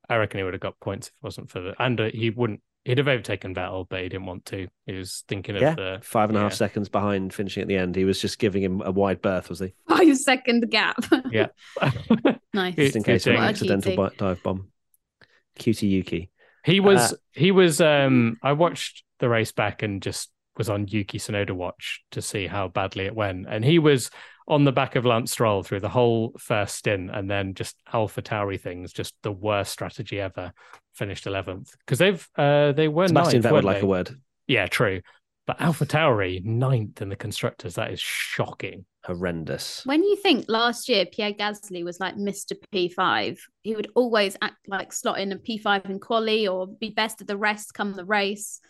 I 0.08 0.16
reckon 0.16 0.38
he 0.38 0.44
would 0.44 0.54
have 0.54 0.60
got 0.60 0.78
points 0.80 1.08
if 1.08 1.14
it 1.14 1.22
wasn't 1.22 1.50
for 1.50 1.60
the 1.60 1.82
and 1.82 2.00
uh, 2.00 2.10
he 2.12 2.30
wouldn't. 2.30 2.60
He'd 2.84 2.98
have 2.98 3.08
overtaken 3.08 3.54
Vettel, 3.54 3.86
but 3.88 4.02
he 4.02 4.08
didn't 4.08 4.26
want 4.26 4.46
to. 4.46 4.66
He 4.86 4.94
was 4.94 5.22
thinking 5.28 5.54
of 5.54 5.62
Yeah, 5.62 5.74
the 5.74 5.98
five 6.02 6.30
and 6.30 6.38
a 6.38 6.40
half 6.40 6.52
yeah. 6.52 6.56
seconds 6.56 6.88
behind 6.88 7.32
finishing 7.34 7.60
at 7.60 7.68
the 7.68 7.76
end. 7.76 7.94
He 7.94 8.04
was 8.04 8.20
just 8.20 8.38
giving 8.38 8.62
him 8.62 8.80
a 8.82 8.90
wide 8.90 9.20
berth, 9.20 9.50
was 9.50 9.60
he? 9.60 9.74
Five 9.88 10.16
second 10.16 10.70
gap. 10.70 10.96
Yeah. 11.30 11.48
nice. 12.54 12.74
Just 12.74 12.96
in 12.96 13.02
case 13.02 13.26
of 13.26 13.34
an 13.34 13.42
accidental 13.42 13.94
cutie. 13.94 14.16
dive 14.16 14.42
bomb. 14.42 14.68
Cutie 15.58 15.88
Yuki. 15.88 16.30
He 16.64 16.80
was 16.80 17.12
Uh, 17.12 17.16
he 17.32 17.50
was 17.50 17.80
um 17.80 18.36
I 18.42 18.52
watched 18.52 19.04
the 19.18 19.28
race 19.28 19.52
back 19.52 19.82
and 19.82 20.02
just 20.02 20.30
was 20.56 20.68
on 20.68 20.86
Yuki 20.88 21.18
Tsunoda 21.18 21.52
watch 21.52 22.02
to 22.10 22.20
see 22.20 22.46
how 22.46 22.68
badly 22.68 23.06
it 23.06 23.14
went. 23.14 23.46
And 23.48 23.64
he 23.64 23.78
was 23.78 24.10
on 24.46 24.64
the 24.64 24.72
back 24.72 24.96
of 24.96 25.06
Lance 25.06 25.32
Stroll 25.32 25.62
through 25.62 25.80
the 25.80 25.88
whole 25.88 26.34
first 26.38 26.74
stint 26.74 27.10
and 27.12 27.30
then 27.30 27.54
just 27.54 27.76
Alpha 27.92 28.20
Tauri 28.20 28.60
things, 28.60 28.92
just 28.92 29.14
the 29.22 29.32
worst 29.32 29.72
strategy 29.72 30.20
ever. 30.20 30.52
Finished 30.94 31.26
eleventh. 31.26 31.70
Because 31.78 31.98
they've 31.98 32.28
uh 32.36 32.72
they 32.72 32.88
were 32.88 33.08
Sebastian 33.08 33.42
ninth, 33.42 33.54
Vettel 33.54 33.64
like 33.64 33.82
a 33.82 33.86
word. 33.86 34.10
Yeah, 34.46 34.66
true. 34.66 35.00
But 35.46 35.60
Alpha 35.60 35.86
Tauri, 35.86 36.44
ninth 36.44 37.00
in 37.00 37.08
the 37.08 37.16
constructors, 37.16 37.76
that 37.76 37.92
is 37.92 38.00
shocking. 38.00 38.84
Horrendous. 39.04 39.82
When 39.86 40.02
you 40.04 40.16
think 40.16 40.44
last 40.48 40.88
year 40.88 41.06
Pierre 41.06 41.32
Gasly 41.32 41.82
was 41.84 41.98
like 42.00 42.16
Mr. 42.16 42.52
P5, 42.72 43.38
he 43.62 43.74
would 43.74 43.90
always 43.94 44.36
act 44.42 44.68
like 44.68 44.92
slot 44.92 45.18
in 45.18 45.32
a 45.32 45.36
P5 45.36 45.88
in 45.88 45.98
quali 46.00 46.46
or 46.46 46.66
be 46.66 46.90
best 46.90 47.20
of 47.20 47.26
the 47.26 47.36
rest 47.36 47.72
come 47.72 47.94
the 47.94 48.04
race. 48.04 48.60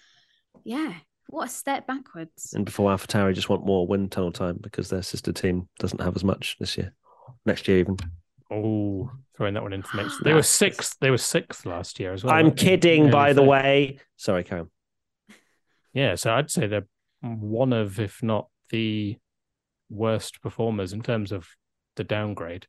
Yeah, 0.64 0.94
what 1.28 1.46
a 1.46 1.50
step 1.50 1.86
backwards. 1.86 2.52
And 2.54 2.64
before 2.64 2.90
AlphaTauri 2.92 3.34
just 3.34 3.48
want 3.48 3.66
more 3.66 3.86
wind 3.86 4.12
tunnel 4.12 4.30
time 4.32 4.58
because 4.60 4.88
their 4.88 5.02
sister 5.02 5.32
team 5.32 5.68
doesn't 5.78 6.00
have 6.00 6.14
as 6.14 6.22
much 6.24 6.56
this 6.60 6.76
year. 6.78 6.92
Next 7.44 7.66
year 7.66 7.78
even. 7.78 7.96
Oh, 8.52 9.10
throwing 9.36 9.54
that 9.54 9.62
one 9.62 9.72
into 9.72 9.96
next. 9.96 10.20
They 10.24 10.32
were 10.34 10.42
sixth. 10.42 10.96
They 11.00 11.10
were 11.10 11.18
sixth 11.18 11.66
last 11.66 11.98
year 11.98 12.12
as 12.12 12.22
well. 12.24 12.34
I'm 12.34 12.46
weren't 12.46 12.56
they? 12.58 12.64
kidding, 12.66 13.00
Nearly 13.02 13.12
by 13.12 13.32
the 13.32 13.40
third. 13.42 13.48
way. 13.48 13.98
Sorry, 14.16 14.44
Karen. 14.44 14.70
Yeah, 15.92 16.14
so 16.14 16.32
I'd 16.32 16.50
say 16.50 16.66
they're 16.68 16.86
one 17.22 17.72
of, 17.72 17.98
if 17.98 18.22
not 18.22 18.48
the 18.70 19.16
worst 19.90 20.40
performers 20.42 20.92
in 20.92 21.02
terms 21.02 21.32
of 21.32 21.46
the 21.96 22.04
downgrade. 22.04 22.66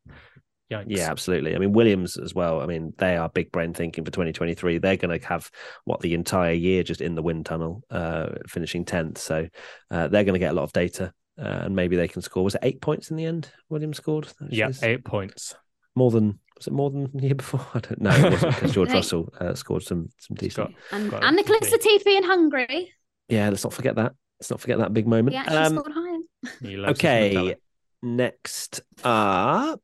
Yikes. 0.71 0.85
Yeah, 0.87 1.11
absolutely. 1.11 1.53
I 1.55 1.59
mean, 1.59 1.73
Williams 1.73 2.17
as 2.17 2.33
well. 2.33 2.61
I 2.61 2.65
mean, 2.65 2.93
they 2.97 3.17
are 3.17 3.27
big 3.29 3.51
brain 3.51 3.73
thinking 3.73 4.05
for 4.05 4.11
2023. 4.11 4.77
They're 4.77 4.95
going 4.97 5.19
to 5.19 5.27
have 5.27 5.49
what 5.83 5.99
the 5.99 6.13
entire 6.13 6.53
year 6.53 6.81
just 6.83 7.01
in 7.01 7.13
the 7.15 7.21
wind 7.21 7.45
tunnel, 7.45 7.83
uh, 7.89 8.29
finishing 8.47 8.85
10th. 8.85 9.17
So 9.17 9.47
uh, 9.89 10.07
they're 10.07 10.23
going 10.23 10.33
to 10.35 10.39
get 10.39 10.51
a 10.51 10.55
lot 10.55 10.63
of 10.63 10.71
data 10.73 11.13
uh, 11.37 11.43
and 11.63 11.75
maybe 11.75 11.97
they 11.97 12.07
can 12.07 12.21
score. 12.21 12.43
Was 12.43 12.55
it 12.55 12.61
eight 12.63 12.81
points 12.81 13.11
in 13.11 13.17
the 13.17 13.25
end? 13.25 13.51
Williams 13.69 13.97
scored. 13.97 14.29
That 14.39 14.53
Yeah, 14.53 14.69
is 14.69 14.81
eight 14.81 15.03
points. 15.03 15.53
more 15.95 16.09
than 16.09 16.39
was 16.55 16.67
it 16.67 16.73
more 16.73 16.89
than 16.89 17.09
the 17.13 17.23
year 17.25 17.35
before? 17.35 17.65
I 17.73 17.79
don't 17.79 18.01
know. 18.01 18.11
It 18.11 18.31
wasn't 18.31 18.55
because 18.55 18.71
George 18.73 18.89
Hey. 18.91 18.95
Russell 18.95 19.33
uh, 19.41 19.53
scored 19.55 19.83
some 19.83 20.07
some 20.19 20.35
decent. 20.35 20.69
got- 20.69 20.97
And, 20.99 21.11
Got 21.11 21.23
and 21.25 21.37
it. 21.37 21.47
Nicholas 21.49 21.73
Latifi 21.73 22.15
in 22.17 22.23
Hungary. 22.23 22.93
Yeah, 23.27 23.49
let's 23.49 23.63
not 23.65 23.73
forget 23.73 23.95
that. 23.95 24.13
Let's 24.41 24.49
not 24.49 24.59
forget 24.59 24.79
that 24.79 24.91
big 24.91 25.05
moment. 25.07 25.33
He 25.33 25.37
actually 25.37 25.57
Um, 25.57 25.77
scored 25.77 25.91
higher. 25.93 26.17
He 26.63 26.75
loves 26.75 26.99
his 26.99 27.05
okay, 27.05 27.55
next 28.01 28.81
up, 29.03 29.79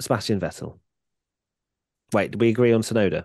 Sebastian 0.00 0.40
Vettel. 0.40 0.80
Wait, 2.12 2.32
did 2.32 2.40
we 2.40 2.48
agree 2.48 2.72
on 2.72 2.80
Tsunoda? 2.82 3.22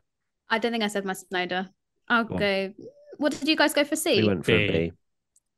I 0.47 0.59
don't 0.59 0.71
think 0.71 0.83
I 0.83 0.87
said 0.87 1.03
my 1.03 1.13
Tsunoda. 1.13 1.69
I'll 2.07 2.25
Go 2.25 2.37
go. 2.37 2.73
What 3.17 3.31
did 3.31 3.47
you 3.47 3.55
guys 3.55 3.73
go 3.73 3.83
for 3.83 3.95
C? 3.95 4.21
We 4.21 4.27
went 4.27 4.45
for 4.45 4.51
a 4.51 4.67
B. 4.67 4.71
B. 4.71 4.91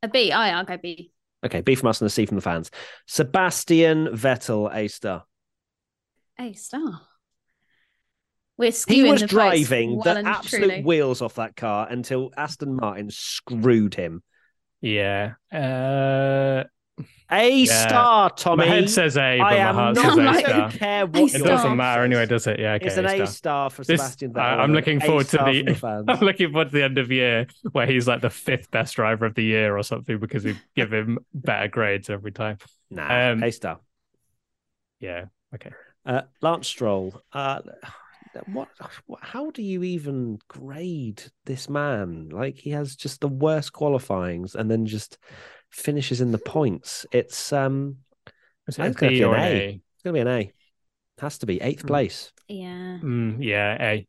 A 0.04 0.08
B. 0.08 0.32
Oh, 0.34 0.46
yeah, 0.46 0.58
I'll 0.58 0.64
go 0.64 0.78
B. 0.78 1.12
Okay, 1.46 1.60
B 1.60 1.76
from 1.76 1.90
us 1.90 2.00
and 2.00 2.08
a 2.08 2.10
C 2.10 2.26
from 2.26 2.36
the 2.36 2.42
fans. 2.42 2.72
Sebastian 3.08 4.08
Vettel, 4.14 4.74
A 4.74 4.88
star. 4.88 5.26
A 6.40 6.54
star. 6.54 7.02
We're 8.58 8.72
He 8.88 9.04
was 9.04 9.20
the 9.20 9.28
driving 9.28 9.98
well 9.98 10.16
the 10.16 10.26
absolute 10.26 10.68
truly. 10.70 10.84
wheels 10.84 11.22
off 11.22 11.36
that 11.36 11.58
car 11.58 11.88
until 11.90 12.32
Aston 12.38 12.74
Martin 12.78 13.10
screwed 13.12 13.94
him. 13.94 14.24
Yeah. 14.82 15.34
Uh, 15.52 16.64
A 17.30 17.50
Yeah. 17.64 17.88
star, 17.88 18.30
Tommy. 18.30 18.66
my 18.66 18.72
head 18.74 18.90
says 18.90 19.18
A, 19.18 19.38
but 19.38 19.44
I 19.46 19.72
my 19.72 19.74
heart 19.74 19.96
says 19.98 20.06
A 20.06 20.12
star. 20.12 20.42
don't 20.42 20.72
care 20.72 21.06
what 21.06 21.36
It 21.36 21.44
doesn't 21.44 21.76
matter 21.76 22.04
anyway, 22.04 22.26
does 22.26 22.48
it? 22.48 22.60
Yeah, 22.60 22.74
okay. 22.76 22.86
It's 22.86 22.96
an 22.98 23.06
A 23.06 23.22
A 23.22 23.28
star. 23.28 23.70
for 23.70 23.84
This- 23.84 24.00
Sebastian 24.00 24.32
I- 24.36 24.40
Vettel. 24.40 24.60
I'm 24.60 24.74
looking 24.74 25.00
forward 25.02 25.28
to 25.28 25.38
the- 25.38 25.74
fans. 25.76 26.06
I'm 26.08 26.20
looking 26.22 26.52
forward 26.52 26.70
to 26.70 26.74
the 26.74 26.84
end 26.84 26.98
of 26.98 27.12
year 27.12 27.48
where 27.74 27.86
he's 27.86 28.08
like 28.08 28.22
the 28.22 28.30
fifth 28.30 28.72
best 28.72 28.96
driver 28.96 29.26
of 29.26 29.36
the 29.36 29.44
year 29.44 29.78
or 29.78 29.84
something 29.84 30.20
because 30.20 30.46
we 30.46 30.58
give 30.76 30.94
him 30.94 31.20
better 31.34 31.68
grades 31.68 32.10
every 32.10 32.32
time. 32.32 32.58
Nah, 32.90 33.32
Um, 33.32 33.44
A 33.44 33.52
star. 33.52 33.80
Yeah. 35.02 35.26
Okay. 35.54 35.72
Uh, 36.06 36.22
Lance 36.42 36.68
Stroll. 36.68 37.22
Uh, 37.34 37.60
what, 38.46 38.70
what? 39.06 39.20
How 39.24 39.52
do 39.52 39.62
you 39.62 39.84
even 39.84 40.40
grade 40.48 41.24
this 41.46 41.70
man? 41.70 42.30
Like 42.30 42.56
he 42.58 42.72
has 42.72 42.96
just 42.96 43.22
the 43.22 43.28
worst 43.28 43.74
qualifyings, 43.74 44.56
and 44.56 44.70
then 44.70 44.86
just 44.86 45.18
finishes 45.70 46.22
in 46.22 46.32
the 46.32 46.38
points. 46.40 47.06
It's 47.12 47.52
um, 47.54 47.98
it 48.78 48.78
it's 48.82 48.98
gonna 48.98 49.12
be 49.12 49.24
an 49.24 49.34
an 49.34 49.34
A? 49.34 49.82
it's 49.96 50.04
gonna 50.04 50.14
be 50.14 50.20
an 50.22 50.28
A. 50.28 50.52
Has 51.20 51.38
to 51.40 51.46
be 51.46 51.62
eighth 51.62 51.86
Hmm. 51.86 51.88
place. 51.88 52.32
Yeah. 52.48 53.00
Mm, 53.04 53.38
yeah, 53.44 53.78
A. 53.82 54.08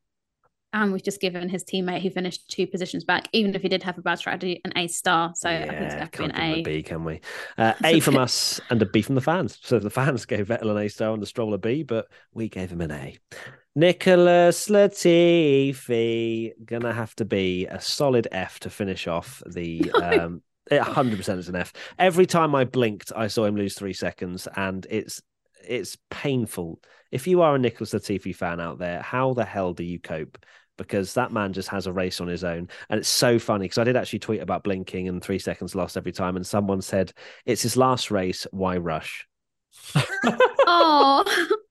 And 0.72 0.92
we've 0.92 1.02
just 1.02 1.20
given 1.20 1.48
his 1.48 1.64
teammate 1.64 2.02
who 2.02 2.10
finished 2.10 2.48
two 2.50 2.66
positions 2.66 3.02
back, 3.04 3.28
even 3.32 3.54
if 3.54 3.62
he 3.62 3.68
did 3.68 3.82
have 3.84 3.96
a 3.96 4.02
bad 4.02 4.18
strategy, 4.18 4.60
an 4.64 4.72
A 4.76 4.86
star. 4.88 5.32
So 5.34 5.48
I 5.48 5.72
think 5.74 5.86
it's 5.86 5.94
yeah, 5.94 5.94
going 5.94 6.10
to 6.10 6.16
be 6.18 6.24
can't 6.26 6.34
an 6.34 6.34
give 6.34 6.50
A. 6.50 6.52
a 6.52 6.56
B, 6.56 6.82
can 6.82 7.04
we? 7.04 7.20
Uh, 7.56 7.74
a 7.84 8.00
from 8.00 8.16
us 8.18 8.60
and 8.70 8.82
a 8.82 8.86
B 8.86 9.02
from 9.02 9.14
the 9.14 9.20
fans. 9.20 9.58
So 9.62 9.78
the 9.78 9.90
fans 9.90 10.26
gave 10.26 10.48
Vettel 10.48 10.70
an 10.70 10.78
A 10.78 10.88
star 10.88 11.12
and 11.12 11.22
the 11.22 11.26
Stroll 11.26 11.54
a 11.54 11.58
B, 11.58 11.84
but 11.84 12.06
we 12.32 12.48
gave 12.48 12.70
him 12.70 12.80
an 12.80 12.90
A. 12.90 13.16
Nicholas 13.78 14.66
Latifi 14.66 16.52
gonna 16.64 16.92
have 16.92 17.14
to 17.14 17.24
be 17.24 17.64
a 17.66 17.80
solid 17.80 18.26
F 18.32 18.58
to 18.60 18.70
finish 18.70 19.06
off 19.06 19.40
the. 19.46 19.92
Um, 19.92 20.42
100% 20.70 21.38
is 21.38 21.48
an 21.48 21.54
F. 21.54 21.72
Every 21.96 22.26
time 22.26 22.56
I 22.56 22.64
blinked, 22.64 23.12
I 23.14 23.28
saw 23.28 23.44
him 23.44 23.54
lose 23.54 23.74
three 23.74 23.92
seconds, 23.92 24.48
and 24.56 24.84
it's 24.90 25.22
it's 25.64 25.96
painful. 26.10 26.80
If 27.12 27.28
you 27.28 27.40
are 27.42 27.54
a 27.54 27.58
Nicholas 27.58 27.94
Latifi 27.94 28.34
fan 28.34 28.58
out 28.58 28.80
there, 28.80 29.00
how 29.00 29.32
the 29.32 29.44
hell 29.44 29.74
do 29.74 29.84
you 29.84 30.00
cope? 30.00 30.44
Because 30.76 31.14
that 31.14 31.30
man 31.30 31.52
just 31.52 31.68
has 31.68 31.86
a 31.86 31.92
race 31.92 32.20
on 32.20 32.26
his 32.26 32.42
own, 32.42 32.68
and 32.90 32.98
it's 32.98 33.08
so 33.08 33.38
funny. 33.38 33.66
Because 33.66 33.78
I 33.78 33.84
did 33.84 33.96
actually 33.96 34.18
tweet 34.18 34.40
about 34.40 34.64
blinking 34.64 35.06
and 35.06 35.22
three 35.22 35.38
seconds 35.38 35.76
lost 35.76 35.96
every 35.96 36.12
time, 36.12 36.34
and 36.34 36.44
someone 36.44 36.82
said 36.82 37.12
it's 37.46 37.62
his 37.62 37.76
last 37.76 38.10
race. 38.10 38.44
Why 38.50 38.76
rush? 38.76 39.28
Oh. 40.70 41.56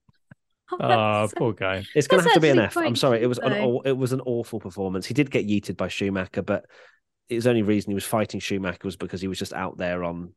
Oh, 0.80 1.28
poor 1.36 1.52
guy. 1.52 1.84
It's 1.94 2.06
going 2.06 2.22
to 2.22 2.28
have 2.28 2.34
to 2.34 2.40
be 2.40 2.50
an 2.50 2.58
F. 2.58 2.76
I'm 2.76 2.96
sorry. 2.96 3.22
It 3.22 3.26
was 3.26 3.38
an 3.38 3.52
though. 3.52 3.82
it 3.84 3.96
was 3.96 4.12
an 4.12 4.20
awful 4.22 4.60
performance. 4.60 5.06
He 5.06 5.14
did 5.14 5.30
get 5.30 5.46
yeeted 5.46 5.76
by 5.76 5.88
Schumacher, 5.88 6.42
but 6.42 6.66
his 7.28 7.46
only 7.46 7.62
reason 7.62 7.90
he 7.90 7.94
was 7.94 8.04
fighting 8.04 8.40
Schumacher 8.40 8.78
was 8.84 8.96
because 8.96 9.20
he 9.20 9.28
was 9.28 9.38
just 9.38 9.52
out 9.52 9.78
there 9.78 10.04
on 10.04 10.32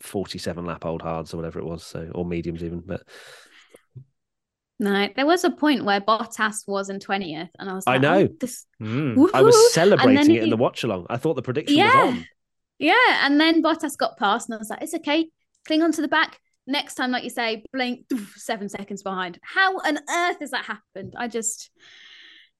47 0.00 0.64
lap 0.64 0.84
old 0.86 1.02
hards 1.02 1.34
or 1.34 1.36
whatever 1.36 1.58
it 1.58 1.64
was, 1.64 1.82
so 1.84 2.10
or 2.14 2.24
mediums 2.24 2.62
even. 2.64 2.80
But 2.80 3.02
No, 4.78 5.08
there 5.14 5.26
was 5.26 5.44
a 5.44 5.50
point 5.50 5.84
where 5.84 6.00
Bottas 6.00 6.66
was 6.66 6.88
in 6.88 6.98
20th, 7.00 7.50
and 7.58 7.68
I 7.68 7.74
was 7.74 7.86
like, 7.86 7.96
I 7.96 7.98
know. 8.02 8.20
oh, 8.22 8.28
this 8.40 8.66
Mm. 8.80 9.28
I 9.34 9.42
was 9.42 9.74
celebrating 9.74 10.14
then 10.14 10.30
it 10.30 10.42
in 10.44 10.50
the 10.50 10.56
watch 10.56 10.84
along. 10.84 11.06
I 11.10 11.18
thought 11.18 11.34
the 11.34 11.42
prediction 11.42 11.76
Yeah. 11.76 12.04
was 12.04 12.14
on. 12.14 12.26
Yeah, 12.78 12.94
and 13.26 13.38
then 13.38 13.62
Bottas 13.62 13.98
got 13.98 14.16
past, 14.16 14.48
and 14.48 14.54
I 14.54 14.58
was 14.58 14.70
like, 14.70 14.80
it's 14.80 14.94
okay, 14.94 15.28
cling 15.66 15.82
on 15.82 15.92
to 15.92 16.00
the 16.00 16.08
back. 16.08 16.38
Next 16.70 16.94
time, 16.94 17.10
like 17.10 17.24
you 17.24 17.30
say, 17.30 17.64
blink, 17.72 18.06
seven 18.36 18.68
seconds 18.68 19.02
behind. 19.02 19.40
How 19.42 19.76
on 19.78 19.96
earth 19.96 20.36
has 20.40 20.52
that 20.52 20.64
happened? 20.64 21.14
I 21.16 21.26
just, 21.26 21.68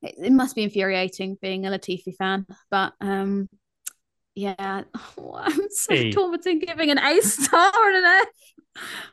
it, 0.02 0.16
it 0.18 0.32
must 0.32 0.56
be 0.56 0.64
infuriating 0.64 1.38
being 1.40 1.64
a 1.64 1.70
Latifi 1.70 2.16
fan, 2.16 2.44
but 2.72 2.92
um, 3.00 3.48
yeah, 4.34 4.82
oh, 5.16 5.34
I'm 5.40 5.70
so 5.70 6.10
torn 6.10 6.32
between 6.32 6.58
giving 6.58 6.90
an 6.90 6.98
A 6.98 7.20
star 7.22 7.72
and 7.72 7.96
an 7.96 8.04
F. 8.04 8.28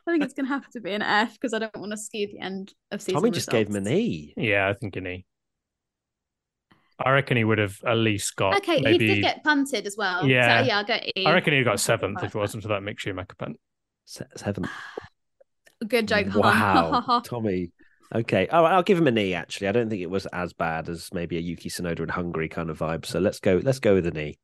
I 0.07 0.11
think 0.11 0.23
it's 0.23 0.33
gonna 0.33 0.47
have 0.47 0.67
to 0.69 0.81
be 0.81 0.93
an 0.93 1.03
F 1.03 1.33
because 1.33 1.53
I 1.53 1.59
don't 1.59 1.77
want 1.77 1.91
to 1.91 1.97
skew 1.97 2.27
the 2.27 2.39
end 2.39 2.73
of 2.91 3.01
season. 3.01 3.21
Tommy 3.21 3.31
just 3.31 3.49
gave 3.49 3.69
him 3.69 3.75
an 3.75 3.87
E. 3.87 4.33
Yeah, 4.35 4.67
I 4.67 4.73
think 4.73 4.95
an 4.95 5.05
E. 5.05 5.25
I 6.99 7.11
reckon 7.11 7.37
he 7.37 7.43
would 7.43 7.59
have 7.59 7.77
at 7.85 7.97
least 7.97 8.35
got 8.35 8.57
Okay, 8.57 8.81
maybe. 8.81 9.07
he 9.07 9.15
did 9.15 9.21
get 9.21 9.43
punted 9.43 9.85
as 9.85 9.95
well. 9.95 10.27
Yeah. 10.27 10.61
so, 10.61 10.67
yeah, 10.67 10.77
I'll 10.79 10.83
go 10.83 10.95
E. 10.95 11.25
I 11.25 11.33
reckon 11.33 11.53
he'd 11.53 11.63
got 11.63 11.79
seventh 11.79 12.23
if 12.23 12.33
it 12.33 12.37
wasn't 12.37 12.63
for 12.63 12.69
that 12.69 12.81
Mick 12.81 12.97
Schumacher 12.97 13.35
punt. 13.37 13.57
Se- 14.07 14.25
Seven. 14.37 14.65
Good 15.87 16.07
joke. 16.07 16.33
Wow, 16.33 17.21
Tommy. 17.25 17.71
Okay, 18.15 18.47
all 18.47 18.63
right. 18.63 18.71
I'll 18.73 18.83
give 18.83 18.97
him 18.97 19.07
an 19.07 19.17
E. 19.17 19.33
Actually, 19.33 19.67
I 19.67 19.73
don't 19.73 19.89
think 19.89 20.01
it 20.01 20.09
was 20.09 20.25
as 20.27 20.53
bad 20.53 20.87
as 20.87 21.09
maybe 21.13 21.35
a 21.37 21.41
Yuki 21.41 21.69
Tsunoda 21.69 21.99
in 21.99 22.09
Hungary 22.09 22.47
kind 22.47 22.69
of 22.69 22.79
vibe. 22.79 23.05
So 23.05 23.19
let's 23.19 23.39
go. 23.41 23.59
Let's 23.61 23.79
go 23.79 23.93
with 23.95 24.07
an 24.07 24.17
E. 24.17 24.37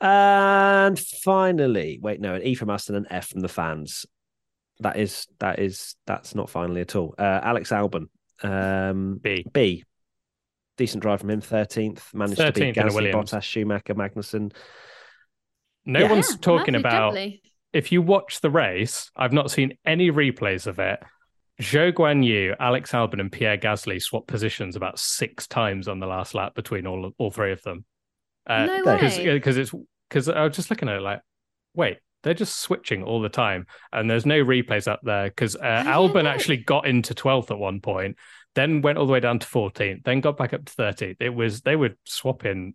And 0.00 0.98
finally, 0.98 1.98
wait, 2.00 2.20
no, 2.20 2.34
an 2.34 2.42
E 2.42 2.54
from 2.54 2.70
us 2.70 2.88
and 2.88 2.96
an 2.96 3.06
F 3.10 3.28
from 3.28 3.40
the 3.40 3.48
fans. 3.48 4.06
That 4.80 4.96
is 4.96 5.26
that 5.40 5.58
is 5.58 5.96
that's 6.06 6.34
not 6.34 6.48
finally 6.48 6.80
at 6.80 6.96
all. 6.96 7.14
Uh, 7.18 7.40
Alex 7.42 7.70
Albon, 7.70 8.06
um, 8.42 9.18
B. 9.22 9.44
B. 9.52 9.84
Decent 10.76 11.02
drive 11.02 11.20
from 11.20 11.30
him. 11.30 11.40
Thirteenth, 11.40 12.08
managed 12.14 12.40
to 12.40 12.52
beat 12.52 12.76
in 12.78 12.84
a 12.84 12.88
Gasly, 12.88 12.94
Williams. 12.94 13.32
Bottas, 13.32 13.42
Schumacher, 13.42 13.94
Magnussen. 13.94 14.52
No 15.84 16.00
Yeah. 16.00 16.10
one's 16.10 16.30
Yeah, 16.30 16.36
talking 16.40 16.74
about. 16.76 17.14
jubbly. 17.14 17.40
If 17.72 17.92
you 17.92 18.00
watch 18.02 18.40
the 18.40 18.50
race, 18.50 19.10
I've 19.16 19.32
not 19.32 19.50
seen 19.50 19.76
any 19.84 20.10
replays 20.10 20.66
of 20.66 20.78
it. 20.78 21.00
Zhou 21.60 21.92
Guan 21.92 22.24
Yu, 22.24 22.54
Alex 22.60 22.92
Albon, 22.92 23.20
and 23.20 23.32
Pierre 23.32 23.58
Gasly 23.58 24.00
swapped 24.00 24.28
positions 24.28 24.76
about 24.76 24.98
six 24.98 25.46
times 25.48 25.88
on 25.88 25.98
the 25.98 26.06
last 26.06 26.34
lap 26.34 26.54
between 26.54 26.86
all 26.86 27.12
all 27.18 27.30
three 27.30 27.52
of 27.52 27.62
them. 27.62 27.84
Uh, 28.46 28.66
No 28.66 28.78
Because- 28.78 29.18
way. 29.18 29.32
because 29.34 29.56
it's 29.56 29.74
because 30.08 30.28
I 30.28 30.44
was 30.44 30.56
just 30.56 30.70
looking 30.70 30.88
at 30.88 30.96
it 30.96 31.02
like, 31.02 31.20
wait, 31.74 31.98
they're 32.22 32.32
just 32.34 32.60
switching 32.60 33.02
all 33.02 33.20
the 33.20 33.28
time, 33.28 33.66
and 33.92 34.08
there's 34.08 34.24
no 34.24 34.42
replays 34.44 34.88
up 34.88 35.00
there 35.02 35.24
because 35.28 35.56
uh, 35.56 35.84
Albon 35.86 36.24
actually 36.26 36.58
got 36.58 36.86
into 36.86 37.12
twelfth 37.14 37.50
at 37.50 37.58
one 37.58 37.80
point, 37.80 38.16
then 38.54 38.80
went 38.80 38.96
all 38.96 39.06
the 39.06 39.12
way 39.12 39.20
down 39.20 39.38
to 39.40 39.46
fourteenth, 39.46 40.04
then 40.04 40.20
got 40.20 40.36
back 40.36 40.54
up 40.54 40.64
to 40.64 40.72
thirteenth. 40.72 41.18
It 41.20 41.34
was 41.34 41.60
they 41.62 41.76
were 41.76 41.90
swapping 42.04 42.74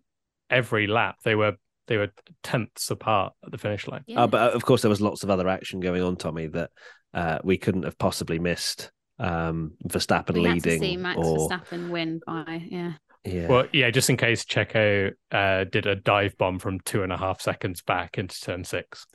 every 0.50 0.86
lap. 0.86 1.16
They 1.24 1.34
were 1.34 1.54
they 1.86 1.96
were 1.96 2.08
tenths 2.42 2.90
apart 2.90 3.32
at 3.44 3.50
the 3.52 3.58
finish 3.58 3.86
line. 3.86 4.02
Yeah. 4.06 4.22
Uh, 4.22 4.26
but 4.26 4.52
of 4.54 4.64
course, 4.64 4.82
there 4.82 4.88
was 4.88 5.00
lots 5.00 5.22
of 5.22 5.30
other 5.30 5.48
action 5.48 5.80
going 5.80 6.02
on, 6.02 6.16
Tommy, 6.16 6.46
that 6.48 6.70
uh, 7.12 7.38
we 7.44 7.56
couldn't 7.58 7.84
have 7.84 7.98
possibly 7.98 8.38
missed. 8.38 8.90
Um, 9.18 9.72
Verstappen 9.86 10.34
we 10.34 10.44
had 10.44 10.62
to 10.64 10.78
see 10.78 10.96
Max 10.96 11.18
or 11.18 11.48
Verstappen 11.48 11.90
win 11.90 12.20
by 12.26 12.66
yeah. 12.68 12.92
yeah, 13.24 13.46
Well, 13.46 13.66
yeah, 13.72 13.90
just 13.90 14.10
in 14.10 14.16
case 14.16 14.44
Checo 14.44 15.12
uh, 15.30 15.64
did 15.64 15.86
a 15.86 15.94
dive 15.94 16.36
bomb 16.36 16.58
from 16.58 16.80
two 16.80 17.04
and 17.04 17.12
a 17.12 17.16
half 17.16 17.40
seconds 17.40 17.80
back 17.82 18.18
into 18.18 18.40
turn 18.40 18.64
six. 18.64 19.06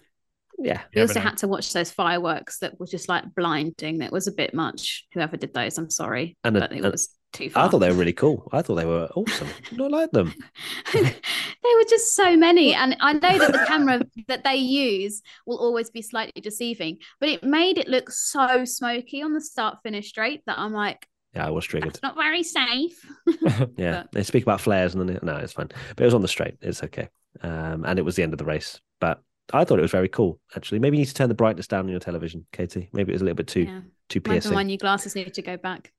yeah. 0.58 0.82
We 0.96 1.02
also 1.02 1.16
know. 1.16 1.22
had 1.22 1.38
to 1.40 1.50
watch 1.50 1.74
those 1.74 1.92
fireworks 1.92 2.60
that 2.60 2.80
were 2.80 2.88
just 2.88 3.10
like 3.10 3.26
blinding. 3.36 3.98
That 3.98 4.14
was 4.14 4.28
a 4.28 4.32
bit 4.32 4.54
much. 4.54 5.06
Whoever 5.14 5.36
did 5.36 5.54
those, 5.54 5.78
I'm 5.78 5.90
sorry, 5.90 6.38
And 6.46 6.56
a- 6.56 6.62
but 6.62 6.72
it 6.72 6.82
was 6.82 7.10
too 7.32 7.50
far. 7.50 7.66
I 7.66 7.70
thought 7.70 7.80
they 7.80 7.90
were 7.90 7.98
really 7.98 8.14
cool. 8.14 8.48
I 8.52 8.62
thought 8.62 8.76
they 8.76 8.86
were 8.86 9.10
awesome. 9.16 9.48
Not 9.72 9.92
like 9.92 10.12
them. 10.12 10.34
there 10.94 11.04
were 11.04 11.90
just 11.90 12.16
so 12.16 12.36
many, 12.36 12.74
and 12.74 12.96
I 13.00 13.14
know 13.14 13.38
that 13.38 13.52
the 13.52 13.66
camera 13.68 14.02
that 14.28 14.44
they 14.44 14.56
use 14.56 15.22
will 15.46 15.58
always 15.58 15.90
be 15.90 16.02
slightly 16.02 16.42
deceiving, 16.42 16.98
but 17.20 17.30
it 17.30 17.44
made 17.44 17.78
it 17.78 17.88
look 17.88 18.10
so 18.12 18.66
smoky 18.66 19.22
on 19.22 19.34
the 19.34 19.42
start 19.42 19.78
finish 19.84 20.10
straight 20.10 20.42
that 20.48 20.58
I'm 20.58 20.74
like, 20.74 21.08
Yeah, 21.36 21.48
I 21.48 21.52
was 21.52 21.66
triggered. 21.66 21.92
It's 21.92 22.02
not 22.02 22.16
very 22.16 22.44
safe. 22.44 23.06
Yeah, 23.78 24.04
But- 24.04 24.12
they 24.12 24.24
speak 24.24 24.44
about 24.44 24.62
flares 24.62 24.96
and 24.96 25.08
then 25.08 25.20
no, 25.22 25.36
it's 25.38 25.54
fine. 25.54 25.68
But 25.96 26.02
it 26.02 26.06
was 26.06 26.14
on 26.14 26.22
the 26.22 26.28
straight. 26.28 26.56
It's 26.62 26.84
okay. 26.84 27.10
Um, 27.42 27.86
and 27.86 28.00
it 28.00 28.04
was 28.04 28.16
the 28.16 28.24
end 28.24 28.34
of 28.34 28.40
the 28.40 28.46
race. 28.46 28.82
But 29.00 29.22
I 29.54 29.64
thought 29.64 29.80
it 29.80 29.84
was 29.84 29.92
very 29.92 30.10
cool. 30.10 30.40
Actually, 30.56 30.80
maybe 30.80 30.98
you 30.98 31.02
need 31.02 31.08
to 31.08 31.14
turn 31.14 31.30
the 31.30 31.36
brightness 31.36 31.68
down 31.68 31.86
on 31.86 31.90
your 31.90 32.00
television, 32.00 32.46
Katie. 32.52 32.90
Maybe 32.94 33.12
it 33.12 33.16
was 33.16 33.22
a 33.22 33.26
little 33.26 33.36
bit 33.36 33.48
too 33.48 33.64
yeah, 33.64 33.82
too 34.10 34.22
piercing. 34.22 34.54
my 34.54 34.64
new 34.64 34.78
glasses 34.78 35.16
need 35.16 35.34
to 35.34 35.42
go 35.42 35.58
back. 35.58 35.92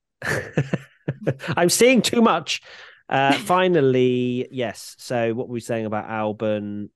I'm 1.56 1.68
seeing 1.68 2.02
too 2.02 2.22
much. 2.22 2.62
Uh, 3.08 3.32
finally, 3.44 4.48
yes. 4.50 4.94
So, 4.98 5.34
what 5.34 5.48
were 5.48 5.54
we 5.54 5.60
saying 5.60 5.86
about 5.86 6.08
Albon? 6.08 6.90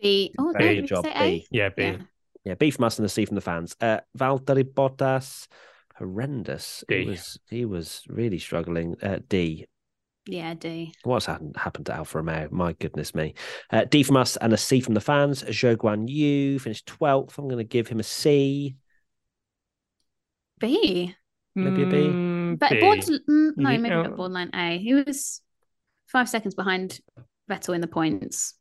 B. 0.00 0.32
Oh, 0.38 0.50
no, 0.50 0.58
Very 0.58 0.76
good 0.76 0.82
we 0.82 0.88
job, 0.88 1.04
say 1.04 1.14
B. 1.18 1.46
Yeah, 1.50 1.68
B. 1.70 1.82
A? 1.82 1.98
Yeah, 2.44 2.54
B 2.54 2.70
from 2.70 2.84
us 2.84 2.98
and 2.98 3.06
a 3.06 3.08
C 3.08 3.24
from 3.24 3.34
the 3.34 3.40
fans. 3.40 3.76
Uh, 3.80 4.00
Valtteri 4.16 4.62
Bottas, 4.62 5.48
horrendous. 5.96 6.84
He 6.88 7.04
was 7.04 7.38
he 7.50 7.64
was 7.64 8.02
really 8.08 8.38
struggling. 8.38 8.96
Uh, 9.02 9.18
D. 9.28 9.66
Yeah, 10.26 10.54
D. 10.54 10.92
What's 11.04 11.26
happened, 11.26 11.56
happened 11.56 11.86
to 11.86 11.94
Alfa 11.94 12.18
Romeo? 12.18 12.48
My 12.50 12.72
goodness 12.72 13.14
me. 13.14 13.34
Uh, 13.70 13.84
D 13.84 14.02
from 14.02 14.16
us 14.16 14.36
and 14.36 14.52
a 14.52 14.56
C 14.56 14.80
from 14.80 14.94
the 14.94 15.00
fans. 15.00 15.42
Zhou 15.44 15.76
Guan 15.76 16.08
Yu 16.08 16.58
finished 16.58 16.86
12th. 16.86 17.38
I'm 17.38 17.48
going 17.48 17.58
to 17.58 17.64
give 17.64 17.88
him 17.88 18.00
a 18.00 18.04
C. 18.04 18.76
B. 20.58 21.14
Maybe 21.54 21.82
a 21.82 21.86
B. 21.86 22.35
But 22.54 22.70
B. 22.70 22.80
board, 22.80 23.00
mm, 23.00 23.56
no, 23.56 23.70
Yeah. 23.70 23.76
maybe 23.78 23.94
not 23.96 24.16
borderline 24.16 24.50
A. 24.54 24.78
He 24.78 24.94
was 24.94 25.42
five 26.06 26.28
seconds 26.28 26.54
behind 26.54 27.00
Vettel 27.50 27.74
in 27.74 27.80
the 27.80 27.88
points. 27.88 28.54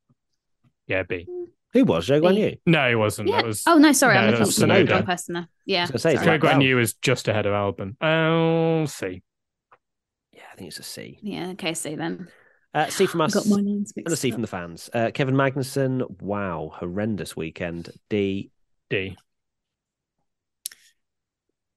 Yeah, 0.88 1.03
B. 1.03 1.28
Who 1.74 1.86
was 1.86 2.07
Zhou 2.07 2.22
Guan 2.22 2.38
Yu? 2.38 2.57
No, 2.66 2.90
he 2.90 2.95
wasn't. 2.95 3.30
Yeah. 3.30 3.38
That 3.38 3.45
was. 3.45 3.62
Oh 3.68 3.78
no, 3.78 3.91
sorry, 3.91 4.16
No, 4.16 4.20
I'm 4.22 4.26
that 4.28 4.32
looking 4.32 4.45
was 4.48 4.64
at 4.64 4.68
the 4.88 4.94
wrong 4.94 5.06
person 5.06 5.34
there. 5.36 5.48
Yeah, 5.66 5.86
I 5.90 5.91
was 5.94 6.02
say, 6.02 6.14
it's 6.16 6.24
sorry. 6.24 6.40
Zhou 6.40 6.41
Guan 6.44 6.64
Yu 6.64 6.76
was 6.78 6.94
just 6.95 7.28
ahead 7.28 7.45
of 7.45 7.53
Albon. 7.53 7.95
Oh, 8.02 8.86
C. 8.86 9.22
Yeah, 10.32 10.41
I 10.52 10.56
think 10.56 10.70
it's 10.70 10.80
a 10.80 10.84
C. 10.84 11.20
yeah. 11.22 11.49
Okay, 11.52 11.74
see 11.74 11.95
then. 11.95 12.30
Uh, 12.74 12.88
C 12.88 13.06
from 13.06 13.22
I 13.22 13.26
us 13.26 13.34
got 13.34 13.45
my 13.48 13.62
names 13.62 13.94
and 13.95 14.07
a 14.07 14.16
C 14.18 14.30
up. 14.30 14.34
from 14.34 14.41
the 14.41 14.48
fans. 14.48 14.90
Uh, 14.94 15.10
Kevin 15.14 15.36
Magnussen, 15.36 16.03
wow, 16.22 16.72
horrendous 16.76 17.36
weekend. 17.36 17.90
D. 18.10 18.52
D. 18.90 19.16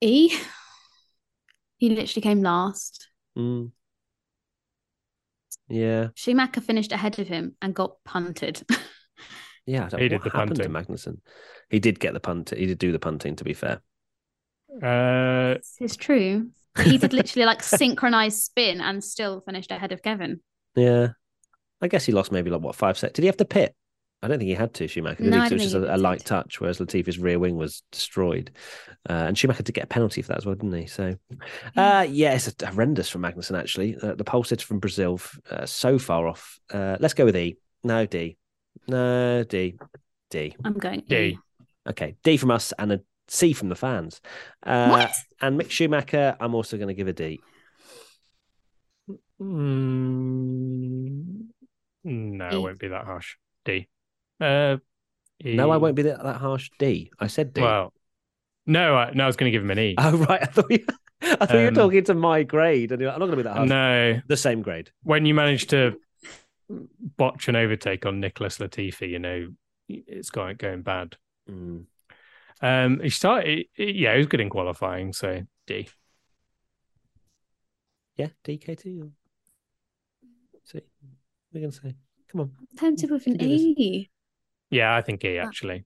E. 0.00 0.32
He 1.78 1.90
literally 1.90 2.22
came 2.22 2.42
last. 2.42 3.08
Mm. 3.36 3.70
Yeah, 5.68 6.08
Schumacher 6.14 6.60
finished 6.60 6.92
ahead 6.92 7.18
of 7.18 7.28
him 7.28 7.54
and 7.60 7.74
got 7.74 7.96
punted. 8.04 8.62
yeah. 9.66 9.84
I 9.86 9.88
don't- 9.88 10.00
He 10.00 10.08
did 10.08 10.20
what 10.22 10.24
the 10.32 10.38
happened 10.38 10.56
to 10.56 10.68
punting. 10.68 10.96
Magnussen? 10.96 11.18
He 11.68 11.78
did 11.78 12.00
get 12.00 12.14
the 12.14 12.20
punt. 12.20 12.50
He 12.56 12.66
did 12.66 12.78
do 12.78 12.90
the 12.92 12.98
punting. 12.98 13.36
To 13.36 13.44
be 13.44 13.52
fair, 13.54 13.80
Uh, 14.82 15.54
this 15.54 15.76
is 15.80 15.96
true. 15.96 16.50
He 16.82 16.96
did 16.98 17.12
literally 17.12 17.44
like 17.44 17.62
synchronized 17.82 18.42
spin 18.42 18.80
and 18.80 19.02
still 19.04 19.40
finished 19.42 19.70
ahead 19.70 19.92
of 19.92 20.02
Kevin. 20.02 20.40
yeah. 20.74 21.08
I 21.80 21.86
guess 21.86 22.04
he 22.04 22.10
lost 22.12 22.32
maybe 22.32 22.50
like 22.50 22.60
what 22.60 22.74
five 22.74 22.98
seconds. 22.98 23.14
Did 23.14 23.22
he 23.22 23.26
have 23.26 23.36
to 23.36 23.44
pit? 23.44 23.72
I 24.20 24.26
don't 24.28 24.38
think 24.38 24.48
he 24.48 24.54
had 24.54 24.74
to. 24.74 24.88
Schumacher. 24.88 25.22
did 25.22 25.30
No, 25.30 25.36
he? 25.36 25.42
I 25.42 25.44
'Cause 25.44 25.52
it 25.52 25.54
was 25.56 25.62
just 25.64 25.74
a, 25.76 25.94
a 25.94 25.96
light 25.96 26.18
did. 26.18 26.26
touch, 26.26 26.60
whereas 26.60 26.80
Latifi's 26.80 27.18
rear 27.20 27.38
wing 27.38 27.56
was 27.56 27.82
destroyed. 27.92 28.50
Uh, 29.08 29.12
and 29.12 29.38
Schumacher 29.38 29.62
did 29.62 29.74
get 29.74 29.84
a 29.84 29.88
penalty 29.88 30.22
for 30.22 30.28
that 30.28 30.38
as 30.38 30.46
well, 30.46 30.56
didn't 30.56 30.72
he? 30.72 30.86
So, 30.86 31.14
uh, 31.76 32.04
yeah, 32.10 32.34
it's 32.34 32.52
horrendous 32.62 33.08
from 33.08 33.22
Magnussen 33.22 33.56
actually. 33.58 33.96
Uh, 33.96 34.14
the 34.16 34.24
pole 34.24 34.42
sitter 34.42 34.66
from 34.66 34.80
Brazil, 34.80 35.20
uh, 35.50 35.66
so 35.66 35.98
far 36.00 36.26
off. 36.26 36.58
Uh, 36.72 36.96
let's 36.98 37.14
go 37.14 37.24
with 37.24 37.36
E. 37.36 37.58
No 37.84 38.06
D. 38.06 38.36
No 38.88 39.44
D. 39.44 39.78
D. 40.30 40.54
I'm 40.64 40.74
going 40.74 41.04
D. 41.08 41.16
E. 41.16 41.38
Okay, 41.88 42.16
D 42.24 42.36
from 42.36 42.50
us 42.50 42.72
and 42.78 42.92
a 42.92 43.00
C 43.28 43.52
from 43.52 43.68
the 43.68 43.76
fans. 43.76 44.20
Uh, 44.64 44.88
What? 44.88 45.12
And 45.40 45.60
Mick 45.60 45.70
Schumacher, 45.70 46.36
I'm 46.40 46.54
also 46.56 46.76
going 46.76 46.88
to 46.88 46.94
give 46.94 47.06
a 47.08 47.12
D. 47.12 47.40
mm, 49.40 51.44
no, 52.04 52.48
it 52.48 52.54
E. 52.54 52.58
won't 52.58 52.78
be 52.80 52.88
that 52.88 53.04
harsh. 53.04 53.36
D. 53.64 53.88
Uh, 54.40 54.76
E. 55.44 55.54
No, 55.54 55.70
I 55.70 55.76
won't 55.76 55.94
be 55.94 56.02
that, 56.02 56.22
that 56.22 56.36
harsh. 56.36 56.70
D. 56.78 57.10
I 57.20 57.28
said 57.28 57.52
D. 57.52 57.60
Well, 57.60 57.92
no, 58.66 58.96
I, 58.96 59.12
no, 59.12 59.24
I 59.24 59.26
was 59.26 59.36
going 59.36 59.50
to 59.50 59.56
give 59.56 59.62
him 59.62 59.70
an 59.70 59.78
E. 59.78 59.94
Oh 59.98 60.16
right, 60.16 60.42
I 60.42 60.46
thought 60.46 60.70
you, 60.70 60.84
I 61.22 61.46
thought 61.46 61.54
you 61.54 61.60
were 61.62 61.68
Um, 61.68 61.74
talking 61.74 62.04
to 62.04 62.14
my 62.14 62.42
grade, 62.42 62.92
and 62.92 63.00
you're 63.00 63.08
like, 63.08 63.14
I'm 63.14 63.20
not 63.20 63.26
going 63.26 63.38
to 63.38 63.44
be 63.44 63.48
that 63.48 63.56
harsh. 63.56 63.68
no, 63.68 64.20
The 64.26 64.36
same 64.36 64.62
grade. 64.62 64.90
when 65.02 65.26
you 65.26 65.34
manage 65.34 65.68
to 65.68 65.96
botch 67.16 67.48
an 67.48 67.56
overtake 67.56 68.04
on 68.04 68.20
Nicholas 68.20 68.58
Latifi, 68.58 69.08
you 69.08 69.18
know 69.18 69.48
it's 69.88 70.30
going 70.30 70.56
going 70.56 70.82
bad. 70.82 71.16
Mm. 71.50 71.84
Um, 72.60 73.00
he 73.00 73.08
started, 73.10 73.66
yeah, 73.76 74.12
he 74.12 74.18
was 74.18 74.26
good 74.26 74.40
in 74.40 74.50
qualifying, 74.50 75.12
so 75.12 75.42
D. 75.66 75.88
Yeah, 78.16 78.28
DKT. 78.44 79.00
Or... 79.02 79.10
See, 80.64 80.80
we're 81.52 81.60
going 81.60 81.70
to 81.70 81.76
say. 81.76 81.94
Come 82.30 82.40
on. 82.42 82.52
Tempted 82.76 83.10
with 83.10 83.26
an. 83.28 83.40
E. 83.40 84.10
Yeah, 84.70 84.94
I 84.94 85.02
think 85.02 85.22
he 85.22 85.38
actually. 85.38 85.84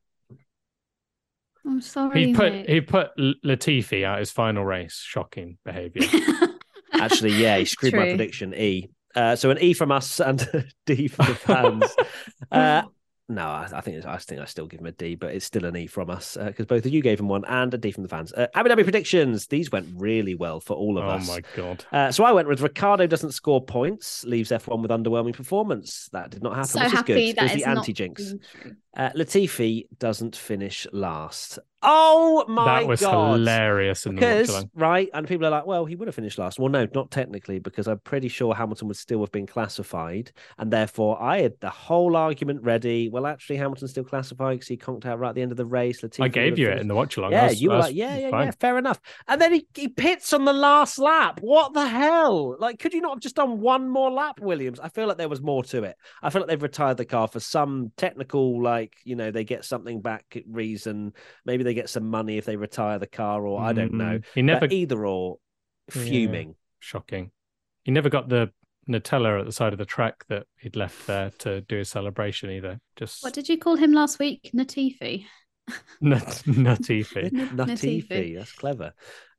I'm 1.64 1.80
sorry. 1.80 2.26
He 2.26 2.34
put 2.34 2.52
mate. 2.52 2.68
he 2.68 2.80
put 2.80 3.16
Latifi 3.16 4.04
out 4.04 4.18
his 4.18 4.30
final 4.30 4.64
race. 4.64 5.00
Shocking 5.04 5.58
behaviour. 5.64 6.06
Actually, 6.92 7.32
yeah, 7.32 7.58
he 7.58 7.64
screwed 7.64 7.94
my 7.94 8.04
prediction. 8.04 8.54
E. 8.54 8.90
Uh, 9.14 9.36
so 9.36 9.50
an 9.50 9.58
E 9.60 9.72
from 9.74 9.92
us 9.92 10.20
and 10.20 10.40
a 10.54 10.64
D 10.86 11.08
for 11.08 11.24
the 11.24 11.34
fans. 11.34 11.84
uh, 12.52 12.82
no, 13.34 13.46
I, 13.46 13.68
I 13.72 13.80
think 13.80 14.04
I 14.04 14.16
think 14.18 14.40
I 14.40 14.44
still 14.44 14.66
give 14.66 14.80
him 14.80 14.86
a 14.86 14.92
D, 14.92 15.14
but 15.14 15.34
it's 15.34 15.44
still 15.44 15.64
an 15.64 15.76
E 15.76 15.86
from 15.86 16.10
us 16.10 16.36
because 16.36 16.66
both 16.66 16.84
of 16.84 16.92
you 16.92 17.02
gave 17.02 17.18
him 17.18 17.28
one 17.28 17.44
and 17.46 17.72
a 17.72 17.78
D 17.78 17.90
from 17.90 18.02
the 18.02 18.08
fans. 18.08 18.32
Uh, 18.32 18.46
Abu 18.54 18.68
Dhabi 18.68 18.82
predictions. 18.84 19.46
These 19.46 19.72
went 19.72 19.88
really 19.94 20.34
well 20.34 20.60
for 20.60 20.74
all 20.74 20.98
of 20.98 21.04
oh 21.04 21.08
us. 21.08 21.28
Oh 21.28 21.32
my 21.32 21.42
god. 21.56 21.84
Uh, 21.92 22.12
so 22.12 22.24
I 22.24 22.32
went 22.32 22.48
with 22.48 22.60
Ricciardo 22.60 23.06
doesn't 23.06 23.32
score 23.32 23.64
points, 23.64 24.24
leaves 24.24 24.50
F1 24.50 24.82
with 24.82 24.90
underwhelming 24.90 25.34
performance. 25.34 26.08
That 26.12 26.30
did 26.30 26.42
not 26.42 26.54
happen, 26.54 26.68
so 26.68 26.80
which 26.80 26.86
is 26.88 26.92
happy 26.92 27.12
good. 27.14 27.38
It 27.38 27.42
was 27.42 27.52
is 27.52 27.56
the 27.58 27.68
anti 27.68 27.92
jinx. 27.92 28.34
Uh, 28.96 29.10
Latifi 29.10 29.86
doesn't 29.98 30.36
finish 30.36 30.86
last. 30.92 31.58
Oh 31.82 32.44
my 32.48 32.80
that 32.80 32.88
was 32.88 33.00
god! 33.00 33.38
hilarious 33.38 34.06
in 34.06 34.14
the 34.14 34.20
Because 34.20 34.50
watch 34.50 34.66
right, 34.74 35.08
and 35.12 35.26
people 35.26 35.46
are 35.46 35.50
like, 35.50 35.66
"Well, 35.66 35.84
he 35.84 35.96
would 35.96 36.08
have 36.08 36.14
finished 36.14 36.38
last." 36.38 36.58
Well, 36.58 36.68
no, 36.68 36.86
not 36.94 37.10
technically, 37.10 37.58
because 37.58 37.88
I'm 37.88 37.98
pretty 38.00 38.28
sure 38.28 38.54
Hamilton 38.54 38.88
would 38.88 38.96
still 38.96 39.20
have 39.20 39.32
been 39.32 39.46
classified, 39.46 40.32
and 40.58 40.72
therefore 40.72 41.20
I 41.20 41.42
had 41.42 41.54
the 41.60 41.70
whole 41.70 42.16
argument 42.16 42.62
ready. 42.62 43.08
Well, 43.08 43.26
actually, 43.26 43.56
Hamilton's 43.56 43.90
still 43.90 44.04
classified 44.04 44.56
because 44.56 44.68
he 44.68 44.76
conked 44.76 45.06
out 45.06 45.18
right 45.18 45.30
at 45.30 45.34
the 45.34 45.42
end 45.42 45.50
of 45.50 45.56
the 45.56 45.66
race. 45.66 46.02
Latifi 46.02 46.24
I 46.24 46.28
gave 46.28 46.58
you 46.58 46.68
it 46.70 46.78
in 46.78 46.88
the 46.88 46.94
watch 46.94 47.16
along. 47.16 47.32
yeah, 47.32 47.50
you 47.50 47.70
were 47.70 47.78
like, 47.78 47.94
yeah, 47.94 48.16
yeah, 48.16 48.28
yeah, 48.28 48.50
fair 48.60 48.78
enough. 48.78 49.00
And 49.26 49.40
then 49.40 49.52
he, 49.52 49.66
he 49.74 49.88
pits 49.88 50.32
on 50.32 50.44
the 50.44 50.52
last 50.52 50.98
lap. 50.98 51.40
What 51.40 51.74
the 51.74 51.86
hell? 51.86 52.56
Like, 52.58 52.78
could 52.78 52.94
you 52.94 53.00
not 53.00 53.14
have 53.14 53.20
just 53.20 53.36
done 53.36 53.60
one 53.60 53.88
more 53.88 54.10
lap, 54.10 54.40
Williams? 54.40 54.78
I 54.80 54.88
feel 54.88 55.06
like 55.06 55.16
there 55.18 55.28
was 55.28 55.40
more 55.40 55.64
to 55.64 55.84
it. 55.84 55.96
I 56.22 56.30
feel 56.30 56.42
like 56.42 56.48
they've 56.48 56.62
retired 56.62 56.96
the 56.96 57.04
car 57.04 57.28
for 57.28 57.40
some 57.40 57.92
technical, 57.96 58.62
like, 58.62 58.94
you 59.04 59.16
know, 59.16 59.30
they 59.30 59.44
get 59.44 59.64
something 59.64 60.00
back 60.00 60.36
reason. 60.46 61.12
Maybe 61.44 61.64
they 61.64 61.71
get 61.74 61.88
some 61.90 62.08
money 62.08 62.38
if 62.38 62.44
they 62.44 62.56
retire 62.56 62.98
the 62.98 63.06
car, 63.06 63.46
or 63.46 63.60
I 63.60 63.72
don't 63.72 63.94
know. 63.94 64.18
Mm, 64.18 64.24
He 64.34 64.42
never 64.42 64.60
But 64.60 64.72
either 64.72 65.06
or, 65.06 65.38
Yeah. 65.94 66.02
fuming. 66.02 66.54
shocking. 66.78 67.30
He 67.84 67.90
never 67.92 68.08
got 68.08 68.28
the 68.28 68.52
Nutella 68.88 69.38
at 69.40 69.46
the 69.46 69.52
side 69.52 69.72
of 69.72 69.78
the 69.78 69.84
track 69.84 70.24
that 70.28 70.46
he'd 70.58 70.74
left 70.76 71.06
there 71.06 71.30
to 71.38 71.60
do 71.62 71.78
a 71.80 71.84
celebration 71.84 72.50
either. 72.50 72.80
Just 72.96 73.22
What 73.22 73.32
did 73.32 73.48
you 73.48 73.56
call 73.58 73.76
him 73.76 73.92
last 73.92 74.18
week? 74.18 74.50
Natifi. 74.54 75.26
nut, 76.00 76.42
nutty 76.46 77.02
fee. 77.04 77.20
N- 77.32 77.50
Latifi. 77.56 78.04
Latifi. 78.08 78.34
That's 78.38 78.52
clever. 78.52 78.92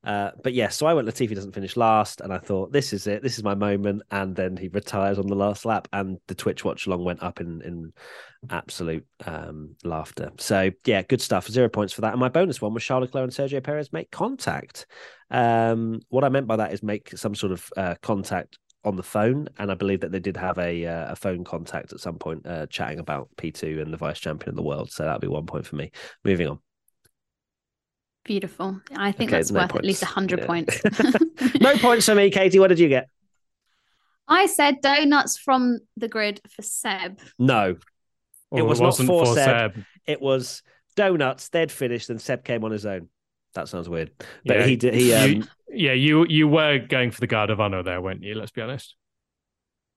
Uh, 0.04 0.32
but 0.44 0.54
yes, 0.54 0.76
so 0.76 0.86
I 0.86 0.94
went 0.94 1.08
Latifi 1.08 1.34
doesn't 1.34 1.54
finish 1.54 1.78
last, 1.78 2.22
and 2.22 2.34
I 2.34 2.38
thought 2.38 2.74
this 2.74 2.92
is 2.92 3.08
it. 3.08 3.24
This 3.24 3.38
is 3.38 3.44
my 3.44 3.56
moment. 3.56 4.02
And 4.12 4.36
then 4.36 4.58
he 4.58 4.68
retires 4.68 5.18
on 5.18 5.28
the 5.28 5.36
last 5.36 5.66
lap, 5.66 5.88
and 5.94 6.18
the 6.28 6.36
Twitch 6.36 6.66
watch 6.66 6.88
along 6.88 7.06
went 7.06 7.24
up 7.24 7.40
in 7.40 7.62
in 7.62 7.94
absolute 8.50 9.06
um, 9.26 9.76
laughter. 9.84 10.32
So 10.38 10.72
yeah, 10.86 11.04
good 11.04 11.22
stuff. 11.22 11.48
Zero 11.48 11.70
points 11.70 11.94
for 11.94 12.02
that. 12.02 12.12
And 12.12 12.20
my 12.20 12.30
bonus 12.30 12.62
one 12.62 12.74
was 12.74 12.84
Charles 12.84 13.04
Leclerc 13.04 13.24
and 13.24 13.32
Sergio 13.32 13.64
Perez 13.64 13.94
make 13.94 14.12
contact. 14.12 14.86
Um, 15.32 16.02
what 16.10 16.24
I 16.24 16.30
meant 16.30 16.48
by 16.48 16.58
that 16.58 16.74
is 16.74 16.84
make 16.84 17.18
some 17.18 17.36
sort 17.36 17.54
of 17.54 17.70
uh, 17.78 17.96
contact 18.02 18.60
on 18.86 18.98
the 18.98 19.04
phone, 19.04 19.48
and 19.58 19.72
I 19.72 19.76
believe 19.76 20.02
that 20.02 20.12
they 20.12 20.20
did 20.20 20.36
have 20.36 20.58
a 20.58 20.86
uh, 20.86 21.14
a 21.14 21.16
phone 21.16 21.46
contact 21.46 21.94
at 21.94 22.02
some 22.02 22.18
point, 22.18 22.46
uh, 22.46 22.66
chatting 22.68 23.00
about 23.00 23.30
P 23.38 23.52
two 23.52 23.80
and 23.82 23.94
the 23.94 23.98
vice 23.98 24.20
champion 24.20 24.50
of 24.50 24.56
the 24.58 24.64
world. 24.64 24.92
So 24.92 25.04
that'll 25.04 25.20
be 25.20 25.28
one 25.28 25.46
point 25.46 25.66
for 25.66 25.78
me. 25.78 25.92
Moving 26.26 26.50
on. 26.50 26.60
Beautiful. 28.26 28.80
I 28.96 29.12
think 29.12 29.30
Okay, 29.32 29.38
that's 29.40 29.52
no 29.52 29.62
worth 29.62 29.76
at 29.76 29.84
least 29.84 30.02
points. 30.04 30.16
100 30.16 30.40
Yeah. 30.40 30.46
points. 30.46 30.82
no 31.62 31.78
points 31.78 32.06
for 32.06 32.16
me, 32.16 32.30
Katie. 32.30 32.60
What 32.60 32.68
did 32.70 32.80
you 32.80 32.88
get? 32.90 33.10
I 34.28 34.46
said 34.46 34.80
donuts 34.82 35.38
from 35.38 35.80
the 35.98 36.08
grid 36.08 36.40
for 36.50 36.62
Seb. 36.62 37.20
No, 37.38 37.76
It 38.56 38.62
was 38.62 38.80
not 38.80 38.88
wasn't 38.88 39.08
for 39.08 39.26
for 39.26 39.36
Seb. 39.36 39.74
Seb. 39.76 39.84
it 40.08 40.22
was 40.22 40.64
donuts. 40.96 41.50
They'd 41.50 41.72
finished, 41.72 42.10
and 42.10 42.22
Seb 42.22 42.46
came 42.46 42.64
on 42.64 42.72
his 42.72 42.86
own. 42.86 43.10
That 43.56 43.68
sounds 43.68 43.90
weird, 43.90 44.12
but 44.46 44.58
Yeah, 44.60 44.66
he 44.66 44.76
did. 44.78 44.94
He 44.94 45.10
you- 45.12 45.42
um, 45.42 45.50
Yeah, 45.70 45.94
you 45.94 46.26
you 46.30 46.48
were 46.48 46.80
going 46.80 47.12
for 47.12 47.20
the 47.20 47.28
guard 47.28 47.50
of 47.50 47.60
honor 47.60 47.84
there, 47.84 48.00
weren't 48.02 48.24
you? 48.24 48.36
Let's 48.36 48.52
be 48.52 48.62
honest. 48.62 48.96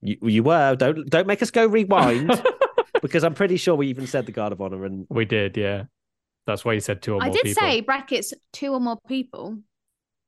you, 0.02 0.16
you 0.22 0.42
were. 0.42 0.74
Don't 0.74 1.08
don't 1.08 1.26
make 1.28 1.42
us 1.42 1.50
go 1.52 1.64
rewind 1.66 2.42
because 3.02 3.22
I'm 3.24 3.34
pretty 3.34 3.56
sure 3.56 3.74
we 3.76 3.86
even 3.88 4.06
said 4.06 4.26
the 4.26 4.32
guard 4.32 4.52
of 4.52 4.60
honor. 4.60 4.84
And 4.84 5.06
we 5.08 5.24
did, 5.24 5.56
yeah. 5.56 5.84
That's 6.46 6.64
why 6.64 6.74
you 6.74 6.80
said 6.80 7.02
two 7.02 7.14
or 7.14 7.22
I 7.22 7.26
more 7.26 7.30
I 7.30 7.32
did 7.32 7.42
people. 7.42 7.62
say 7.62 7.80
brackets 7.80 8.32
two 8.52 8.72
or 8.72 8.80
more 8.80 8.98
people 9.08 9.58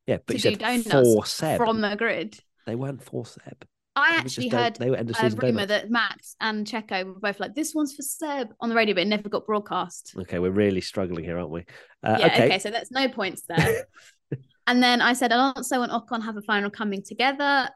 yeah, 0.08 0.16
but 0.26 0.38
to 0.38 0.50
you 0.50 0.56
do 0.56 0.64
said 0.64 0.84
donuts 0.84 1.14
for 1.14 1.26
Seb. 1.26 1.58
from 1.58 1.82
the 1.82 1.94
grid. 1.94 2.38
They 2.66 2.74
weren't 2.74 3.02
for 3.02 3.26
Seb. 3.26 3.66
I 3.94 4.14
It 4.14 4.20
actually 4.20 4.48
heard 4.48 4.76
they 4.76 4.90
were 4.90 4.96
end 4.96 5.10
of 5.10 5.16
a 5.18 5.22
rumor 5.22 5.66
donuts. 5.66 5.68
that 5.68 5.90
Max 5.90 6.36
and 6.40 6.66
Checo 6.66 7.04
were 7.04 7.20
both 7.20 7.40
like, 7.40 7.54
"This 7.54 7.74
one's 7.74 7.94
for 7.94 8.02
Seb" 8.02 8.54
on 8.60 8.70
the 8.70 8.74
radio, 8.74 8.94
but 8.94 9.02
it 9.02 9.08
never 9.08 9.28
got 9.28 9.44
broadcast. 9.44 10.14
Okay, 10.16 10.38
we're 10.38 10.50
really 10.50 10.80
struggling 10.80 11.24
here, 11.24 11.36
aren't 11.38 11.50
we? 11.50 11.60
Uh, 12.02 12.16
yeah, 12.20 12.26
okay. 12.26 12.46
okay. 12.46 12.58
so 12.58 12.70
that's 12.70 12.90
no 12.90 13.08
points 13.08 13.42
there. 13.48 13.86
and 14.66 14.82
then 14.82 15.02
I 15.02 15.12
said 15.12 15.30
Alonso 15.30 15.82
and 15.82 15.92
Ocon 15.92 16.22
have 16.24 16.38
a 16.38 16.42
final 16.42 16.70
coming 16.70 17.02
together, 17.02 17.68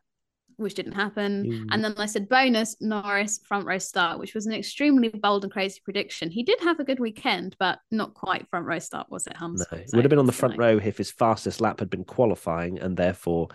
which 0.63 0.75
didn't 0.75 0.93
happen. 0.93 1.45
You- 1.45 1.67
And 1.71 1.85
then 1.85 1.95
I 1.99 2.07
said 2.07 2.29
bonus 2.29 2.77
Norris 2.81 3.41
front 3.45 3.67
row 3.67 3.79
start, 3.79 4.19
which 4.19 4.35
was 4.35 4.47
an 4.47 4.53
extremely 4.53 5.09
bold 5.09 5.45
and 5.45 5.53
crazy 5.53 5.81
prediction. 5.85 6.31
He 6.31 6.43
did 6.43 6.61
have 6.61 6.81
a 6.81 6.85
good 6.85 7.01
weekend, 7.01 7.57
but 7.59 7.79
not 7.91 8.15
quite 8.15 8.49
front 8.49 8.67
row 8.67 8.79
start, 8.79 9.11
was 9.11 9.27
it, 9.27 9.37
Hans? 9.37 9.67
No, 9.71 9.79
it 9.79 9.91
So 9.91 9.97
would 9.97 10.05
have 10.05 10.11
been 10.11 10.19
on 10.19 10.27
the 10.27 10.33
front 10.33 10.57
row 10.59 10.79
if 10.83 10.99
his 10.99 11.11
fastest 11.11 11.61
lap 11.61 11.81
had 11.81 11.91
been 11.91 12.05
qualifying, 12.05 12.79
and 12.79 12.97
therefore 12.97 13.49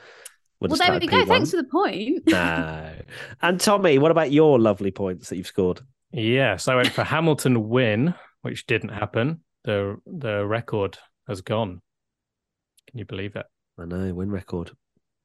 would 0.60 0.72
Well, 0.72 0.80
have 0.80 0.88
there 0.88 1.00
we 1.00 1.08
started 1.08 1.26
go. 1.28 1.32
P1. 1.34 1.36
Thanks 1.38 1.52
for 1.52 1.58
the 1.58 1.64
point. 1.66 2.24
No. 2.28 2.94
And 3.42 3.60
Tommy, 3.60 3.98
what 4.00 4.12
about 4.12 4.32
your 4.32 4.60
lovely 4.60 4.92
points 4.92 5.30
that 5.30 5.38
you've 5.38 5.48
scored? 5.48 5.82
Yes, 6.12 6.68
I 6.68 6.76
went 6.76 6.90
for 6.92 7.04
Hamilton 7.04 7.70
win, 7.70 8.14
which 8.42 8.66
didn't 8.66 8.90
happen. 8.90 9.42
The 9.66 9.98
the 10.06 10.46
record 10.46 10.98
has 11.28 11.42
gone. 11.42 11.82
Can 12.90 13.00
you 13.00 13.06
believe 13.06 13.36
it? 13.36 13.46
I 13.78 13.86
know, 13.86 14.14
win 14.14 14.32
record. 14.32 14.72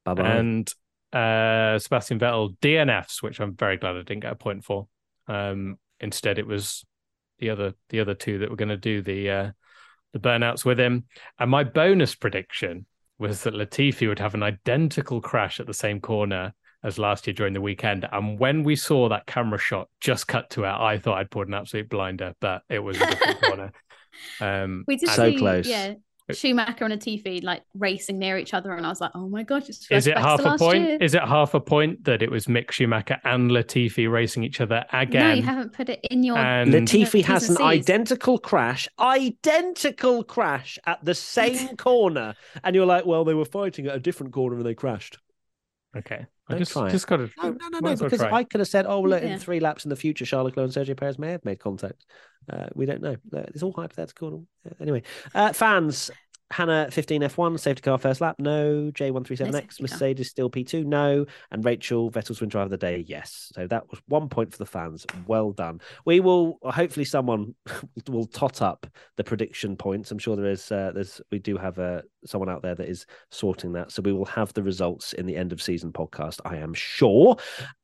Bye 0.05 0.13
bye. 0.15 0.27
And 0.35 0.71
uh 1.13 1.79
Sebastian 1.79 2.19
Vettel 2.19 2.57
DNFs, 2.59 3.21
which 3.21 3.39
I'm 3.39 3.55
very 3.55 3.77
glad 3.77 3.95
I 3.95 3.99
didn't 3.99 4.21
get 4.21 4.33
a 4.33 4.35
point 4.35 4.63
for. 4.63 4.87
Um 5.27 5.77
instead 5.99 6.39
it 6.39 6.47
was 6.47 6.85
the 7.39 7.49
other 7.51 7.73
the 7.89 7.99
other 7.99 8.13
two 8.15 8.39
that 8.39 8.49
were 8.49 8.55
going 8.55 8.69
to 8.69 8.77
do 8.77 9.01
the 9.01 9.29
uh 9.29 9.51
the 10.13 10.19
burnouts 10.19 10.65
with 10.65 10.79
him. 10.79 11.05
And 11.39 11.49
my 11.49 11.63
bonus 11.63 12.15
prediction 12.15 12.85
was 13.19 13.43
that 13.43 13.53
Latifi 13.53 14.07
would 14.07 14.19
have 14.19 14.33
an 14.35 14.43
identical 14.43 15.21
crash 15.21 15.59
at 15.59 15.67
the 15.67 15.73
same 15.73 15.99
corner 16.01 16.53
as 16.83 16.99
last 16.99 17.25
year 17.25 17.33
during 17.33 17.53
the 17.53 17.61
weekend. 17.61 18.05
And 18.11 18.37
when 18.37 18.63
we 18.63 18.75
saw 18.75 19.09
that 19.09 19.25
camera 19.25 19.57
shot 19.57 19.87
just 20.01 20.27
cut 20.27 20.49
to 20.51 20.65
it, 20.65 20.69
I 20.69 20.97
thought 20.97 21.17
I'd 21.17 21.31
pulled 21.31 21.47
an 21.47 21.53
absolute 21.53 21.89
blinder, 21.89 22.33
but 22.41 22.63
it 22.69 22.79
was 22.79 22.97
a 22.97 23.05
different 23.07 23.41
corner. 23.43 23.71
Um, 24.41 24.83
We 24.87 24.97
did 24.97 25.09
So 25.09 25.29
see, 25.31 25.37
close. 25.37 25.67
yeah, 25.67 25.93
Schumacher 26.31 26.85
and 26.85 26.93
Latifi 26.93 27.43
like 27.43 27.63
racing 27.73 28.17
near 28.17 28.37
each 28.37 28.53
other, 28.53 28.71
and 28.73 28.85
I 28.85 28.89
was 28.89 29.01
like, 29.01 29.11
oh 29.13 29.27
my 29.27 29.43
god, 29.43 29.67
Is 29.67 30.07
it 30.07 30.17
half 30.17 30.39
a 30.39 30.57
point? 30.57 30.83
year. 30.87 30.97
Is 31.01 31.13
it 31.13 31.21
half 31.21 31.53
a 31.53 31.59
point 31.59 32.05
that 32.05 32.21
it 32.21 32.31
was 32.31 32.45
Mick 32.45 32.71
Schumacher 32.71 33.19
and 33.25 33.51
Latifi 33.51 34.09
racing 34.09 34.43
each 34.45 34.61
other 34.61 34.85
again? 34.93 35.29
No, 35.29 35.33
you 35.33 35.41
haven't 35.41 35.73
put 35.73 35.89
it 35.89 35.99
in 36.09 36.23
your. 36.23 36.37
And- 36.37 36.71
Latifi 36.71 37.11
T's 37.11 37.25
has 37.25 37.49
and 37.49 37.59
an 37.59 37.65
identical 37.65 38.37
crash, 38.37 38.87
identical 38.99 40.23
crash 40.23 40.79
at 40.85 41.03
the 41.03 41.13
same 41.13 41.75
corner. 41.75 42.35
And 42.63 42.75
you're 42.75 42.85
like, 42.85 43.05
well, 43.05 43.25
they 43.25 43.33
were 43.33 43.45
fighting 43.45 43.87
at 43.87 43.95
a 43.95 43.99
different 43.99 44.31
corner 44.33 44.55
and 44.57 44.65
they 44.65 44.75
crashed. 44.75 45.17
Okay, 45.95 46.25
I 46.49 46.57
just 46.57 46.71
try 46.73 46.89
just 46.89 47.07
got 47.07 47.17
to. 47.17 47.29
No, 47.41 47.49
no, 47.51 47.67
no, 47.69 47.79
no, 47.79 47.95
because 47.95 48.19
try. 48.19 48.31
I 48.31 48.43
could 48.43 48.59
have 48.59 48.67
said, 48.67 48.85
oh, 48.85 48.99
well, 48.99 49.11
look, 49.11 49.23
Yeah. 49.23 49.29
in 49.29 49.39
three 49.39 49.59
laps 49.59 49.85
in 49.85 49.89
the 49.89 49.95
future, 49.95 50.25
Charlotte 50.25 50.57
Leclerc 50.57 50.75
and 50.75 50.87
Sergio 50.87 50.97
Perez 50.97 51.17
may 51.17 51.31
have 51.31 51.45
made 51.45 51.59
contact. 51.59 52.05
Uh, 52.51 52.67
we 52.75 52.85
don't 52.85 53.01
know. 53.01 53.15
It's 53.31 53.63
all 53.63 53.71
hypothetical. 53.71 54.45
Anyway, 54.81 55.03
uh, 55.33 55.53
fans, 55.53 56.11
Hannah 56.53 56.91
15 56.91 57.21
F1, 57.21 57.59
safety 57.59 57.81
car 57.81 57.97
first 57.97 58.21
lap, 58.21 58.35
no. 58.37 58.91
J137X, 58.91 59.51
safety 59.51 59.51
car. 59.51 59.77
Mercedes 59.81 60.29
still 60.29 60.49
P2, 60.51 60.85
no. 60.85 61.25
And 61.49 61.65
Rachel, 61.65 62.11
Vettel's 62.11 62.41
win 62.41 62.49
driver 62.49 62.65
of 62.65 62.69
the 62.69 62.77
day, 62.77 63.03
yes. 63.07 63.51
So 63.55 63.65
that 63.65 63.89
was 63.89 63.99
one 64.07 64.29
point 64.29 64.51
for 64.51 64.59
the 64.59 64.65
fans. 64.65 65.07
Well 65.25 65.51
done. 65.51 65.81
We 66.05 66.19
will, 66.19 66.59
hopefully, 66.63 67.05
someone 67.05 67.55
will 68.07 68.27
tot 68.27 68.61
up 68.61 68.85
the 69.17 69.23
prediction 69.23 69.75
points. 69.75 70.11
I'm 70.11 70.19
sure 70.19 70.35
there 70.35 70.45
is, 70.45 70.71
uh, 70.71 70.91
there's, 70.93 71.19
we 71.31 71.39
do 71.39 71.57
have 71.57 71.79
uh, 71.79 72.03
someone 72.23 72.49
out 72.49 72.61
there 72.61 72.75
that 72.75 72.87
is 72.87 73.07
sorting 73.31 73.73
that. 73.73 73.91
So 73.91 74.03
we 74.03 74.13
will 74.13 74.25
have 74.25 74.53
the 74.53 74.63
results 74.63 75.13
in 75.13 75.25
the 75.25 75.35
end 75.35 75.53
of 75.53 75.61
season 75.61 75.91
podcast, 75.91 76.39
I 76.45 76.57
am 76.57 76.75
sure. 76.75 77.35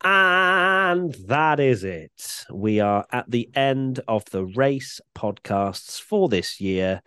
And 0.03 1.13
that 1.25 1.59
is 1.59 1.83
it. 1.83 2.45
We 2.53 2.81
are 2.81 3.05
at 3.11 3.29
the 3.31 3.49
end 3.55 4.01
of 4.07 4.25
the 4.25 4.45
race 4.45 5.01
podcasts 5.15 5.99
for 5.99 6.29
this 6.29 6.61
year. 6.61 7.01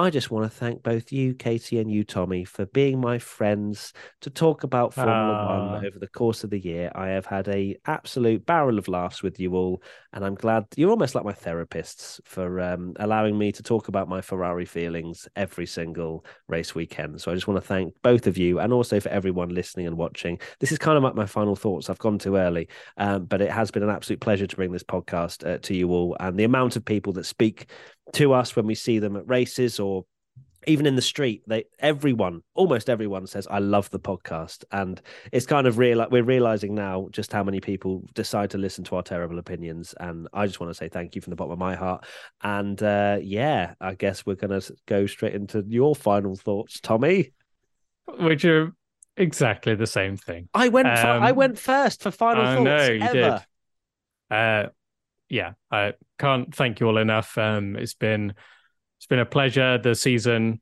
I 0.00 0.08
just 0.08 0.30
want 0.30 0.50
to 0.50 0.58
thank 0.58 0.82
both 0.82 1.12
you, 1.12 1.34
Katie, 1.34 1.78
and 1.78 1.90
you, 1.92 2.04
Tommy, 2.04 2.46
for 2.46 2.64
being 2.64 3.02
my 3.02 3.18
friends 3.18 3.92
to 4.22 4.30
talk 4.30 4.64
about 4.64 4.94
Formula 4.94 5.20
Ah. 5.20 5.72
One 5.74 5.84
over 5.84 5.98
the 5.98 6.08
course 6.08 6.42
of 6.42 6.48
the 6.48 6.58
year. 6.58 6.90
I 6.94 7.08
have 7.08 7.26
had 7.26 7.48
a 7.48 7.76
absolute 7.84 8.46
barrel 8.46 8.78
of 8.78 8.88
laughs 8.88 9.22
with 9.22 9.38
you 9.38 9.54
all, 9.54 9.82
and 10.14 10.24
I'm 10.24 10.36
glad 10.36 10.64
you're 10.74 10.88
almost 10.88 11.14
like 11.14 11.26
my 11.26 11.34
therapists 11.34 12.18
for 12.24 12.60
um, 12.60 12.94
allowing 12.98 13.36
me 13.36 13.52
to 13.52 13.62
talk 13.62 13.88
about 13.88 14.08
my 14.08 14.22
Ferrari 14.22 14.64
feelings 14.64 15.28
every 15.36 15.66
single 15.66 16.24
race 16.48 16.74
weekend. 16.74 17.20
So 17.20 17.30
I 17.30 17.34
just 17.34 17.46
want 17.46 17.60
to 17.60 17.66
thank 17.66 17.92
both 18.00 18.26
of 18.26 18.38
you, 18.38 18.58
and 18.58 18.72
also 18.72 19.00
for 19.00 19.10
everyone 19.10 19.50
listening 19.50 19.86
and 19.86 19.98
watching. 19.98 20.38
This 20.60 20.72
is 20.72 20.78
kind 20.78 20.96
of 20.96 21.04
like 21.04 21.14
my 21.14 21.26
final 21.26 21.56
thoughts. 21.56 21.90
I've 21.90 21.98
gone 21.98 22.18
too 22.18 22.36
early, 22.36 22.68
um, 22.96 23.26
but 23.26 23.42
it 23.42 23.50
has 23.50 23.70
been 23.70 23.82
an 23.82 23.90
absolute 23.90 24.20
pleasure 24.20 24.46
to 24.46 24.56
bring 24.56 24.72
this 24.72 24.82
podcast 24.82 25.46
uh, 25.46 25.58
to 25.58 25.76
you 25.76 25.90
all, 25.90 26.16
and 26.20 26.38
the 26.38 26.44
amount 26.44 26.76
of 26.76 26.86
people 26.86 27.12
that 27.12 27.26
speak 27.26 27.70
to 28.14 28.32
us 28.32 28.56
when 28.56 28.66
we 28.66 28.74
see 28.74 28.98
them 28.98 29.16
at 29.16 29.28
races 29.28 29.78
or 29.80 30.04
even 30.66 30.84
in 30.84 30.94
the 30.94 31.00
street 31.00 31.42
they 31.46 31.64
everyone 31.78 32.42
almost 32.54 32.90
everyone 32.90 33.26
says 33.26 33.46
i 33.50 33.58
love 33.58 33.88
the 33.90 33.98
podcast 33.98 34.62
and 34.72 35.00
it's 35.32 35.46
kind 35.46 35.66
of 35.66 35.78
real 35.78 36.06
we're 36.10 36.22
realizing 36.22 36.74
now 36.74 37.08
just 37.12 37.32
how 37.32 37.42
many 37.42 37.60
people 37.60 38.04
decide 38.14 38.50
to 38.50 38.58
listen 38.58 38.84
to 38.84 38.94
our 38.94 39.02
terrible 39.02 39.38
opinions 39.38 39.94
and 40.00 40.28
i 40.34 40.46
just 40.46 40.60
want 40.60 40.68
to 40.70 40.74
say 40.74 40.86
thank 40.88 41.14
you 41.14 41.22
from 41.22 41.30
the 41.30 41.36
bottom 41.36 41.52
of 41.52 41.58
my 41.58 41.74
heart 41.74 42.04
and 42.42 42.82
uh 42.82 43.16
yeah 43.22 43.72
i 43.80 43.94
guess 43.94 44.26
we're 44.26 44.34
gonna 44.34 44.60
go 44.86 45.06
straight 45.06 45.34
into 45.34 45.64
your 45.66 45.94
final 45.96 46.36
thoughts 46.36 46.78
tommy 46.80 47.32
Which 48.18 48.44
are 48.44 48.74
exactly 49.16 49.74
the 49.76 49.86
same 49.86 50.18
thing. 50.18 50.48
i 50.52 50.68
went 50.68 50.88
f- 50.88 51.04
i 51.06 51.30
Um, 51.30 51.36
went 51.36 51.58
first 51.58 52.02
for 52.02 52.10
final 52.10 52.44
I 52.44 52.54
thoughts 52.56 52.64
know 52.64 52.92
you 52.92 53.00
ever. 53.00 53.12
did. 54.30 54.36
Uh, 54.36 54.68
yeah, 55.30 55.52
I 55.70 55.94
can't 56.18 56.54
thank 56.54 56.80
you 56.80 56.88
all 56.88 56.98
enough. 56.98 57.38
Um, 57.38 57.76
it's 57.76 57.94
been 57.94 58.34
it's 58.98 59.06
been 59.06 59.20
a 59.20 59.24
pleasure. 59.26 59.78
The 59.78 59.94
season, 59.94 60.60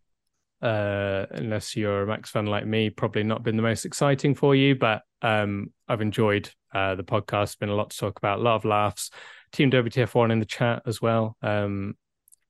uh, 0.63 1.27
unless 1.31 1.75
you're 1.75 2.03
a 2.03 2.07
Max 2.07 2.31
fan 2.31 2.47
like 2.47 2.67
me, 2.67 2.91
probably 2.91 3.25
not 3.25 3.43
been 3.43 3.57
the 3.57 3.63
most 3.63 3.85
exciting 3.85 4.35
for 4.37 4.55
you, 4.55 4.77
but 4.77 5.03
um, 5.23 5.73
I've 5.89 6.01
enjoyed 6.03 6.51
uh, 6.73 6.95
the 6.95 7.03
podcast. 7.03 7.43
It's 7.45 7.57
been 7.57 7.71
a 7.71 7.75
lot 7.75 7.91
to 7.91 7.97
talk 7.99 8.19
about, 8.19 8.39
a 8.39 8.43
lot 8.43 8.55
of 8.57 8.65
laughs. 8.65 9.11
Team 9.51 9.71
WTF1 9.71 10.31
in 10.31 10.39
the 10.39 10.45
chat 10.47 10.83
as 10.87 11.01
well. 11.03 11.37
Um, 11.43 11.97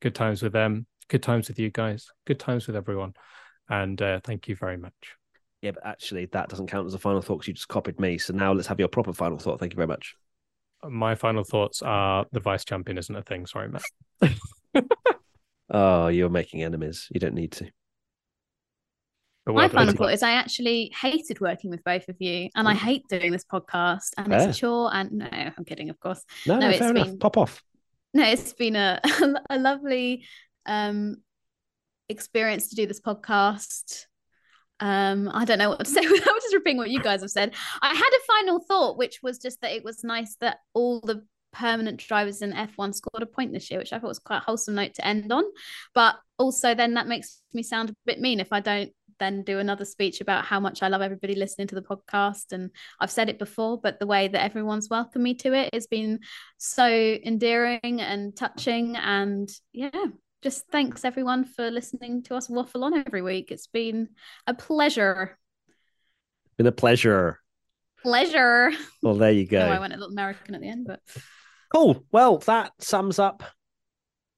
good 0.02 0.14
times 0.14 0.42
with 0.42 0.52
them. 0.52 0.86
Good 1.08 1.22
times 1.22 1.48
with 1.48 1.58
you 1.58 1.70
guys. 1.70 2.08
Good 2.26 2.40
times 2.40 2.66
with 2.66 2.76
everyone. 2.76 3.14
And 3.70 4.02
uh, 4.02 4.20
thank 4.24 4.48
you 4.48 4.56
very 4.56 4.76
much. 4.76 5.16
yeah 5.62 5.72
but 5.72 5.86
actually 5.86 6.26
that 6.26 6.48
doesn't 6.48 6.68
count 6.68 6.86
as 6.86 6.94
a 6.94 6.98
final 6.98 7.20
thought 7.22 7.36
because 7.36 7.48
you 7.48 7.54
just 7.54 7.68
copied 7.68 7.98
me 8.00 8.18
so 8.18 8.32
now 8.32 8.52
let's 8.52 8.68
have 8.68 8.78
your 8.78 8.88
proper 8.88 9.12
final 9.12 9.38
thought 9.38 9.58
thank 9.60 9.72
you 9.72 9.76
very 9.76 9.86
much 9.86 10.14
My 10.88 11.14
final 11.14 11.44
thoughts 11.44 11.82
are 11.82 12.26
the 12.32 12.40
vice 12.40 12.64
champion 12.64 12.98
isn't 12.98 13.14
a 13.16 13.22
thing. 13.22 13.46
Sorry, 13.46 13.68
Matt. 13.68 13.82
oh 15.70 16.08
you're 16.08 16.30
making 16.30 16.62
enemies 16.62 17.08
you 17.12 17.20
don't 17.20 17.34
need 17.34 17.52
to 17.52 17.64
My 19.46 19.52
well 19.52 19.68
done. 19.68 19.76
final 19.76 19.94
thought 19.94 20.12
is 20.12 20.22
I 20.22 20.32
actually 20.32 20.92
hated 20.98 21.40
working 21.40 21.70
with 21.70 21.82
both 21.84 22.08
of 22.08 22.16
you, 22.20 22.48
and 22.54 22.68
I 22.68 22.74
hate 22.74 23.02
doing 23.08 23.32
this 23.32 23.44
podcast. 23.44 24.10
And 24.18 24.28
Fair. 24.28 24.48
it's 24.48 24.56
a 24.56 24.60
chore. 24.60 24.90
And 24.94 25.12
no, 25.12 25.26
I'm 25.30 25.64
kidding, 25.64 25.88
of 25.90 25.98
course. 26.00 26.22
no, 26.46 26.54
No, 26.54 26.60
no, 26.60 26.68
it's 26.70 26.78
fair 26.78 26.90
enough 26.90 27.06
been- 27.06 27.18
pop 27.18 27.36
off 27.38 27.62
No, 28.14 28.24
it's 28.24 28.52
been 28.52 28.76
a 28.76 29.00
a 29.50 29.58
lovely 29.58 30.24
um 30.66 31.16
experience 32.10 32.68
to 32.68 32.76
do 32.76 32.86
this 32.86 33.00
podcast. 33.00 34.04
Um, 34.80 35.28
I 35.34 35.44
don't 35.44 35.58
know 35.58 35.70
what 35.70 35.80
to 35.80 35.90
say 35.90 36.06
without 36.10 36.37
just 36.48 36.54
repeating 36.54 36.78
what 36.78 36.90
you 36.90 37.02
guys 37.02 37.20
have 37.20 37.30
said. 37.30 37.54
I 37.82 37.94
had 37.94 38.10
a 38.10 38.44
final 38.44 38.60
thought, 38.60 38.98
which 38.98 39.20
was 39.22 39.38
just 39.38 39.60
that 39.60 39.72
it 39.72 39.84
was 39.84 40.04
nice 40.04 40.36
that 40.40 40.58
all 40.74 41.00
the 41.00 41.24
permanent 41.52 41.98
drivers 41.98 42.42
in 42.42 42.52
F1 42.52 42.94
scored 42.94 43.22
a 43.22 43.26
point 43.26 43.52
this 43.52 43.70
year, 43.70 43.80
which 43.80 43.92
I 43.92 43.98
thought 43.98 44.08
was 44.08 44.18
quite 44.18 44.38
a 44.38 44.44
wholesome 44.44 44.74
note 44.74 44.94
to 44.94 45.06
end 45.06 45.30
on. 45.32 45.44
But 45.94 46.16
also, 46.38 46.74
then 46.74 46.94
that 46.94 47.08
makes 47.08 47.40
me 47.52 47.62
sound 47.62 47.90
a 47.90 47.94
bit 48.06 48.20
mean 48.20 48.40
if 48.40 48.52
I 48.52 48.60
don't 48.60 48.92
then 49.18 49.42
do 49.42 49.58
another 49.58 49.84
speech 49.84 50.20
about 50.20 50.44
how 50.44 50.60
much 50.60 50.82
I 50.82 50.88
love 50.88 51.02
everybody 51.02 51.34
listening 51.34 51.66
to 51.68 51.74
the 51.74 51.82
podcast. 51.82 52.52
And 52.52 52.70
I've 53.00 53.10
said 53.10 53.28
it 53.28 53.38
before, 53.38 53.80
but 53.80 53.98
the 53.98 54.06
way 54.06 54.28
that 54.28 54.42
everyone's 54.42 54.88
welcomed 54.88 55.24
me 55.24 55.34
to 55.34 55.52
it 55.54 55.74
has 55.74 55.86
been 55.86 56.20
so 56.56 56.86
endearing 56.88 58.00
and 58.00 58.34
touching. 58.36 58.96
And 58.96 59.50
yeah, 59.72 60.06
just 60.42 60.66
thanks 60.70 61.04
everyone 61.04 61.44
for 61.44 61.70
listening 61.70 62.22
to 62.24 62.36
us 62.36 62.48
waffle 62.48 62.84
on 62.84 62.94
every 62.94 63.22
week. 63.22 63.50
It's 63.50 63.66
been 63.66 64.10
a 64.46 64.54
pleasure. 64.54 65.38
Been 66.58 66.66
a 66.66 66.72
pleasure 66.72 67.40
Pleasure. 68.02 68.70
well 69.02 69.14
there 69.14 69.32
you 69.32 69.46
go 69.46 69.60
Oh, 69.60 69.70
I 69.70 69.78
went 69.80 69.94
a 69.94 69.96
little 69.96 70.12
American 70.12 70.54
at 70.54 70.60
the 70.60 70.68
end, 70.68 70.86
but 70.86 71.00
Cool. 71.74 72.02
Well, 72.10 72.38
that 72.38 72.72
sums 72.78 73.18
up 73.18 73.42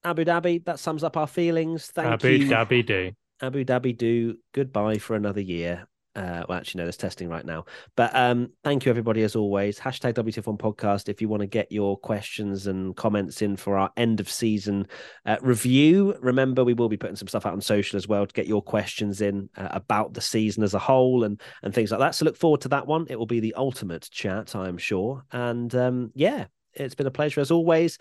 Abu 0.02 0.24
Dhabi. 0.24 0.64
That 0.64 0.80
sums 0.80 1.04
up 1.04 1.16
our 1.16 1.26
feelings. 1.28 1.86
Thank 1.86 2.24
you. 2.24 2.30
Abu 2.30 2.44
you. 2.44 2.50
Dhabi 2.50 2.86
do. 2.86 3.12
Abu 3.40 3.64
Dhabi 3.64 3.96
do. 3.96 4.36
Goodbye 4.52 4.98
for 4.98 5.14
another 5.14 5.40
year. 5.40 5.86
Uh, 6.16 6.44
well, 6.48 6.58
actually, 6.58 6.80
no, 6.80 6.84
there's 6.84 6.96
testing 6.96 7.28
right 7.28 7.44
now. 7.44 7.64
But 7.96 8.14
um, 8.16 8.50
thank 8.64 8.84
you, 8.84 8.90
everybody, 8.90 9.22
as 9.22 9.36
always. 9.36 9.78
Hashtag 9.78 10.14
WTF1 10.14 10.58
podcast 10.58 11.08
if 11.08 11.22
you 11.22 11.28
want 11.28 11.42
to 11.42 11.46
get 11.46 11.70
your 11.70 11.96
questions 11.96 12.66
and 12.66 12.96
comments 12.96 13.42
in 13.42 13.56
for 13.56 13.78
our 13.78 13.90
end 13.96 14.18
of 14.18 14.28
season 14.28 14.88
uh, 15.24 15.36
review. 15.40 16.16
Remember, 16.20 16.64
we 16.64 16.74
will 16.74 16.88
be 16.88 16.96
putting 16.96 17.14
some 17.14 17.28
stuff 17.28 17.46
out 17.46 17.52
on 17.52 17.60
social 17.60 17.96
as 17.96 18.08
well 18.08 18.26
to 18.26 18.34
get 18.34 18.48
your 18.48 18.62
questions 18.62 19.20
in 19.20 19.48
uh, 19.56 19.68
about 19.70 20.12
the 20.12 20.20
season 20.20 20.64
as 20.64 20.74
a 20.74 20.80
whole 20.80 21.22
and 21.22 21.40
and 21.62 21.72
things 21.72 21.92
like 21.92 22.00
that. 22.00 22.16
So 22.16 22.24
look 22.24 22.36
forward 22.36 22.62
to 22.62 22.68
that 22.70 22.88
one. 22.88 23.06
It 23.08 23.16
will 23.16 23.26
be 23.26 23.40
the 23.40 23.54
ultimate 23.54 24.08
chat, 24.10 24.56
I 24.56 24.68
am 24.68 24.78
sure. 24.78 25.24
And 25.30 25.72
um, 25.76 26.10
yeah, 26.14 26.46
it's 26.74 26.94
been 26.94 27.06
a 27.06 27.12
pleasure 27.12 27.40
as 27.40 27.50
always. 27.50 27.98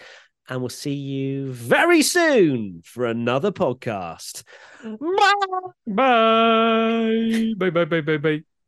And 0.50 0.62
we'll 0.62 0.70
see 0.70 0.94
you 0.94 1.52
very 1.54 2.02
soon 2.02 2.82
for 2.84 3.06
another 3.06 3.52
podcast. 3.52 4.44
Bye. 4.84 5.34
Bye. 5.86 7.54
Bye, 7.58 7.70
bye, 7.70 7.86
bye, 7.86 8.02
bye, 8.02 8.18
bye. 8.18 8.59